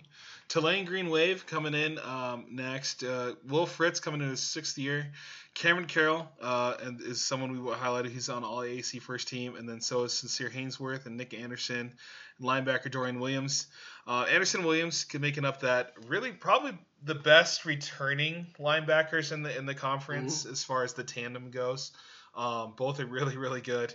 Tulane 0.50 0.86
Green 0.86 1.10
Wave 1.10 1.48
coming 1.48 1.74
in 1.74 1.98
um, 2.00 2.46
next. 2.52 3.04
Uh, 3.04 3.34
Will 3.48 3.66
Fritz 3.66 4.00
coming 4.00 4.22
in 4.22 4.30
his 4.30 4.42
sixth 4.42 4.78
year. 4.78 5.08
Cameron 5.56 5.88
Carroll 5.88 6.30
uh, 6.40 6.76
and 6.84 7.02
is 7.02 7.26
someone 7.26 7.52
we 7.52 7.72
highlighted. 7.72 8.12
He's 8.12 8.30
on 8.30 8.44
all 8.44 8.60
AAC 8.60 9.02
first 9.02 9.28
team, 9.28 9.56
and 9.56 9.68
then 9.68 9.82
so 9.82 10.04
is 10.04 10.14
Sincere 10.14 10.50
Haynesworth 10.50 11.08
and 11.08 11.18
Nick 11.18 11.34
Anderson, 11.34 11.92
and 12.38 12.48
linebacker 12.48 12.92
Dorian 12.92 13.20
Williams. 13.20 13.66
Uh, 14.08 14.26
Anderson 14.32 14.64
Williams 14.64 15.04
can 15.04 15.20
making 15.20 15.44
up 15.44 15.62
that 15.62 15.94
really 16.08 16.32
probably 16.32 16.78
the 17.04 17.16
best 17.16 17.66
returning 17.66 18.48
linebackers 18.58 19.34
in 19.34 19.44
the 19.44 19.56
in 19.56 19.66
the 19.66 19.76
conference 19.76 20.46
as 20.46 20.64
far 20.64 20.84
as 20.84 20.94
the 20.94 21.04
tandem 21.04 21.52
goes. 21.52 21.92
Um, 22.34 22.74
both 22.78 23.00
are 23.00 23.06
really 23.06 23.36
really 23.36 23.62
good. 23.62 23.94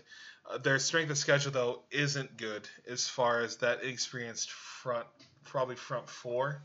Uh, 0.48 0.58
their 0.58 0.78
strength 0.78 1.10
of 1.10 1.16
schedule 1.16 1.52
though 1.52 1.82
isn't 1.90 2.36
good 2.36 2.68
as 2.86 3.08
far 3.08 3.40
as 3.40 3.56
that 3.58 3.84
experienced 3.84 4.50
front, 4.50 5.06
probably 5.44 5.76
front 5.76 6.08
four. 6.08 6.62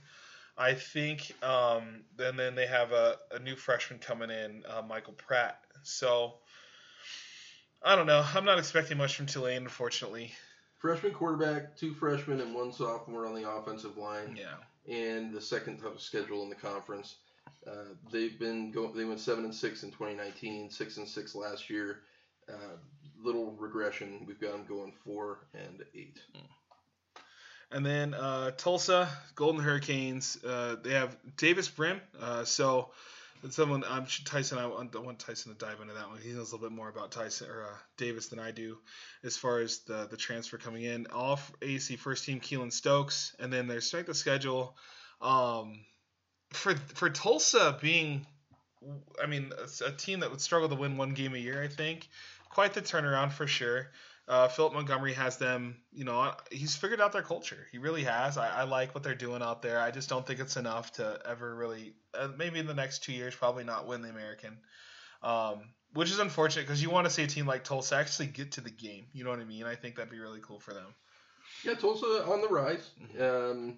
I 0.58 0.74
think, 0.74 1.32
um, 1.44 2.02
and 2.18 2.38
then 2.38 2.56
they 2.56 2.66
have 2.66 2.92
a, 2.92 3.18
a 3.32 3.38
new 3.40 3.56
freshman 3.56 4.00
coming 4.00 4.32
in, 4.32 4.64
uh, 4.68 4.82
Michael 4.82 5.14
Pratt. 5.14 5.60
So 5.84 6.34
I 7.84 7.96
don't 7.96 8.08
know. 8.08 8.26
I'm 8.34 8.44
not 8.44 8.58
expecting 8.58 8.98
much 8.98 9.16
from 9.16 9.28
Tulane, 9.28 9.64
unfortunately. 9.64 10.34
Freshman 10.80 11.14
quarterback, 11.14 11.76
two 11.76 11.94
freshmen, 11.94 12.40
and 12.42 12.54
one 12.54 12.72
sophomore 12.72 13.26
on 13.26 13.34
the 13.36 13.50
offensive 13.50 13.98
line. 13.98 14.38
Yeah. 14.40 14.56
and 14.94 15.34
the 15.34 15.42
second 15.42 15.78
toughest 15.80 16.06
schedule 16.06 16.44
in 16.44 16.50
the 16.50 16.56
conference. 16.56 17.16
Uh, 17.68 17.94
they've 18.12 18.40
been 18.40 18.72
going. 18.72 18.94
They 18.96 19.04
went 19.06 19.20
seven 19.20 19.44
and 19.44 19.54
six 19.54 19.84
in 19.84 19.90
2019, 19.92 20.70
six 20.70 20.98
and 20.98 21.08
six 21.08 21.36
last 21.36 21.70
year. 21.70 22.02
Uh, 22.48 22.78
little 23.22 23.52
regression. 23.60 24.24
We've 24.28 24.40
got 24.40 24.52
them 24.54 24.66
going 24.70 24.94
four 25.04 25.40
and 25.54 25.84
eight. 25.96 26.22
And 27.72 27.86
then 27.86 28.14
uh, 28.14 28.52
Tulsa 28.52 29.10
Golden 29.36 29.62
Hurricanes. 29.62 30.38
Uh, 30.44 30.78
they 30.82 30.94
have 30.94 31.18
Davis 31.36 31.68
Brin. 31.68 32.00
Uh, 32.18 32.46
so 32.46 32.92
someone 33.50 33.84
I'm 33.88 34.06
Tyson. 34.06 34.58
I 34.58 34.66
want, 34.68 35.20
Tyson 35.20 35.54
to 35.54 35.58
dive 35.58 35.80
into 35.82 35.94
that 35.94 36.10
one. 36.10 36.20
He 36.20 36.32
knows 36.32 36.52
a 36.52 36.56
little 36.56 36.70
bit 36.70 36.76
more 36.76 36.90
about 36.90 37.12
Tyson 37.12 37.50
or 37.50 37.64
uh, 37.64 37.76
Davis 37.98 38.28
than 38.28 38.40
I 38.40 38.52
do, 38.52 38.78
as 39.24 39.38
far 39.38 39.60
as 39.60 39.80
the 39.80 40.08
the 40.10 40.18
transfer 40.18 40.58
coming 40.58 40.84
in. 40.84 41.08
All 41.08 41.40
AAC 41.62 41.98
first 42.00 42.26
team 42.26 42.40
Keylon 42.40 42.72
Stokes, 42.72 43.36
and 43.40 43.52
then 43.52 43.68
their 43.68 43.82
strength 43.82 44.10
of 44.10 44.18
schedule. 44.18 44.76
Um, 45.22 45.80
for 46.52 46.76
for 46.76 47.10
Tulsa 47.10 47.78
being, 47.82 48.26
I 49.22 49.28
mean, 49.28 49.52
a, 49.58 49.86
a 49.86 49.92
team 49.92 50.22
that 50.22 50.32
would 50.32 50.42
struggle 50.42 50.70
to 50.70 50.76
win 50.76 50.98
one 50.98 51.14
game 51.14 51.34
a 51.34 51.40
year, 51.40 51.62
I 51.64 51.68
think. 51.68 52.08
quite 52.50 52.74
the 52.74 52.82
turnaround 52.82 53.32
for 53.32 53.48
sure. 53.48 53.92
Uh, 54.28 54.50
Philip 54.50 54.74
Montgomery 54.74 55.14
has 55.14 55.38
them, 55.38 55.78
you 55.94 56.04
know, 56.04 56.34
he's 56.52 56.76
figured 56.76 57.00
out 57.00 57.14
their 57.14 57.22
culture. 57.22 57.66
He 57.72 57.78
really 57.78 58.04
has. 58.04 58.38
I, 58.38 58.50
I 58.50 58.64
like 58.64 58.94
what 58.94 59.04
they're 59.04 59.16
doing 59.16 59.42
out 59.42 59.62
there. 59.62 59.80
I 59.80 59.90
just 59.90 60.10
don't 60.10 60.28
think 60.28 60.42
it's 60.42 60.58
enough 60.58 60.92
to 60.94 61.20
ever 61.26 61.56
really, 61.56 61.94
uh, 62.14 62.28
maybe 62.38 62.60
in 62.60 62.68
the 62.68 62.74
next 62.74 63.04
two 63.04 63.14
years, 63.14 63.34
probably 63.34 63.64
not 63.64 63.88
win 63.88 64.02
the 64.02 64.10
American. 64.10 64.58
Um, 65.24 65.70
which 65.94 66.12
is 66.12 66.20
unfortunate 66.20 66.64
because 66.64 66.82
you 66.82 66.90
want 66.90 67.06
to 67.06 67.12
see 67.12 67.24
a 67.24 67.28
team 67.28 67.48
like 67.48 67.64
Tulsa 67.64 67.96
actually 67.96 68.28
get 68.28 68.52
to 68.54 68.62
the 68.62 68.70
game. 68.70 69.06
You 69.14 69.24
know 69.24 69.30
what 69.30 69.40
I 69.40 69.46
mean? 69.46 69.64
I 69.64 69.76
think 69.76 69.96
that'd 69.96 70.12
be 70.12 70.20
really 70.20 70.42
cool 70.42 70.60
for 70.60 70.74
them. 70.74 70.94
Yeah, 71.64 71.76
Tulsa 71.76 72.26
on 72.28 72.42
the 72.42 72.50
rise. 72.50 72.90
Um, 73.20 73.78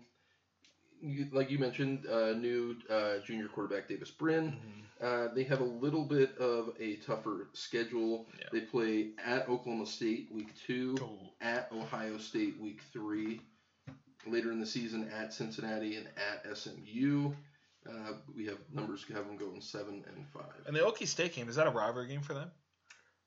you, 1.02 1.28
like 1.32 1.50
you 1.50 1.60
mentioned, 1.60 2.06
uh, 2.08 2.34
new 2.34 2.76
uh, 2.90 3.20
junior 3.26 3.48
quarterback 3.48 3.88
Davis 3.88 4.12
Brin. 4.12 4.52
Mm-hmm. 4.52 4.80
Uh, 5.02 5.34
they 5.34 5.44
have 5.44 5.62
a 5.62 5.66
little 5.66 6.04
bit 6.04 6.38
of 6.38 6.74
a 6.80 6.96
tougher 6.98 7.48
schedule. 7.54 8.28
Yeah. 8.38 8.48
They 8.52 8.62
play 8.62 9.10
at 9.24 9.48
Oklahoma 9.48 9.86
State 9.86 10.30
week 10.32 10.50
two, 10.68 10.98
at 11.40 11.72
Ohio 11.72 12.18
State 12.18 12.60
week 12.60 12.82
three, 12.92 13.40
later 14.28 14.52
in 14.52 14.60
the 14.60 14.66
season 14.66 15.10
at 15.10 15.34
Cincinnati 15.34 15.96
and 15.96 16.08
at 16.18 16.58
SMU. 16.58 17.32
Uh, 17.90 18.14
we 18.36 18.46
have 18.46 18.58
numbers 18.74 19.06
have 19.08 19.26
them 19.26 19.38
going 19.38 19.62
seven 19.62 20.04
and 20.14 20.28
five. 20.28 20.52
And 20.68 20.76
the 20.76 20.82
Okie 20.82 21.08
State 21.08 21.34
game 21.34 21.48
is 21.48 21.56
that 21.56 21.66
a 21.66 21.72
rivalry 21.72 22.08
game 22.08 22.22
for 22.22 22.34
them? 22.34 22.52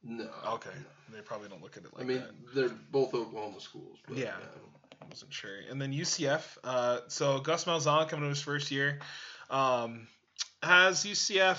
No. 0.05 0.29
Okay. 0.47 0.70
No. 0.75 1.16
They 1.16 1.23
probably 1.23 1.49
don't 1.49 1.62
look 1.62 1.77
at 1.77 1.85
it 1.85 1.97
like 1.97 2.07
that. 2.07 2.12
I 2.12 2.16
mean, 2.16 2.18
that. 2.20 2.55
they're 2.55 2.77
both 2.91 3.14
Oklahoma 3.14 3.61
schools. 3.61 3.99
But, 4.07 4.18
yeah. 4.18 4.35
I 5.03 5.09
wasn't 5.09 5.32
sure. 5.32 5.59
And 5.70 5.80
then 5.80 5.92
UCF. 5.92 6.42
Uh, 6.62 7.00
so 7.09 7.40
Gus 7.40 7.64
Malzahn 7.64 8.09
coming 8.09 8.24
to 8.24 8.28
his 8.28 8.40
first 8.40 8.70
year. 8.70 9.00
Um, 9.50 10.07
has 10.62 11.05
UCF 11.05 11.59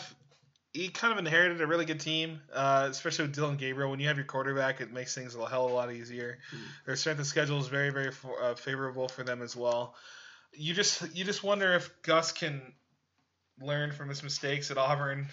he 0.74 0.90
kind 0.90 1.14
of 1.14 1.20
inherited 1.20 1.62
a 1.62 1.68
really 1.68 1.86
good 1.86 2.00
team, 2.00 2.42
uh, 2.52 2.88
especially 2.90 3.26
with 3.26 3.36
Dillon 3.36 3.58
Gabriel. 3.58 3.92
When 3.92 4.00
you 4.00 4.08
have 4.08 4.18
your 4.18 4.26
quarterback, 4.26 4.82
it 4.82 4.92
makes 4.92 5.14
things 5.14 5.36
a 5.36 5.48
hell 5.48 5.66
of 5.66 5.72
a 5.72 5.76
lot 5.76 5.94
easier. 5.94 6.40
Mm. 6.52 6.60
Their 6.88 6.96
strength 6.96 7.20
of 7.20 7.28
schedule 7.28 7.60
is 7.60 7.68
very, 7.68 7.92
very 7.92 8.12
for, 8.12 8.42
uh, 8.42 8.56
favorable 8.56 9.08
for 9.08 9.24
them 9.24 9.44
as 9.44 9.56
well. 9.56 9.96
You 10.52 10.74
just 10.74 11.16
you 11.16 11.24
just 11.26 11.44
wonder 11.44 11.74
if 11.74 11.90
Gus 12.02 12.32
can 12.32 12.62
learn 13.62 13.92
from 13.92 14.10
his 14.10 14.24
mistakes 14.24 14.72
at 14.72 14.78
Auburn 14.78 15.28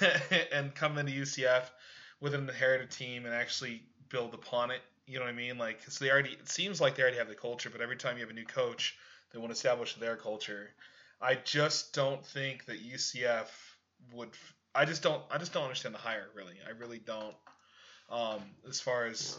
and 0.52 0.74
come 0.74 0.96
into 0.96 1.12
UCF 1.12 1.64
with 2.20 2.34
an 2.34 2.48
inherited 2.48 2.90
team 2.90 3.26
and 3.26 3.34
actually 3.34 3.82
build 4.08 4.32
upon 4.32 4.70
it. 4.70 4.80
You 5.06 5.18
know 5.18 5.24
what 5.24 5.30
I 5.30 5.36
mean? 5.36 5.58
Like, 5.58 5.80
so 5.88 6.04
they 6.04 6.10
already 6.10 6.30
it 6.30 6.48
seems 6.48 6.80
like 6.80 6.96
they 6.96 7.02
already 7.02 7.18
have 7.18 7.28
the 7.28 7.34
culture, 7.34 7.70
but 7.70 7.80
every 7.80 7.96
time 7.96 8.16
you 8.16 8.22
have 8.22 8.30
a 8.30 8.34
new 8.34 8.44
coach, 8.44 8.96
they 9.32 9.38
want 9.38 9.50
to 9.50 9.56
establish 9.56 9.94
their 9.94 10.16
culture. 10.16 10.70
I 11.20 11.36
just 11.36 11.94
don't 11.94 12.24
think 12.24 12.66
that 12.66 12.84
UCF 12.84 13.46
would. 14.12 14.30
I 14.74 14.84
just 14.84 15.02
don't. 15.02 15.22
I 15.30 15.38
just 15.38 15.52
don't 15.52 15.64
understand 15.64 15.94
the 15.94 15.98
hire. 15.98 16.26
Really, 16.34 16.54
I 16.66 16.78
really 16.78 16.98
don't. 16.98 17.34
Um, 18.10 18.40
as 18.68 18.80
far 18.80 19.06
as. 19.06 19.38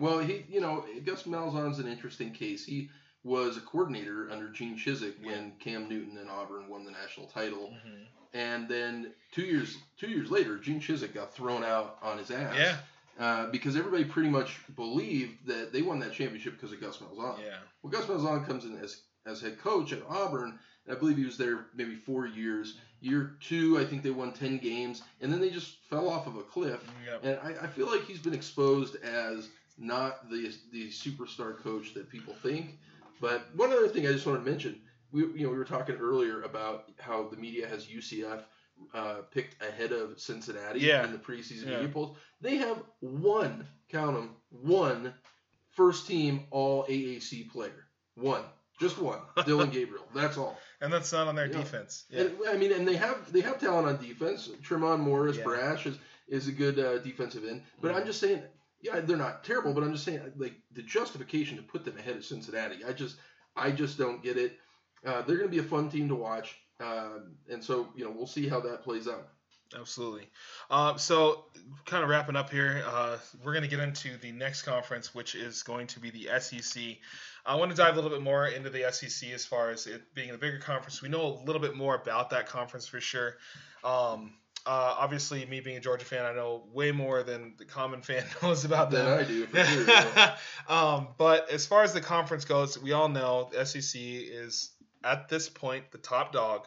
Well, 0.00 0.18
he, 0.18 0.44
you 0.48 0.60
know, 0.60 0.84
Gus 1.04 1.24
Malzahn's 1.24 1.78
an 1.78 1.86
interesting 1.86 2.32
case. 2.32 2.64
He 2.64 2.90
was 3.22 3.56
a 3.56 3.60
coordinator 3.60 4.28
under 4.30 4.48
Gene 4.48 4.76
Chizik 4.76 5.14
yeah. 5.22 5.30
when 5.30 5.52
Cam 5.60 5.88
Newton 5.88 6.18
and 6.18 6.28
Auburn 6.28 6.68
won 6.68 6.84
the 6.84 6.90
national 6.90 7.26
title. 7.26 7.72
Mm-hmm. 7.72 8.04
And 8.34 8.68
then 8.68 9.12
two 9.32 9.42
years 9.42 9.76
two 9.98 10.08
years 10.08 10.30
later, 10.30 10.58
Gene 10.58 10.80
Chizik 10.80 11.14
got 11.14 11.34
thrown 11.34 11.64
out 11.64 11.98
on 12.02 12.18
his 12.18 12.30
ass. 12.30 12.54
Yeah. 12.56 12.76
Uh, 13.18 13.46
because 13.50 13.76
everybody 13.76 14.04
pretty 14.04 14.28
much 14.28 14.58
believed 14.74 15.46
that 15.46 15.72
they 15.72 15.82
won 15.82 16.00
that 16.00 16.12
championship 16.12 16.54
because 16.54 16.72
of 16.72 16.80
Gus 16.80 16.96
Malzahn. 16.98 17.38
Yeah. 17.38 17.56
Well, 17.82 17.92
Gus 17.92 18.06
Malzahn 18.06 18.46
comes 18.46 18.64
in 18.64 18.76
as 18.78 19.02
as 19.26 19.40
head 19.40 19.58
coach 19.58 19.92
at 19.92 20.02
Auburn, 20.08 20.58
and 20.86 20.96
I 20.96 20.98
believe 20.98 21.16
he 21.16 21.24
was 21.24 21.38
there 21.38 21.66
maybe 21.74 21.94
four 21.94 22.26
years. 22.26 22.76
Year 23.00 23.36
two, 23.40 23.78
I 23.78 23.84
think 23.84 24.02
they 24.02 24.10
won 24.10 24.32
10 24.32 24.58
games, 24.58 25.02
and 25.20 25.32
then 25.32 25.40
they 25.40 25.50
just 25.50 25.76
fell 25.88 26.08
off 26.08 26.26
of 26.26 26.36
a 26.36 26.42
cliff. 26.42 26.80
Yep. 27.06 27.20
And 27.22 27.38
I, 27.42 27.64
I 27.64 27.66
feel 27.66 27.86
like 27.86 28.04
he's 28.04 28.18
been 28.18 28.34
exposed 28.34 28.96
as 29.02 29.48
not 29.78 30.28
the, 30.30 30.52
the 30.72 30.88
superstar 30.88 31.58
coach 31.58 31.94
that 31.94 32.10
people 32.10 32.34
think. 32.34 32.78
But 33.20 33.46
one 33.54 33.72
other 33.72 33.88
thing 33.88 34.06
I 34.06 34.12
just 34.12 34.26
want 34.26 34.44
to 34.44 34.50
mention, 34.50 34.80
we 35.12 35.20
you 35.20 35.44
know 35.44 35.50
we 35.50 35.56
were 35.56 35.64
talking 35.64 35.96
earlier 35.96 36.42
about 36.42 36.90
how 36.98 37.28
the 37.28 37.36
media 37.36 37.66
has 37.68 37.86
UCF 37.86 38.42
uh, 38.94 39.22
picked 39.30 39.62
ahead 39.62 39.92
of 39.92 40.18
Cincinnati 40.20 40.80
yeah. 40.80 41.04
in 41.04 41.12
the 41.12 41.18
preseason 41.18 41.66
yeah. 41.66 41.76
media 41.76 41.88
polls. 41.88 42.16
They 42.40 42.56
have 42.56 42.82
one, 43.00 43.66
count 43.88 44.14
them, 44.14 44.30
one 44.50 45.14
first 45.70 46.06
team 46.06 46.44
All 46.50 46.84
AAC 46.84 47.50
player, 47.50 47.86
one. 48.14 48.42
Just 48.80 48.98
one, 48.98 49.20
Dillon 49.46 49.70
Gabriel. 49.70 50.04
That's 50.14 50.36
all. 50.36 50.58
And 50.80 50.92
that's 50.92 51.12
not 51.12 51.28
on 51.28 51.36
their 51.36 51.46
yeah. 51.46 51.58
defense. 51.58 52.04
Yeah. 52.10 52.22
And, 52.22 52.36
I 52.48 52.56
mean, 52.56 52.72
and 52.72 52.86
they 52.86 52.96
have 52.96 53.32
they 53.32 53.40
have 53.40 53.60
talent 53.60 53.86
on 53.86 54.04
defense. 54.04 54.50
Tremont 54.62 55.00
Morris, 55.00 55.36
yeah. 55.36 55.44
Brash 55.44 55.86
is 55.86 55.96
is 56.28 56.48
a 56.48 56.52
good 56.52 56.78
uh, 56.78 56.98
defensive 56.98 57.44
end. 57.44 57.62
But 57.80 57.88
mm-hmm. 57.88 57.98
I'm 57.98 58.06
just 58.06 58.18
saying, 58.20 58.42
yeah, 58.82 59.00
they're 59.00 59.16
not 59.16 59.44
terrible. 59.44 59.72
But 59.72 59.84
I'm 59.84 59.92
just 59.92 60.04
saying, 60.04 60.20
like 60.36 60.54
the 60.72 60.82
justification 60.82 61.56
to 61.56 61.62
put 61.62 61.84
them 61.84 61.96
ahead 61.98 62.16
of 62.16 62.24
Cincinnati, 62.24 62.84
I 62.84 62.92
just 62.92 63.16
I 63.56 63.70
just 63.70 63.96
don't 63.96 64.22
get 64.22 64.36
it. 64.36 64.58
Uh, 65.06 65.22
they're 65.22 65.36
going 65.36 65.48
to 65.48 65.54
be 65.56 65.58
a 65.58 65.62
fun 65.62 65.90
team 65.90 66.08
to 66.08 66.14
watch, 66.14 66.56
uh, 66.80 67.18
and 67.50 67.62
so 67.62 67.88
you 67.96 68.04
know 68.04 68.10
we'll 68.10 68.26
see 68.26 68.48
how 68.48 68.60
that 68.60 68.82
plays 68.82 69.08
out. 69.08 69.28
Absolutely. 69.78 70.28
Uh, 70.70 70.96
so, 70.96 71.46
kind 71.84 72.04
of 72.04 72.10
wrapping 72.10 72.36
up 72.36 72.50
here, 72.50 72.84
uh, 72.86 73.16
we're 73.42 73.52
going 73.52 73.64
to 73.64 73.68
get 73.68 73.80
into 73.80 74.16
the 74.18 74.30
next 74.30 74.62
conference, 74.62 75.14
which 75.14 75.34
is 75.34 75.62
going 75.62 75.86
to 75.88 76.00
be 76.00 76.10
the 76.10 76.28
SEC. 76.38 76.82
I 77.46 77.56
want 77.56 77.70
to 77.70 77.76
dive 77.76 77.94
a 77.94 77.96
little 77.96 78.10
bit 78.10 78.22
more 78.22 78.46
into 78.46 78.70
the 78.70 78.90
SEC 78.92 79.30
as 79.30 79.44
far 79.44 79.70
as 79.70 79.86
it 79.86 80.14
being 80.14 80.30
a 80.30 80.38
bigger 80.38 80.58
conference. 80.58 81.02
We 81.02 81.08
know 81.08 81.22
a 81.22 81.44
little 81.44 81.60
bit 81.60 81.76
more 81.76 81.94
about 81.94 82.30
that 82.30 82.46
conference 82.46 82.86
for 82.86 83.00
sure. 83.00 83.36
Um, 83.82 84.34
uh, 84.66 84.96
obviously, 84.98 85.44
me 85.44 85.60
being 85.60 85.76
a 85.76 85.80
Georgia 85.80 86.06
fan, 86.06 86.24
I 86.24 86.32
know 86.32 86.64
way 86.72 86.90
more 86.90 87.22
than 87.22 87.54
the 87.58 87.66
common 87.66 88.00
fan 88.02 88.24
knows 88.42 88.64
about 88.64 88.90
them. 88.90 89.04
Than 89.04 89.18
I 89.18 89.24
do, 89.24 89.46
for 89.46 89.64
sure. 89.64 90.34
Um, 90.68 91.08
but 91.18 91.50
as 91.50 91.66
far 91.66 91.82
as 91.82 91.92
the 91.92 92.00
conference 92.00 92.46
goes, 92.46 92.80
we 92.80 92.92
all 92.92 93.08
know 93.08 93.50
the 93.52 93.66
SEC 93.66 94.00
is 94.00 94.70
at 95.04 95.28
this 95.28 95.48
point 95.48 95.90
the 95.90 95.98
top 95.98 96.32
dog 96.32 96.66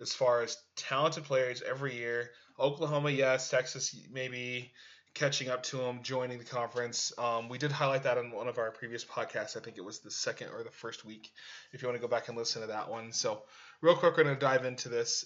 as 0.00 0.12
far 0.12 0.42
as 0.42 0.56
talented 0.76 1.24
players 1.24 1.62
every 1.62 1.96
year. 1.96 2.30
Oklahoma, 2.58 3.10
yes. 3.10 3.50
Texas, 3.50 3.94
maybe 4.12 4.70
catching 5.14 5.48
up 5.48 5.62
to 5.64 5.78
them, 5.78 6.00
joining 6.02 6.38
the 6.38 6.44
conference. 6.44 7.12
Um, 7.18 7.48
we 7.48 7.58
did 7.58 7.72
highlight 7.72 8.04
that 8.04 8.18
on 8.18 8.30
one 8.30 8.48
of 8.48 8.58
our 8.58 8.70
previous 8.70 9.04
podcasts. 9.04 9.56
I 9.56 9.60
think 9.60 9.76
it 9.76 9.84
was 9.84 10.00
the 10.00 10.10
second 10.10 10.48
or 10.50 10.62
the 10.62 10.70
first 10.70 11.04
week. 11.04 11.30
If 11.72 11.82
you 11.82 11.88
want 11.88 12.00
to 12.00 12.02
go 12.02 12.08
back 12.08 12.28
and 12.28 12.36
listen 12.36 12.62
to 12.62 12.68
that 12.68 12.88
one. 12.88 13.12
So, 13.12 13.42
real 13.80 13.96
quick, 13.96 14.16
we're 14.16 14.24
going 14.24 14.36
to 14.36 14.40
dive 14.40 14.64
into 14.64 14.88
this. 14.88 15.24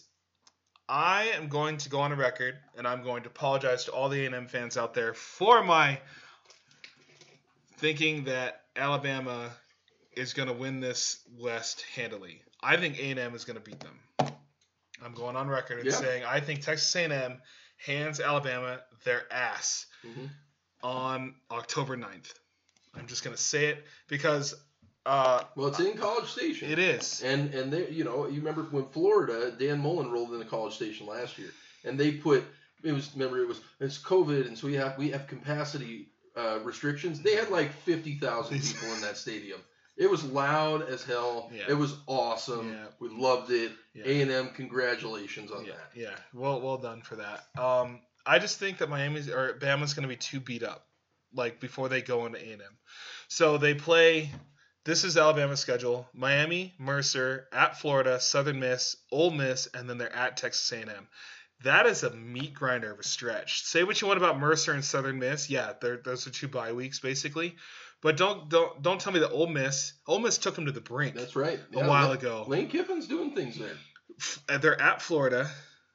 I 0.88 1.30
am 1.34 1.48
going 1.48 1.78
to 1.78 1.88
go 1.88 2.00
on 2.00 2.12
a 2.12 2.16
record, 2.16 2.56
and 2.76 2.86
I'm 2.86 3.02
going 3.02 3.22
to 3.22 3.28
apologize 3.28 3.84
to 3.84 3.92
all 3.92 4.08
the 4.08 4.26
A&M 4.26 4.48
fans 4.48 4.76
out 4.76 4.94
there 4.94 5.14
for 5.14 5.62
my 5.64 5.98
thinking 7.78 8.24
that 8.24 8.62
Alabama 8.76 9.50
is 10.16 10.32
going 10.32 10.48
to 10.48 10.54
win 10.54 10.80
this 10.80 11.20
West 11.38 11.84
handily. 11.94 12.42
I 12.62 12.76
think 12.76 12.98
A&M 12.98 13.34
is 13.34 13.44
going 13.44 13.56
to 13.56 13.62
beat 13.62 13.80
them. 13.80 13.98
I'm 15.04 15.12
going 15.12 15.36
on 15.36 15.48
record 15.48 15.78
and 15.78 15.86
yeah. 15.86 15.92
saying 15.92 16.24
I 16.24 16.40
think 16.40 16.62
Texas 16.62 16.94
A&M 16.96 17.40
hands 17.76 18.20
Alabama 18.20 18.80
their 19.04 19.30
ass 19.32 19.86
mm-hmm. 20.06 20.26
on 20.82 21.34
October 21.50 21.96
9th. 21.96 22.32
I'm 22.94 23.06
just 23.06 23.24
going 23.24 23.36
to 23.36 23.42
say 23.42 23.66
it 23.66 23.84
because 24.08 24.54
uh, 25.06 25.42
well, 25.54 25.68
it's 25.68 25.80
in 25.80 25.98
College 25.98 26.28
Station. 26.28 26.70
It 26.70 26.78
is, 26.78 27.22
and 27.22 27.52
and 27.54 27.70
they, 27.70 27.90
you 27.90 28.04
know, 28.04 28.26
you 28.26 28.38
remember 28.38 28.62
when 28.62 28.86
Florida, 28.86 29.50
Dan 29.58 29.80
Mullen 29.80 30.10
rolled 30.10 30.32
into 30.32 30.46
College 30.46 30.74
Station 30.74 31.06
last 31.06 31.36
year, 31.36 31.50
and 31.84 32.00
they 32.00 32.12
put 32.12 32.42
it 32.82 32.92
was 32.92 33.10
remember 33.14 33.42
it 33.42 33.48
was 33.48 33.60
it's 33.80 33.98
COVID, 33.98 34.46
and 34.46 34.56
so 34.56 34.66
we 34.66 34.74
have 34.74 34.96
we 34.96 35.10
have 35.10 35.26
capacity 35.26 36.08
uh, 36.36 36.60
restrictions. 36.62 37.20
They 37.20 37.34
had 37.34 37.50
like 37.50 37.72
fifty 37.72 38.14
thousand 38.14 38.62
people 38.62 38.94
in 38.94 39.02
that 39.02 39.18
stadium. 39.18 39.60
It 39.96 40.10
was 40.10 40.24
loud 40.24 40.88
as 40.88 41.04
hell. 41.04 41.50
Yeah. 41.54 41.64
It 41.68 41.74
was 41.74 41.96
awesome. 42.06 42.72
Yeah. 42.72 42.86
We 42.98 43.08
loved 43.08 43.50
it. 43.50 43.72
A 44.04 44.22
and 44.22 44.30
M, 44.30 44.50
congratulations 44.50 45.52
on 45.52 45.64
that. 45.66 45.90
Yeah, 45.94 46.16
well, 46.32 46.60
well 46.60 46.78
done 46.78 47.02
for 47.02 47.16
that. 47.16 47.44
Um, 47.56 48.00
I 48.26 48.38
just 48.38 48.58
think 48.58 48.78
that 48.78 48.88
Miami's 48.88 49.28
or 49.28 49.54
Bama's 49.54 49.94
going 49.94 50.02
to 50.02 50.08
be 50.08 50.16
too 50.16 50.40
beat 50.40 50.64
up, 50.64 50.86
like 51.32 51.60
before 51.60 51.88
they 51.88 52.02
go 52.02 52.26
into 52.26 52.38
A 52.38 52.52
and 52.52 52.62
M. 52.62 52.76
So 53.28 53.56
they 53.56 53.74
play 53.74 54.30
this 54.84 55.04
is 55.04 55.16
Alabama's 55.16 55.60
schedule: 55.60 56.08
Miami, 56.12 56.74
Mercer, 56.78 57.48
at 57.52 57.78
Florida, 57.78 58.20
Southern 58.20 58.60
Miss, 58.60 58.96
Ole 59.10 59.30
Miss, 59.30 59.66
and 59.72 59.88
then 59.88 59.96
they're 59.96 60.14
at 60.14 60.36
Texas 60.36 60.70
A&M. 60.72 61.08
That 61.62 61.86
is 61.86 62.02
a 62.02 62.10
meat 62.10 62.52
grinder 62.52 62.92
of 62.92 62.98
a 62.98 63.04
stretch. 63.04 63.62
Say 63.62 63.84
what 63.84 64.00
you 64.00 64.08
want 64.08 64.18
about 64.18 64.38
Mercer 64.38 64.72
and 64.72 64.84
Southern 64.84 65.18
Miss, 65.18 65.48
yeah, 65.48 65.72
those 65.80 66.26
are 66.26 66.30
two 66.30 66.48
bye 66.48 66.72
weeks 66.72 67.00
basically. 67.00 67.56
But 68.04 68.16
don't 68.16 68.48
don't 68.48 68.82
don't 68.82 69.00
tell 69.00 69.12
me 69.12 69.18
that 69.20 69.30
Ole 69.30 69.48
Miss 69.48 69.94
Ole 70.06 70.20
Miss 70.20 70.38
took 70.38 70.54
them 70.54 70.66
to 70.66 70.72
the 70.72 70.80
brink. 70.80 71.16
That's 71.16 71.34
right. 71.34 71.58
A 71.58 71.78
yeah, 71.78 71.88
while 71.88 72.12
ago. 72.12 72.44
Lane 72.46 72.68
Kiffin's 72.68 73.08
doing 73.08 73.34
things 73.34 73.58
there. 73.58 74.58
They're 74.60 74.80
at 74.80 75.02
Florida 75.02 75.50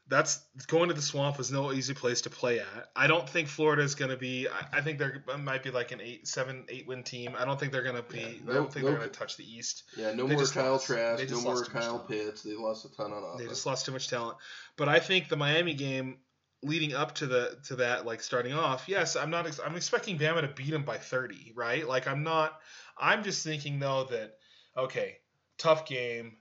that's 0.10 0.40
going 0.68 0.90
to 0.90 0.96
the 0.96 1.02
swamp 1.02 1.40
is 1.40 1.52
no 1.52 1.72
easy 1.72 1.94
place 1.94 2.22
to 2.22 2.32
play 2.32 2.60
at. 2.60 2.90
I 2.96 3.06
don't 3.06 3.30
think 3.30 3.48
Florida 3.48 3.84
is 3.84 3.94
going 3.94 4.10
to 4.10 4.18
be. 4.18 4.48
I, 4.48 4.80
I, 4.80 4.82
think 4.82 4.98
they're 4.98 5.24
might 5.38 5.62
be 5.62 5.70
like 5.70 5.92
an 5.92 6.02
eight, 6.02 6.28
seven, 6.28 6.66
eight 6.68 6.88
win 6.88 7.04
team. 7.04 7.36
I 7.38 7.46
don't 7.46 7.60
think 7.60 7.72
they're 7.72 7.84
going 7.84 7.96
to 7.96 8.02
be. 8.02 8.20
Yeah, 8.20 8.28
no, 8.44 8.52
I 8.52 8.56
don't 8.56 8.74
think 8.74 8.86
no, 8.86 8.90
they're 8.90 9.00
going 9.00 9.12
to 9.12 9.18
touch 9.18 9.38
the 9.38 9.46
East. 9.46 9.84
Yeah, 9.96 10.14
no 10.14 10.26
they 10.26 10.36
more 10.36 10.46
Kyle 10.46 10.72
lost, 10.72 10.88
Trask, 10.88 11.30
no 11.30 11.42
more 11.42 11.64
Kyle 11.64 12.00
Pitts. 12.00 12.42
They 12.42 12.56
lost 12.56 12.86
a 12.86 12.96
ton 12.96 13.14
on 13.14 13.24
offense. 13.24 13.42
They 13.42 13.48
just 13.48 13.66
lost 13.68 13.86
too 13.86 13.92
much 13.92 14.08
talent. 14.08 14.38
But 14.78 14.90
I 14.90 15.00
think 15.00 15.30
the 15.30 15.38
Miami 15.38 15.76
game. 15.76 16.18
Leading 16.62 16.94
up 16.94 17.16
to 17.16 17.26
the 17.26 17.58
to 17.66 17.78
that 17.78 18.06
like 18.06 18.22
starting 18.22 18.54
off 18.54 18.84
yes 18.88 19.16
i'm 19.16 19.30
not 19.30 19.48
ex- 19.48 19.62
i'm 19.66 19.76
expecting 19.76 20.18
bama 20.18 20.42
to 20.42 20.48
beat 20.48 20.72
them 20.72 20.84
by 20.84 20.98
30 20.98 21.54
right 21.56 21.88
like 21.88 22.08
i'm 22.08 22.24
not 22.24 22.60
i'm 22.98 23.24
just 23.24 23.44
thinking 23.44 23.80
though 23.80 24.06
that 24.06 24.36
okay 24.76 25.18
tough 25.58 25.86
game 25.86 26.36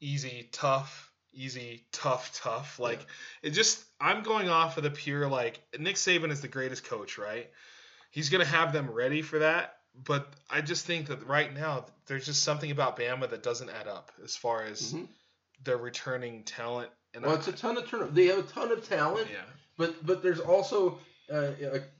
easy 0.00 0.48
tough 0.52 1.10
easy 1.32 1.86
tough 1.90 2.38
tough 2.42 2.78
like 2.78 3.00
yeah. 3.00 3.48
it 3.48 3.50
just 3.50 3.82
i'm 3.98 4.22
going 4.22 4.50
off 4.50 4.76
of 4.76 4.82
the 4.82 4.90
pure 4.90 5.26
like 5.26 5.60
nick 5.78 5.96
saban 5.96 6.30
is 6.30 6.42
the 6.42 6.48
greatest 6.48 6.84
coach 6.84 7.16
right 7.16 7.50
he's 8.10 8.28
going 8.28 8.44
to 8.44 8.50
have 8.50 8.74
them 8.74 8.90
ready 8.90 9.22
for 9.22 9.38
that 9.38 9.76
but 10.04 10.34
i 10.50 10.60
just 10.60 10.84
think 10.84 11.06
that 11.06 11.26
right 11.26 11.54
now 11.54 11.86
there's 12.06 12.26
just 12.26 12.42
something 12.42 12.70
about 12.70 12.98
bama 12.98 13.30
that 13.30 13.42
doesn't 13.42 13.70
add 13.70 13.88
up 13.88 14.12
as 14.22 14.36
far 14.36 14.64
as 14.64 14.92
mm-hmm. 14.92 15.04
their 15.64 15.78
returning 15.78 16.42
talent 16.42 16.90
and 17.14 17.24
well, 17.24 17.34
I, 17.34 17.38
it's 17.38 17.48
a 17.48 17.52
ton 17.52 17.76
of 17.76 17.86
turnover. 17.86 18.10
They 18.10 18.26
have 18.26 18.38
a 18.38 18.42
ton 18.42 18.72
of 18.72 18.88
talent. 18.88 19.28
Yeah. 19.30 19.42
But 19.76 20.04
but 20.04 20.22
there's 20.22 20.40
also 20.40 20.98
uh, 21.32 21.52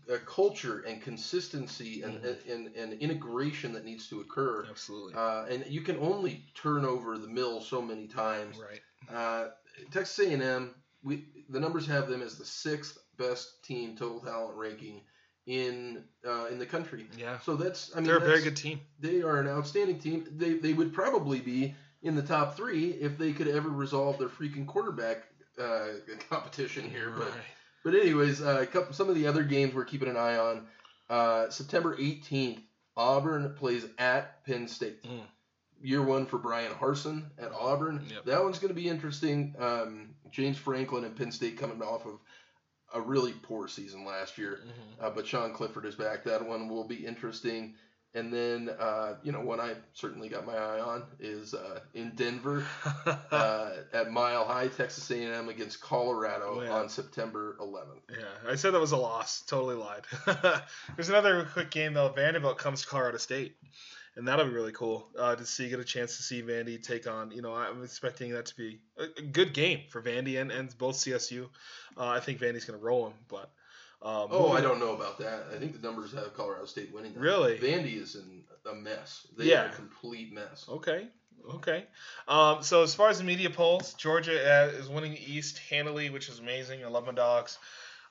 a, 0.08 0.12
a, 0.12 0.18
culture 0.18 0.84
and 0.86 1.00
consistency 1.00 2.02
and, 2.02 2.20
mm-hmm. 2.20 2.50
and, 2.50 2.76
and 2.76 2.92
integration 3.00 3.72
that 3.72 3.84
needs 3.84 4.08
to 4.08 4.20
occur. 4.20 4.66
Absolutely. 4.68 5.14
Uh, 5.14 5.44
and 5.46 5.64
you 5.68 5.80
can 5.80 5.96
only 5.98 6.44
turn 6.54 6.84
over 6.84 7.16
the 7.16 7.28
mill 7.28 7.60
so 7.60 7.80
many 7.80 8.06
times. 8.06 8.56
Right. 8.58 8.80
Uh, 9.14 9.48
Texas 9.90 10.26
A&M, 10.26 10.74
we 11.02 11.24
the 11.48 11.60
numbers 11.60 11.86
have 11.86 12.08
them 12.08 12.22
as 12.22 12.36
the 12.36 12.44
sixth 12.44 12.98
best 13.16 13.64
team 13.64 13.96
total 13.96 14.20
talent 14.20 14.56
ranking 14.56 15.00
in 15.46 16.04
uh, 16.26 16.46
in 16.46 16.58
the 16.58 16.66
country. 16.66 17.06
Yeah. 17.16 17.38
So 17.40 17.56
that's 17.56 17.90
I 17.94 18.00
mean 18.00 18.08
they're 18.08 18.18
a 18.18 18.20
very 18.20 18.42
good 18.42 18.56
team. 18.56 18.80
They 19.00 19.22
are 19.22 19.38
an 19.38 19.48
outstanding 19.48 19.98
team. 19.98 20.26
They 20.36 20.54
they 20.54 20.72
would 20.72 20.92
probably 20.92 21.40
be 21.40 21.74
in 22.02 22.14
the 22.14 22.22
top 22.22 22.56
three 22.56 22.90
if 22.90 23.18
they 23.18 23.32
could 23.32 23.48
ever 23.48 23.68
resolve 23.68 24.18
their 24.18 24.28
freaking 24.28 24.66
quarterback 24.66 25.24
uh, 25.60 25.86
competition 26.28 26.88
here. 26.88 27.10
Right. 27.10 27.18
but 27.18 27.32
anyways, 27.86 28.40
uh, 28.40 28.64
couple, 28.70 28.92
some 28.92 29.08
of 29.08 29.14
the 29.14 29.26
other 29.26 29.42
games 29.42 29.74
we're 29.74 29.84
keeping 29.84 30.08
an 30.08 30.16
eye 30.16 30.38
on. 30.38 30.66
Uh, 31.10 31.50
September 31.50 31.96
18th, 31.96 32.60
Auburn 32.96 33.54
plays 33.58 33.86
at 33.98 34.44
Penn 34.44 34.68
State. 34.68 35.02
Mm. 35.04 35.22
Year 35.82 36.02
one 36.02 36.26
for 36.26 36.38
Bryan 36.38 36.72
Harsin 36.72 37.24
at 37.38 37.52
Auburn. 37.52 38.04
Yep. 38.08 38.24
That 38.24 38.44
one's 38.44 38.58
going 38.58 38.74
to 38.74 38.80
be 38.80 38.88
interesting. 38.88 39.54
Um, 39.58 40.10
James 40.30 40.56
Franklin 40.56 41.04
and 41.04 41.16
Penn 41.16 41.32
State 41.32 41.58
coming 41.58 41.82
off 41.82 42.06
of 42.06 42.20
a 42.94 43.00
really 43.00 43.32
poor 43.32 43.68
season 43.68 44.04
last 44.04 44.38
year, 44.38 44.60
mm-hmm. 44.60 45.04
Uh, 45.04 45.10
but 45.10 45.26
Sean 45.26 45.52
Clifford 45.52 45.86
is 45.86 45.94
back. 45.94 46.24
That 46.24 46.46
one 46.46 46.68
will 46.68 46.84
be 46.84 47.06
interesting. 47.06 47.74
And 48.14 48.30
then, 48.30 48.68
uh, 48.78 49.14
you 49.22 49.32
know, 49.32 49.40
one 49.40 49.58
I 49.58 49.74
certainly 49.94 50.28
got 50.28 50.44
my 50.44 50.54
eye 50.54 50.80
on 50.80 51.04
is 51.18 51.54
uh, 51.54 51.80
in 51.94 52.10
Denver 52.14 52.66
uh, 53.30 53.70
at 53.94 54.10
Mile 54.10 54.44
High, 54.44 54.68
Texas 54.68 55.10
A&M 55.10 55.48
against 55.48 55.80
Colorado 55.80 56.58
oh, 56.58 56.62
yeah. 56.62 56.70
on 56.72 56.90
September 56.90 57.56
11th. 57.58 58.02
Yeah, 58.10 58.50
I 58.50 58.56
said 58.56 58.72
that 58.74 58.80
was 58.80 58.92
a 58.92 58.98
loss. 58.98 59.40
Totally 59.42 59.76
lied. 59.76 60.02
There's 60.96 61.08
another 61.08 61.48
quick 61.54 61.70
game 61.70 61.94
though. 61.94 62.10
Vanderbilt 62.10 62.58
comes 62.58 62.82
to 62.82 62.86
Colorado 62.86 63.16
State, 63.16 63.56
and 64.16 64.28
that'll 64.28 64.44
be 64.44 64.52
really 64.52 64.72
cool 64.72 65.08
uh, 65.18 65.34
to 65.34 65.46
see 65.46 65.70
get 65.70 65.80
a 65.80 65.84
chance 65.84 66.18
to 66.18 66.22
see 66.22 66.42
Vandy 66.42 66.82
take 66.82 67.06
on. 67.06 67.30
You 67.30 67.40
know, 67.40 67.54
I'm 67.54 67.82
expecting 67.82 68.32
that 68.32 68.44
to 68.46 68.56
be 68.56 68.80
a, 68.98 69.22
good 69.22 69.54
game 69.54 69.84
for 69.88 70.02
Vandy 70.02 70.38
and, 70.38 70.52
and 70.52 70.76
both 70.76 70.96
CSU. 70.96 71.48
Uh, 71.96 72.08
I 72.08 72.20
think 72.20 72.40
Vandy's 72.40 72.66
going 72.66 72.78
to 72.78 72.84
roll 72.84 73.04
them, 73.04 73.14
but. 73.28 73.50
Um, 74.04 74.28
oh, 74.30 74.50
I 74.50 74.60
don't 74.60 74.80
know 74.80 74.94
about 74.94 75.18
that. 75.18 75.46
I 75.54 75.58
think 75.58 75.80
the 75.80 75.86
numbers 75.86 76.12
have 76.12 76.34
Colorado 76.34 76.64
State 76.64 76.92
winning. 76.92 77.14
That. 77.14 77.20
Really? 77.20 77.58
Vandy 77.58 78.00
is 78.00 78.16
in 78.16 78.42
a 78.70 78.74
mess. 78.74 79.26
They 79.36 79.44
yeah. 79.44 79.64
are 79.64 79.66
a 79.66 79.72
complete 79.72 80.32
mess. 80.32 80.66
Okay. 80.68 81.06
Okay. 81.54 81.84
Um, 82.28 82.62
so 82.62 82.82
as 82.82 82.94
far 82.94 83.10
as 83.10 83.18
the 83.18 83.24
media 83.24 83.50
polls, 83.50 83.94
Georgia 83.94 84.32
uh, 84.32 84.66
is 84.78 84.88
winning 84.88 85.12
the 85.12 85.32
East 85.32 85.58
handily, 85.70 86.10
which 86.10 86.28
is 86.28 86.38
amazing. 86.38 86.84
I 86.84 86.88
love 86.88 87.06
my 87.06 87.12
dogs. 87.12 87.58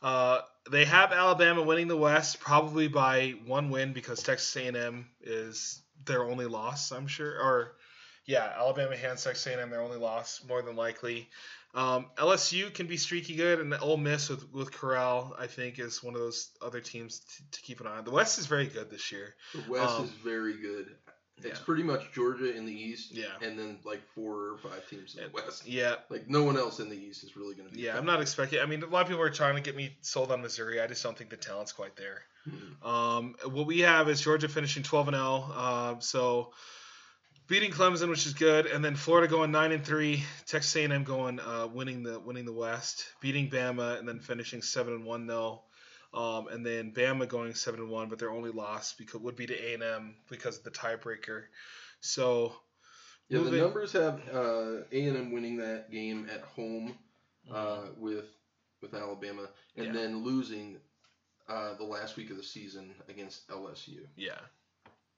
Uh, 0.01 0.39
they 0.69 0.85
have 0.85 1.11
Alabama 1.11 1.61
winning 1.61 1.87
the 1.87 1.97
West, 1.97 2.39
probably 2.39 2.87
by 2.87 3.35
one 3.45 3.69
win 3.69 3.93
because 3.93 4.23
Texas 4.23 4.55
A&M 4.55 5.07
is 5.21 5.81
their 6.05 6.23
only 6.23 6.45
loss. 6.45 6.91
I'm 6.91 7.07
sure, 7.07 7.31
or 7.31 7.75
yeah, 8.25 8.53
Alabama 8.57 8.95
hands 8.95 9.23
Texas 9.23 9.47
A&M 9.47 9.69
their 9.69 9.81
only 9.81 9.97
loss, 9.97 10.41
more 10.47 10.61
than 10.61 10.75
likely. 10.75 11.29
Um, 11.73 12.07
LSU 12.17 12.73
can 12.73 12.87
be 12.87 12.97
streaky 12.97 13.35
good, 13.35 13.59
and 13.59 13.73
Ole 13.81 13.97
Miss 13.97 14.29
with 14.29 14.51
with 14.51 14.71
Corral, 14.71 15.35
I 15.39 15.47
think, 15.47 15.79
is 15.79 16.03
one 16.03 16.15
of 16.15 16.19
those 16.19 16.49
other 16.61 16.81
teams 16.81 17.19
to, 17.19 17.51
to 17.51 17.61
keep 17.61 17.79
an 17.79 17.87
eye 17.87 17.97
on. 17.97 18.03
The 18.03 18.11
West 18.11 18.39
is 18.39 18.45
very 18.45 18.67
good 18.67 18.89
this 18.89 19.11
year. 19.11 19.35
The 19.53 19.71
West 19.71 19.99
um, 19.99 20.05
is 20.05 20.11
very 20.11 20.57
good. 20.57 20.87
It's 21.37 21.59
yeah. 21.59 21.65
pretty 21.65 21.83
much 21.83 22.11
Georgia 22.13 22.55
in 22.55 22.65
the 22.65 22.73
East, 22.73 23.13
yeah, 23.13 23.27
and 23.41 23.57
then 23.57 23.79
like 23.85 24.01
four 24.13 24.49
or 24.49 24.57
five 24.57 24.87
teams 24.89 25.15
in 25.15 25.23
the 25.23 25.29
West. 25.29 25.65
Yeah, 25.65 25.95
like 26.09 26.29
no 26.29 26.43
one 26.43 26.57
else 26.57 26.79
in 26.79 26.89
the 26.89 26.97
East 26.97 27.23
is 27.23 27.37
really 27.37 27.55
going 27.55 27.69
to 27.69 27.73
be. 27.73 27.81
Yeah, 27.81 27.97
I'm 27.97 28.05
not 28.05 28.21
expecting. 28.21 28.59
I 28.59 28.65
mean, 28.65 28.83
a 28.83 28.87
lot 28.87 29.03
of 29.03 29.07
people 29.07 29.23
are 29.23 29.29
trying 29.29 29.55
to 29.55 29.61
get 29.61 29.75
me 29.75 29.95
sold 30.01 30.31
on 30.31 30.41
Missouri. 30.41 30.81
I 30.81 30.87
just 30.87 31.01
don't 31.01 31.17
think 31.17 31.29
the 31.29 31.37
talent's 31.37 31.71
quite 31.71 31.95
there. 31.95 32.21
Hmm. 32.43 32.87
Um, 32.87 33.35
what 33.45 33.65
we 33.65 33.79
have 33.79 34.09
is 34.09 34.19
Georgia 34.19 34.49
finishing 34.49 34.83
12 34.83 35.07
and 35.07 35.15
0. 35.15 35.51
Uh, 35.55 35.99
so 35.99 36.51
beating 37.51 37.71
Clemson, 37.71 38.07
which 38.07 38.25
is 38.25 38.33
good, 38.33 38.65
and 38.65 38.83
then 38.83 38.95
Florida 38.95 39.27
going 39.27 39.51
nine 39.51 39.73
and 39.73 39.83
three, 39.83 40.23
Texas 40.45 40.73
A&M 40.73 41.03
going 41.03 41.37
uh, 41.41 41.67
winning 41.67 42.01
the 42.01 42.17
winning 42.17 42.45
the 42.45 42.53
West, 42.53 43.05
beating 43.19 43.49
Bama, 43.49 43.99
and 43.99 44.07
then 44.07 44.21
finishing 44.21 44.61
seven 44.61 44.93
and 44.93 45.05
one 45.05 45.27
though, 45.27 45.61
um, 46.13 46.47
and 46.47 46.65
then 46.65 46.93
Bama 46.93 47.27
going 47.27 47.53
seven 47.53 47.81
and 47.81 47.89
one, 47.89 48.07
but 48.07 48.19
their 48.19 48.31
only 48.31 48.51
loss 48.51 48.93
because 48.93 49.19
would 49.19 49.35
be 49.35 49.47
to 49.47 49.53
A&M 49.53 50.15
because 50.29 50.59
of 50.59 50.63
the 50.63 50.71
tiebreaker. 50.71 51.43
So 51.99 52.53
yeah, 53.27 53.39
moving, 53.39 53.51
the 53.55 53.59
numbers 53.59 53.91
have 53.91 54.21
uh, 54.33 54.83
A&M 54.89 55.33
winning 55.33 55.57
that 55.57 55.91
game 55.91 56.29
at 56.33 56.41
home 56.41 56.95
uh, 57.51 57.55
mm-hmm. 57.55 58.01
with 58.01 58.29
with 58.81 58.93
Alabama, 58.93 59.49
and 59.75 59.87
yeah. 59.87 59.91
then 59.91 60.23
losing 60.23 60.77
uh, 61.49 61.73
the 61.75 61.83
last 61.83 62.15
week 62.15 62.31
of 62.31 62.37
the 62.37 62.43
season 62.43 62.95
against 63.09 63.45
LSU. 63.49 64.07
Yeah. 64.15 64.39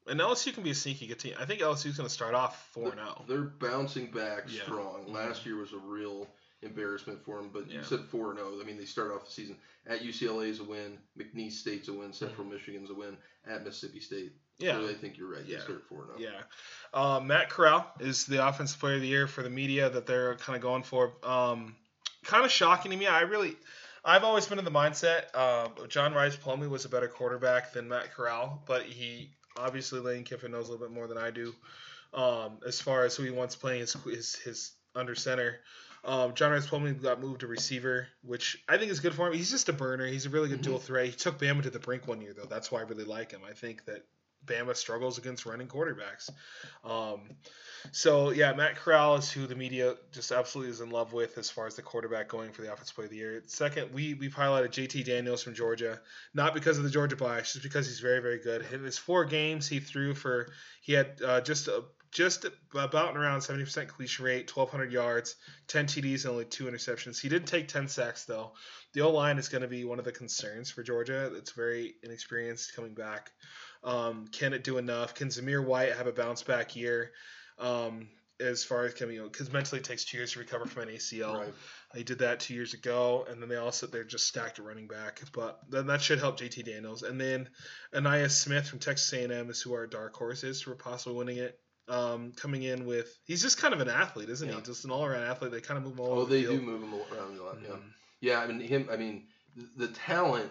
And 0.07 0.19
LSU 0.19 0.53
can 0.53 0.63
be 0.63 0.71
a 0.71 0.75
sneaky 0.75 1.07
good 1.07 1.19
team. 1.19 1.33
I 1.39 1.45
think 1.45 1.61
LSU 1.61 1.87
is 1.87 1.97
going 1.97 2.07
to 2.07 2.13
start 2.13 2.35
off 2.35 2.69
four 2.71 2.89
and 2.89 2.95
zero. 2.95 3.15
Oh. 3.17 3.23
They're 3.27 3.41
bouncing 3.41 4.07
back 4.07 4.43
yeah. 4.47 4.63
strong. 4.63 5.05
Mm-hmm. 5.05 5.15
Last 5.15 5.45
year 5.45 5.57
was 5.57 5.73
a 5.73 5.77
real 5.77 6.27
embarrassment 6.61 7.23
for 7.23 7.37
them, 7.37 7.49
but 7.53 7.69
yeah. 7.69 7.77
you 7.77 7.83
said 7.83 8.01
four 8.09 8.29
and 8.31 8.39
zero. 8.39 8.51
Oh. 8.53 8.61
I 8.61 8.65
mean, 8.65 8.77
they 8.77 8.85
start 8.85 9.11
off 9.11 9.25
the 9.25 9.31
season 9.31 9.55
at 9.87 10.01
UCLA 10.01 10.49
is 10.49 10.59
a 10.59 10.63
win, 10.63 10.97
McNeese 11.17 11.53
State's 11.53 11.87
a 11.87 11.93
win, 11.93 12.13
Central 12.13 12.45
mm-hmm. 12.45 12.55
Michigan's 12.55 12.89
a 12.89 12.93
win, 12.93 13.17
at 13.47 13.63
Mississippi 13.63 13.99
State. 13.99 14.33
Yeah, 14.59 14.73
so 14.73 14.87
I 14.87 14.93
think 14.93 15.17
you're 15.17 15.31
right. 15.31 15.43
Yeah. 15.45 15.57
They 15.57 15.63
start 15.63 15.83
four 15.89 16.03
and 16.03 16.19
zero. 16.19 16.31
Oh. 16.93 16.99
Yeah, 16.99 17.15
uh, 17.15 17.19
Matt 17.19 17.49
Corral 17.49 17.85
is 17.99 18.25
the 18.25 18.47
offensive 18.47 18.79
player 18.79 18.95
of 18.95 19.01
the 19.01 19.07
year 19.07 19.27
for 19.27 19.43
the 19.43 19.49
media 19.49 19.89
that 19.89 20.05
they're 20.05 20.35
kind 20.35 20.55
of 20.55 20.61
going 20.61 20.83
for. 20.83 21.13
Um, 21.23 21.75
kind 22.23 22.45
of 22.45 22.51
shocking 22.51 22.91
to 22.91 22.97
me. 22.97 23.07
I 23.07 23.21
really. 23.21 23.55
I've 24.05 24.25
always 24.25 24.45
been 24.45 24.59
in 24.59 24.65
the 24.65 24.71
mindset. 24.71 25.23
Uh, 25.33 25.69
John 25.87 26.13
Rhys 26.13 26.35
Plumlee 26.35 26.69
was 26.69 26.83
a 26.83 26.89
better 26.89 27.07
quarterback 27.07 27.71
than 27.71 27.87
Matt 27.87 28.13
Corral, 28.13 28.61
but 28.65 28.83
he 28.83 29.31
obviously 29.57 29.99
Lane 29.99 30.23
Kiffin 30.23 30.51
knows 30.51 30.67
a 30.67 30.71
little 30.71 30.87
bit 30.87 30.93
more 30.93 31.07
than 31.07 31.17
I 31.17 31.31
do 31.31 31.53
um, 32.13 32.59
as 32.65 32.81
far 32.81 33.05
as 33.05 33.15
who 33.15 33.23
he 33.23 33.31
wants 33.31 33.55
playing 33.55 33.81
his, 33.81 33.93
his, 33.93 34.35
his 34.35 34.71
under 34.95 35.15
center. 35.15 35.59
Um, 36.05 36.33
John 36.33 36.51
Rhys 36.51 36.67
Plumlee 36.67 37.01
got 37.01 37.21
moved 37.21 37.41
to 37.41 37.47
receiver, 37.47 38.07
which 38.23 38.61
I 38.67 38.77
think 38.77 38.91
is 38.91 38.99
good 38.99 39.13
for 39.13 39.27
him. 39.27 39.33
He's 39.33 39.51
just 39.51 39.69
a 39.69 39.73
burner. 39.73 40.05
He's 40.05 40.25
a 40.25 40.29
really 40.29 40.49
good 40.49 40.59
mm-hmm. 40.59 40.71
dual 40.71 40.79
threat. 40.79 41.05
He 41.05 41.11
took 41.13 41.39
Bama 41.39 41.63
to 41.63 41.69
the 41.69 41.79
brink 41.79 42.07
one 42.07 42.21
year, 42.21 42.33
though. 42.33 42.45
That's 42.45 42.71
why 42.71 42.79
I 42.79 42.83
really 42.83 43.05
like 43.05 43.31
him. 43.31 43.41
I 43.47 43.53
think 43.53 43.85
that 43.85 44.03
Bama 44.45 44.75
struggles 44.75 45.17
against 45.17 45.45
running 45.45 45.67
quarterbacks. 45.67 46.29
Um, 46.83 47.21
so 47.91 48.31
yeah, 48.31 48.53
Matt 48.53 48.75
Corral 48.75 49.15
is 49.15 49.31
who 49.31 49.45
the 49.45 49.55
media 49.55 49.95
just 50.11 50.31
absolutely 50.31 50.71
is 50.71 50.81
in 50.81 50.89
love 50.89 51.13
with 51.13 51.37
as 51.37 51.49
far 51.49 51.67
as 51.67 51.75
the 51.75 51.81
quarterback 51.81 52.29
going 52.29 52.51
for 52.51 52.61
the 52.61 52.71
offensive 52.71 52.95
play 52.95 53.05
of 53.05 53.11
the 53.11 53.17
year. 53.17 53.43
Second, 53.47 53.93
we 53.93 54.13
we've 54.13 54.35
highlighted 54.35 54.69
JT 54.69 55.05
Daniels 55.05 55.43
from 55.43 55.53
Georgia, 55.53 55.99
not 56.33 56.53
because 56.53 56.77
of 56.77 56.83
the 56.83 56.89
Georgia 56.89 57.15
bias, 57.15 57.53
just 57.53 57.63
because 57.63 57.87
he's 57.87 57.99
very 57.99 58.21
very 58.21 58.39
good. 58.39 58.65
In 58.71 58.83
his 58.83 58.97
four 58.97 59.25
games, 59.25 59.67
he 59.67 59.79
threw 59.79 60.13
for 60.13 60.49
he 60.81 60.93
had 60.93 61.21
uh, 61.25 61.41
just 61.41 61.67
a, 61.67 61.83
just 62.13 62.45
about 62.73 63.09
and 63.09 63.17
around 63.17 63.39
70% 63.39 63.87
completion 63.87 64.23
rate, 64.23 64.55
1,200 64.55 64.91
yards, 64.91 65.35
10 65.67 65.87
TDs, 65.87 66.25
and 66.25 66.31
only 66.31 66.45
two 66.45 66.65
interceptions. 66.65 67.19
He 67.19 67.27
didn't 67.27 67.47
take 67.47 67.67
10 67.67 67.87
sacks, 67.87 68.25
though. 68.25 68.51
The 68.93 69.01
O 69.01 69.09
line 69.09 69.39
is 69.39 69.49
going 69.49 69.63
to 69.63 69.67
be 69.67 69.83
one 69.83 69.97
of 69.97 70.05
the 70.05 70.11
concerns 70.11 70.69
for 70.69 70.83
Georgia. 70.83 71.31
It's 71.35 71.51
very 71.51 71.95
inexperienced 72.03 72.75
coming 72.75 72.93
back. 72.93 73.31
Um, 73.83 74.27
can 74.31 74.53
it 74.53 74.63
do 74.63 74.77
enough? 74.77 75.13
Can 75.13 75.27
Zamir 75.29 75.63
White 75.63 75.93
have 75.93 76.07
a 76.07 76.11
bounce 76.13 76.43
back 76.43 76.75
year? 76.75 77.11
Um, 77.59 78.07
as 78.39 78.63
far 78.63 78.85
as 78.85 78.93
coming, 78.93 79.21
because 79.23 79.51
mentally 79.51 79.79
it 79.79 79.85
takes 79.85 80.05
two 80.05 80.17
years 80.17 80.33
to 80.33 80.39
recover 80.39 80.65
from 80.65 80.83
an 80.83 80.89
ACL. 80.89 81.39
Right. 81.39 81.53
He 81.95 82.03
did 82.03 82.19
that 82.19 82.39
two 82.39 82.53
years 82.53 82.73
ago, 82.73 83.25
and 83.29 83.41
then 83.41 83.47
they 83.47 83.55
also 83.55 83.87
they're 83.87 84.03
just 84.03 84.27
stacked 84.27 84.59
at 84.59 84.65
running 84.65 84.87
back. 84.87 85.21
But 85.33 85.59
then 85.69 85.87
that 85.87 86.01
should 86.01 86.19
help 86.19 86.39
JT 86.39 86.65
Daniels, 86.65 87.03
and 87.03 87.19
then 87.19 87.49
Ainias 87.93 88.31
Smith 88.31 88.67
from 88.67 88.79
Texas 88.79 89.11
A&M 89.13 89.49
is 89.49 89.61
who 89.61 89.73
our 89.73 89.87
dark 89.87 90.15
horse 90.15 90.43
is 90.43 90.61
for 90.61 90.75
possibly 90.75 91.17
winning 91.17 91.37
it. 91.37 91.59
Um, 91.89 92.31
coming 92.37 92.63
in 92.63 92.85
with 92.85 93.13
he's 93.25 93.41
just 93.41 93.57
kind 93.57 93.73
of 93.73 93.81
an 93.81 93.89
athlete, 93.89 94.29
isn't 94.29 94.47
yeah. 94.47 94.55
he? 94.55 94.61
Just 94.61 94.85
an 94.85 94.91
all 94.91 95.03
around 95.03 95.23
athlete. 95.23 95.51
They 95.51 95.59
kind 95.59 95.77
of 95.77 95.83
move 95.83 95.93
him 95.93 95.99
all. 95.99 96.19
Oh, 96.19 96.25
they 96.25 96.43
the 96.43 96.53
do 96.53 96.61
move 96.61 96.81
him 96.81 96.93
around 96.93 97.37
a 97.37 97.43
lot. 97.43 97.57
Mm-hmm. 97.57 97.73
Yeah, 98.21 98.31
yeah. 98.31 98.39
I 98.39 98.47
mean 98.47 98.61
him. 98.61 98.89
I 98.91 98.95
mean 98.95 99.25
the 99.75 99.89
talent 99.89 100.49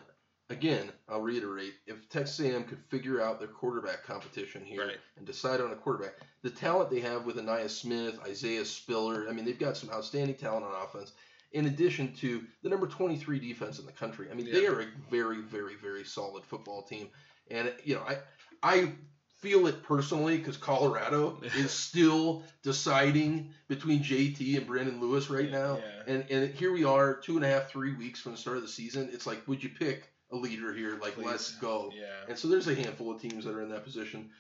again, 0.53 0.91
I'll 1.09 1.21
reiterate, 1.21 1.75
if 1.87 2.09
Texas 2.09 2.41
A&M 2.41 2.65
could 2.65 2.79
figure 2.89 3.21
out 3.21 3.39
their 3.39 3.49
quarterback 3.49 4.05
competition 4.05 4.65
here 4.65 4.87
right. 4.87 4.97
and 5.17 5.27
decide 5.27 5.61
on 5.61 5.73
a 5.73 5.77
quarterback, 5.77 6.13
the 6.43 6.51
talent 6.51 6.91
they 6.91 7.01
have 7.01 7.25
with 7.27 7.37
Ainias 7.37 7.71
Smith, 7.71 8.19
Isaiah 8.27 8.65
Spiller, 8.65 9.27
I 9.29 9.33
mean, 9.33 9.45
they've 9.45 9.59
got 9.59 9.77
some 9.77 9.91
outstanding 9.91 10.37
talent 10.37 10.65
on 10.65 10.73
offense. 10.85 11.13
in 11.53 11.67
addition 11.67 12.15
to 12.15 12.43
the 12.63 12.69
number 12.71 12.87
23 12.87 13.39
defense 13.39 13.79
in 13.79 13.85
the 13.85 13.93
country. 13.93 14.29
I 14.31 14.35
mean, 14.35 14.47
Yeah. 14.47 14.53
they 14.55 14.67
are 14.69 14.81
a 14.81 14.87
very, 15.11 15.43
very, 15.43 15.75
very 15.77 16.03
solid 16.03 16.45
football 16.47 16.83
team. 16.83 17.11
And 17.51 17.71
you 17.85 17.97
know, 17.97 18.03
I 18.03 18.19
I 18.63 18.93
feel 19.37 19.67
it 19.67 19.83
personally 19.83 20.39
because 20.39 20.57
Colorado 20.57 21.39
is 21.57 21.71
still 21.71 22.43
deciding 22.63 23.53
between 23.69 24.03
JT 24.03 24.57
and 24.57 24.67
Brandon 24.67 24.99
Lewis 25.01 25.29
right 25.29 25.51
now. 25.51 25.77
Yeah. 25.77 26.15
And 26.15 26.31
and 26.31 26.55
here 26.55 26.73
we 26.73 26.85
are, 26.85 27.17
two 27.17 27.37
and 27.37 27.45
a 27.45 27.49
half, 27.49 27.69
three 27.69 27.95
weeks 27.95 28.21
from 28.21 28.33
the 28.33 28.39
start 28.39 28.57
of 28.57 28.63
the 28.63 28.69
season. 28.69 29.11
It's 29.13 29.27
like, 29.27 29.47
would 29.47 29.63
you 29.63 29.69
pick 29.69 30.12
a 30.33 30.37
leader 30.37 30.73
here? 30.73 30.99
Like, 31.01 31.15
Please. 31.15 31.27
let's 31.27 31.57
go. 31.57 31.91
Yeah. 31.95 32.07
And 32.29 32.39
so 32.39 32.49
there's 32.49 32.69
a 32.69 32.75
handful 32.75 33.11
of 33.11 33.21
teams 33.21 33.45
that 33.45 33.55
are 33.55 33.63
in 33.63 33.69
that 33.71 33.85
position. 33.85 34.31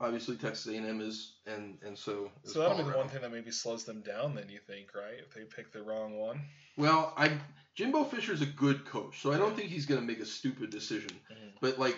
Obviously, 0.00 0.36
Texas 0.36 0.66
A&M 0.66 1.00
is, 1.00 1.36
and 1.46 1.78
and 1.86 1.96
so. 1.96 2.32
So 2.44 2.60
that'll 2.60 2.76
be 2.76 2.90
the 2.90 2.96
one 2.96 3.08
thing 3.08 3.22
that 3.22 3.30
maybe 3.30 3.52
slows 3.52 3.84
them 3.84 4.00
down. 4.00 4.34
Then 4.34 4.48
you 4.48 4.58
think, 4.66 4.94
right? 4.94 5.18
If 5.18 5.32
they 5.32 5.44
pick 5.44 5.72
the 5.72 5.82
wrong 5.82 6.18
one. 6.18 6.40
Well, 6.76 7.12
I 7.16 7.30
Jimbo 7.74 8.04
Fisher's 8.04 8.42
a 8.42 8.46
good 8.46 8.84
coach, 8.84 9.22
so 9.22 9.32
I 9.32 9.38
don't 9.38 9.54
think 9.54 9.70
he's 9.70 9.86
going 9.86 10.00
to 10.00 10.06
make 10.06 10.18
a 10.20 10.26
stupid 10.26 10.70
decision. 10.70 11.10
Mhm. 11.30 11.52
But 11.60 11.78
like, 11.78 11.96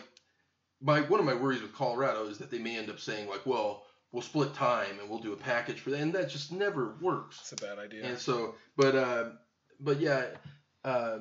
my 0.82 1.00
one 1.00 1.18
of 1.18 1.24
my 1.24 1.34
worries 1.34 1.62
with 1.62 1.74
Colorado 1.74 2.26
is 2.26 2.38
that 2.38 2.50
they 2.50 2.58
may 2.58 2.76
end 2.76 2.90
up 2.90 3.00
saying 3.00 3.28
like, 3.28 3.46
well, 3.46 3.84
we'll 4.12 4.22
split 4.22 4.54
time 4.54 5.00
and 5.00 5.08
we'll 5.08 5.18
do 5.18 5.32
a 5.32 5.36
package 5.36 5.80
for 5.80 5.90
that, 5.90 6.00
and 6.00 6.12
that 6.12 6.28
just 6.28 6.52
never 6.52 6.96
works. 7.00 7.38
It's 7.40 7.52
a 7.52 7.56
bad 7.56 7.78
idea. 7.78 8.04
And 8.04 8.18
so, 8.18 8.54
but 8.76 8.94
uh, 8.94 9.30
but 9.80 9.98
yeah, 9.98 10.26
uh, 10.84 11.18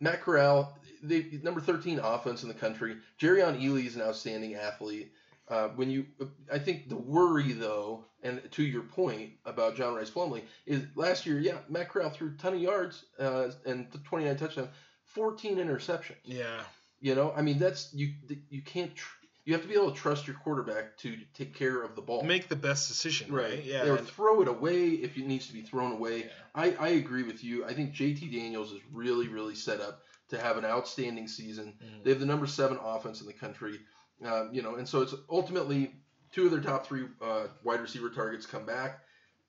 Matt 0.00 0.22
Corral, 0.22 0.76
they 1.02 1.40
number 1.42 1.60
thirteen 1.60 1.98
offense 1.98 2.42
in 2.42 2.48
the 2.48 2.54
country. 2.54 2.96
Jerrion 3.20 3.60
Ealy 3.60 3.86
is 3.86 3.96
an 3.96 4.02
outstanding 4.02 4.54
athlete. 4.54 5.12
Uh, 5.48 5.68
when 5.76 5.90
you, 5.90 6.04
I 6.52 6.58
think 6.58 6.90
the 6.90 6.96
worry 6.96 7.52
though, 7.52 8.04
and 8.22 8.42
to 8.52 8.62
your 8.62 8.82
point 8.82 9.30
about 9.46 9.76
John 9.76 9.94
Rhys 9.94 10.10
Plumlee, 10.10 10.42
is 10.66 10.82
last 10.94 11.24
year, 11.24 11.38
yeah, 11.38 11.56
Matt 11.70 11.88
Corral 11.88 12.10
threw 12.10 12.28
a 12.28 12.32
ton 12.32 12.52
of 12.52 12.60
yards 12.60 13.06
uh, 13.18 13.48
and 13.64 13.86
29 14.04 14.36
touchdowns, 14.36 14.68
14 15.04 15.56
interceptions. 15.56 16.16
yeah. 16.24 16.60
You 17.00 17.14
know, 17.14 17.32
I 17.36 17.42
mean 17.42 17.58
that's 17.60 17.94
you 17.94 18.12
you 18.50 18.60
can't 18.60 18.92
tr- 18.94 19.17
you 19.48 19.54
have 19.54 19.62
to 19.62 19.68
be 19.68 19.72
able 19.74 19.90
to 19.90 19.96
trust 19.96 20.26
your 20.26 20.36
quarterback 20.36 20.94
to 20.98 21.16
take 21.32 21.54
care 21.54 21.80
of 21.82 21.96
the 21.96 22.02
ball. 22.02 22.22
Make 22.22 22.48
the 22.48 22.54
best 22.56 22.86
decision. 22.86 23.32
Right. 23.32 23.64
Yeah. 23.64 23.84
Or 23.86 23.96
and- 23.96 24.06
throw 24.06 24.42
it 24.42 24.48
away 24.48 24.88
if 24.88 25.16
it 25.16 25.24
needs 25.26 25.46
to 25.46 25.54
be 25.54 25.62
thrown 25.62 25.92
away. 25.92 26.18
yeah. 26.24 26.30
I, 26.54 26.76
I 26.78 26.88
agree 26.88 27.22
with 27.22 27.42
you. 27.42 27.64
I 27.64 27.72
think 27.72 27.94
JT 27.94 28.30
Daniels 28.30 28.72
is 28.72 28.80
really, 28.92 29.28
really 29.28 29.54
set 29.54 29.80
up 29.80 30.02
to 30.28 30.38
have 30.38 30.58
an 30.58 30.66
outstanding 30.66 31.28
season. 31.28 31.78
Mhm. 31.82 32.04
They 32.04 32.10
have 32.10 32.20
the 32.20 32.26
number 32.26 32.46
seven 32.46 32.76
offense 32.84 33.22
in 33.22 33.26
the 33.26 33.32
country, 33.32 33.80
um, 34.22 34.50
you 34.52 34.60
know, 34.60 34.74
and 34.74 34.86
so 34.86 35.00
it's 35.00 35.14
ultimately 35.30 35.94
two 36.30 36.44
of 36.44 36.50
their 36.50 36.60
top 36.60 36.86
three 36.86 37.06
uh, 37.22 37.46
wide 37.64 37.80
receiver 37.80 38.10
targets 38.10 38.44
come 38.44 38.66
back. 38.66 39.00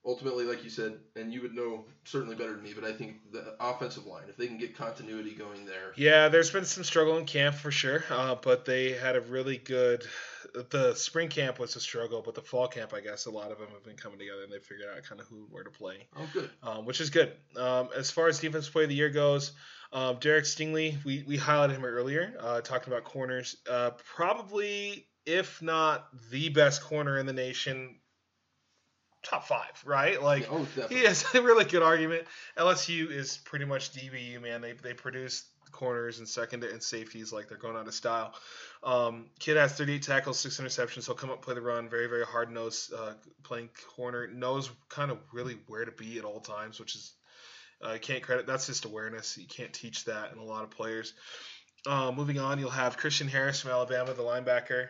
Ultimately, 0.10 0.43
like 0.43 0.64
you 0.64 0.72
said, 0.72 0.97
and 1.16 1.32
you 1.32 1.39
would 1.43 1.53
know 1.53 1.86
certainly 2.03 2.36
better 2.36 2.53
than 2.53 2.64
me, 2.64 2.74
but 2.74 2.84
I 2.84 2.91
think 2.93 3.32
the 3.32 3.55
offensive 3.60 4.07
line, 4.07 4.24
if 4.28 4.38
they 4.38 4.47
can 4.47 4.57
get 4.57 4.76
continuity 4.76 5.36
going 5.36 5.68
there, 5.68 5.93
Yeah, 5.95 6.30
there's 6.30 6.49
been 6.49 6.66
some 6.66 6.84
struggle 6.84 7.18
in 7.18 7.26
camp 7.26 7.55
for 7.55 7.70
sure, 7.70 8.03
uh, 8.10 8.34
but 8.34 8.66
they 8.66 8.93
had 8.93 9.16
a 9.16 9.22
really 9.22 9.57
good. 9.57 10.03
The 10.72 10.95
spring 10.95 11.30
camp 11.30 11.60
was 11.60 11.76
a 11.76 11.80
struggle, 11.80 12.24
but 12.26 12.34
the 12.34 12.41
fall 12.41 12.68
camp, 12.68 12.91
I 12.95 13.01
guess, 13.01 13.28
a 13.28 13.30
lot 13.30 13.51
of 13.51 13.60
them 13.60 13.68
have 13.72 13.84
been 13.84 13.97
coming 13.97 14.18
together 14.18 14.41
and 14.41 14.51
they 14.51 14.57
figured 14.57 14.89
out 14.95 15.03
kind 15.03 15.22
of 15.22 15.28
who 15.28 15.45
where 15.51 15.64
to 15.64 15.70
play, 15.70 16.07
oh, 16.18 16.28
good. 16.34 16.49
um, 16.64 16.86
which 16.86 17.01
is 17.01 17.12
good. 17.12 17.32
Um, 17.55 17.89
as 17.95 18.10
far 18.10 18.28
as 18.28 18.39
defense 18.39 18.68
play 18.68 18.84
of 18.84 18.89
the 18.89 18.95
year 18.95 19.12
goes, 19.12 19.51
um, 19.93 20.18
Derek 20.20 20.45
Stingley, 20.45 21.03
we, 21.03 21.24
we 21.28 21.38
highlighted 21.38 21.76
him 21.76 21.86
earlier, 21.86 22.34
uh, 22.39 22.62
talking 22.62 22.91
about 22.91 23.03
corners. 23.03 23.57
Uh, 23.70 23.91
probably, 24.16 25.07
if 25.28 25.62
not 25.62 26.07
the 26.32 26.49
best 26.49 26.82
corner 26.82 27.20
in 27.20 27.28
the 27.28 27.34
nation, 27.34 27.99
top 29.24 29.47
five, 29.47 29.82
right? 29.86 30.22
Like, 30.22 30.47
oh, 30.51 30.67
he 30.89 31.03
has 31.05 31.26
a 31.34 31.41
really 31.41 31.65
good 31.65 31.84
argument. 31.84 32.26
LSU 32.57 33.11
is 33.11 33.38
pretty 33.38 33.65
much 33.65 33.93
DBU, 33.93 34.41
man. 34.41 34.61
They 34.61 34.74
they 34.74 34.93
produce 34.93 35.45
corners 35.72 36.20
and 36.20 36.28
secondary 36.28 36.74
and 36.74 36.82
safeties 36.82 37.32
like 37.32 37.47
they're 37.47 37.57
going 37.57 37.78
out 37.78 37.88
of 37.88 37.93
style. 37.93 38.34
Um, 38.84 39.28
kid 39.39 39.57
has 39.57 39.74
38 39.74 40.01
tackles, 40.01 40.39
six 40.39 40.59
interceptions. 40.59 41.05
He'll 41.05 41.15
come 41.15 41.30
up, 41.30 41.41
play 41.41 41.53
the 41.53 41.61
run, 41.61 41.89
very 41.89 42.07
very 42.07 42.26
hard 42.26 42.51
nosed, 42.51 42.93
uh, 42.93 43.13
playing 43.43 43.70
corner. 43.95 44.28
Knows 44.28 44.70
kind 44.89 45.11
of 45.11 45.20
really 45.32 45.57
where 45.67 45.86
to 45.86 45.91
be 45.91 46.17
at 46.17 46.26
all 46.26 46.39
times, 46.39 46.80
which 46.80 46.95
is 46.95 47.13
uh, 47.82 47.97
can't 48.01 48.24
credit. 48.24 48.47
That's 48.47 48.67
just 48.67 48.86
awareness. 48.86 49.38
You 49.38 49.47
can't 49.47 49.74
teach 49.74 50.05
that 50.05 50.32
in 50.32 50.38
a 50.38 50.43
lot 50.43 50.63
of 50.63 50.72
players. 50.72 51.13
Uh, 51.86 52.11
moving 52.11 52.39
on, 52.39 52.59
you'll 52.59 52.70
have 52.70 52.97
Christian 52.97 53.28
Harris 53.28 53.61
from 53.61 53.72
Alabama, 53.72 54.13
the 54.13 54.22
linebacker. 54.22 54.89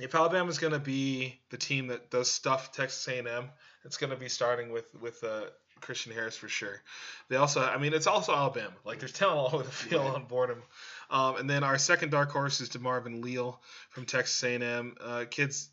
If 0.00 0.14
Alabama's 0.14 0.58
going 0.58 0.72
to 0.72 0.78
be 0.78 1.38
the 1.50 1.58
team 1.58 1.88
that 1.88 2.10
does 2.10 2.30
stuff 2.30 2.72
Texas 2.72 3.06
A&M, 3.08 3.50
it's 3.84 3.96
going 3.96 4.10
to 4.10 4.16
be 4.16 4.28
starting 4.28 4.72
with 4.72 4.86
with 5.00 5.22
uh, 5.22 5.42
Christian 5.80 6.12
Harris 6.12 6.36
for 6.36 6.48
sure. 6.48 6.80
They 7.28 7.36
also, 7.36 7.60
I 7.62 7.76
mean, 7.78 7.92
it's 7.92 8.06
also 8.06 8.32
Alabama. 8.34 8.72
Like 8.84 9.00
there's 9.00 9.12
talent 9.12 9.38
all 9.38 9.50
over 9.54 9.64
the 9.64 9.70
field 9.70 10.04
Right. 10.06 10.14
on 10.14 10.24
boredom. 10.24 10.62
Um, 11.10 11.36
and 11.36 11.50
then 11.50 11.62
our 11.64 11.76
second 11.78 12.10
dark 12.10 12.30
horse 12.30 12.60
is 12.60 12.68
DeMarvin 12.70 13.22
Leal 13.22 13.60
from 13.90 14.06
Texas 14.06 14.42
A&M. 14.44 14.94
Uh, 15.00 15.24
kids, 15.28 15.68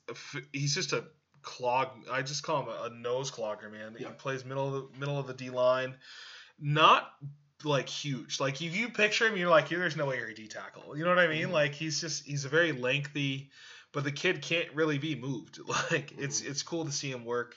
he's 0.52 0.76
just 0.76 0.92
a 0.94 1.06
clog. 1.42 1.90
I 2.12 2.22
just 2.22 2.44
call 2.44 2.64
him 2.64 2.70
a, 2.70 2.86
a 2.88 2.90
nose 2.90 3.32
clogger, 3.32 3.72
man. 3.72 3.96
He 3.98 4.04
plays 4.06 4.44
middle 4.44 4.68
of 4.68 4.92
the 4.92 5.00
middle 5.00 5.18
of 5.18 5.28
the 5.28 5.34
D 5.34 5.50
line, 5.50 5.96
not 6.60 7.10
like 7.64 7.88
huge. 7.88 8.40
Like 8.40 8.62
if 8.62 8.76
you 8.76 8.90
picture 8.90 9.28
him, 9.28 9.38
you're 9.38 9.50
like, 9.50 9.70
there's 9.70 9.96
no 9.96 10.08
way 10.08 10.18
you're 10.18 10.28
a 10.28 10.34
D 10.34 10.48
tackle. 10.48 10.98
You 10.98 11.04
know 11.04 11.10
what 11.12 11.20
I 11.20 11.28
mean? 11.28 11.48
Mhm. 11.50 11.52
Like 11.52 11.74
he's 11.74 12.02
just 12.02 12.26
he's 12.26 12.46
a 12.46 12.50
very 12.50 12.72
lengthy, 12.72 13.50
but 13.92 14.04
the 14.04 14.12
kid 14.12 14.42
can't 14.42 14.74
really 14.74 14.98
be 14.98 15.16
moved. 15.16 15.60
Like 15.92 16.14
it's 16.18 16.42
Mhm. 16.42 16.50
it's 16.50 16.64
cool 16.64 16.86
to 16.86 16.92
see 16.92 17.12
him 17.12 17.26
work. 17.26 17.56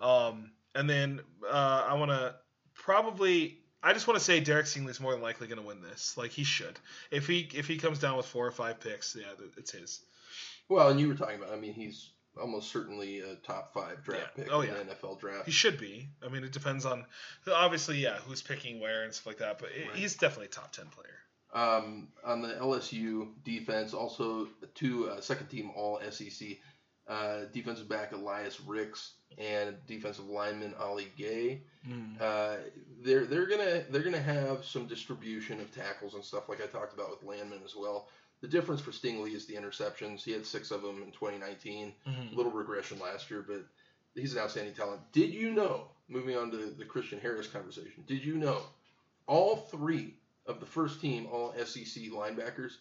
Um, 0.00 0.52
and 0.74 0.88
then 0.90 1.20
uh, 1.48 1.86
I 1.88 1.94
want 1.94 2.10
to 2.10 2.34
probably. 2.74 3.58
I 3.82 3.92
just 3.92 4.06
want 4.06 4.18
to 4.18 4.24
say 4.24 4.40
Derek 4.40 4.64
Stingley's 4.66 4.98
more 4.98 5.12
than 5.12 5.20
likely 5.20 5.46
going 5.46 5.60
to 5.60 5.66
win 5.66 5.82
this. 5.82 6.16
Like 6.16 6.30
he 6.30 6.42
should. 6.44 6.78
If 7.10 7.26
he 7.26 7.48
if 7.54 7.66
he 7.68 7.76
comes 7.76 7.98
down 7.98 8.16
with 8.16 8.24
four 8.26 8.46
or 8.46 8.50
five 8.50 8.80
picks, 8.80 9.14
yeah, 9.14 9.26
it's 9.58 9.72
his. 9.72 10.00
Well, 10.70 10.88
and 10.88 10.98
you 10.98 11.08
were 11.08 11.14
talking 11.14 11.36
about, 11.36 11.52
I 11.52 11.56
mean, 11.56 11.74
he's 11.74 12.10
almost 12.40 12.72
certainly 12.72 13.20
a 13.20 13.34
top 13.36 13.74
five 13.74 14.02
draft 14.02 14.32
Yeah. 14.38 14.44
pick 14.44 14.52
Oh, 14.52 14.62
in 14.62 14.68
yeah. 14.70 14.82
the 14.82 14.94
NFL 14.94 15.20
draft. 15.20 15.44
He 15.44 15.52
should 15.52 15.78
be. 15.78 16.08
I 16.24 16.28
mean, 16.30 16.42
it 16.44 16.52
depends 16.52 16.86
on 16.86 17.04
obviously, 17.52 17.98
yeah, 17.98 18.16
who's 18.26 18.40
picking 18.42 18.80
where 18.80 19.02
and 19.04 19.12
stuff 19.12 19.26
like 19.26 19.38
that. 19.38 19.58
But 19.58 19.72
it, 19.72 19.88
Right. 19.88 19.96
he's 19.96 20.16
definitely 20.16 20.46
a 20.46 20.48
top 20.48 20.72
ten 20.72 20.86
player. 20.86 21.18
Um, 21.54 22.08
on 22.24 22.42
the 22.42 22.48
LSU 22.48 23.28
defense, 23.44 23.94
also 23.94 24.48
two 24.74 25.08
uh, 25.08 25.20
second 25.20 25.46
team 25.48 25.70
All 25.76 26.00
SEC 26.10 26.58
uh, 27.06 27.42
defensive 27.52 27.88
back 27.88 28.12
Elias 28.12 28.60
Ricks 28.60 29.12
and 29.38 29.76
defensive 29.86 30.26
lineman 30.26 30.74
Ali 30.80 31.08
Gaye. 31.16 31.62
Uh, 32.20 32.56
they're 33.02 33.26
they're 33.26 33.46
gonna 33.46 33.84
they're 33.90 34.02
gonna 34.02 34.20
have 34.20 34.64
some 34.64 34.86
distribution 34.86 35.60
of 35.60 35.72
tackles 35.72 36.14
and 36.14 36.24
stuff 36.24 36.48
like 36.48 36.62
I 36.62 36.66
talked 36.66 36.94
about 36.94 37.10
with 37.10 37.22
Landman 37.22 37.60
as 37.64 37.76
well. 37.76 38.08
The 38.40 38.48
difference 38.48 38.80
for 38.80 38.90
Stingley 38.90 39.34
is 39.34 39.46
the 39.46 39.54
interceptions. 39.54 40.22
He 40.24 40.32
had 40.32 40.44
six 40.44 40.70
of 40.70 40.82
them 40.82 41.02
in 41.02 41.12
2019. 41.12 41.94
Mhm. 42.06 42.32
A 42.32 42.34
little 42.34 42.52
regression 42.52 42.98
last 42.98 43.30
year, 43.30 43.44
but 43.46 43.64
he's 44.14 44.34
an 44.34 44.40
outstanding 44.40 44.74
talent. 44.74 45.00
Did 45.12 45.32
you 45.32 45.52
know? 45.52 45.88
Moving 46.08 46.36
on 46.36 46.50
to 46.50 46.56
the 46.70 46.84
Christian 46.84 47.20
Harris 47.20 47.46
conversation. 47.46 48.04
Did 48.06 48.24
you 48.24 48.36
know 48.36 48.60
all 49.26 49.56
three 49.56 50.14
of 50.46 50.60
the 50.60 50.66
first 50.66 51.00
team 51.00 51.26
All 51.30 51.52
SEC 51.64 52.04
linebackers 52.12 52.72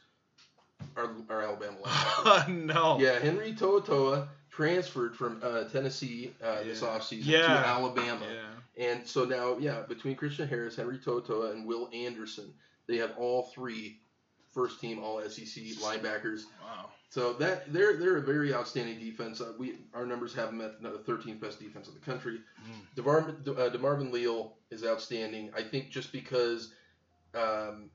are, 0.97 1.11
are 1.29 1.41
Alabama 1.43 1.77
linebackers? 1.83 2.65
no. 2.65 2.99
yeah, 2.99 3.19
Henry 3.19 3.53
To'oTo'o 3.53 4.27
transferred 4.49 5.15
from 5.15 5.39
uh, 5.43 5.63
Tennessee 5.65 6.33
uh, 6.43 6.63
this 6.63 6.81
offseason 6.81 7.25
Yeah. 7.25 7.47
to 7.47 7.67
Alabama. 7.67 8.25
Yeah. 8.25 8.85
And 8.91 9.07
so 9.07 9.23
now, 9.25 9.57
yeah, 9.59 9.81
between 9.87 10.15
Christian 10.15 10.47
Harris, 10.47 10.75
Henry 10.75 10.97
To'oTo'o, 10.97 11.51
and 11.51 11.65
Will 11.65 11.89
Anderson, 11.93 12.53
they 12.87 12.97
have 12.97 13.11
all 13.17 13.43
three 13.53 13.99
first 14.51 14.79
team 14.79 14.99
All 14.99 15.21
SEC 15.21 15.63
linebackers. 15.81 16.41
Wow. 16.63 16.89
So 17.09 17.33
that 17.33 17.71
they're 17.71 17.95
they're 17.97 18.17
a 18.17 18.21
very 18.21 18.53
outstanding 18.55 18.97
defense. 18.99 19.39
Uh, 19.41 19.53
we 19.59 19.75
our 19.93 20.05
numbers 20.05 20.33
have 20.33 20.47
them 20.47 20.61
at 20.61 20.81
the 20.81 20.89
13th 21.11 21.39
best 21.39 21.59
defense 21.59 21.87
in 21.87 21.93
the 21.93 21.99
country. 21.99 22.39
Mm. 22.67 23.03
DeMarvin, 23.03 23.47
uh, 23.59 23.69
DeMarvin 23.69 24.11
Leal 24.11 24.55
is 24.71 24.83
outstanding. 24.83 25.51
I 25.55 25.61
think 25.61 25.89
just 25.91 26.11
because 26.11 26.73
um, 27.35 27.89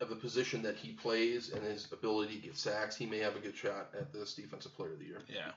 of 0.00 0.08
the 0.08 0.16
position 0.16 0.62
that 0.62 0.76
he 0.76 0.92
plays 0.92 1.50
and 1.50 1.62
his 1.64 1.90
ability 1.92 2.36
to 2.36 2.40
get 2.40 2.56
sacks, 2.56 2.96
he 2.96 3.06
may 3.06 3.18
have 3.18 3.36
a 3.36 3.40
good 3.40 3.56
shot 3.56 3.90
at 3.98 4.12
this 4.12 4.34
defensive 4.34 4.74
player 4.76 4.92
of 4.92 4.98
the 4.98 5.04
year. 5.06 5.20
Yeah. 5.28 5.50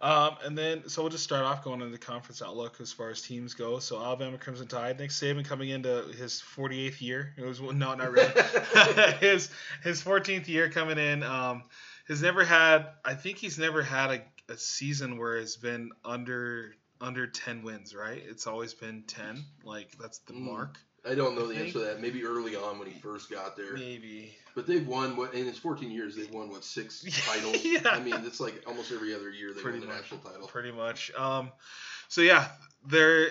Um, 0.00 0.36
and 0.44 0.56
then, 0.56 0.88
so 0.88 1.02
we'll 1.02 1.10
just 1.10 1.24
start 1.24 1.44
off 1.44 1.64
going 1.64 1.80
into 1.80 1.90
the 1.90 1.98
conference 1.98 2.42
outlook 2.42 2.80
as 2.80 2.92
far 2.92 3.10
as 3.10 3.22
teams 3.22 3.54
go. 3.54 3.78
So 3.80 3.98
Alabama 4.00 4.38
Crimson 4.38 4.68
Tide, 4.68 4.98
Nick 5.00 5.10
Saban 5.10 5.44
coming 5.44 5.70
into 5.70 6.04
his 6.16 6.40
48th 6.56 7.00
year. 7.00 7.34
It 7.36 7.44
was 7.44 7.60
no, 7.60 7.72
not 7.72 8.12
really. 8.12 8.30
his 9.20 9.50
his 9.82 10.02
14th 10.02 10.46
year 10.46 10.68
coming 10.70 10.98
in. 10.98 11.22
Um, 11.22 11.64
has 12.06 12.22
never 12.22 12.44
had. 12.44 12.86
I 13.04 13.14
think 13.14 13.38
he's 13.38 13.58
never 13.58 13.82
had 13.82 14.10
a, 14.48 14.52
a 14.52 14.56
season 14.56 15.18
where 15.18 15.36
it's 15.38 15.56
been 15.56 15.90
under 16.04 16.74
under 17.00 17.26
10 17.26 17.62
wins. 17.62 17.94
Right? 17.94 18.22
It's 18.24 18.46
always 18.46 18.74
been 18.74 19.02
10. 19.08 19.42
Like 19.64 19.96
that's 20.00 20.18
the 20.18 20.34
Mm. 20.34 20.40
mark. 20.42 20.78
I 21.08 21.14
don't 21.14 21.34
know 21.34 21.44
I 21.44 21.48
the 21.48 21.54
think- 21.54 21.66
answer 21.66 21.78
to 21.80 21.84
that. 21.86 22.00
Maybe 22.00 22.24
early 22.24 22.54
on 22.56 22.78
when 22.78 22.88
he 22.88 22.98
first 23.00 23.30
got 23.30 23.56
there. 23.56 23.74
Maybe. 23.74 24.34
But 24.54 24.66
they've 24.66 24.86
won 24.86 25.16
what 25.16 25.34
in 25.34 25.46
his 25.46 25.58
14 25.58 25.90
years 25.90 26.16
they've 26.16 26.30
won 26.32 26.50
what 26.50 26.64
six 26.64 27.04
titles. 27.26 27.64
Yeah. 27.64 27.80
I 27.90 28.00
mean 28.00 28.14
it's 28.24 28.40
like 28.40 28.62
almost 28.66 28.90
every 28.92 29.14
other 29.14 29.30
year 29.30 29.52
they 29.54 29.60
Pretty 29.62 29.78
win 29.78 29.88
the 29.88 29.94
much. 29.94 30.02
national 30.02 30.20
title. 30.20 30.48
pretty 30.48 30.72
much. 30.72 31.12
Um, 31.14 31.52
so 32.08 32.20
yeah, 32.22 32.48
there's 32.86 33.30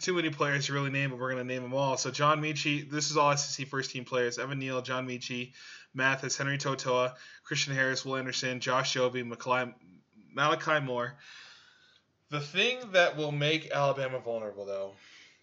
too 0.00 0.14
many 0.14 0.30
players 0.30 0.66
to 0.66 0.72
really 0.72 0.90
name, 0.90 1.10
but 1.10 1.18
we're 1.18 1.30
gonna 1.30 1.44
name 1.44 1.62
them 1.62 1.74
all. 1.74 1.96
So 1.96 2.10
John 2.10 2.40
Metchie, 2.40 2.88
this 2.88 3.10
is 3.10 3.16
all 3.16 3.36
SEC 3.36 3.66
first 3.68 3.90
team 3.90 4.04
players: 4.04 4.38
Evan 4.38 4.58
Neal, 4.58 4.80
John 4.82 5.06
Metchie, 5.08 5.52
Mathis, 5.94 6.36
Henry 6.36 6.58
To'oTo'o, 6.58 7.12
Christian 7.44 7.74
Harris, 7.74 8.04
Will 8.04 8.16
Anderson, 8.16 8.60
Josh 8.60 8.94
Jobe, 8.94 9.26
Malachi, 9.26 9.72
Malachi 10.32 10.80
Moore. 10.84 11.14
The 12.30 12.40
thing 12.40 12.78
that 12.92 13.16
will 13.16 13.32
make 13.32 13.70
Alabama 13.70 14.18
vulnerable, 14.18 14.64
though, 14.64 14.92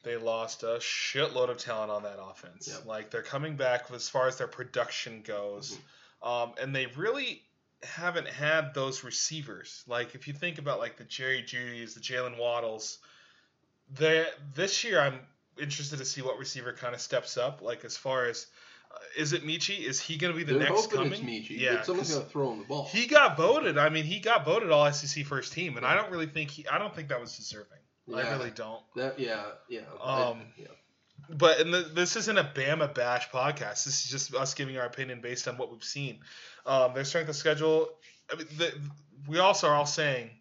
they 0.03 0.17
lost 0.17 0.63
a 0.63 0.77
shitload 0.79 1.49
of 1.49 1.57
talent 1.57 1.91
on 1.91 2.03
that 2.03 2.17
offense. 2.21 2.69
Yep. 2.71 2.85
Like 2.85 3.09
they're 3.11 3.21
coming 3.21 3.55
back 3.55 3.85
as 3.93 4.07
far 4.09 4.27
as 4.27 4.37
their 4.37 4.47
production 4.47 5.21
goes, 5.23 5.77
um, 6.23 6.53
and 6.61 6.75
they 6.75 6.87
really 6.97 7.41
haven't 7.83 8.27
had 8.27 8.73
those 8.73 9.03
receivers. 9.03 9.83
Like 9.87 10.15
if 10.15 10.27
you 10.27 10.33
think 10.33 10.57
about 10.57 10.79
like 10.79 10.97
the 10.97 11.03
Jerry 11.03 11.43
Jeudy's, 11.43 11.95
the 11.95 12.01
Jaylen 12.01 12.37
Waddles, 12.37 12.99
they 13.93 14.25
this 14.55 14.83
year 14.83 14.99
I'm 14.99 15.19
interested 15.59 15.99
to 15.99 16.05
see 16.05 16.21
what 16.21 16.37
receiver 16.37 16.73
kind 16.73 16.93
of 16.93 17.01
steps 17.01 17.37
up. 17.37 17.61
Like 17.61 17.83
as 17.83 17.97
far 17.97 18.25
as 18.25 18.47
uh, 18.91 18.97
is 19.17 19.33
it 19.33 19.43
Metchie? 19.43 19.85
Is 19.85 19.99
he 19.99 20.17
going 20.17 20.33
to 20.33 20.37
be 20.37 20.43
the 20.43 20.57
They're 20.57 20.69
next 20.69 20.91
coming? 20.91 21.11
it's 21.11 21.21
Metchie. 21.21 21.59
Yeah, 21.59 21.81
someone's 21.83 22.11
going 22.11 22.23
to 22.23 22.29
throw 22.29 22.53
him 22.53 22.59
the 22.59 22.65
ball. 22.65 22.85
he 22.85 23.05
got 23.05 23.37
voted. 23.37 23.77
I 23.77 23.89
mean, 23.89 24.05
he 24.05 24.19
got 24.19 24.45
voted 24.45 24.71
all 24.71 24.91
SEC 24.91 25.25
first 25.25 25.53
team, 25.53 25.77
and 25.77 25.85
I 25.85 25.95
don't 25.95 26.09
really 26.11 26.25
think 26.25 26.51
he. 26.51 26.67
I 26.67 26.77
don't 26.77 26.95
think 26.95 27.09
that 27.09 27.19
was 27.19 27.35
deserving. 27.35 27.77
I 28.15 28.29
really 28.37 28.51
don't. 28.51 28.81
that 28.95 29.19
yeah 29.19 29.43
yeah. 29.69 29.81
I- 30.03 30.23
Um, 30.31 30.41
yeah. 30.57 30.67
But 31.31 31.59
and 31.59 31.71
the, 31.73 31.81
this 31.81 32.15
isn't 32.15 32.37
a 32.37 32.43
Bama 32.43 32.91
bash 32.93 33.29
podcast. 33.29 33.83
This 33.85 34.03
is 34.05 34.09
just 34.09 34.33
us 34.33 34.53
giving 34.55 34.77
our 34.77 34.85
opinion 34.85 35.21
based 35.21 35.47
on 35.47 35.57
what 35.57 35.71
we've 35.71 35.83
seen. 35.83 36.19
Um, 36.65 36.93
their 36.95 37.03
strength 37.05 37.29
of 37.29 37.35
schedule. 37.35 37.89
I 38.31 38.37
mean, 38.37 38.47
the, 38.57 38.73
we 39.27 39.37
also 39.37 39.67
are 39.67 39.75
all 39.75 39.85
saying 39.85 40.31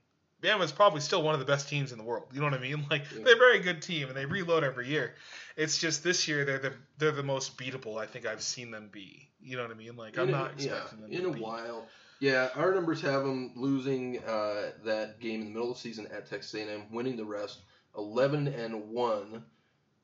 Bama 0.42 0.62
is 0.62 0.72
probably 0.72 1.00
still 1.00 1.22
one 1.22 1.34
of 1.34 1.40
the 1.40 1.46
best 1.46 1.68
teams 1.68 1.92
in 1.92 1.98
the 1.98 2.04
world. 2.04 2.28
You 2.32 2.40
know 2.40 2.46
what 2.46 2.54
I 2.54 2.58
mean? 2.60 2.86
Like 2.90 3.02
Yeah. 3.14 3.24
they're 3.24 3.34
a 3.34 3.38
very 3.38 3.58
good 3.58 3.82
team 3.82 4.08
and 4.08 4.16
they 4.16 4.24
reload 4.24 4.64
every 4.64 4.88
year. 4.88 5.14
It's 5.56 5.76
just 5.78 6.02
this 6.04 6.26
year 6.28 6.44
they're 6.46 6.58
the 6.60 6.72
they're 6.96 7.10
the 7.12 7.22
most 7.24 7.58
beatable 7.58 7.98
I 8.00 8.06
think 8.06 8.24
I've 8.24 8.40
seen 8.42 8.70
them 8.70 8.88
be. 8.90 9.28
You 9.42 9.56
know 9.56 9.62
what 9.64 9.72
I 9.72 9.74
mean? 9.74 9.96
Like 9.96 10.16
I'm 10.16 10.28
a- 10.28 10.32
not 10.32 10.52
expecting 10.54 11.00
them 11.02 11.12
in 11.12 11.22
to 11.22 11.28
a 11.28 11.32
be. 11.32 11.40
while. 11.40 11.86
Yeah, 12.20 12.48
our 12.56 12.74
numbers 12.74 13.00
have 13.02 13.22
them 13.24 13.52
losing 13.54 14.18
uh, 14.24 14.70
that 14.84 15.20
game 15.20 15.40
in 15.42 15.46
the 15.48 15.52
middle 15.52 15.70
of 15.70 15.76
the 15.76 15.80
season 15.80 16.06
at 16.12 16.28
Texas 16.28 16.54
A&M, 16.54 16.84
winning 16.90 17.16
the 17.16 17.24
rest, 17.24 17.60
eleven 17.96 18.48
and 18.48 18.88
one. 18.90 19.44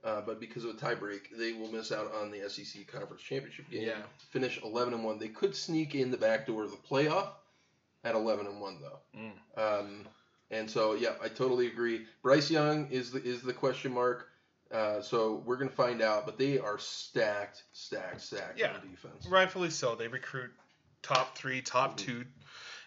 Uh, 0.05 0.21
but 0.21 0.39
because 0.39 0.65
of 0.65 0.71
a 0.71 0.75
tiebreak, 0.75 1.21
they 1.39 1.55
will 1.55 1.73
miss 1.73 1.91
out 1.91 2.13
on 2.15 2.31
the 2.31 2.47
SEC 2.49 2.87
conference 2.87 3.23
championship 3.23 3.71
game. 3.71 3.87
Yeah. 3.89 4.03
Finish 4.31 4.61
eleven 4.63 4.93
and 4.95 5.03
one. 5.03 5.19
They 5.19 5.29
could 5.29 5.57
sneak 5.57 5.95
in 5.95 6.11
the 6.11 6.17
back 6.19 6.47
door 6.47 6.63
of 6.65 6.71
the 6.71 6.77
playoff 6.77 7.29
at 8.05 8.15
eleven 8.15 8.47
and 8.47 8.61
one 8.61 8.79
though. 8.81 8.99
Mm. 9.19 9.81
Um, 9.81 10.07
and 10.51 10.71
so 10.71 10.93
yeah, 10.95 11.15
I 11.23 11.29
totally 11.29 11.67
agree. 11.69 12.05
Bryce 12.23 12.51
Young 12.51 12.87
is 12.91 13.11
the 13.11 13.23
is 13.25 13.43
the 13.43 13.55
question 13.55 13.93
mark. 13.93 14.29
Uh, 14.71 15.01
so 15.01 15.43
we're 15.47 15.57
gonna 15.57 15.71
find 15.71 16.03
out, 16.03 16.27
but 16.27 16.37
they 16.39 16.59
are 16.59 16.79
stacked, 16.79 17.63
stacked, 17.73 18.21
stacked 18.21 18.59
Yeah. 18.59 18.75
on 18.75 18.81
defense. 18.89 19.27
Rightfully 19.27 19.71
so. 19.71 19.95
They 19.95 20.09
recruit 20.09 20.51
top 21.05 21.37
three, 21.39 21.63
top 21.63 21.95
Mhm. 21.95 22.05
two 22.05 22.25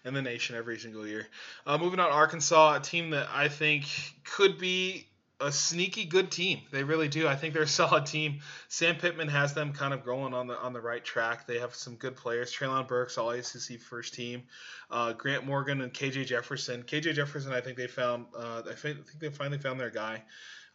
in 0.04 0.14
the 0.14 0.22
nation 0.22 0.56
every 0.56 0.78
single 0.80 1.08
year. 1.08 1.28
Uh, 1.66 1.78
moving 1.78 2.00
on, 2.00 2.10
Arkansas, 2.12 2.76
a 2.76 2.80
team 2.80 3.12
that 3.12 3.30
I 3.32 3.48
think 3.50 3.86
could 4.24 4.58
be 4.58 5.08
a 5.40 5.52
sneaky 5.52 6.06
good 6.06 6.32
team. 6.32 6.62
They 6.72 6.84
really 6.84 7.08
do. 7.10 7.28
I 7.28 7.36
think 7.36 7.54
they're 7.54 7.64
a 7.64 7.68
solid 7.68 8.06
team. 8.08 8.40
Sam 8.70 8.96
Pittman 8.96 9.28
has 9.28 9.54
them 9.54 9.72
kind 9.72 9.94
of 9.94 10.04
going 10.04 10.34
on 10.34 10.48
the 10.48 10.58
on 10.58 10.74
the 10.74 10.82
right 10.82 11.04
track. 11.04 11.46
They 11.46 11.60
have 11.60 11.76
some 11.76 11.96
good 11.96 12.16
players. 12.16 12.52
Treylon 12.52 12.88
Burks, 12.88 13.18
all 13.20 13.30
ACC 13.30 13.78
first 13.80 14.14
team. 14.16 14.44
Uh, 14.90 15.14
Grant 15.14 15.46
Morgan 15.46 15.82
and 15.82 15.94
KJ 15.94 16.26
Jefferson. 16.26 16.84
KJ 16.84 17.14
Jefferson, 17.14 17.54
I 17.54 17.62
think 17.62 17.78
they 17.78 17.88
found. 17.88 18.26
Uh, 18.36 18.64
I 18.68 18.74
think 18.74 18.98
they 19.20 19.30
finally 19.30 19.60
found 19.60 19.80
their 19.80 19.92
guy. 19.92 20.24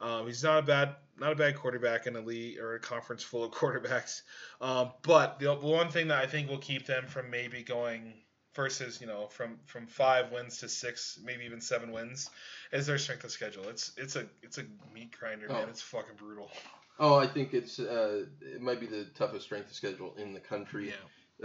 Um, 0.03 0.27
he's 0.27 0.43
not 0.43 0.59
a 0.59 0.63
bad 0.63 0.97
not 1.19 1.33
a 1.33 1.37
bad 1.37 1.55
quarterback 1.57 2.07
in 2.07 2.17
a 2.17 2.21
league 2.21 2.59
or 2.59 2.75
a 2.75 2.81
conference 2.81 3.23
full 3.23 3.45
of 3.45 3.51
quarterbacks. 3.53 4.23
Um, 4.61 4.91
but 5.03 5.39
the 5.39 5.55
one 5.55 5.89
thing 5.91 6.09
that 6.09 6.23
I 6.23 6.27
think 6.27 6.49
will 6.51 6.59
keep 6.59 6.87
them 6.87 7.07
from 7.07 7.31
maybe 7.31 7.63
going 7.63 8.15
versus 8.55 9.01
you 9.01 9.07
know 9.07 9.29
from 9.29 9.59
from 9.67 9.87
five 9.87 10.33
wins 10.33 10.59
to 10.59 10.69
six, 10.69 11.19
maybe 11.25 11.45
even 11.45 11.61
seven 11.61 11.93
wins, 11.93 12.29
is 12.73 12.87
their 12.87 12.99
strength 12.99 13.25
of 13.25 13.31
schedule. 13.31 13.69
It's 13.69 13.93
it's 13.97 14.17
a 14.17 14.27
it's 14.43 14.59
a 14.59 14.65
meat 14.93 15.17
grinder, 15.19 15.49
man. 15.49 15.65
Oh. 15.67 15.71
It's 15.71 15.81
fucking 15.83 16.17
brutal. 16.17 16.51
Oh, 16.99 17.15
I 17.15 17.27
think 17.27 17.55
it's 17.55 17.79
uh, 17.79 18.25
it 18.41 18.61
might 18.61 18.81
be 18.81 18.87
the 18.87 19.05
toughest 19.15 19.45
strength 19.47 19.71
of 19.71 19.75
schedule 19.77 20.15
in 20.19 20.33
the 20.35 20.41
country. 20.41 20.89
Yeah. 20.89 20.95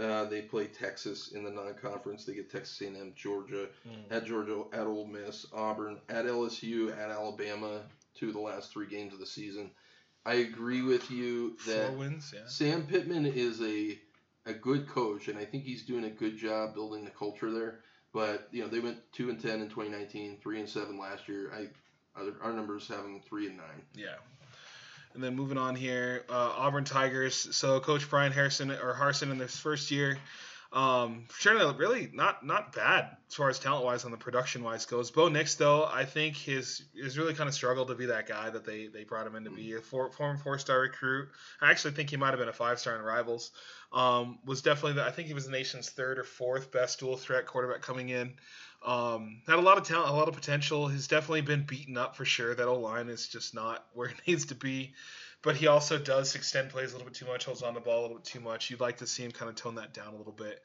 Uh, 0.04 0.24
they 0.26 0.42
play 0.42 0.66
Texas 0.66 1.32
in 1.34 1.42
the 1.42 1.50
non-conference. 1.50 2.24
They 2.24 2.34
get 2.34 2.48
Texas 2.52 2.80
A&M, 2.82 3.12
Georgia, 3.16 3.66
Mm. 3.88 4.12
at 4.16 4.24
Georgia, 4.26 4.62
at 4.72 4.86
Ole 4.86 5.06
Miss, 5.06 5.44
Auburn, 5.52 5.98
at 6.08 6.24
LSU, 6.24 6.92
at 6.96 7.10
Alabama. 7.10 7.80
Two 8.18 8.28
of 8.28 8.34
the 8.34 8.40
last 8.40 8.72
three 8.72 8.86
games 8.86 9.14
of 9.14 9.20
the 9.20 9.26
season. 9.26 9.70
I 10.26 10.34
agree 10.34 10.82
with 10.82 11.10
you 11.10 11.56
that 11.66 11.96
wins, 11.96 12.32
yeah. 12.34 12.42
Sam 12.46 12.86
Pittman 12.86 13.26
is 13.26 13.62
a 13.62 13.98
a 14.44 14.52
good 14.52 14.88
coach, 14.88 15.28
and 15.28 15.38
I 15.38 15.44
think 15.44 15.64
he's 15.64 15.84
doing 15.84 16.04
a 16.04 16.10
good 16.10 16.36
job 16.36 16.74
building 16.74 17.04
the 17.04 17.10
culture 17.10 17.50
there. 17.50 17.80
But 18.12 18.48
you 18.50 18.62
know, 18.62 18.68
they 18.68 18.80
went 18.80 18.98
two 19.12 19.30
and 19.30 19.40
ten 19.40 19.60
in 19.60 19.68
2019, 19.68 20.38
three 20.42 20.60
and 20.60 20.68
seven 20.68 20.98
last 20.98 21.28
year. 21.28 21.52
I 21.54 21.68
our, 22.20 22.32
our 22.42 22.52
numbers 22.52 22.88
have 22.88 23.02
them 23.02 23.20
three 23.28 23.46
and 23.46 23.56
nine. 23.56 23.82
Yeah. 23.94 24.16
And 25.14 25.22
then 25.22 25.34
moving 25.34 25.58
on 25.58 25.74
here, 25.74 26.24
uh, 26.28 26.52
Auburn 26.56 26.84
Tigers. 26.84 27.56
So 27.56 27.80
Coach 27.80 28.08
Brian 28.08 28.32
Harrison 28.32 28.70
or 28.70 28.92
Harson 28.94 29.30
in 29.30 29.38
this 29.38 29.56
first 29.56 29.90
year, 29.90 30.18
um, 30.70 31.24
turning 31.40 31.76
really 31.78 32.10
not 32.12 32.44
not 32.44 32.74
bad 32.74 33.16
as 33.26 33.34
far 33.34 33.48
as 33.48 33.58
talent 33.58 33.86
wise 33.86 34.04
on 34.04 34.10
the 34.10 34.18
production 34.18 34.62
wise 34.62 34.84
goes. 34.84 35.10
Bo 35.10 35.28
Nix 35.28 35.54
though, 35.54 35.84
I 35.86 36.04
think 36.04 36.36
his 36.36 36.82
is 36.94 37.16
really 37.16 37.32
kind 37.32 37.48
of 37.48 37.54
struggled 37.54 37.88
to 37.88 37.94
be 37.94 38.06
that 38.06 38.28
guy 38.28 38.50
that 38.50 38.66
they 38.66 38.88
they 38.88 39.04
brought 39.04 39.26
him 39.26 39.34
in 39.34 39.44
to 39.44 39.50
be 39.50 39.74
a 39.74 39.80
four, 39.80 40.10
former 40.12 40.36
four 40.36 40.58
star 40.58 40.80
recruit. 40.80 41.28
I 41.62 41.70
actually 41.70 41.92
think 41.92 42.10
he 42.10 42.18
might 42.18 42.30
have 42.30 42.38
been 42.38 42.48
a 42.48 42.52
five 42.52 42.78
star 42.78 42.96
in 42.96 43.02
Rivals. 43.02 43.50
Um, 43.92 44.38
was 44.44 44.60
definitely 44.60 44.94
the, 44.94 45.04
I 45.04 45.10
think 45.10 45.28
he 45.28 45.34
was 45.34 45.46
the 45.46 45.52
nation's 45.52 45.88
third 45.88 46.18
or 46.18 46.24
fourth 46.24 46.70
best 46.70 47.00
dual 47.00 47.16
threat 47.16 47.46
quarterback 47.46 47.80
coming 47.80 48.10
in. 48.10 48.34
Um, 48.84 49.40
had 49.46 49.58
a 49.58 49.62
lot 49.62 49.78
of 49.78 49.84
talent, 49.84 50.10
a 50.10 50.12
lot 50.12 50.28
of 50.28 50.34
potential. 50.34 50.86
He's 50.86 51.08
definitely 51.08 51.40
been 51.40 51.64
beaten 51.64 51.96
up 51.96 52.14
for 52.14 52.26
sure. 52.26 52.54
That 52.54 52.70
line 52.70 53.08
is 53.08 53.26
just 53.26 53.54
not 53.54 53.86
where 53.94 54.08
it 54.08 54.20
needs 54.26 54.46
to 54.46 54.54
be. 54.54 54.92
But 55.42 55.56
he 55.56 55.68
also 55.68 55.98
does 55.98 56.34
extend 56.34 56.70
plays 56.70 56.90
a 56.90 56.94
little 56.94 57.06
bit 57.06 57.14
too 57.14 57.26
much, 57.26 57.44
holds 57.44 57.62
on 57.62 57.74
the 57.74 57.80
ball 57.80 58.00
a 58.00 58.02
little 58.02 58.16
bit 58.16 58.24
too 58.24 58.40
much. 58.40 58.70
You'd 58.70 58.80
like 58.80 58.98
to 58.98 59.06
see 59.06 59.24
him 59.24 59.30
kind 59.30 59.48
of 59.48 59.54
tone 59.54 59.76
that 59.76 59.94
down 59.94 60.14
a 60.14 60.16
little 60.16 60.32
bit. 60.32 60.60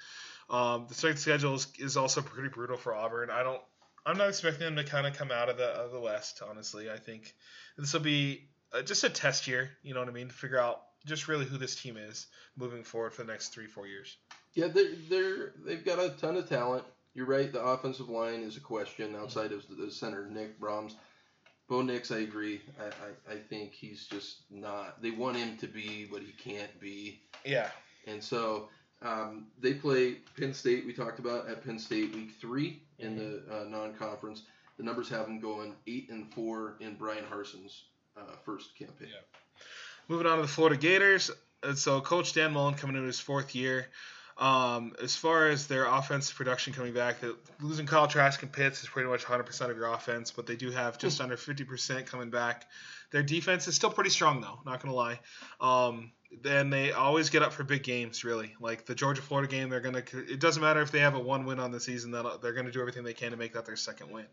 Um, 0.50 0.88
the 0.88 0.96
strength 0.96 1.20
schedule 1.20 1.54
is, 1.56 1.68
is 1.78 1.96
also 1.96 2.22
pretty 2.22 2.50
brutal 2.50 2.78
for 2.78 2.96
Auburn. 2.96 3.30
I 3.30 3.44
don't, 3.44 3.62
I'm 4.06 4.18
not 4.18 4.30
expecting 4.30 4.66
them 4.66 4.76
to 4.76 4.84
kind 4.84 5.08
of 5.08 5.16
come 5.16 5.32
out 5.32 5.50
of 5.50 5.58
the 5.58 5.68
of 5.68 5.92
the 5.92 6.00
West. 6.00 6.42
Honestly, 6.48 6.90
I 6.90 6.98
think 6.98 7.34
this 7.78 7.94
will 7.94 8.02
be 8.02 8.50
uh, 8.74 8.82
just 8.82 9.04
a 9.04 9.10
test 9.10 9.48
year. 9.48 9.70
You 9.84 9.94
know 9.94 10.00
what 10.00 10.10
I 10.10 10.14
mean? 10.14 10.28
To 10.28 10.34
figure 10.34 10.60
out 10.60 10.82
just 11.06 11.28
really 11.28 11.46
who 11.46 11.58
this 11.58 11.82
team 11.82 11.98
is 11.98 12.28
moving 12.58 12.84
forward 12.84 13.14
for 13.14 13.24
the 13.24 13.32
next 13.32 13.50
three, 13.50 13.68
four 13.68 13.88
years. 13.88 14.18
Yeah, 14.54 14.68
they're 14.68 14.96
they're 15.10 15.54
they've 15.66 15.86
got 15.86 16.00
a 16.00 16.10
ton 16.10 16.36
of 16.36 16.50
talent. 16.50 16.84
You're 17.14 17.28
right. 17.28 17.52
The 17.52 17.64
offensive 17.64 18.10
line 18.10 18.42
is 18.42 18.58
a 18.58 18.62
question 18.62 19.16
outside 19.16 19.52
of 19.52 19.64
the 19.70 19.92
center 19.92 20.28
Nick 20.30 20.60
Brahms. 20.60 20.96
Bo 21.70 21.82
Nix, 21.82 22.12
I 22.12 22.20
agree. 22.20 22.62
I, 22.80 23.32
I, 23.32 23.34
I 23.36 23.38
think 23.38 23.72
he's 23.74 24.06
just 24.08 24.42
not. 24.52 25.02
They 25.02 25.12
want 25.12 25.38
him 25.38 25.58
to 25.58 25.68
be 25.68 26.06
what 26.10 26.22
he 26.22 26.32
can't 26.34 26.80
be, 26.80 27.22
Yeah. 27.46 27.70
and 28.08 28.22
so 28.24 28.70
um, 29.02 29.48
they 29.60 29.74
play 29.74 30.18
Penn 30.38 30.54
State. 30.54 30.86
We 30.86 30.94
talked 30.94 31.20
about 31.20 31.48
at 31.50 31.64
Penn 31.64 31.80
State 31.80 32.14
week 32.14 32.32
three 32.40 32.82
in 33.00 33.18
the 33.18 33.44
uh, 33.54 33.64
non-conference. 33.70 34.44
The 34.78 34.84
numbers 34.84 35.10
have 35.10 35.26
them 35.26 35.40
going 35.40 35.74
eight 35.88 36.10
and 36.10 36.32
four 36.34 36.76
in 36.80 36.96
Bryan 36.96 37.24
Harsin's 37.30 37.84
uh, 38.18 38.36
first 38.46 38.78
campaign. 38.78 39.10
Moving 40.08 40.28
on 40.28 40.38
to 40.38 40.42
the 40.44 40.48
Florida 40.48 40.78
Gators. 40.78 41.32
And 41.64 41.78
so 41.78 42.02
Coach 42.02 42.34
Dan 42.34 42.52
Mullen 42.54 42.74
coming 42.74 42.96
into 42.98 43.08
his 43.08 43.20
fourth 43.20 43.56
year. 43.56 43.88
Um, 44.38 44.96
as 45.02 45.16
far 45.16 45.48
as 45.48 45.68
their 45.68 45.86
offensive 45.86 46.36
production 46.36 46.74
coming 46.74 46.94
back, 46.94 47.18
losing 47.62 47.86
Kyle 47.86 48.08
Trask 48.08 48.42
and 48.42 48.52
Pitts 48.52 48.82
is 48.82 48.90
pretty 48.90 49.08
much 49.08 49.24
100% 49.24 49.70
of 49.70 49.78
your 49.78 49.94
offense, 49.94 50.32
but 50.32 50.48
they 50.48 50.56
do 50.56 50.72
have 50.72 50.98
just 50.98 51.22
under 51.22 51.38
50% 51.38 52.06
coming 52.08 52.30
back. 52.32 52.66
Their 53.12 53.22
defense 53.24 53.68
is 53.68 53.76
still 53.76 53.92
pretty 53.92 54.10
strong, 54.10 54.42
though, 54.42 54.60
not 54.66 54.82
going 54.82 54.92
to 54.92 54.96
lie. 54.96 55.20
Um, 55.62 56.12
then 56.42 56.72
they 56.72 56.94
always 56.94 57.30
get 57.30 57.44
up 57.44 57.54
for 57.54 57.64
big 57.64 57.84
games, 57.84 58.24
really. 58.24 58.56
Like 58.60 58.88
the 58.88 58.96
Georgia 58.96 59.22
Florida 59.22 59.48
game, 59.48 59.70
they're 59.70 59.82
going 59.82 59.94
to, 60.04 60.18
it 60.34 60.40
doesn't 60.40 60.64
matter 60.64 60.82
if 60.82 60.92
they 60.92 61.02
have 61.02 61.14
a 61.14 61.20
one 61.20 61.46
win 61.46 61.60
on 61.60 61.72
the 61.72 61.80
season, 61.80 62.10
they'll- 62.10 62.40
they're 62.40 62.54
going 62.54 62.66
to 62.66 62.72
do 62.72 62.80
everything 62.80 63.04
they 63.04 63.14
can 63.14 63.30
to 63.32 63.38
make 63.38 63.54
that 63.54 63.68
their 63.68 63.76
second 63.76 64.10
win. 64.10 64.26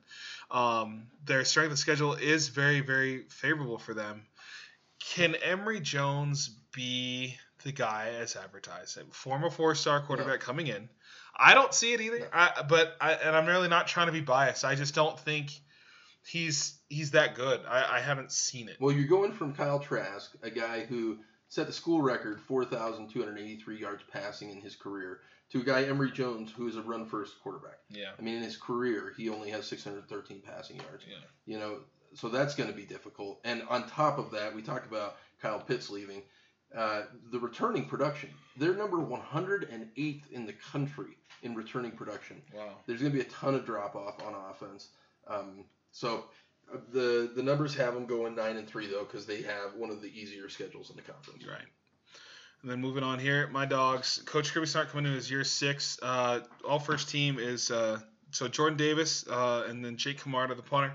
Um, 0.50 1.08
their 1.26 1.44
strength 1.44 1.72
of 1.72 1.78
schedule 1.78 2.14
is 2.14 2.48
very, 2.48 2.80
very 2.80 3.24
favorable 3.28 3.78
for 3.78 3.92
them 3.92 4.22
can 4.98 5.34
Emory 5.36 5.80
Jones 5.80 6.50
be 6.72 7.34
the 7.62 7.72
guy 7.72 8.12
as 8.20 8.36
advertised? 8.36 8.98
A 8.98 9.04
former 9.12 9.50
four-star 9.50 10.02
quarterback 10.02 10.40
coming 10.40 10.66
in. 10.66 10.88
I 11.36 11.54
don't 11.54 11.72
see 11.72 11.92
it 11.92 12.00
either. 12.00 12.20
No. 12.20 12.26
I, 12.32 12.62
but 12.68 12.96
I, 13.00 13.12
and 13.12 13.34
I'm 13.34 13.46
really 13.46 13.68
not 13.68 13.86
trying 13.86 14.06
to 14.06 14.12
be 14.12 14.20
biased. 14.20 14.64
I 14.64 14.74
just 14.74 14.94
don't 14.94 15.18
think 15.18 15.50
he's 16.26 16.78
he's 16.88 17.12
that 17.12 17.34
good. 17.34 17.60
I, 17.68 17.96
I 17.96 18.00
haven't 18.00 18.32
seen 18.32 18.68
it. 18.68 18.76
Well, 18.80 18.92
you're 18.92 19.08
going 19.08 19.32
from 19.32 19.54
Kyle 19.54 19.78
Trask, 19.78 20.32
a 20.42 20.50
guy 20.50 20.84
who 20.84 21.18
set 21.48 21.66
the 21.66 21.72
school 21.72 22.00
record 22.00 22.40
4,283 22.40 23.78
yards 23.78 24.02
passing 24.12 24.50
in 24.50 24.60
his 24.60 24.76
career 24.76 25.20
to 25.50 25.60
a 25.60 25.64
guy 25.64 25.82
Emory 25.82 26.12
Jones 26.12 26.52
who 26.52 26.68
is 26.68 26.76
a 26.76 26.82
run 26.82 27.06
first 27.06 27.40
quarterback. 27.42 27.78
Yeah. 27.88 28.10
I 28.18 28.22
mean, 28.22 28.36
in 28.36 28.42
his 28.42 28.56
career, 28.56 29.12
he 29.16 29.28
only 29.28 29.50
has 29.50 29.66
613 29.66 30.42
passing 30.42 30.76
yards. 30.76 31.04
Yeah. 31.08 31.16
You 31.46 31.58
know, 31.58 31.78
so 32.14 32.28
that's 32.28 32.54
going 32.54 32.70
to 32.70 32.76
be 32.76 32.84
difficult. 32.84 33.40
And 33.44 33.62
on 33.68 33.88
top 33.88 34.18
of 34.18 34.30
that, 34.32 34.54
we 34.54 34.62
talked 34.62 34.86
about 34.86 35.16
Kyle 35.42 35.60
Pitts 35.60 35.90
leaving. 35.90 36.22
Uh, 36.76 37.02
the 37.32 37.38
returning 37.38 37.84
production, 37.84 38.30
they're 38.56 38.74
number 38.74 38.98
108th 38.98 40.30
in 40.30 40.46
the 40.46 40.52
country 40.52 41.16
in 41.42 41.54
returning 41.54 41.90
production. 41.90 42.40
Wow. 42.54 42.76
There's 42.86 43.00
going 43.00 43.12
to 43.12 43.18
be 43.18 43.24
a 43.24 43.28
ton 43.30 43.54
of 43.54 43.64
drop 43.64 43.96
off 43.96 44.22
on 44.24 44.34
offense. 44.50 44.88
Um, 45.26 45.64
so 45.90 46.26
uh, 46.72 46.78
the 46.92 47.32
the 47.34 47.42
numbers 47.42 47.74
have 47.74 47.94
them 47.94 48.06
going 48.06 48.36
nine 48.36 48.56
and 48.56 48.68
three 48.68 48.86
though 48.86 49.04
because 49.04 49.26
they 49.26 49.42
have 49.42 49.74
one 49.76 49.90
of 49.90 50.00
the 50.00 50.08
easier 50.08 50.48
schedules 50.48 50.90
in 50.90 50.96
the 50.96 51.02
conference. 51.02 51.44
Right. 51.44 51.66
And 52.62 52.70
then 52.70 52.80
moving 52.80 53.02
on 53.02 53.18
here, 53.18 53.48
my 53.48 53.64
dogs. 53.64 54.22
Coach 54.26 54.52
Kirby 54.52 54.66
Smart 54.66 54.90
coming 54.90 55.10
in 55.10 55.16
as 55.16 55.30
year 55.30 55.44
six. 55.44 55.98
Uh, 56.02 56.40
all 56.68 56.78
first 56.78 57.08
team 57.08 57.38
is 57.38 57.70
uh, 57.70 57.98
so 58.32 58.48
Jordan 58.48 58.76
Davis 58.76 59.26
uh, 59.28 59.64
and 59.68 59.84
then 59.84 59.96
Jake 59.96 60.20
Camarda, 60.20 60.54
the 60.54 60.62
punter. 60.62 60.94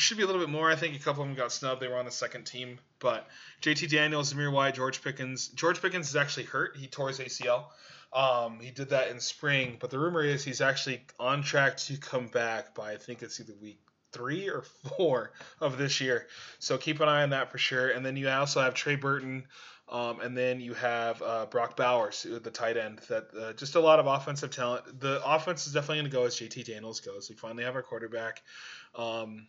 Should 0.00 0.16
be 0.16 0.22
a 0.22 0.26
little 0.26 0.40
bit 0.40 0.48
more. 0.48 0.70
I 0.70 0.76
think 0.76 0.96
a 0.96 0.98
couple 0.98 1.22
of 1.22 1.28
them 1.28 1.36
got 1.36 1.52
snubbed. 1.52 1.82
They 1.82 1.88
were 1.88 1.98
on 1.98 2.06
the 2.06 2.10
second 2.10 2.44
team. 2.44 2.78
But 3.00 3.28
JT 3.60 3.90
Daniels, 3.90 4.32
Zamir 4.32 4.50
White, 4.50 4.74
George 4.74 5.02
Pickens. 5.02 5.48
George 5.48 5.82
Pickens 5.82 6.08
is 6.08 6.16
actually 6.16 6.44
hurt. 6.44 6.74
He 6.76 6.86
tore 6.86 7.08
his 7.08 7.18
ACL. 7.18 7.64
Um, 8.12 8.60
he 8.60 8.70
did 8.70 8.88
that 8.90 9.08
in 9.08 9.20
spring, 9.20 9.76
but 9.78 9.90
the 9.90 9.98
rumor 9.98 10.22
is 10.22 10.42
he's 10.42 10.62
actually 10.62 11.02
on 11.20 11.42
track 11.42 11.76
to 11.76 11.98
come 11.98 12.28
back 12.28 12.74
by 12.74 12.92
I 12.92 12.96
think 12.96 13.22
it's 13.22 13.38
either 13.40 13.52
week 13.60 13.78
three 14.12 14.48
or 14.48 14.62
four 14.96 15.32
of 15.60 15.76
this 15.76 16.00
year. 16.00 16.26
So 16.58 16.78
keep 16.78 17.00
an 17.00 17.08
eye 17.08 17.22
on 17.22 17.30
that 17.30 17.52
for 17.52 17.58
sure. 17.58 17.90
And 17.90 18.04
then 18.04 18.16
you 18.16 18.28
also 18.30 18.62
have 18.62 18.74
Trey 18.74 18.96
Burton, 18.96 19.44
um, 19.88 20.20
and 20.20 20.36
then 20.36 20.60
you 20.60 20.72
have 20.74 21.20
uh, 21.20 21.46
Brock 21.46 21.76
Bowers, 21.76 22.22
the 22.22 22.50
tight 22.50 22.76
end. 22.76 23.00
That 23.08 23.26
uh, 23.38 23.52
just 23.52 23.74
a 23.74 23.80
lot 23.80 24.00
of 24.00 24.06
offensive 24.06 24.50
talent. 24.50 24.98
The 24.98 25.20
offense 25.24 25.66
is 25.66 25.74
definitely 25.74 25.98
going 25.98 26.10
to 26.10 26.16
go 26.16 26.24
as 26.24 26.36
JT 26.36 26.64
Daniels 26.64 27.00
goes. 27.00 27.28
We 27.28 27.36
finally 27.36 27.64
have 27.64 27.76
our 27.76 27.82
quarterback. 27.82 28.42
Um, 28.94 29.46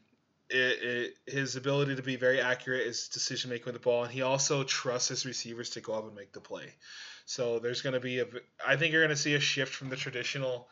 it, 0.51 0.83
it, 0.83 1.31
his 1.31 1.55
ability 1.55 1.95
to 1.95 2.03
be 2.03 2.15
very 2.15 2.41
accurate, 2.41 2.85
his 2.85 3.07
decision 3.07 3.49
making 3.49 3.65
with 3.65 3.75
the 3.75 3.79
ball, 3.79 4.03
and 4.03 4.11
he 4.11 4.21
also 4.21 4.63
trusts 4.63 5.09
his 5.09 5.25
receivers 5.25 5.71
to 5.71 5.81
go 5.81 5.93
up 5.93 6.05
and 6.05 6.15
make 6.15 6.33
the 6.33 6.41
play. 6.41 6.73
So 7.25 7.59
there's 7.59 7.81
going 7.81 7.93
to 7.93 7.99
be 7.99 8.19
a. 8.19 8.25
I 8.65 8.75
think 8.75 8.91
you're 8.91 9.03
going 9.03 9.15
to 9.15 9.21
see 9.21 9.35
a 9.35 9.39
shift 9.39 9.73
from 9.73 9.89
the 9.89 9.95
traditional 9.95 10.67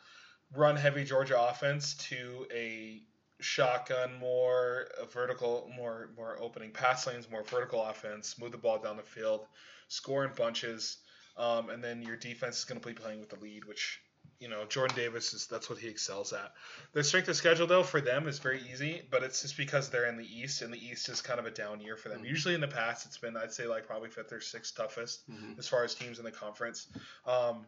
run 0.54 0.76
heavy 0.76 1.04
Georgia 1.04 1.40
offense 1.40 1.94
to 2.08 2.46
a 2.52 3.02
shotgun, 3.40 4.18
more 4.18 4.88
a 5.00 5.06
vertical, 5.06 5.70
more 5.74 6.10
more 6.16 6.36
opening 6.40 6.72
pass 6.72 7.06
lanes, 7.06 7.30
more 7.30 7.44
vertical 7.44 7.82
offense, 7.82 8.38
move 8.38 8.52
the 8.52 8.58
ball 8.58 8.78
down 8.78 8.96
the 8.96 9.02
field, 9.02 9.46
score 9.88 10.24
in 10.24 10.32
bunches, 10.34 10.98
um, 11.36 11.70
and 11.70 11.82
then 11.82 12.02
your 12.02 12.16
defense 12.16 12.58
is 12.58 12.64
going 12.64 12.80
to 12.80 12.86
be 12.86 12.94
playing 12.94 13.20
with 13.20 13.30
the 13.30 13.40
lead, 13.40 13.64
which 13.64 14.00
you 14.40 14.48
know 14.48 14.64
Jordan 14.64 14.96
Davis 14.96 15.32
is 15.34 15.46
that's 15.46 15.70
what 15.70 15.78
he 15.78 15.86
excels 15.88 16.32
at. 16.32 16.52
Their 16.92 17.02
strength 17.02 17.28
of 17.28 17.36
schedule 17.36 17.66
though 17.66 17.82
for 17.84 18.00
them 18.00 18.26
is 18.26 18.38
very 18.38 18.60
easy, 18.72 19.02
but 19.10 19.22
it's 19.22 19.42
just 19.42 19.56
because 19.56 19.90
they're 19.90 20.06
in 20.06 20.16
the 20.16 20.26
East, 20.26 20.62
and 20.62 20.72
the 20.72 20.84
East 20.84 21.08
is 21.08 21.20
kind 21.22 21.38
of 21.38 21.46
a 21.46 21.50
down 21.50 21.80
year 21.80 21.96
for 21.96 22.08
them. 22.08 22.22
Mhm. 22.22 22.28
Usually 22.28 22.54
in 22.54 22.60
the 22.60 22.68
past, 22.68 23.06
it's 23.06 23.18
been 23.18 23.36
I'd 23.36 23.52
say 23.52 23.66
like 23.66 23.86
probably 23.86 24.08
fifth 24.10 24.32
or 24.32 24.40
sixth 24.40 24.74
toughest 24.74 25.30
Mhm. 25.30 25.58
as 25.58 25.68
far 25.68 25.84
as 25.84 25.94
teams 25.94 26.18
in 26.18 26.24
the 26.24 26.32
conference. 26.32 26.88
Um, 27.26 27.66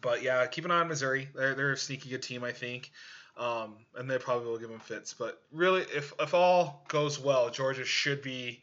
but 0.00 0.22
yeah, 0.22 0.46
keep 0.46 0.64
an 0.64 0.70
eye 0.70 0.80
on 0.80 0.88
Missouri. 0.88 1.28
They're 1.34 1.54
they're 1.54 1.72
a 1.72 1.76
sneaky 1.76 2.10
good 2.10 2.22
team, 2.22 2.44
I 2.44 2.52
think. 2.52 2.92
Um, 3.36 3.86
and 3.94 4.10
they 4.10 4.18
probably 4.18 4.46
will 4.48 4.58
give 4.58 4.68
them 4.68 4.80
fits. 4.80 5.14
But 5.14 5.42
really, 5.50 5.82
if 5.82 6.12
if 6.20 6.34
all 6.34 6.84
goes 6.88 7.18
well, 7.18 7.48
Georgia 7.50 7.84
should 7.84 8.20
be 8.22 8.62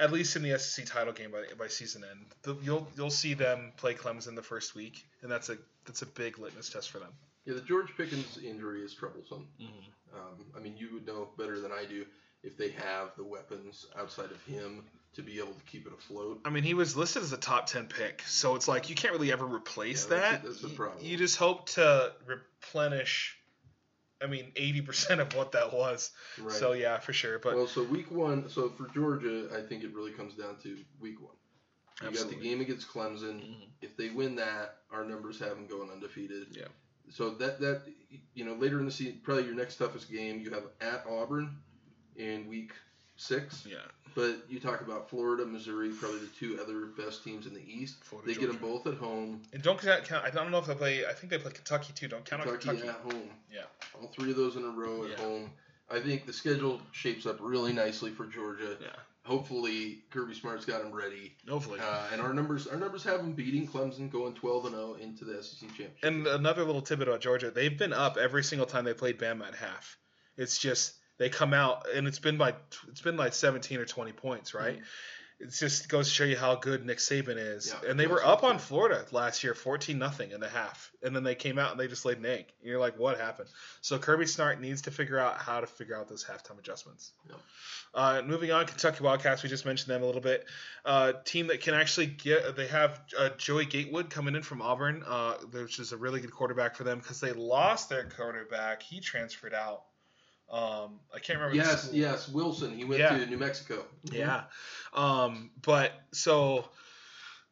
at 0.00 0.12
least 0.12 0.36
in 0.36 0.42
the 0.42 0.58
SEC 0.58 0.86
title 0.86 1.12
game 1.12 1.30
by, 1.30 1.42
by 1.58 1.68
season 1.68 2.02
end. 2.10 2.20
The, 2.42 2.56
you'll 2.62 2.86
you'll 2.96 3.10
see 3.10 3.34
them 3.34 3.72
play 3.76 3.94
Clemson 3.94 4.34
the 4.34 4.42
first 4.42 4.74
week, 4.74 5.04
and 5.22 5.30
that's 5.30 5.48
a 5.48 5.58
that's 5.84 6.02
a 6.02 6.06
big 6.06 6.38
litmus 6.38 6.70
test 6.70 6.90
for 6.90 6.98
them. 6.98 7.12
Yeah, 7.44 7.54
the 7.54 7.60
George 7.60 7.88
Pickens 7.96 8.38
injury 8.44 8.82
is 8.82 8.94
troublesome. 8.94 9.48
Um, 10.14 10.44
I 10.56 10.60
mean, 10.60 10.76
you 10.76 10.90
would 10.94 11.06
know 11.06 11.28
better 11.36 11.58
than 11.60 11.72
I 11.72 11.84
do 11.84 12.04
if 12.44 12.56
they 12.56 12.70
have 12.70 13.10
the 13.16 13.24
weapons 13.24 13.86
outside 13.98 14.30
of 14.30 14.42
him 14.44 14.84
to 15.14 15.22
be 15.22 15.38
able 15.38 15.52
to 15.52 15.62
keep 15.70 15.86
it 15.86 15.92
afloat. 15.92 16.40
I 16.44 16.50
mean, 16.50 16.62
he 16.62 16.74
was 16.74 16.96
listed 16.96 17.22
as 17.22 17.32
a 17.32 17.36
top 17.36 17.66
ten 17.66 17.86
pick, 17.86 18.22
so 18.26 18.54
it's 18.54 18.68
like 18.68 18.88
you 18.88 18.94
can't 18.94 19.12
really 19.12 19.32
ever 19.32 19.44
replace 19.44 20.04
Yeah, 20.08 20.16
that's 20.16 20.26
a- 20.26 20.32
that. 20.32 20.44
that's 20.48 20.64
a 20.64 20.68
You- 20.68 20.74
problem. 20.76 21.04
You 21.04 21.16
just 21.16 21.36
hope 21.36 21.66
to 21.70 22.12
replenish. 22.26 23.36
I 24.22 24.26
mean, 24.26 24.52
eighty 24.56 24.80
percent 24.80 25.20
of 25.20 25.34
what 25.34 25.52
that 25.52 25.72
was. 25.72 26.10
Right. 26.38 26.52
So 26.52 26.72
yeah, 26.72 26.98
for 26.98 27.12
sure. 27.12 27.38
But 27.38 27.56
well, 27.56 27.66
so 27.66 27.82
week 27.84 28.10
one, 28.10 28.48
so 28.48 28.70
for 28.70 28.88
Georgia, 28.88 29.48
I 29.56 29.66
think 29.66 29.84
it 29.84 29.94
really 29.94 30.12
comes 30.12 30.34
down 30.34 30.56
to 30.62 30.78
week 31.00 31.20
one. 31.20 31.34
You 32.00 32.08
Absolutely. 32.08 32.34
got 32.34 32.42
the 32.42 32.48
game 32.48 32.60
against 32.60 32.88
Clemson. 32.88 33.40
Mhm. 33.40 33.68
If 33.80 33.96
they 33.96 34.10
win 34.10 34.36
that, 34.36 34.78
our 34.90 35.04
numbers 35.04 35.38
have 35.40 35.50
them 35.50 35.66
going 35.66 35.90
undefeated. 35.90 36.48
Yeah. 36.50 36.68
So 37.10 37.30
that 37.34 37.60
that 37.60 37.82
you 38.34 38.44
know 38.44 38.54
later 38.54 38.78
in 38.78 38.86
the 38.86 38.92
season, 38.92 39.20
probably 39.22 39.44
your 39.44 39.54
next 39.54 39.76
toughest 39.76 40.10
game, 40.10 40.40
you 40.40 40.50
have 40.50 40.64
at 40.80 41.04
Auburn 41.08 41.58
in 42.16 42.48
week 42.48 42.72
six. 43.22 43.64
yeah, 43.66 43.76
But 44.14 44.36
you 44.48 44.58
talk 44.60 44.80
about 44.80 45.08
Florida, 45.08 45.44
Missouri, 45.46 45.90
probably 45.90 46.20
the 46.20 46.26
two 46.38 46.58
other 46.62 46.86
best 46.86 47.22
teams 47.24 47.46
in 47.46 47.54
the 47.54 47.62
East. 47.66 48.02
Florida, 48.04 48.32
They 48.32 48.38
get 48.40 48.48
them 48.48 48.56
both 48.58 48.86
at 48.86 48.94
home. 48.94 49.42
And 49.52 49.62
don't 49.62 49.80
count, 49.80 50.04
count. 50.04 50.24
I 50.24 50.30
don't 50.30 50.50
know 50.50 50.58
if 50.58 50.66
they 50.66 50.74
play. 50.74 51.06
I 51.06 51.12
think 51.12 51.30
they 51.30 51.38
play 51.38 51.52
Kentucky 51.52 51.92
too. 51.94 52.08
Don't 52.08 52.24
count 52.24 52.42
Kentucky, 52.42 52.80
Kentucky. 52.80 52.88
at 52.88 53.12
home. 53.12 53.30
Yeah. 53.52 53.62
All 54.00 54.08
three 54.08 54.30
of 54.30 54.36
those 54.36 54.56
in 54.56 54.64
a 54.64 54.68
row 54.70 55.04
at 55.04 55.10
Yeah. 55.10 55.16
home. 55.16 55.50
I 55.90 56.00
think 56.00 56.26
the 56.26 56.32
schedule 56.32 56.80
shapes 56.92 57.26
up 57.26 57.36
really 57.40 57.72
nicely 57.72 58.10
for 58.10 58.26
Georgia. 58.26 58.76
Yeah. 58.80 58.88
Hopefully, 59.24 60.02
Kirby 60.10 60.34
Smart's 60.34 60.64
got 60.64 60.82
them 60.82 60.90
ready. 60.92 61.36
Hopefully. 61.48 61.78
Uh, 61.80 62.06
and 62.12 62.20
our 62.20 62.34
numbers, 62.34 62.66
our 62.66 62.76
numbers 62.76 63.04
have 63.04 63.18
them 63.18 63.32
beating 63.34 63.68
Clemson, 63.68 64.10
going 64.10 64.34
12 64.34 64.66
and 64.66 64.74
0 64.74 64.94
into 64.94 65.24
the 65.24 65.40
SEC 65.42 65.68
championship. 65.68 65.98
And 66.02 66.26
another 66.26 66.64
little 66.64 66.82
tidbit 66.82 67.06
about 67.08 67.20
Georgia: 67.20 67.50
they've 67.52 67.78
been 67.78 67.92
up 67.92 68.16
every 68.16 68.42
single 68.42 68.66
time 68.66 68.84
they 68.84 68.94
played 68.94 69.18
Bama 69.20 69.46
at 69.46 69.54
half. 69.54 69.96
It's 70.36 70.58
just 70.58 70.94
they 71.22 71.28
come 71.28 71.54
out 71.54 71.86
and 71.94 72.08
it's 72.08 72.18
been 72.18 72.36
by 72.36 72.52
it's 72.88 73.00
been 73.00 73.16
like 73.16 73.32
17 73.32 73.78
or 73.78 73.84
20 73.84 74.10
points, 74.12 74.54
right? 74.54 74.80
It 75.38 75.50
just 75.50 75.88
goes 75.88 76.08
to 76.08 76.14
show 76.14 76.24
you 76.24 76.36
how 76.36 76.54
good 76.56 76.84
Nick 76.84 76.98
Saban 76.98 77.36
is. 77.36 77.74
Yeah, 77.82 77.90
and 77.90 77.98
they 77.98 78.06
were 78.06 78.24
up 78.24 78.44
on. 78.44 78.58
Florida 78.58 79.04
last 79.10 79.42
year, 79.42 79.54
14 79.54 79.98
nothing 79.98 80.30
in 80.30 80.40
the 80.40 80.48
half, 80.48 80.92
and 81.02 81.14
then 81.14 81.24
they 81.24 81.34
came 81.34 81.58
out 81.58 81.72
and 81.72 81.80
they 81.80 81.88
just 81.88 82.04
laid 82.04 82.18
an 82.18 82.26
egg. 82.26 82.46
And 82.60 82.70
you're 82.70 82.78
like, 82.78 82.98
what 82.98 83.18
happened? 83.18 83.48
So 83.80 83.98
Kirby 83.98 84.26
Smart 84.26 84.60
needs 84.60 84.82
to 84.82 84.90
figure 84.90 85.18
out 85.18 85.38
how 85.38 85.60
to 85.60 85.66
figure 85.66 85.96
out 85.96 86.08
those 86.08 86.24
halftime 86.24 86.58
adjustments. 86.58 87.12
Yep. 87.28 87.38
Uh, 87.94 88.22
moving 88.24 88.52
on, 88.52 88.66
Kentucky 88.66 89.04
Wildcats. 89.04 89.42
We 89.42 89.48
just 89.48 89.66
mentioned 89.66 89.92
them 89.92 90.02
a 90.02 90.06
little 90.06 90.20
bit. 90.20 90.46
Uh, 90.84 91.12
team 91.24 91.48
that 91.48 91.60
can 91.60 91.74
actually 91.74 92.06
get. 92.06 92.56
They 92.56 92.68
have 92.68 93.00
uh, 93.18 93.30
Joey 93.36 93.66
Gatewood 93.66 94.10
coming 94.10 94.34
in 94.34 94.42
from 94.42 94.62
Auburn, 94.62 95.04
uh, 95.06 95.34
which 95.50 95.78
is 95.78 95.92
a 95.92 95.96
really 95.96 96.20
good 96.20 96.32
quarterback 96.32 96.76
for 96.76 96.84
them 96.84 96.98
because 96.98 97.20
they 97.20 97.32
lost 97.32 97.88
their 97.88 98.08
quarterback. 98.08 98.82
He 98.82 99.00
transferred 99.00 99.54
out. 99.54 99.82
Um, 100.52 101.00
I 101.14 101.18
can't 101.18 101.38
remember. 101.38 101.56
yes, 101.56 101.88
yes, 101.92 102.28
Wilson. 102.28 102.76
He 102.76 102.84
went 102.84 103.00
Yeah. 103.00 103.16
to 103.16 103.26
New 103.26 103.38
Mexico. 103.38 103.86
Yeah. 104.04 104.44
Um, 104.92 105.50
but 105.62 105.92
so 106.12 106.68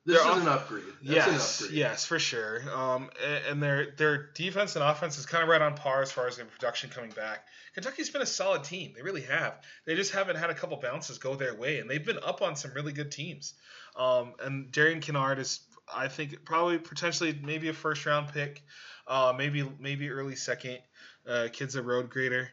This 0.07 0.19
is 0.19 0.25
They're 0.25 0.33
an 0.41 0.49
upgrade. 0.49 0.85
That's 1.03 1.27
an 1.27 1.33
yes, 1.33 1.61
upgrade. 1.63 1.79
yes, 1.79 2.05
for 2.07 2.19
sure. 2.19 2.63
Um, 2.75 3.11
a- 3.23 3.51
and 3.51 3.63
their 3.63 3.91
their 3.97 4.31
defense 4.33 4.75
and 4.77 4.83
offense 4.85 5.19
is 5.19 5.27
kind 5.27 5.43
of 5.43 5.49
right 5.51 5.61
on 5.61 5.77
par 5.77 6.01
as 6.03 6.11
far 6.11 6.27
as 6.27 6.37
their 6.37 6.47
production 6.47 6.89
coming 6.91 7.11
back. 7.11 7.47
Kentucky's 7.75 8.09
been 8.11 8.23
a 8.23 8.27
solid 8.27 8.65
team. 8.65 8.93
They 8.97 9.03
really 9.03 9.21
have. 9.23 9.61
They 9.87 9.95
just 9.95 10.13
haven't 10.13 10.37
had 10.37 10.49
a 10.51 10.55
couple 10.55 10.77
bounces 10.79 11.19
go 11.19 11.35
their 11.37 11.55
way, 11.55 11.79
and 11.81 11.89
they've 11.89 12.05
been 12.05 12.19
up 12.23 12.41
on 12.43 12.57
some 12.57 12.73
really 12.73 12.93
good 12.93 13.13
teams. 13.13 13.55
Um, 13.95 14.35
and 14.43 14.73
Darian 14.73 15.01
Kinnard 15.01 15.39
is, 15.39 15.61
I 15.95 16.09
think, 16.09 16.45
probably 16.47 16.79
potentially 16.79 17.39
maybe 17.43 17.69
a 17.69 17.73
first 17.75 18.05
round 18.07 18.33
pick, 18.33 18.63
uh, 19.07 19.35
maybe 19.37 19.71
maybe 19.79 20.09
early 20.11 20.35
second. 20.37 20.79
Uh, 21.29 21.49
kid's 21.53 21.77
a 21.77 21.83
road 21.83 22.09
grader. 22.11 22.51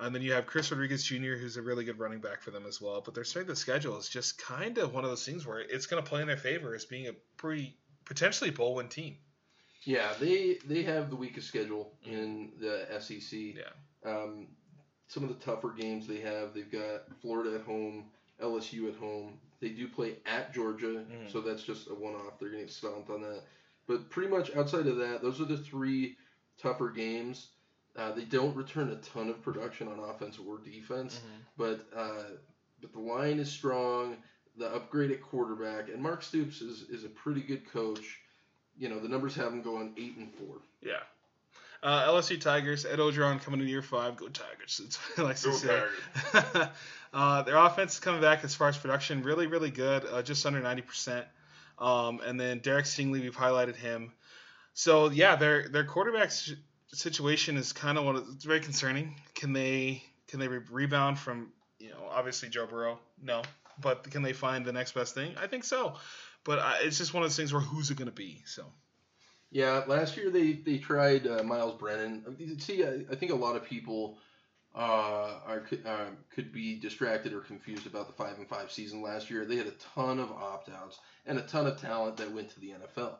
And 0.00 0.14
then 0.14 0.22
you 0.22 0.32
have 0.32 0.46
Chris 0.46 0.70
Rodriguez 0.70 1.02
Jr., 1.04 1.34
who's 1.36 1.56
a 1.56 1.62
really 1.62 1.84
good 1.84 1.98
running 1.98 2.20
back 2.20 2.40
for 2.42 2.50
them 2.50 2.64
as 2.66 2.80
well. 2.80 3.00
But 3.00 3.14
their 3.14 3.24
strength 3.24 3.50
of 3.50 3.58
schedule 3.58 3.98
is 3.98 4.08
just 4.08 4.38
kind 4.38 4.78
of 4.78 4.94
one 4.94 5.04
of 5.04 5.10
those 5.10 5.24
things 5.26 5.46
where 5.46 5.58
it's 5.60 5.86
going 5.86 6.02
to 6.02 6.08
play 6.08 6.20
in 6.22 6.26
their 6.26 6.36
favor 6.36 6.74
as 6.74 6.84
being 6.86 7.08
a 7.08 7.12
pretty 7.36 7.76
potentially 8.06 8.50
bowl 8.50 8.76
win 8.76 8.88
team. 8.88 9.16
Yeah, 9.84 10.12
they 10.20 10.58
they 10.66 10.82
have 10.82 11.08
the 11.10 11.16
weakest 11.16 11.48
schedule 11.48 11.92
in 12.04 12.52
the 12.60 12.86
SEC. 13.00 13.32
Yeah. 13.56 13.62
Um, 14.04 14.48
some 15.08 15.22
of 15.22 15.28
the 15.30 15.44
tougher 15.44 15.70
games 15.70 16.06
they 16.06 16.20
have, 16.20 16.54
they've 16.54 16.70
got 16.70 17.02
Florida 17.20 17.56
at 17.56 17.62
home, 17.62 18.10
LSU 18.42 18.88
at 18.88 18.96
home. 18.96 19.38
They 19.60 19.70
do 19.70 19.88
play 19.88 20.16
at 20.26 20.52
Georgia, 20.54 21.04
Mhm. 21.10 21.30
so 21.30 21.40
that's 21.40 21.62
just 21.62 21.88
a 21.88 21.94
one-off. 21.94 22.38
They're 22.38 22.48
gonna 22.50 22.62
get 22.62 22.70
stomped 22.70 23.10
on 23.10 23.22
that. 23.22 23.42
But 23.86 24.08
pretty 24.10 24.30
much 24.30 24.54
outside 24.54 24.86
of 24.86 24.96
that, 24.98 25.20
those 25.22 25.40
are 25.40 25.44
the 25.46 25.58
three 25.58 26.16
tougher 26.58 26.90
games. 26.90 27.48
Uh, 27.96 28.12
they 28.12 28.24
don't 28.24 28.54
return 28.56 28.90
a 28.90 28.96
ton 28.96 29.28
of 29.28 29.42
production 29.42 29.88
on 29.88 29.98
offense 29.98 30.38
or 30.38 30.58
defense, 30.58 31.20
but 31.58 31.86
uh, 31.96 32.22
but 32.80 32.92
the 32.92 33.00
line 33.00 33.38
is 33.38 33.50
strong. 33.50 34.16
The 34.56 34.66
upgrade 34.74 35.10
at 35.10 35.22
quarterback 35.22 35.88
and 35.88 36.02
Mark 36.02 36.22
Stoops 36.22 36.60
is, 36.60 36.82
is 36.90 37.04
a 37.04 37.08
pretty 37.08 37.40
good 37.40 37.70
coach. 37.72 38.18
You 38.78 38.88
know 38.88 39.00
the 39.00 39.08
numbers 39.08 39.34
have 39.36 39.52
him 39.52 39.62
going 39.62 39.92
eight 39.96 40.16
and 40.16 40.32
four. 40.34 40.56
Yeah. 40.82 41.00
Uh, 41.82 42.06
LSU 42.08 42.38
Tigers, 42.38 42.84
Ed 42.84 42.98
Orgeron 42.98 43.40
coming 43.42 43.60
in 43.60 43.66
year 43.66 43.80
five. 43.82 44.16
Go 44.16 44.28
Tigers. 44.28 44.80
It's 44.84 44.96
what 44.96 45.16
he 45.16 45.22
likes 45.22 45.42
to 45.42 45.48
Go 45.48 45.56
say. 45.56 46.68
uh, 47.14 47.42
their 47.42 47.56
offense 47.56 47.94
is 47.94 48.00
coming 48.00 48.20
back 48.20 48.44
as 48.44 48.54
far 48.54 48.68
as 48.68 48.76
production, 48.76 49.22
really, 49.22 49.46
really 49.46 49.70
good, 49.70 50.04
uh, 50.04 50.20
just 50.22 50.44
under 50.44 50.60
90%. 50.60 51.24
Um, 51.78 52.20
and 52.24 52.38
then 52.38 52.58
Derek 52.58 52.84
Stingley, 52.84 53.22
we've 53.22 53.34
highlighted 53.36 53.76
him. 53.76 54.12
So 54.74 55.08
yeah, 55.10 55.36
their 55.36 55.68
their 55.68 55.84
quarterback 55.84 56.26
s- 56.26 56.52
situation 56.92 57.56
is 57.56 57.72
kind 57.72 57.98
of 57.98 58.04
what 58.04 58.16
it's 58.16 58.44
very 58.44 58.60
concerning. 58.60 59.16
Can 59.34 59.52
they 59.52 60.02
can 60.28 60.40
they 60.40 60.48
re- 60.48 60.60
rebound 60.70 61.18
from 61.18 61.52
you 61.78 61.90
know 61.90 62.08
obviously 62.10 62.48
Joe 62.48 62.66
Burrow? 62.66 62.98
No, 63.22 63.42
but 63.80 64.10
can 64.10 64.22
they 64.22 64.32
find 64.32 64.64
the 64.64 64.72
next 64.72 64.92
best 64.92 65.14
thing? 65.14 65.34
I 65.40 65.46
think 65.46 65.64
so. 65.64 65.94
But 66.44 66.58
uh, 66.58 66.74
it's 66.80 66.98
just 66.98 67.12
one 67.12 67.22
of 67.22 67.28
those 67.28 67.36
things 67.36 67.52
where 67.52 67.62
who's 67.62 67.90
it 67.90 67.96
going 67.96 68.08
to 68.08 68.14
be? 68.14 68.42
So 68.46 68.64
Yeah, 69.50 69.84
last 69.86 70.16
year 70.16 70.30
they 70.30 70.52
they 70.52 70.78
tried 70.78 71.26
uh, 71.26 71.42
Myles 71.42 71.74
Brennan. 71.78 72.58
See, 72.60 72.84
I, 72.84 73.04
I 73.10 73.14
think 73.14 73.32
a 73.32 73.36
lot 73.36 73.56
of 73.56 73.64
people 73.64 74.18
uh, 74.74 75.40
are 75.46 75.66
uh, 75.84 76.06
could 76.34 76.52
be 76.52 76.78
distracted 76.78 77.32
or 77.32 77.40
confused 77.40 77.86
about 77.86 78.06
the 78.06 78.12
five 78.12 78.38
and 78.38 78.48
five 78.48 78.70
season 78.70 79.02
last 79.02 79.30
year. 79.30 79.44
They 79.44 79.56
had 79.56 79.66
a 79.66 79.74
ton 79.94 80.18
of 80.18 80.30
opt 80.30 80.70
outs 80.70 80.98
and 81.26 81.38
a 81.38 81.42
ton 81.42 81.66
of 81.66 81.80
talent 81.80 82.16
that 82.18 82.32
went 82.32 82.50
to 82.50 82.60
the 82.60 82.70
NFL. 82.70 83.16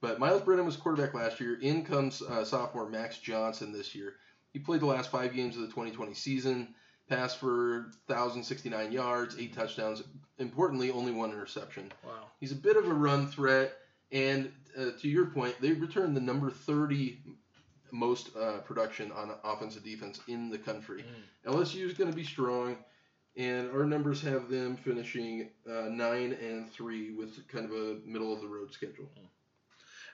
But 0.00 0.18
Myles 0.18 0.42
Brennan 0.42 0.66
was 0.66 0.76
quarterback 0.76 1.14
last 1.14 1.40
year. 1.40 1.58
In 1.60 1.84
comes 1.84 2.22
uh, 2.22 2.44
sophomore 2.44 2.88
Max 2.88 3.18
Johnson 3.18 3.72
this 3.72 3.94
year. 3.94 4.14
He 4.52 4.58
played 4.58 4.80
the 4.80 4.86
last 4.86 5.10
five 5.10 5.34
games 5.34 5.56
of 5.56 5.62
the 5.62 5.68
2020 5.68 6.14
season, 6.14 6.74
passed 7.08 7.38
for 7.38 7.90
1,069 8.06 8.92
yards, 8.92 9.36
eight 9.38 9.54
touchdowns. 9.54 10.02
Importantly, 10.38 10.90
only 10.90 11.12
one 11.12 11.30
interception. 11.30 11.90
wow. 12.04 12.12
He's 12.40 12.52
a 12.52 12.56
bit 12.56 12.76
of 12.76 12.86
a 12.86 12.94
run 12.94 13.26
threat, 13.26 13.72
and 14.12 14.52
uh, 14.78 14.90
to 15.00 15.08
your 15.08 15.26
point, 15.26 15.56
they 15.60 15.72
returned 15.72 16.16
the 16.16 16.20
number 16.20 16.50
30 16.50 17.18
most 17.90 18.36
uh, 18.36 18.58
production 18.58 19.10
on 19.12 19.32
offensive 19.44 19.82
defense 19.82 20.20
in 20.28 20.50
the 20.50 20.58
country. 20.58 21.04
LSU 21.46 21.84
is 21.86 21.94
going 21.94 22.10
to 22.10 22.16
be 22.16 22.24
strong, 22.24 22.76
and 23.36 23.70
our 23.70 23.84
numbers 23.84 24.20
have 24.22 24.48
them 24.48 24.76
finishing 24.76 25.48
uh, 25.68 25.88
nine 25.90 26.36
and 26.40 26.70
three 26.70 27.12
with 27.14 27.46
kind 27.48 27.64
of 27.64 27.72
a 27.72 27.96
middle 28.06 28.32
of 28.32 28.40
the 28.40 28.46
road 28.46 28.72
schedule. 28.72 29.08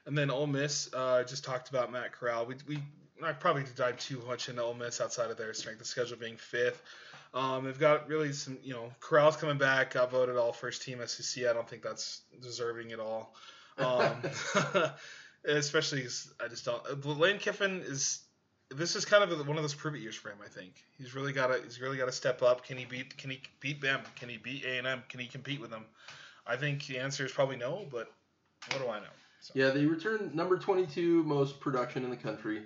And 0.07 0.17
then 0.17 0.31
Ole 0.31 0.47
Miss, 0.47 0.91
uh, 0.93 1.25
just 1.25 1.45
talked 1.45 1.71
about 1.71 1.91
Matt 1.91 2.13
Corral. 2.13 2.47
We, 2.47 2.57
we 2.69 2.79
not 3.21 3.41
probably 3.41 3.65
dive 3.75 3.99
too 3.99 4.23
much 4.27 4.49
into 4.49 4.63
Ole 4.63 4.75
Miss 4.75 5.01
outside 5.01 5.31
of 5.31 5.37
their 5.37 5.55
strength 5.55 5.81
of 5.81 5.87
schedule 5.87 6.19
being 6.19 6.37
fifth. 6.37 6.83
Um, 7.33 7.65
they've 7.65 7.79
got 7.79 8.09
really 8.09 8.33
some, 8.33 8.59
you 8.63 8.75
know, 8.75 8.93
Corral's 9.01 9.37
coming 9.37 9.59
back, 9.59 9.95
got 9.95 10.11
voted 10.11 10.37
all 10.37 10.53
first 10.53 10.83
team 10.83 11.01
SEC. 11.05 11.45
I 11.47 11.53
don't 11.53 11.69
think 11.69 11.83
that's 11.83 12.23
deserving 12.41 12.93
at 12.93 13.01
all. 13.01 13.35
Um, 13.77 14.13
especially 15.45 16.07
I 16.43 16.49
just 16.49 16.65
don't. 16.65 16.83
uh, 16.87 17.09
Lane 17.11 17.39
Kiffin 17.39 17.83
is. 17.85 18.21
This 18.71 18.97
is 18.97 19.05
kind 19.05 19.23
of 19.23 19.47
one 19.47 19.57
of 19.57 19.63
those 19.63 19.75
prove 19.75 19.95
it 19.95 20.01
years 20.01 20.17
for 20.17 20.31
him. 20.31 20.39
I 20.43 20.49
think 20.49 20.83
he's 20.97 21.15
really 21.15 21.33
got 21.33 21.49
to. 21.49 21.61
He's 21.63 21.81
really 21.81 21.97
got 21.97 22.07
to 22.07 22.13
step 22.13 22.43
up. 22.43 22.65
Can 22.65 22.77
he 22.77 22.85
beat? 22.85 23.17
Can 23.19 23.31
he 23.31 23.41
beat 23.61 23.81
them? 23.81 24.01
Can 24.17 24.29
he 24.29 24.37
beat 24.37 24.65
A 24.65 24.79
and 24.79 24.87
M? 24.87 25.03
Can 25.09 25.21
he 25.21 25.27
compete 25.27 25.61
with 25.61 25.71
them? 25.71 25.85
I 26.47 26.57
think 26.57 26.87
the 26.87 26.99
answer 26.99 27.25
is 27.25 27.33
probably 27.33 27.57
no. 27.57 27.87
But 27.91 28.11
what 28.71 28.81
do 28.81 28.89
I 28.89 29.01
know? 29.01 29.07
So. 29.45 29.53
Yeah, 29.55 29.71
they 29.71 29.85
returned 29.85 30.35
number 30.35 30.57
22 30.57 31.23
most 31.25 31.61
production 31.61 32.03
in 32.03 32.09
the 32.09 32.17
country, 32.17 32.63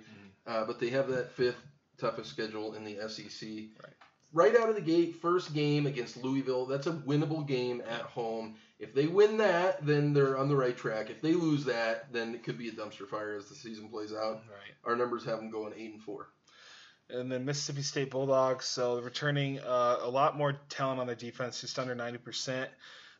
uh, 0.47 0.63
but 0.63 0.79
they 0.79 0.87
have 0.91 1.09
that 1.09 1.33
fifth 1.33 1.61
toughest 1.97 2.29
schedule 2.29 2.73
in 2.73 2.85
the 2.85 2.97
SEC. 3.09 3.49
Right. 3.83 3.93
Right 4.31 4.55
out 4.55 4.69
of 4.69 4.75
the 4.75 4.81
gate, 4.81 5.17
first 5.17 5.53
game 5.53 5.87
against 5.87 6.23
Louisville. 6.23 6.65
That's 6.65 6.87
a 6.87 6.93
winnable 6.93 7.45
game 7.45 7.83
at 7.85 8.03
home. 8.03 8.55
If 8.79 8.93
they 8.93 9.07
win 9.07 9.35
that, 9.39 9.85
then 9.85 10.13
they're 10.13 10.37
on 10.37 10.47
the 10.47 10.55
right 10.55 10.77
track. 10.77 11.09
If 11.09 11.21
they 11.21 11.33
lose 11.33 11.65
that, 11.65 12.13
then 12.13 12.33
it 12.33 12.45
could 12.45 12.57
be 12.57 12.69
a 12.69 12.71
dumpster 12.71 13.05
fire 13.05 13.35
as 13.35 13.49
the 13.49 13.55
season 13.55 13.89
plays 13.89 14.13
out. 14.13 14.43
Right. 14.49 14.73
Our 14.85 14.95
numbers 14.95 15.25
have 15.25 15.39
them 15.39 15.51
going 15.51 15.73
eight 15.75 15.91
and 15.91 16.01
four. 16.01 16.29
And 17.09 17.29
then 17.29 17.43
Mississippi 17.43 17.81
State 17.81 18.09
Bulldogs, 18.09 18.63
so 18.63 19.01
returning 19.01 19.59
uh, 19.59 19.97
a 20.01 20.09
lot 20.09 20.37
more 20.37 20.61
talent 20.69 21.01
on 21.01 21.07
their 21.07 21.15
defense, 21.17 21.59
just 21.59 21.77
under 21.77 21.93
90%. 21.93 22.67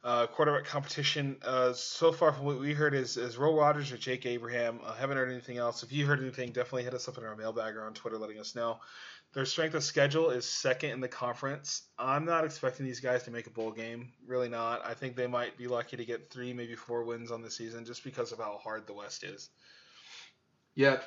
Uh, 0.02 0.28
quarterback 0.28 0.64
competition, 0.64 1.36
uh, 1.44 1.74
so 1.74 2.14
far 2.14 2.32
from 2.32 2.46
what 2.46 2.58
we 2.58 2.74
heard, 2.74 2.94
is, 2.94 3.18
is 3.18 3.38
Roe 3.38 3.54
Rogers 3.54 3.92
or 3.92 3.98
Jake 3.98 4.26
Abraham. 4.26 4.80
Uh, 4.86 4.94
haven't 4.94 5.18
heard 5.18 5.30
anything 5.30 5.58
else. 5.58 5.84
If 5.84 5.92
you 5.92 6.06
heard 6.06 6.22
anything, 6.22 6.52
definitely 6.52 6.84
hit 6.84 6.94
us 6.94 7.10
up 7.10 7.18
in 7.18 7.26
our 7.26 7.36
mailbag 7.36 7.76
or 7.76 7.84
on 7.84 7.94
Twitter 7.94 8.18
letting 8.18 8.40
us 8.40 8.56
know. 8.56 8.80
Their 9.34 9.46
strength 9.46 9.76
of 9.76 9.84
schedule 9.84 10.32
is 10.32 10.46
second 10.46 10.92
in 10.92 11.02
the 11.02 11.08
conference. 11.08 11.84
I'm 12.00 12.26
not 12.26 12.46
expecting 12.46 12.86
these 12.86 13.02
guys 13.02 13.24
to 13.24 13.32
make 13.32 13.46
a 13.46 13.52
bowl 13.52 13.72
game. 13.72 14.14
Really 14.26 14.50
not. 14.50 14.84
I 14.86 14.94
think 14.94 15.16
they 15.16 15.28
might 15.28 15.58
be 15.58 15.68
lucky 15.68 15.98
to 15.98 16.06
get 16.06 16.32
three, 16.32 16.54
maybe 16.54 16.76
four 16.76 17.04
wins 17.04 17.30
on 17.30 17.42
the 17.42 17.52
season 17.52 17.86
just 17.86 18.04
because 18.04 18.32
of 18.32 18.40
how 18.40 18.58
hard 18.64 18.88
the 18.88 18.94
West 18.94 19.24
is. 19.24 19.50
Yeah, 20.76 21.00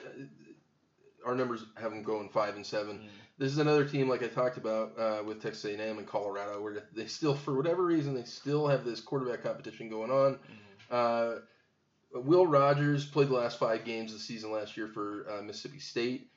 our 1.27 1.35
numbers 1.35 1.65
have 1.77 1.91
them 1.91 2.03
going 2.03 2.29
five 2.29 2.57
and 2.57 2.65
seven. 2.67 3.01
This 3.39 3.51
is 3.51 3.59
another 3.59 3.85
team 3.85 4.09
like 4.09 4.23
I 4.23 4.29
talked 4.29 4.57
about 4.57 4.99
uh, 4.99 5.23
with 5.25 5.43
Texas 5.43 5.65
A&M 5.65 5.99
and 5.99 6.07
Colorado, 6.07 6.63
where 6.63 6.85
they 6.95 7.07
still, 7.07 7.35
for 7.35 7.57
whatever 7.57 7.85
reason, 7.85 8.15
they 8.15 8.25
still 8.25 8.69
have 8.69 8.85
this 8.85 9.01
quarterback 9.01 9.43
competition 9.43 9.89
going 9.89 10.11
on. 10.11 10.39
Uh, 10.91 11.39
Will 12.15 12.47
Rogers 12.47 13.07
played 13.07 13.29
the 13.29 13.35
last 13.35 13.59
five 13.59 13.85
games 13.85 14.13
of 14.13 14.19
the 14.19 14.25
season 14.25 14.53
last 14.53 14.77
year 14.77 14.87
for 14.87 15.27
uh, 15.31 15.43
Mississippi 15.43 15.79
State. 15.81 16.29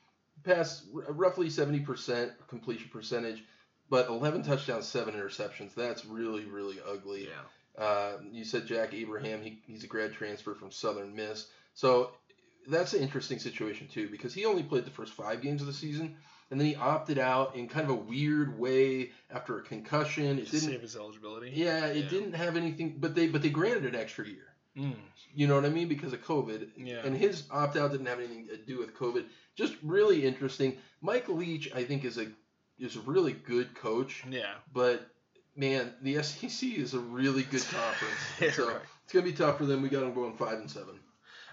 Passed 0.42 0.84
r- 0.94 1.12
roughly 1.12 1.48
70% 1.48 2.30
completion 2.48 2.88
percentage, 2.90 3.44
but 3.90 4.08
11 4.08 4.42
touchdowns, 4.42 4.86
seven 4.86 5.14
interceptions. 5.14 5.74
That's 5.74 6.04
really, 6.04 6.44
really 6.44 6.78
ugly. 6.86 7.28
Yeah. 7.28 7.82
Uh, 7.82 8.18
you 8.30 8.44
said 8.44 8.66
Jack 8.66 8.94
Abraham. 8.94 9.42
He, 9.42 9.60
he's 9.66 9.84
a 9.84 9.86
grad 9.86 10.12
transfer 10.12 10.54
from 10.54 10.70
Southern 10.70 11.14
Miss. 11.14 11.46
So 11.74 12.12
that's 12.68 12.94
an 12.94 13.00
interesting 13.02 13.38
situation, 13.38 13.88
too, 13.88 14.08
because 14.08 14.34
he 14.34 14.44
only 14.44 14.62
played 14.62 14.84
the 14.84 14.90
first 14.90 15.12
five 15.12 15.40
games 15.42 15.60
of 15.60 15.66
the 15.66 15.72
season, 15.72 16.16
and 16.50 16.60
then 16.60 16.66
he 16.66 16.76
opted 16.76 17.18
out 17.18 17.56
in 17.56 17.68
kind 17.68 17.84
of 17.84 17.90
a 17.90 17.94
weird 18.00 18.58
way 18.58 19.10
after 19.30 19.58
a 19.58 19.62
concussion. 19.62 20.38
It 20.38 20.42
Just 20.42 20.52
didn't. 20.52 20.68
save 20.68 20.80
his 20.82 20.96
eligibility. 20.96 21.50
Yeah, 21.54 21.86
it 21.86 22.04
Yeah. 22.04 22.08
didn't 22.10 22.32
have 22.34 22.56
anything, 22.56 22.96
but 22.98 23.14
they 23.14 23.26
but 23.28 23.42
they 23.42 23.50
granted 23.50 23.84
an 23.84 23.94
extra 24.00 24.26
year. 24.26 24.46
Mm. 24.76 24.94
You 25.34 25.46
know 25.46 25.54
what 25.54 25.64
I 25.64 25.70
mean? 25.70 25.88
Because 25.88 26.12
of 26.12 26.22
COVID. 26.24 26.68
Yeah. 26.76 27.00
And 27.04 27.16
his 27.16 27.44
opt 27.50 27.76
out 27.76 27.92
didn't 27.92 28.06
have 28.06 28.18
anything 28.18 28.46
to 28.48 28.56
do 28.58 28.78
with 28.78 28.94
COVID. 28.94 29.24
Just 29.54 29.74
really 29.82 30.24
interesting. 30.24 30.76
Mike 31.00 31.28
Leach, 31.28 31.70
I 31.74 31.82
think, 31.84 32.04
is 32.04 32.18
a 32.18 32.26
is 32.78 32.94
a 32.96 33.00
really 33.00 33.32
good 33.32 33.74
coach, 33.74 34.22
Yeah. 34.30 34.52
but 34.72 35.08
man, 35.56 35.94
the 36.02 36.22
SEC 36.22 36.76
is 36.76 36.92
a 36.94 36.98
really 37.00 37.42
good 37.44 37.64
conference. 37.70 38.14
Yeah, 38.40 38.50
so 38.52 38.68
right. 38.68 38.82
it's 39.04 39.12
gonna 39.14 39.24
be 39.24 39.32
tough 39.32 39.56
for 39.58 39.64
them. 39.64 39.80
We 39.82 39.88
got 39.88 40.00
them 40.00 40.12
going 40.12 40.36
five 40.36 40.58
and 40.58 40.70
seven. 40.70 41.00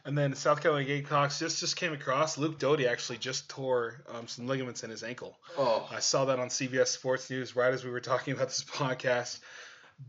And 0.05 0.17
then 0.17 0.35
South 0.35 0.61
Carolina 0.61 0.85
Gamecocks 0.85 1.39
just 1.39 1.59
just 1.59 1.77
came 1.77 1.93
across. 1.93 2.38
Luke 2.38 2.59
Doty 2.59 2.88
actually 2.88 3.19
just 3.19 3.49
tore 3.49 4.03
um, 4.13 4.27
some 4.27 4.47
ligaments 4.47 4.84
in 4.84 4.89
his 4.89 5.01
ankle. 5.01 5.38
Oh, 5.57 5.88
I 5.89 5.99
saw 5.99 6.25
that 6.25 6.39
on 6.39 6.49
CBS 6.49 6.88
Sports 6.88 7.30
News 7.30 7.55
right 7.55 7.73
as 7.73 7.85
we 7.85 7.91
were 7.91 8.01
talking 8.01 8.34
about 8.34 8.49
this 8.49 8.63
podcast. 8.69 9.39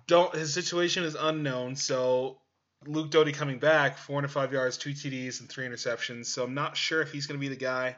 Don't 0.07 0.35
his 0.35 0.53
situation 0.53 1.05
is 1.05 1.15
unknown, 1.15 1.77
so 1.77 2.41
Luke 2.87 3.11
Doty 3.11 3.33
coming 3.33 3.59
back, 3.59 3.97
405 3.99 4.53
yards, 4.53 4.77
two 4.77 4.91
TDs, 4.91 5.41
and 5.41 5.49
three 5.49 5.67
interceptions. 5.67 6.27
So 6.27 6.45
I'm 6.45 6.55
not 6.55 6.77
sure 6.77 7.01
if 7.01 7.13
he's 7.13 7.27
going 7.27 7.39
to 7.39 7.41
be 7.41 7.49
the 7.49 7.61
guy 7.61 7.97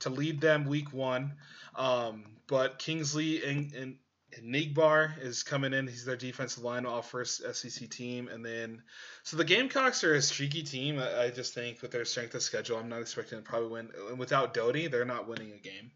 to 0.00 0.10
lead 0.10 0.40
them 0.40 0.64
week 0.64 0.92
one. 0.92 1.34
Um, 1.76 2.24
but 2.46 2.78
Kingsley 2.78 3.44
and, 3.44 3.72
and, 3.72 3.82
and 3.82 3.96
Enagbare 4.42 5.20
is 5.22 5.42
coming 5.42 5.72
in. 5.72 5.86
He's 5.86 6.04
their 6.04 6.16
defensive 6.16 6.62
line, 6.62 6.86
off 6.86 7.10
first 7.10 7.42
SEC 7.54 7.88
team. 7.90 8.28
And 8.28 8.44
then, 8.44 8.82
so 9.22 9.36
the 9.36 9.44
Gamecocks 9.44 10.04
are 10.04 10.14
a 10.14 10.22
streaky 10.22 10.62
team. 10.62 10.98
I, 10.98 11.24
I 11.24 11.30
just 11.30 11.54
think 11.54 11.82
with 11.82 11.90
their 11.90 12.04
strength 12.04 12.34
of 12.34 12.42
schedule, 12.42 12.78
I'm 12.78 12.88
not 12.88 13.00
expecting 13.00 13.38
to 13.38 13.44
probably 13.44 13.68
win. 13.68 13.90
And 14.08 14.18
without 14.18 14.54
Doty, 14.54 14.88
they're 14.88 15.04
not 15.04 15.28
winning 15.28 15.52
a 15.52 15.58
game. 15.58 15.90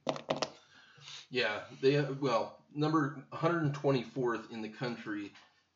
yeah. 1.31 1.61
They 1.81 2.01
well 2.01 2.59
number 2.75 3.23
124th 3.33 4.51
in 4.53 4.63
the 4.63 4.69
country. 4.69 5.33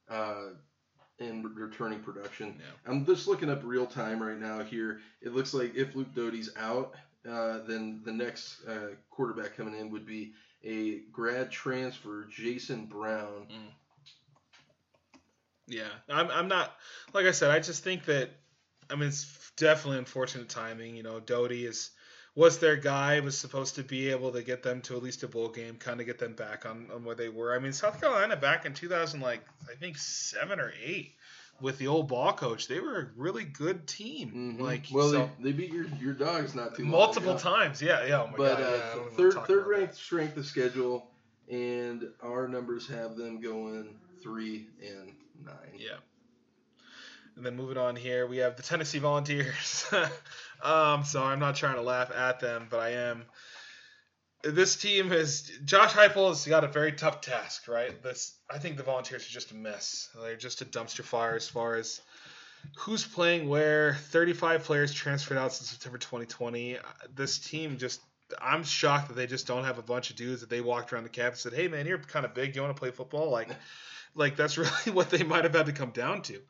Uh, 0.08 0.50
in 1.18 1.42
returning 1.54 2.00
production. 2.00 2.56
Yeah. 2.58 2.90
I'm 2.90 3.06
just 3.06 3.28
looking 3.28 3.48
up 3.48 3.60
real 3.62 3.86
time 3.86 4.22
right 4.22 4.38
now 4.38 4.62
here. 4.62 5.00
It 5.20 5.32
looks 5.32 5.54
like 5.54 5.74
if 5.76 5.94
Luke 5.94 6.12
Doty's 6.14 6.50
out, 6.56 6.94
uh, 7.28 7.60
then 7.66 8.02
the 8.04 8.12
next 8.12 8.64
uh, 8.66 8.94
quarterback 9.10 9.56
coming 9.56 9.78
in 9.78 9.90
would 9.90 10.06
be 10.06 10.32
a 10.64 11.00
grad 11.12 11.50
transfer, 11.50 12.28
Jason 12.30 12.86
Brown. 12.86 13.46
Mm. 13.50 15.22
Yeah, 15.66 15.88
I'm, 16.08 16.30
I'm 16.30 16.48
not 16.48 16.74
like 17.12 17.26
I 17.26 17.30
said. 17.30 17.50
I 17.50 17.60
just 17.60 17.84
think 17.84 18.04
that 18.06 18.30
I 18.90 18.94
mean 18.94 19.08
it's 19.08 19.52
definitely 19.56 19.98
unfortunate 19.98 20.48
timing. 20.48 20.96
You 20.96 21.02
know, 21.02 21.20
Doty 21.20 21.66
is 21.66 21.90
was 22.34 22.58
their 22.58 22.76
guy 22.76 23.20
was 23.20 23.36
supposed 23.38 23.74
to 23.74 23.82
be 23.82 24.10
able 24.10 24.32
to 24.32 24.42
get 24.42 24.62
them 24.62 24.80
to 24.82 24.96
at 24.96 25.02
least 25.02 25.22
a 25.22 25.28
bowl 25.28 25.48
game, 25.48 25.76
kind 25.76 26.00
of 26.00 26.06
get 26.06 26.18
them 26.18 26.32
back 26.32 26.64
on, 26.64 26.88
on 26.92 27.04
where 27.04 27.14
they 27.14 27.28
were. 27.28 27.54
I 27.54 27.58
mean, 27.58 27.72
South 27.72 28.00
Carolina 28.00 28.36
back 28.36 28.64
in 28.64 28.72
2000, 28.72 29.20
like 29.20 29.44
I 29.70 29.74
think 29.74 29.98
seven 29.98 30.58
or 30.58 30.72
eight, 30.82 31.14
with 31.62 31.78
the 31.78 31.86
old 31.86 32.08
ball 32.08 32.32
coach, 32.32 32.66
they 32.68 32.80
were 32.80 32.98
a 33.00 33.06
really 33.16 33.44
good 33.44 33.86
team. 33.86 34.56
Mhm. 34.58 34.60
Like 34.60 34.86
well, 34.92 35.10
so, 35.10 35.30
they, 35.38 35.50
they 35.50 35.52
beat 35.52 35.72
your, 35.72 35.86
your 36.00 36.12
dogs 36.12 36.54
not 36.54 36.74
too 36.74 36.82
long 36.82 36.90
multiple 36.90 37.32
ago. 37.32 37.38
times. 37.38 37.80
Yeah, 37.80 38.04
yeah. 38.04 38.22
Oh 38.22 38.26
my 38.26 38.36
But 38.36 38.58
god. 38.58 38.62
uh, 38.62 38.98
wanna 38.98 39.10
third 39.12 39.46
third 39.46 39.66
ranked 39.66 39.94
strength 39.94 40.36
of 40.36 40.44
schedule, 40.44 41.06
and 41.48 42.08
our 42.22 42.48
numbers 42.48 42.88
have 42.88 43.16
them 43.16 43.40
going 43.40 43.94
three 44.22 44.66
and 44.82 45.12
nine. 45.44 45.74
Yeah. 45.76 45.96
And 47.36 47.46
then 47.46 47.56
moving 47.56 47.78
on 47.78 47.96
here, 47.96 48.26
we 48.26 48.38
have 48.38 48.56
the 48.56 48.62
Tennessee 48.62 48.98
Volunteers. 48.98 49.86
um, 50.62 51.04
so 51.04 51.22
I'm 51.22 51.38
not 51.38 51.56
trying 51.56 51.76
to 51.76 51.82
laugh 51.82 52.10
at 52.14 52.40
them, 52.40 52.66
but 52.68 52.80
I 52.80 52.90
am. 52.90 53.24
This 54.42 54.76
team 54.76 55.10
has 55.10 55.50
Josh 55.64 55.92
Heupel 55.92 56.28
has 56.28 56.46
got 56.46 56.64
a 56.64 56.68
very 56.68 56.92
tough 56.92 57.20
task, 57.20 57.68
right? 57.68 58.02
This 58.02 58.36
I 58.50 58.58
think 58.58 58.76
the 58.76 58.82
Volunteers 58.82 59.26
are 59.26 59.32
just 59.32 59.52
a 59.52 59.54
mess. 59.54 60.08
They're 60.20 60.36
just 60.36 60.62
a 60.62 60.64
dumpster 60.64 61.04
fire 61.04 61.36
as 61.36 61.48
far 61.48 61.76
as 61.76 62.00
who's 62.78 63.04
playing 63.04 63.48
where. 63.48 63.94
35 63.94 64.64
players 64.64 64.92
transferred 64.92 65.38
out 65.38 65.52
since 65.52 65.70
September 65.70 65.98
2020. 65.98 66.78
This 67.14 67.38
team 67.38 67.78
just 67.78 68.00
I'm 68.40 68.64
shocked 68.64 69.08
that 69.08 69.14
they 69.14 69.26
just 69.26 69.46
don't 69.46 69.64
have 69.64 69.78
a 69.78 69.82
bunch 69.82 70.10
of 70.10 70.16
dudes 70.16 70.40
that 70.40 70.50
they 70.50 70.60
walked 70.60 70.92
around 70.92 71.04
the 71.04 71.10
campus 71.10 71.44
and 71.44 71.52
said, 71.52 71.60
"Hey 71.60 71.68
man, 71.68 71.86
you're 71.86 71.98
kind 71.98 72.24
of 72.24 72.34
big. 72.34 72.54
You 72.56 72.62
want 72.62 72.74
to 72.74 72.80
play 72.80 72.90
football?" 72.90 73.30
Like, 73.30 73.48
like 74.14 74.36
that's 74.36 74.58
really 74.58 74.92
what 74.92 75.10
they 75.10 75.22
might 75.22 75.44
have 75.44 75.54
had 75.54 75.66
to 75.66 75.72
come 75.72 75.90
down 75.90 76.22
to. 76.22 76.40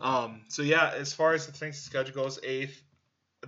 Um, 0.00 0.42
so 0.48 0.62
yeah, 0.62 0.92
as 0.96 1.12
far 1.12 1.34
as 1.34 1.46
the 1.46 1.52
things 1.52 1.78
schedule 1.78 2.14
goes, 2.14 2.38
eighth. 2.42 2.82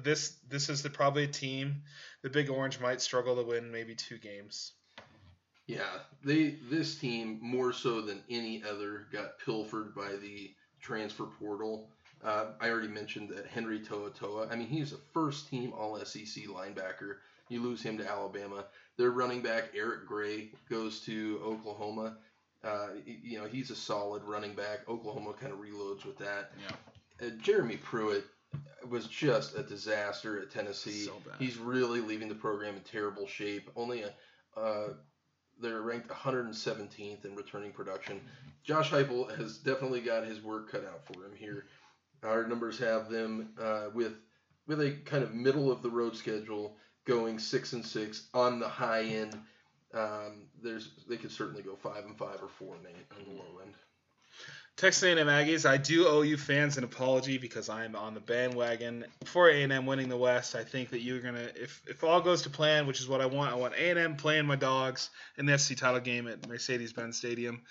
This 0.02 0.36
this 0.48 0.68
is 0.70 0.82
the, 0.82 0.90
probably 0.90 1.24
a 1.24 1.28
team. 1.28 1.82
The 2.24 2.30
Big 2.30 2.48
Orange 2.48 2.80
might 2.80 3.02
struggle 3.02 3.36
to 3.36 3.42
win 3.42 3.70
maybe 3.70 3.94
two 3.94 4.16
games. 4.16 4.72
Yeah, 5.66 5.98
they 6.24 6.56
this 6.70 6.94
team 6.94 7.38
more 7.42 7.70
so 7.70 8.00
than 8.00 8.22
any 8.30 8.64
other 8.64 9.08
got 9.12 9.38
pilfered 9.44 9.94
by 9.94 10.16
the 10.16 10.50
transfer 10.80 11.26
portal. 11.26 11.90
Uh, 12.24 12.52
I 12.62 12.70
already 12.70 12.88
mentioned 12.88 13.28
that 13.36 13.46
Henry 13.46 13.78
To'oTo'o. 13.78 14.50
I 14.50 14.56
mean, 14.56 14.68
he's 14.68 14.94
a 14.94 14.98
first 15.12 15.50
team 15.50 15.74
All 15.74 15.98
SEC 16.02 16.44
linebacker. 16.44 17.16
You 17.50 17.60
lose 17.62 17.82
him 17.82 17.98
to 17.98 18.10
Alabama. 18.10 18.64
Their 18.96 19.10
running 19.10 19.42
back 19.42 19.64
Eric 19.76 20.06
Gray 20.06 20.48
goes 20.70 21.00
to 21.00 21.42
Oklahoma. 21.44 22.16
Uh, 22.62 22.88
you 23.04 23.38
know, 23.38 23.44
he's 23.44 23.70
a 23.70 23.76
solid 23.76 24.24
running 24.24 24.54
back. 24.54 24.88
Oklahoma 24.88 25.34
kind 25.34 25.52
of 25.52 25.58
reloads 25.58 26.06
with 26.06 26.16
that. 26.16 26.52
Yeah. 26.58 27.26
Uh, 27.26 27.30
Jeremy 27.42 27.76
Pruitt 27.76 28.24
was 28.88 29.06
just 29.06 29.56
a 29.56 29.62
disaster 29.62 30.40
at 30.40 30.50
Tennessee. 30.50 31.04
So 31.04 31.20
bad. 31.26 31.36
He's 31.38 31.58
really 31.58 32.00
leaving 32.00 32.28
the 32.28 32.34
program 32.34 32.74
in 32.76 32.80
terrible 32.82 33.26
shape. 33.26 33.70
Only 33.76 34.02
a 34.02 34.14
uh, 34.58 34.94
they're 35.60 35.82
ranked 35.82 36.08
117th 36.08 37.24
in 37.24 37.36
returning 37.36 37.72
production. 37.72 38.20
Josh 38.64 38.90
Heupel 38.90 39.36
has 39.36 39.58
definitely 39.58 40.00
got 40.00 40.26
his 40.26 40.42
work 40.42 40.70
cut 40.70 40.84
out 40.84 41.04
for 41.04 41.24
him 41.24 41.34
here. 41.36 41.66
Our 42.22 42.46
numbers 42.46 42.78
have 42.78 43.10
them 43.10 43.50
uh, 43.60 43.86
with 43.92 44.14
with 44.66 44.80
a 44.80 44.92
kind 45.04 45.22
of 45.22 45.34
middle 45.34 45.70
of 45.70 45.82
the 45.82 45.90
road 45.90 46.16
schedule, 46.16 46.76
going 47.04 47.38
six 47.38 47.74
and 47.74 47.84
six 47.84 48.28
on 48.32 48.58
the 48.58 48.68
high 48.68 49.02
end. 49.02 49.38
Um, 49.92 50.46
there's 50.62 50.90
they 51.08 51.16
could 51.16 51.30
certainly 51.30 51.62
go 51.62 51.76
five 51.76 52.04
and 52.04 52.16
five 52.16 52.42
or 52.42 52.48
four 52.48 52.76
and 52.76 52.86
eight 52.86 53.06
on 53.16 53.24
the 53.24 53.38
low 53.38 53.60
end. 53.62 53.74
Texas 54.76 55.04
A&M 55.04 55.28
Aggies, 55.28 55.64
I 55.64 55.76
do 55.76 56.08
owe 56.08 56.22
you 56.22 56.36
fans 56.36 56.76
an 56.76 56.82
apology 56.82 57.38
because 57.38 57.68
I'm 57.68 57.94
on 57.94 58.12
the 58.12 58.20
bandwagon 58.20 59.04
for 59.24 59.48
A&M 59.48 59.86
winning 59.86 60.08
the 60.08 60.16
West. 60.16 60.56
I 60.56 60.64
think 60.64 60.90
that 60.90 61.00
you're 61.00 61.20
gonna, 61.20 61.48
if 61.54 61.80
if 61.86 62.02
all 62.02 62.20
goes 62.20 62.42
to 62.42 62.50
plan, 62.50 62.88
which 62.88 63.00
is 63.00 63.08
what 63.08 63.20
I 63.20 63.26
want, 63.26 63.52
I 63.52 63.54
want 63.54 63.74
A&M 63.74 64.16
playing 64.16 64.46
my 64.46 64.56
dogs 64.56 65.10
in 65.38 65.46
the 65.46 65.56
SC 65.56 65.76
title 65.76 66.00
game 66.00 66.26
at 66.26 66.48
Mercedes-Benz 66.48 67.16
Stadium. 67.16 67.62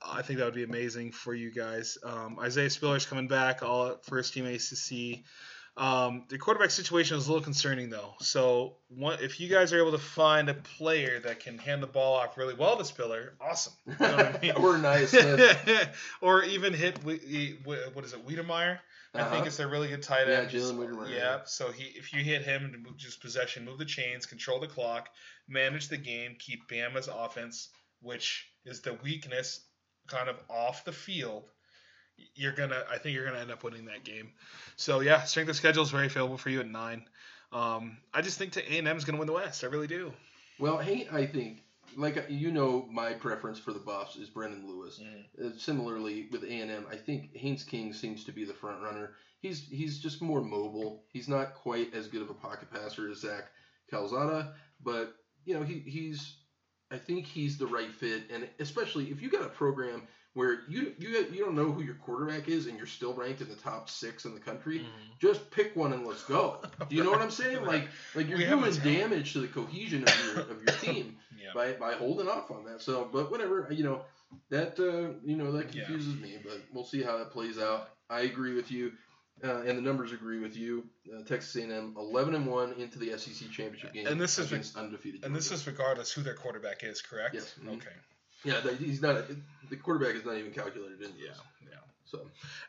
I 0.00 0.22
think 0.22 0.38
that 0.38 0.46
would 0.46 0.54
be 0.54 0.64
amazing 0.64 1.12
for 1.12 1.34
you 1.34 1.50
guys. 1.50 1.98
Um, 2.02 2.38
Isaiah 2.40 2.70
Spiller's 2.70 3.04
coming 3.04 3.28
back, 3.28 3.62
all 3.62 3.96
first 4.02 4.32
team 4.32 4.46
ACC. 4.46 5.24
Um, 5.78 6.24
the 6.30 6.38
quarterback 6.38 6.70
situation 6.70 7.18
is 7.18 7.26
a 7.26 7.30
little 7.30 7.44
concerning 7.44 7.90
though. 7.90 8.14
So 8.20 8.76
one, 8.88 9.18
if 9.20 9.38
you 9.40 9.48
guys 9.48 9.72
are 9.74 9.78
able 9.78 9.92
to 9.92 9.98
find 9.98 10.48
a 10.48 10.54
player 10.54 11.20
that 11.20 11.40
can 11.40 11.58
hand 11.58 11.82
the 11.82 11.86
ball 11.86 12.14
off 12.14 12.38
really 12.38 12.54
well 12.54 12.78
to 12.78 12.84
Spiller, 12.84 13.34
awesome. 13.40 13.74
You 13.86 13.94
know 14.00 14.16
what 14.16 14.36
I 14.36 14.38
mean? 14.40 14.52
or 14.52 14.78
nice. 14.78 15.14
Or 16.22 16.42
even 16.44 16.72
hit 16.72 17.02
what 17.04 18.04
is 18.04 18.12
it, 18.14 18.26
Wydermyer? 18.26 18.78
I 19.14 19.22
think 19.24 19.32
Uh-huh. 19.34 19.44
it's 19.46 19.60
a 19.60 19.66
really 19.68 19.88
good 19.88 20.02
tight 20.02 20.28
end. 20.28 20.50
Yeah. 20.52 20.60
Jalen 20.60 20.76
Wydermyer, 20.78 21.10
Yeah, 21.14 21.38
so 21.44 21.70
he 21.72 21.84
if 21.84 22.12
you 22.12 22.22
hit 22.22 22.42
him 22.42 22.72
to 22.72 22.78
move 22.78 22.96
just 22.96 23.20
possession, 23.20 23.64
move 23.64 23.78
the 23.78 23.84
chains, 23.84 24.24
control 24.26 24.60
the 24.60 24.66
clock, 24.66 25.08
manage 25.48 25.88
the 25.88 25.96
game, 25.98 26.36
keep 26.38 26.68
Bama's 26.70 27.08
offense, 27.08 27.68
which 28.00 28.46
is 28.64 28.80
the 28.80 28.94
weakness, 29.02 29.60
kind 30.08 30.28
of 30.28 30.36
off 30.50 30.84
the 30.84 30.92
field. 30.92 31.44
You're 32.34 32.52
gonna, 32.52 32.84
I 32.90 32.98
think 32.98 33.14
you're 33.14 33.24
gonna 33.24 33.40
end 33.40 33.50
up 33.50 33.62
winning 33.64 33.86
that 33.86 34.04
game. 34.04 34.32
So 34.76 35.00
yeah, 35.00 35.22
strength 35.24 35.48
of 35.48 35.56
schedule 35.56 35.82
is 35.82 35.90
very 35.90 36.08
favorable 36.08 36.38
for 36.38 36.50
you 36.50 36.60
at 36.60 36.68
nine. 36.68 37.04
Um, 37.52 37.98
I 38.12 38.22
just 38.22 38.38
think 38.38 38.52
that 38.54 38.64
A 38.70 38.78
and 38.78 38.88
M 38.88 38.96
is 38.96 39.04
gonna 39.04 39.18
win 39.18 39.26
the 39.26 39.32
West. 39.32 39.64
I 39.64 39.68
really 39.68 39.86
do. 39.86 40.12
Well, 40.58 40.78
hey, 40.78 41.06
I 41.10 41.26
think 41.26 41.62
like 41.96 42.26
you 42.28 42.50
know, 42.50 42.86
my 42.90 43.12
preference 43.14 43.58
for 43.58 43.72
the 43.72 43.78
Buffs 43.78 44.16
is 44.16 44.28
Brendan 44.28 44.66
Lewis. 44.66 45.00
Uh, 45.42 45.50
similarly 45.56 46.28
with 46.30 46.44
A 46.44 46.52
and 46.52 46.70
M, 46.70 46.86
I 46.90 46.96
think 46.96 47.34
Haynes 47.36 47.64
King 47.64 47.92
seems 47.92 48.24
to 48.24 48.32
be 48.32 48.44
the 48.44 48.54
front 48.54 48.82
runner. 48.82 49.12
He's 49.40 49.66
he's 49.68 49.98
just 49.98 50.22
more 50.22 50.42
mobile. 50.42 51.04
He's 51.12 51.28
not 51.28 51.54
quite 51.54 51.94
as 51.94 52.08
good 52.08 52.22
of 52.22 52.30
a 52.30 52.34
pocket 52.34 52.70
passer 52.70 53.10
as 53.10 53.20
Zach 53.20 53.44
Calzada, 53.90 54.54
but 54.82 55.14
you 55.44 55.54
know 55.54 55.62
he 55.62 55.80
he's 55.80 56.36
I 56.90 56.98
think 56.98 57.26
he's 57.26 57.58
the 57.58 57.66
right 57.66 57.92
fit, 57.92 58.24
and 58.32 58.48
especially 58.58 59.10
if 59.10 59.22
you 59.22 59.30
got 59.30 59.42
a 59.42 59.48
program 59.48 60.02
where 60.36 60.60
you 60.68 60.92
you 60.98 61.08
you 61.32 61.40
don't 61.44 61.54
know 61.56 61.72
who 61.72 61.82
your 61.82 61.94
quarterback 61.94 62.46
is 62.46 62.66
and 62.66 62.76
you're 62.76 62.86
still 62.86 63.14
ranked 63.14 63.40
in 63.40 63.48
the 63.48 63.54
top 63.56 63.88
six 63.88 64.26
in 64.26 64.34
the 64.34 64.40
country, 64.40 64.86
just 65.18 65.50
pick 65.50 65.74
one 65.74 65.94
and 65.94 66.06
let's 66.06 66.22
go. 66.24 66.60
Do 66.88 66.94
you 66.94 67.02
know 67.02 67.10
what 67.10 67.22
I'm 67.22 67.30
saying? 67.30 67.64
Like 67.72 67.88
like 68.14 68.28
you're 68.28 68.36
We 68.38 68.44
doing 68.44 68.74
damage 68.76 69.32
to 69.32 69.40
the 69.40 69.48
cohesion 69.48 70.04
of 70.04 70.14
your 70.26 70.40
of 70.42 70.62
your 70.62 70.76
team 70.82 71.16
Yeah. 71.42 71.52
by, 71.54 71.72
by 71.72 71.94
holding 71.94 72.28
off 72.28 72.50
on 72.50 72.64
that. 72.66 72.82
So, 72.82 73.08
but 73.10 73.30
whatever, 73.30 73.66
you 73.70 73.82
know, 73.84 74.02
that 74.50 74.78
uh, 74.78 75.18
you 75.24 75.36
know 75.36 75.52
that 75.52 75.74
Yeah. 75.74 75.84
confuses 75.86 76.14
me. 76.20 76.36
But 76.44 76.60
we'll 76.72 76.84
see 76.84 77.02
how 77.02 77.16
that 77.16 77.30
plays 77.30 77.58
out. 77.58 77.88
I 78.10 78.20
agree 78.20 78.54
with 78.54 78.70
you, 78.70 78.92
uh, 79.42 79.62
and 79.62 79.78
the 79.78 79.82
numbers 79.82 80.12
agree 80.12 80.38
with 80.38 80.54
you. 80.54 80.84
Uh, 81.10 81.22
Texas 81.24 81.56
A&M 81.56 81.94
11 81.96 82.34
and 82.34 82.46
one 82.46 82.74
into 82.74 82.98
the 82.98 83.16
SEC 83.18 83.50
championship 83.50 83.94
game, 83.94 84.06
And 84.06 84.20
this 84.20 84.38
is- 84.38 84.52
against 84.52 84.76
undefeated. 84.76 85.24
And 85.24 85.34
this 85.34 85.50
is 85.50 85.66
regardless 85.66 86.12
who 86.12 86.22
their 86.22 86.34
quarterback 86.34 86.84
is, 86.84 87.00
correct? 87.00 87.34
Yes. 87.34 87.54
Mhm. 87.60 87.76
Okay. 87.78 87.96
Yeah, 88.46 88.60
he's 88.78 89.02
not 89.02 89.24
the 89.68 89.76
quarterback 89.76 90.14
is 90.14 90.24
not 90.24 90.36
even 90.36 90.52
calculated 90.52 91.02
in. 91.02 91.10
Yeah. 91.18 91.28
this. 91.28 91.40
Yeah. 91.70 91.78
So 92.04 92.20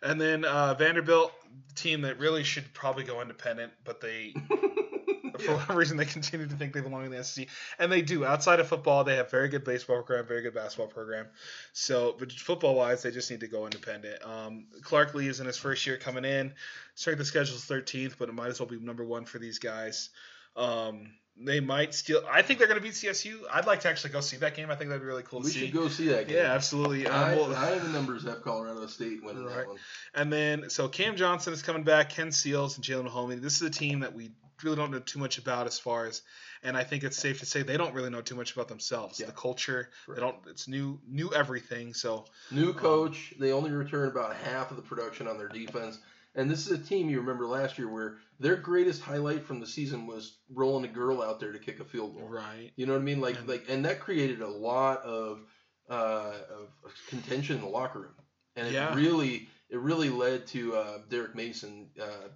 And 0.01 0.19
then 0.19 0.45
uh, 0.45 0.73
Vanderbilt, 0.73 1.31
team 1.75 2.01
that 2.01 2.19
really 2.19 2.43
should 2.43 2.73
probably 2.73 3.03
go 3.03 3.21
independent, 3.21 3.71
but 3.83 4.01
they, 4.01 4.33
for 5.39 5.53
whatever 5.53 5.75
reason, 5.75 5.97
they 5.97 6.05
continue 6.05 6.47
to 6.47 6.55
think 6.55 6.73
they 6.73 6.81
belong 6.81 7.05
in 7.05 7.11
the 7.11 7.23
SEC, 7.23 7.47
and 7.77 7.91
they 7.91 8.01
do. 8.01 8.25
Outside 8.25 8.59
of 8.59 8.67
football, 8.67 9.03
they 9.03 9.15
have 9.15 9.29
very 9.29 9.47
good 9.47 9.63
baseball 9.63 9.97
program, 9.97 10.25
very 10.25 10.41
good 10.41 10.55
basketball 10.55 10.87
program. 10.87 11.27
So, 11.73 12.15
but 12.17 12.31
football 12.31 12.75
wise, 12.75 13.03
they 13.03 13.11
just 13.11 13.29
need 13.29 13.41
to 13.41 13.47
go 13.47 13.65
independent. 13.65 14.25
Um, 14.25 14.65
Clark 14.81 15.13
Lea 15.13 15.27
is 15.27 15.39
in 15.39 15.45
his 15.45 15.57
first 15.57 15.85
year 15.85 15.97
coming 15.97 16.25
in. 16.25 16.53
Strength 16.95 17.19
of 17.19 17.27
schedule 17.27 17.55
is 17.55 17.65
13th, 17.65 18.15
but 18.17 18.29
it 18.29 18.33
might 18.33 18.47
as 18.47 18.59
well 18.59 18.67
be 18.67 18.79
number 18.79 19.05
one 19.05 19.25
for 19.25 19.37
these 19.37 19.59
guys. 19.59 20.09
Um, 20.55 21.11
they 21.39 21.59
might 21.59 21.93
steal. 21.93 22.21
I 22.31 22.41
think 22.41 22.57
they're 22.59 22.67
going 22.67 22.79
to 22.79 22.83
beat 22.83 22.93
CSU. 22.93 23.35
I'd 23.51 23.67
like 23.67 23.81
to 23.81 23.89
actually 23.89 24.11
go 24.13 24.21
see 24.21 24.37
that 24.37 24.55
game. 24.55 24.69
I 24.71 24.75
think 24.75 24.89
that'd 24.89 25.01
be 25.01 25.07
really 25.07 25.23
cool 25.23 25.39
we 25.39 25.45
to 25.45 25.51
see. 25.51 25.59
should 25.67 25.73
go 25.73 25.87
see 25.87 26.07
that 26.07 26.27
game. 26.27 26.37
Yeah, 26.37 26.53
absolutely. 26.53 27.05
Um, 27.07 27.13
I, 27.13 27.35
well- 27.35 27.55
I 27.55 27.77
the 27.77 27.89
numbers 27.89 28.23
have 28.23 28.41
Colorado 28.41 28.85
State 28.87 29.23
winning 29.23 29.45
Right. 29.45 29.55
that 29.57 29.67
one. 29.67 29.77
And 30.15 30.33
then, 30.33 30.69
so 30.69 30.87
Cam 30.87 31.15
Johnson 31.15 31.53
is 31.53 31.61
coming 31.61 31.83
back, 31.83 32.09
Ken 32.09 32.31
Seals 32.31 32.75
and 32.77 32.83
Jalen 32.85 33.09
Mahomey. 33.09 33.39
This 33.41 33.55
is 33.55 33.61
a 33.61 33.69
team 33.69 33.99
that 33.99 34.13
we 34.15 34.31
really 34.63 34.75
don't 34.75 34.89
know 34.91 34.99
too 34.99 35.19
much 35.19 35.37
about 35.37 35.67
as 35.67 35.77
far 35.77 36.07
as, 36.07 36.23
and 36.63 36.75
I 36.75 36.83
think 36.83 37.03
it's 37.03 37.17
safe 37.17 37.39
to 37.41 37.45
say 37.45 37.61
they 37.61 37.77
don't 37.77 37.93
really 37.93 38.09
know 38.09 38.21
too 38.21 38.33
much 38.35 38.53
about 38.53 38.67
themselves. 38.67 39.19
Yeah. 39.19 39.27
The 39.27 39.31
culture, 39.33 39.89
Right. 40.07 40.15
they 40.15 40.21
don't. 40.21 40.37
It's 40.47 40.67
new, 40.67 40.99
new 41.07 41.31
everything. 41.31 41.93
So 41.93 42.25
New 42.49 42.73
coach. 42.73 43.35
They 43.39 43.51
only 43.51 43.69
return 43.69 44.07
about 44.07 44.35
half 44.37 44.71
of 44.71 44.77
the 44.77 44.81
production 44.83 45.27
on 45.27 45.37
their 45.37 45.49
defense. 45.49 45.99
And 46.37 46.49
this 46.49 46.65
is 46.67 46.71
a 46.71 46.81
team 46.81 47.09
you 47.09 47.19
remember 47.19 47.45
last 47.47 47.77
year 47.77 47.89
where 47.91 48.17
their 48.39 48.55
greatest 48.55 49.01
highlight 49.01 49.43
from 49.43 49.59
the 49.59 49.67
season 49.67 50.05
was 50.07 50.37
rolling 50.53 50.85
a 50.85 50.93
girl 50.93 51.21
out 51.21 51.39
there 51.39 51.51
to 51.51 51.59
kick 51.59 51.79
a 51.79 51.83
field 51.83 52.15
goal. 52.15 52.27
right, 52.29 52.71
You 52.75 52.85
know 52.85 52.93
what 52.93 52.99
I 53.01 53.03
mean? 53.03 53.19
Like 53.19 53.37
And- 53.39 53.47
like 53.49 53.65
and 53.67 53.83
that 53.85 53.99
created 53.99 54.41
a 54.41 54.47
lot 54.47 55.01
of 55.01 55.41
uh, 55.89 56.33
of 56.51 56.69
contention 57.07 57.55
in 57.57 57.61
the 57.63 57.67
locker 57.69 57.99
room. 58.01 58.15
And 58.55 58.67
it 58.67 58.73
Yeah. 58.73 58.93
really 58.95 59.47
it 59.69 59.79
really 59.79 60.09
led 60.09 60.47
to 60.47 60.75
uh, 60.75 60.97
Derek 61.09 61.33
Mason 61.35 61.89
uh, 61.99 62.29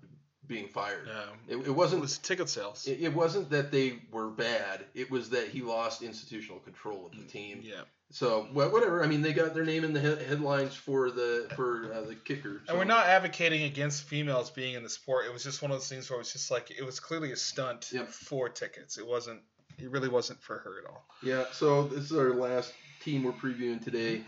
being 0.48 0.68
fired. 0.68 1.08
um, 1.08 1.38
It, 1.48 1.58
it 1.58 1.68
it 1.68 1.72
wasn't 1.72 2.02
was 2.02 2.18
ticket 2.18 2.50
sales. 2.50 2.88
it, 2.88 3.00
it 3.02 3.14
wasn't 3.14 3.50
that 3.52 3.72
they 3.72 4.00
were 4.12 4.30
bad. 4.30 4.86
It 4.96 5.12
was 5.12 5.30
that 5.30 5.48
he 5.50 5.62
lost 5.62 6.02
institutional 6.02 6.60
control 6.60 7.06
of 7.06 7.12
the 7.18 7.24
team. 7.24 7.62
yeah, 7.64 7.82
So 8.12 8.48
whatever. 8.54 9.04
I 9.04 9.08
mean, 9.08 9.22
they 9.22 9.34
got 9.34 9.54
their 9.54 9.64
name 9.66 9.84
in 9.84 9.94
the 9.94 10.00
he- 10.02 10.24
headlines 10.26 10.76
for 10.76 11.10
the 11.12 11.48
for 11.56 11.94
uh, 11.94 12.02
the 12.02 12.16
kicker. 12.16 12.62
and 12.68 12.78
we're 12.78 12.84
not 12.84 13.06
advocating 13.06 13.64
against 13.64 14.04
females 14.04 14.50
being 14.50 14.76
in 14.76 14.84
the 14.84 14.90
sport. 14.90 15.26
It 15.26 15.34
was 15.34 15.44
just 15.44 15.62
one 15.62 15.72
of 15.72 15.78
those 15.78 15.88
things 15.90 16.10
where 16.10 16.18
it 16.18 16.20
was 16.22 16.34
just 16.34 16.52
like 16.52 16.72
it 16.72 16.86
was 16.86 17.00
clearly 17.00 17.32
a 17.32 17.36
stunt 17.38 17.90
Yep. 17.94 18.08
for 18.10 18.50
tickets. 18.50 18.98
It 18.98 19.08
wasn't. 19.08 19.42
It 19.80 19.90
really 19.90 20.10
wasn't 20.10 20.42
for 20.42 20.58
her 20.60 20.80
at 20.84 20.90
all. 20.90 21.06
Yeah. 21.24 21.46
So 21.54 21.84
this 21.84 22.12
is 22.12 22.18
our 22.18 22.34
last 22.34 22.74
team 23.02 23.24
we're 23.24 23.32
previewing 23.32 23.84
today. 23.84 24.24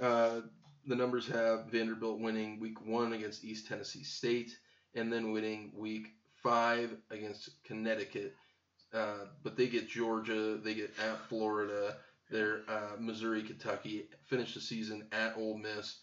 Uh, 0.00 0.40
the 0.86 0.94
numbers 0.94 1.26
have 1.28 1.66
Vanderbilt 1.66 2.20
winning 2.20 2.60
week 2.60 2.86
one 2.86 3.12
against 3.14 3.44
East 3.44 3.66
Tennessee 3.66 4.04
State, 4.04 4.56
and 4.94 5.12
then 5.12 5.32
winning 5.32 5.72
week 5.74 6.08
five 6.42 6.96
against 7.10 7.50
Connecticut. 7.64 8.34
Uh, 8.92 9.26
but 9.42 9.56
they 9.56 9.66
get 9.66 9.88
Georgia, 9.88 10.56
they 10.62 10.74
get 10.74 10.92
at 11.04 11.18
Florida, 11.28 11.96
they're 12.30 12.62
uh, 12.68 12.96
Missouri, 12.98 13.42
Kentucky. 13.42 14.08
Finish 14.26 14.54
the 14.54 14.60
season 14.60 15.06
at 15.12 15.36
Ole 15.36 15.58
Miss. 15.58 15.98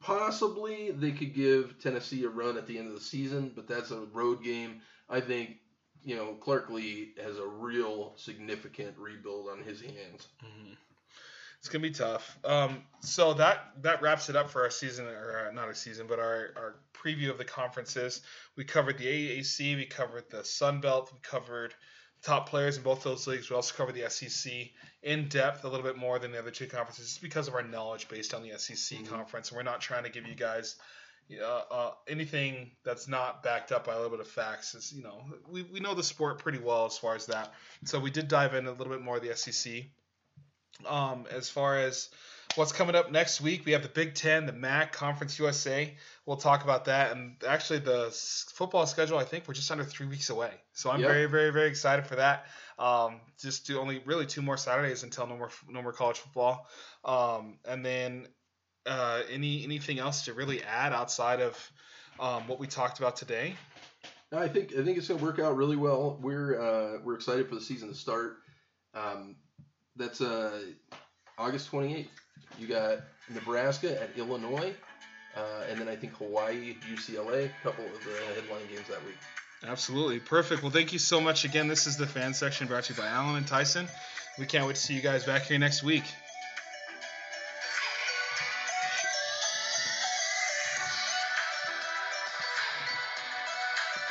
possibly 0.00 0.90
they 0.92 1.12
could 1.12 1.34
give 1.34 1.78
Tennessee 1.80 2.24
a 2.24 2.28
run 2.28 2.56
at 2.56 2.66
the 2.66 2.78
end 2.78 2.88
of 2.88 2.94
the 2.94 3.00
season, 3.00 3.52
but 3.54 3.66
that's 3.66 3.90
a 3.90 4.06
road 4.12 4.42
game. 4.42 4.80
I 5.08 5.20
think 5.20 5.56
you 6.02 6.16
know 6.16 6.34
Clark 6.34 6.70
Lea 6.70 7.12
has 7.22 7.38
a 7.38 7.46
real 7.46 8.14
significant 8.16 8.96
rebuild 8.98 9.48
on 9.48 9.62
his 9.62 9.80
hands. 9.80 10.28
Mm-hmm. 10.44 10.74
It's 11.58 11.68
gonna 11.68 11.82
be 11.82 11.90
tough. 11.90 12.38
Um, 12.44 12.82
so 13.00 13.34
that 13.34 13.72
that 13.82 14.00
wraps 14.00 14.28
it 14.28 14.36
up 14.36 14.48
for 14.50 14.62
our 14.62 14.70
season, 14.70 15.06
or 15.06 15.48
uh, 15.48 15.52
not 15.52 15.66
our 15.66 15.74
season, 15.74 16.06
but 16.08 16.20
our, 16.20 16.50
our 16.56 16.76
preview 16.94 17.30
of 17.30 17.38
the 17.38 17.44
conferences. 17.44 18.22
We 18.56 18.64
covered 18.64 18.98
the 18.98 19.06
AAC, 19.06 19.76
we 19.76 19.86
covered 19.86 20.30
the 20.30 20.44
Sun 20.44 20.80
Belt, 20.80 21.10
we 21.12 21.18
covered 21.20 21.74
top 22.22 22.48
players 22.48 22.76
in 22.76 22.82
both 22.82 23.02
those 23.02 23.26
leagues. 23.26 23.50
We 23.50 23.56
also 23.56 23.74
cover 23.74 23.92
the 23.92 24.08
SEC 24.08 24.52
in 25.02 25.28
depth 25.28 25.64
a 25.64 25.68
little 25.68 25.84
bit 25.84 25.96
more 25.96 26.18
than 26.18 26.32
the 26.32 26.38
other 26.38 26.50
two 26.50 26.66
conferences, 26.66 27.06
just 27.06 27.22
because 27.22 27.48
of 27.48 27.54
our 27.54 27.62
knowledge 27.62 28.08
based 28.08 28.34
on 28.34 28.42
the 28.42 28.58
SEC 28.58 28.98
mm-hmm. 28.98 29.06
conference. 29.06 29.50
And 29.50 29.56
we're 29.56 29.62
not 29.62 29.80
trying 29.80 30.04
to 30.04 30.10
give 30.10 30.26
you 30.26 30.34
guys 30.34 30.76
uh, 31.40 31.62
uh, 31.70 31.90
anything 32.08 32.70
that's 32.84 33.06
not 33.06 33.42
backed 33.42 33.70
up 33.70 33.86
by 33.86 33.92
a 33.92 33.96
little 33.96 34.10
bit 34.10 34.20
of 34.20 34.28
facts. 34.28 34.74
Is 34.74 34.92
you 34.92 35.02
know 35.02 35.22
we, 35.48 35.62
we 35.62 35.80
know 35.80 35.94
the 35.94 36.02
sport 36.02 36.38
pretty 36.38 36.58
well 36.58 36.86
as 36.86 36.96
far 36.96 37.14
as 37.14 37.26
that. 37.26 37.52
So 37.84 38.00
we 38.00 38.10
did 38.10 38.28
dive 38.28 38.54
in 38.54 38.66
a 38.66 38.72
little 38.72 38.92
bit 38.92 39.02
more 39.02 39.16
of 39.16 39.22
the 39.22 39.36
SEC. 39.36 39.84
Um, 40.86 41.26
as 41.30 41.50
far 41.50 41.78
as 41.78 42.08
what's 42.58 42.72
coming 42.72 42.96
up 42.96 43.12
next 43.12 43.40
week, 43.40 43.64
we 43.64 43.72
have 43.72 43.82
the 43.82 43.88
Big 43.88 44.14
Ten, 44.14 44.44
the 44.44 44.52
MAC, 44.52 44.92
Conference 44.92 45.38
USA. 45.38 45.94
We'll 46.26 46.36
talk 46.36 46.64
about 46.64 46.86
that. 46.86 47.12
And 47.12 47.36
actually, 47.46 47.78
the 47.78 48.10
football 48.52 48.84
schedule, 48.86 49.16
I 49.16 49.24
think 49.24 49.46
we're 49.46 49.54
just 49.54 49.70
under 49.70 49.84
three 49.84 50.06
weeks 50.06 50.28
away. 50.28 50.50
So 50.72 50.90
I'm 50.90 51.00
yep. 51.00 51.08
very, 51.08 51.26
very, 51.26 51.50
very 51.50 51.68
excited 51.68 52.06
for 52.06 52.16
that. 52.16 52.46
Um, 52.78 53.20
just 53.40 53.66
do 53.66 53.78
only 53.78 54.02
really 54.04 54.26
two 54.26 54.42
more 54.42 54.56
Saturdays 54.56 55.04
until 55.04 55.26
no 55.26 55.36
more 55.36 55.50
no 55.68 55.82
more 55.82 55.92
college 55.92 56.18
football. 56.18 56.66
Um, 57.04 57.58
and 57.64 57.86
then 57.86 58.26
uh, 58.86 59.22
any 59.30 59.62
anything 59.62 60.00
else 60.00 60.24
to 60.24 60.34
really 60.34 60.62
add 60.62 60.92
outside 60.92 61.40
of 61.40 61.72
um, 62.18 62.48
what 62.48 62.58
we 62.58 62.66
talked 62.66 62.98
about 62.98 63.16
today? 63.16 63.54
No, 64.32 64.38
I 64.38 64.48
think 64.48 64.72
I 64.72 64.84
think 64.84 64.98
it's 64.98 65.08
going 65.08 65.20
to 65.20 65.24
work 65.24 65.38
out 65.38 65.56
really 65.56 65.76
well. 65.76 66.18
We're 66.20 66.60
uh, 66.60 66.98
we're 67.04 67.14
excited 67.14 67.48
for 67.48 67.54
the 67.54 67.60
season 67.60 67.88
to 67.88 67.94
start. 67.94 68.38
Um, 68.94 69.36
that's 69.96 70.20
uh, 70.20 70.60
August 71.38 71.70
28th. 71.70 72.08
You 72.58 72.66
got 72.66 72.98
Nebraska 73.32 74.00
at 74.00 74.10
Illinois, 74.16 74.74
uh, 75.36 75.40
and 75.70 75.80
then 75.80 75.88
I 75.88 75.96
think 75.96 76.14
Hawaii, 76.14 76.76
UCLA, 76.92 77.46
a 77.46 77.62
couple 77.62 77.84
of 77.84 77.92
the 78.04 78.34
headline 78.34 78.66
games 78.72 78.88
that 78.88 79.04
week. 79.04 79.16
Absolutely. 79.66 80.20
Perfect. 80.20 80.62
Well, 80.62 80.70
thank 80.70 80.92
you 80.92 80.98
so 80.98 81.20
much 81.20 81.44
again. 81.44 81.68
This 81.68 81.86
is 81.86 81.96
the 81.96 82.06
fan 82.06 82.32
section 82.34 82.66
brought 82.68 82.84
to 82.84 82.94
you 82.94 83.00
by 83.00 83.08
Allen 83.08 83.36
and 83.36 83.46
Tyson. 83.46 83.88
We 84.38 84.46
can't 84.46 84.66
wait 84.66 84.76
to 84.76 84.80
see 84.80 84.94
you 84.94 85.00
guys 85.00 85.24
back 85.24 85.42
here 85.42 85.58
next 85.58 85.82
week. 85.82 86.04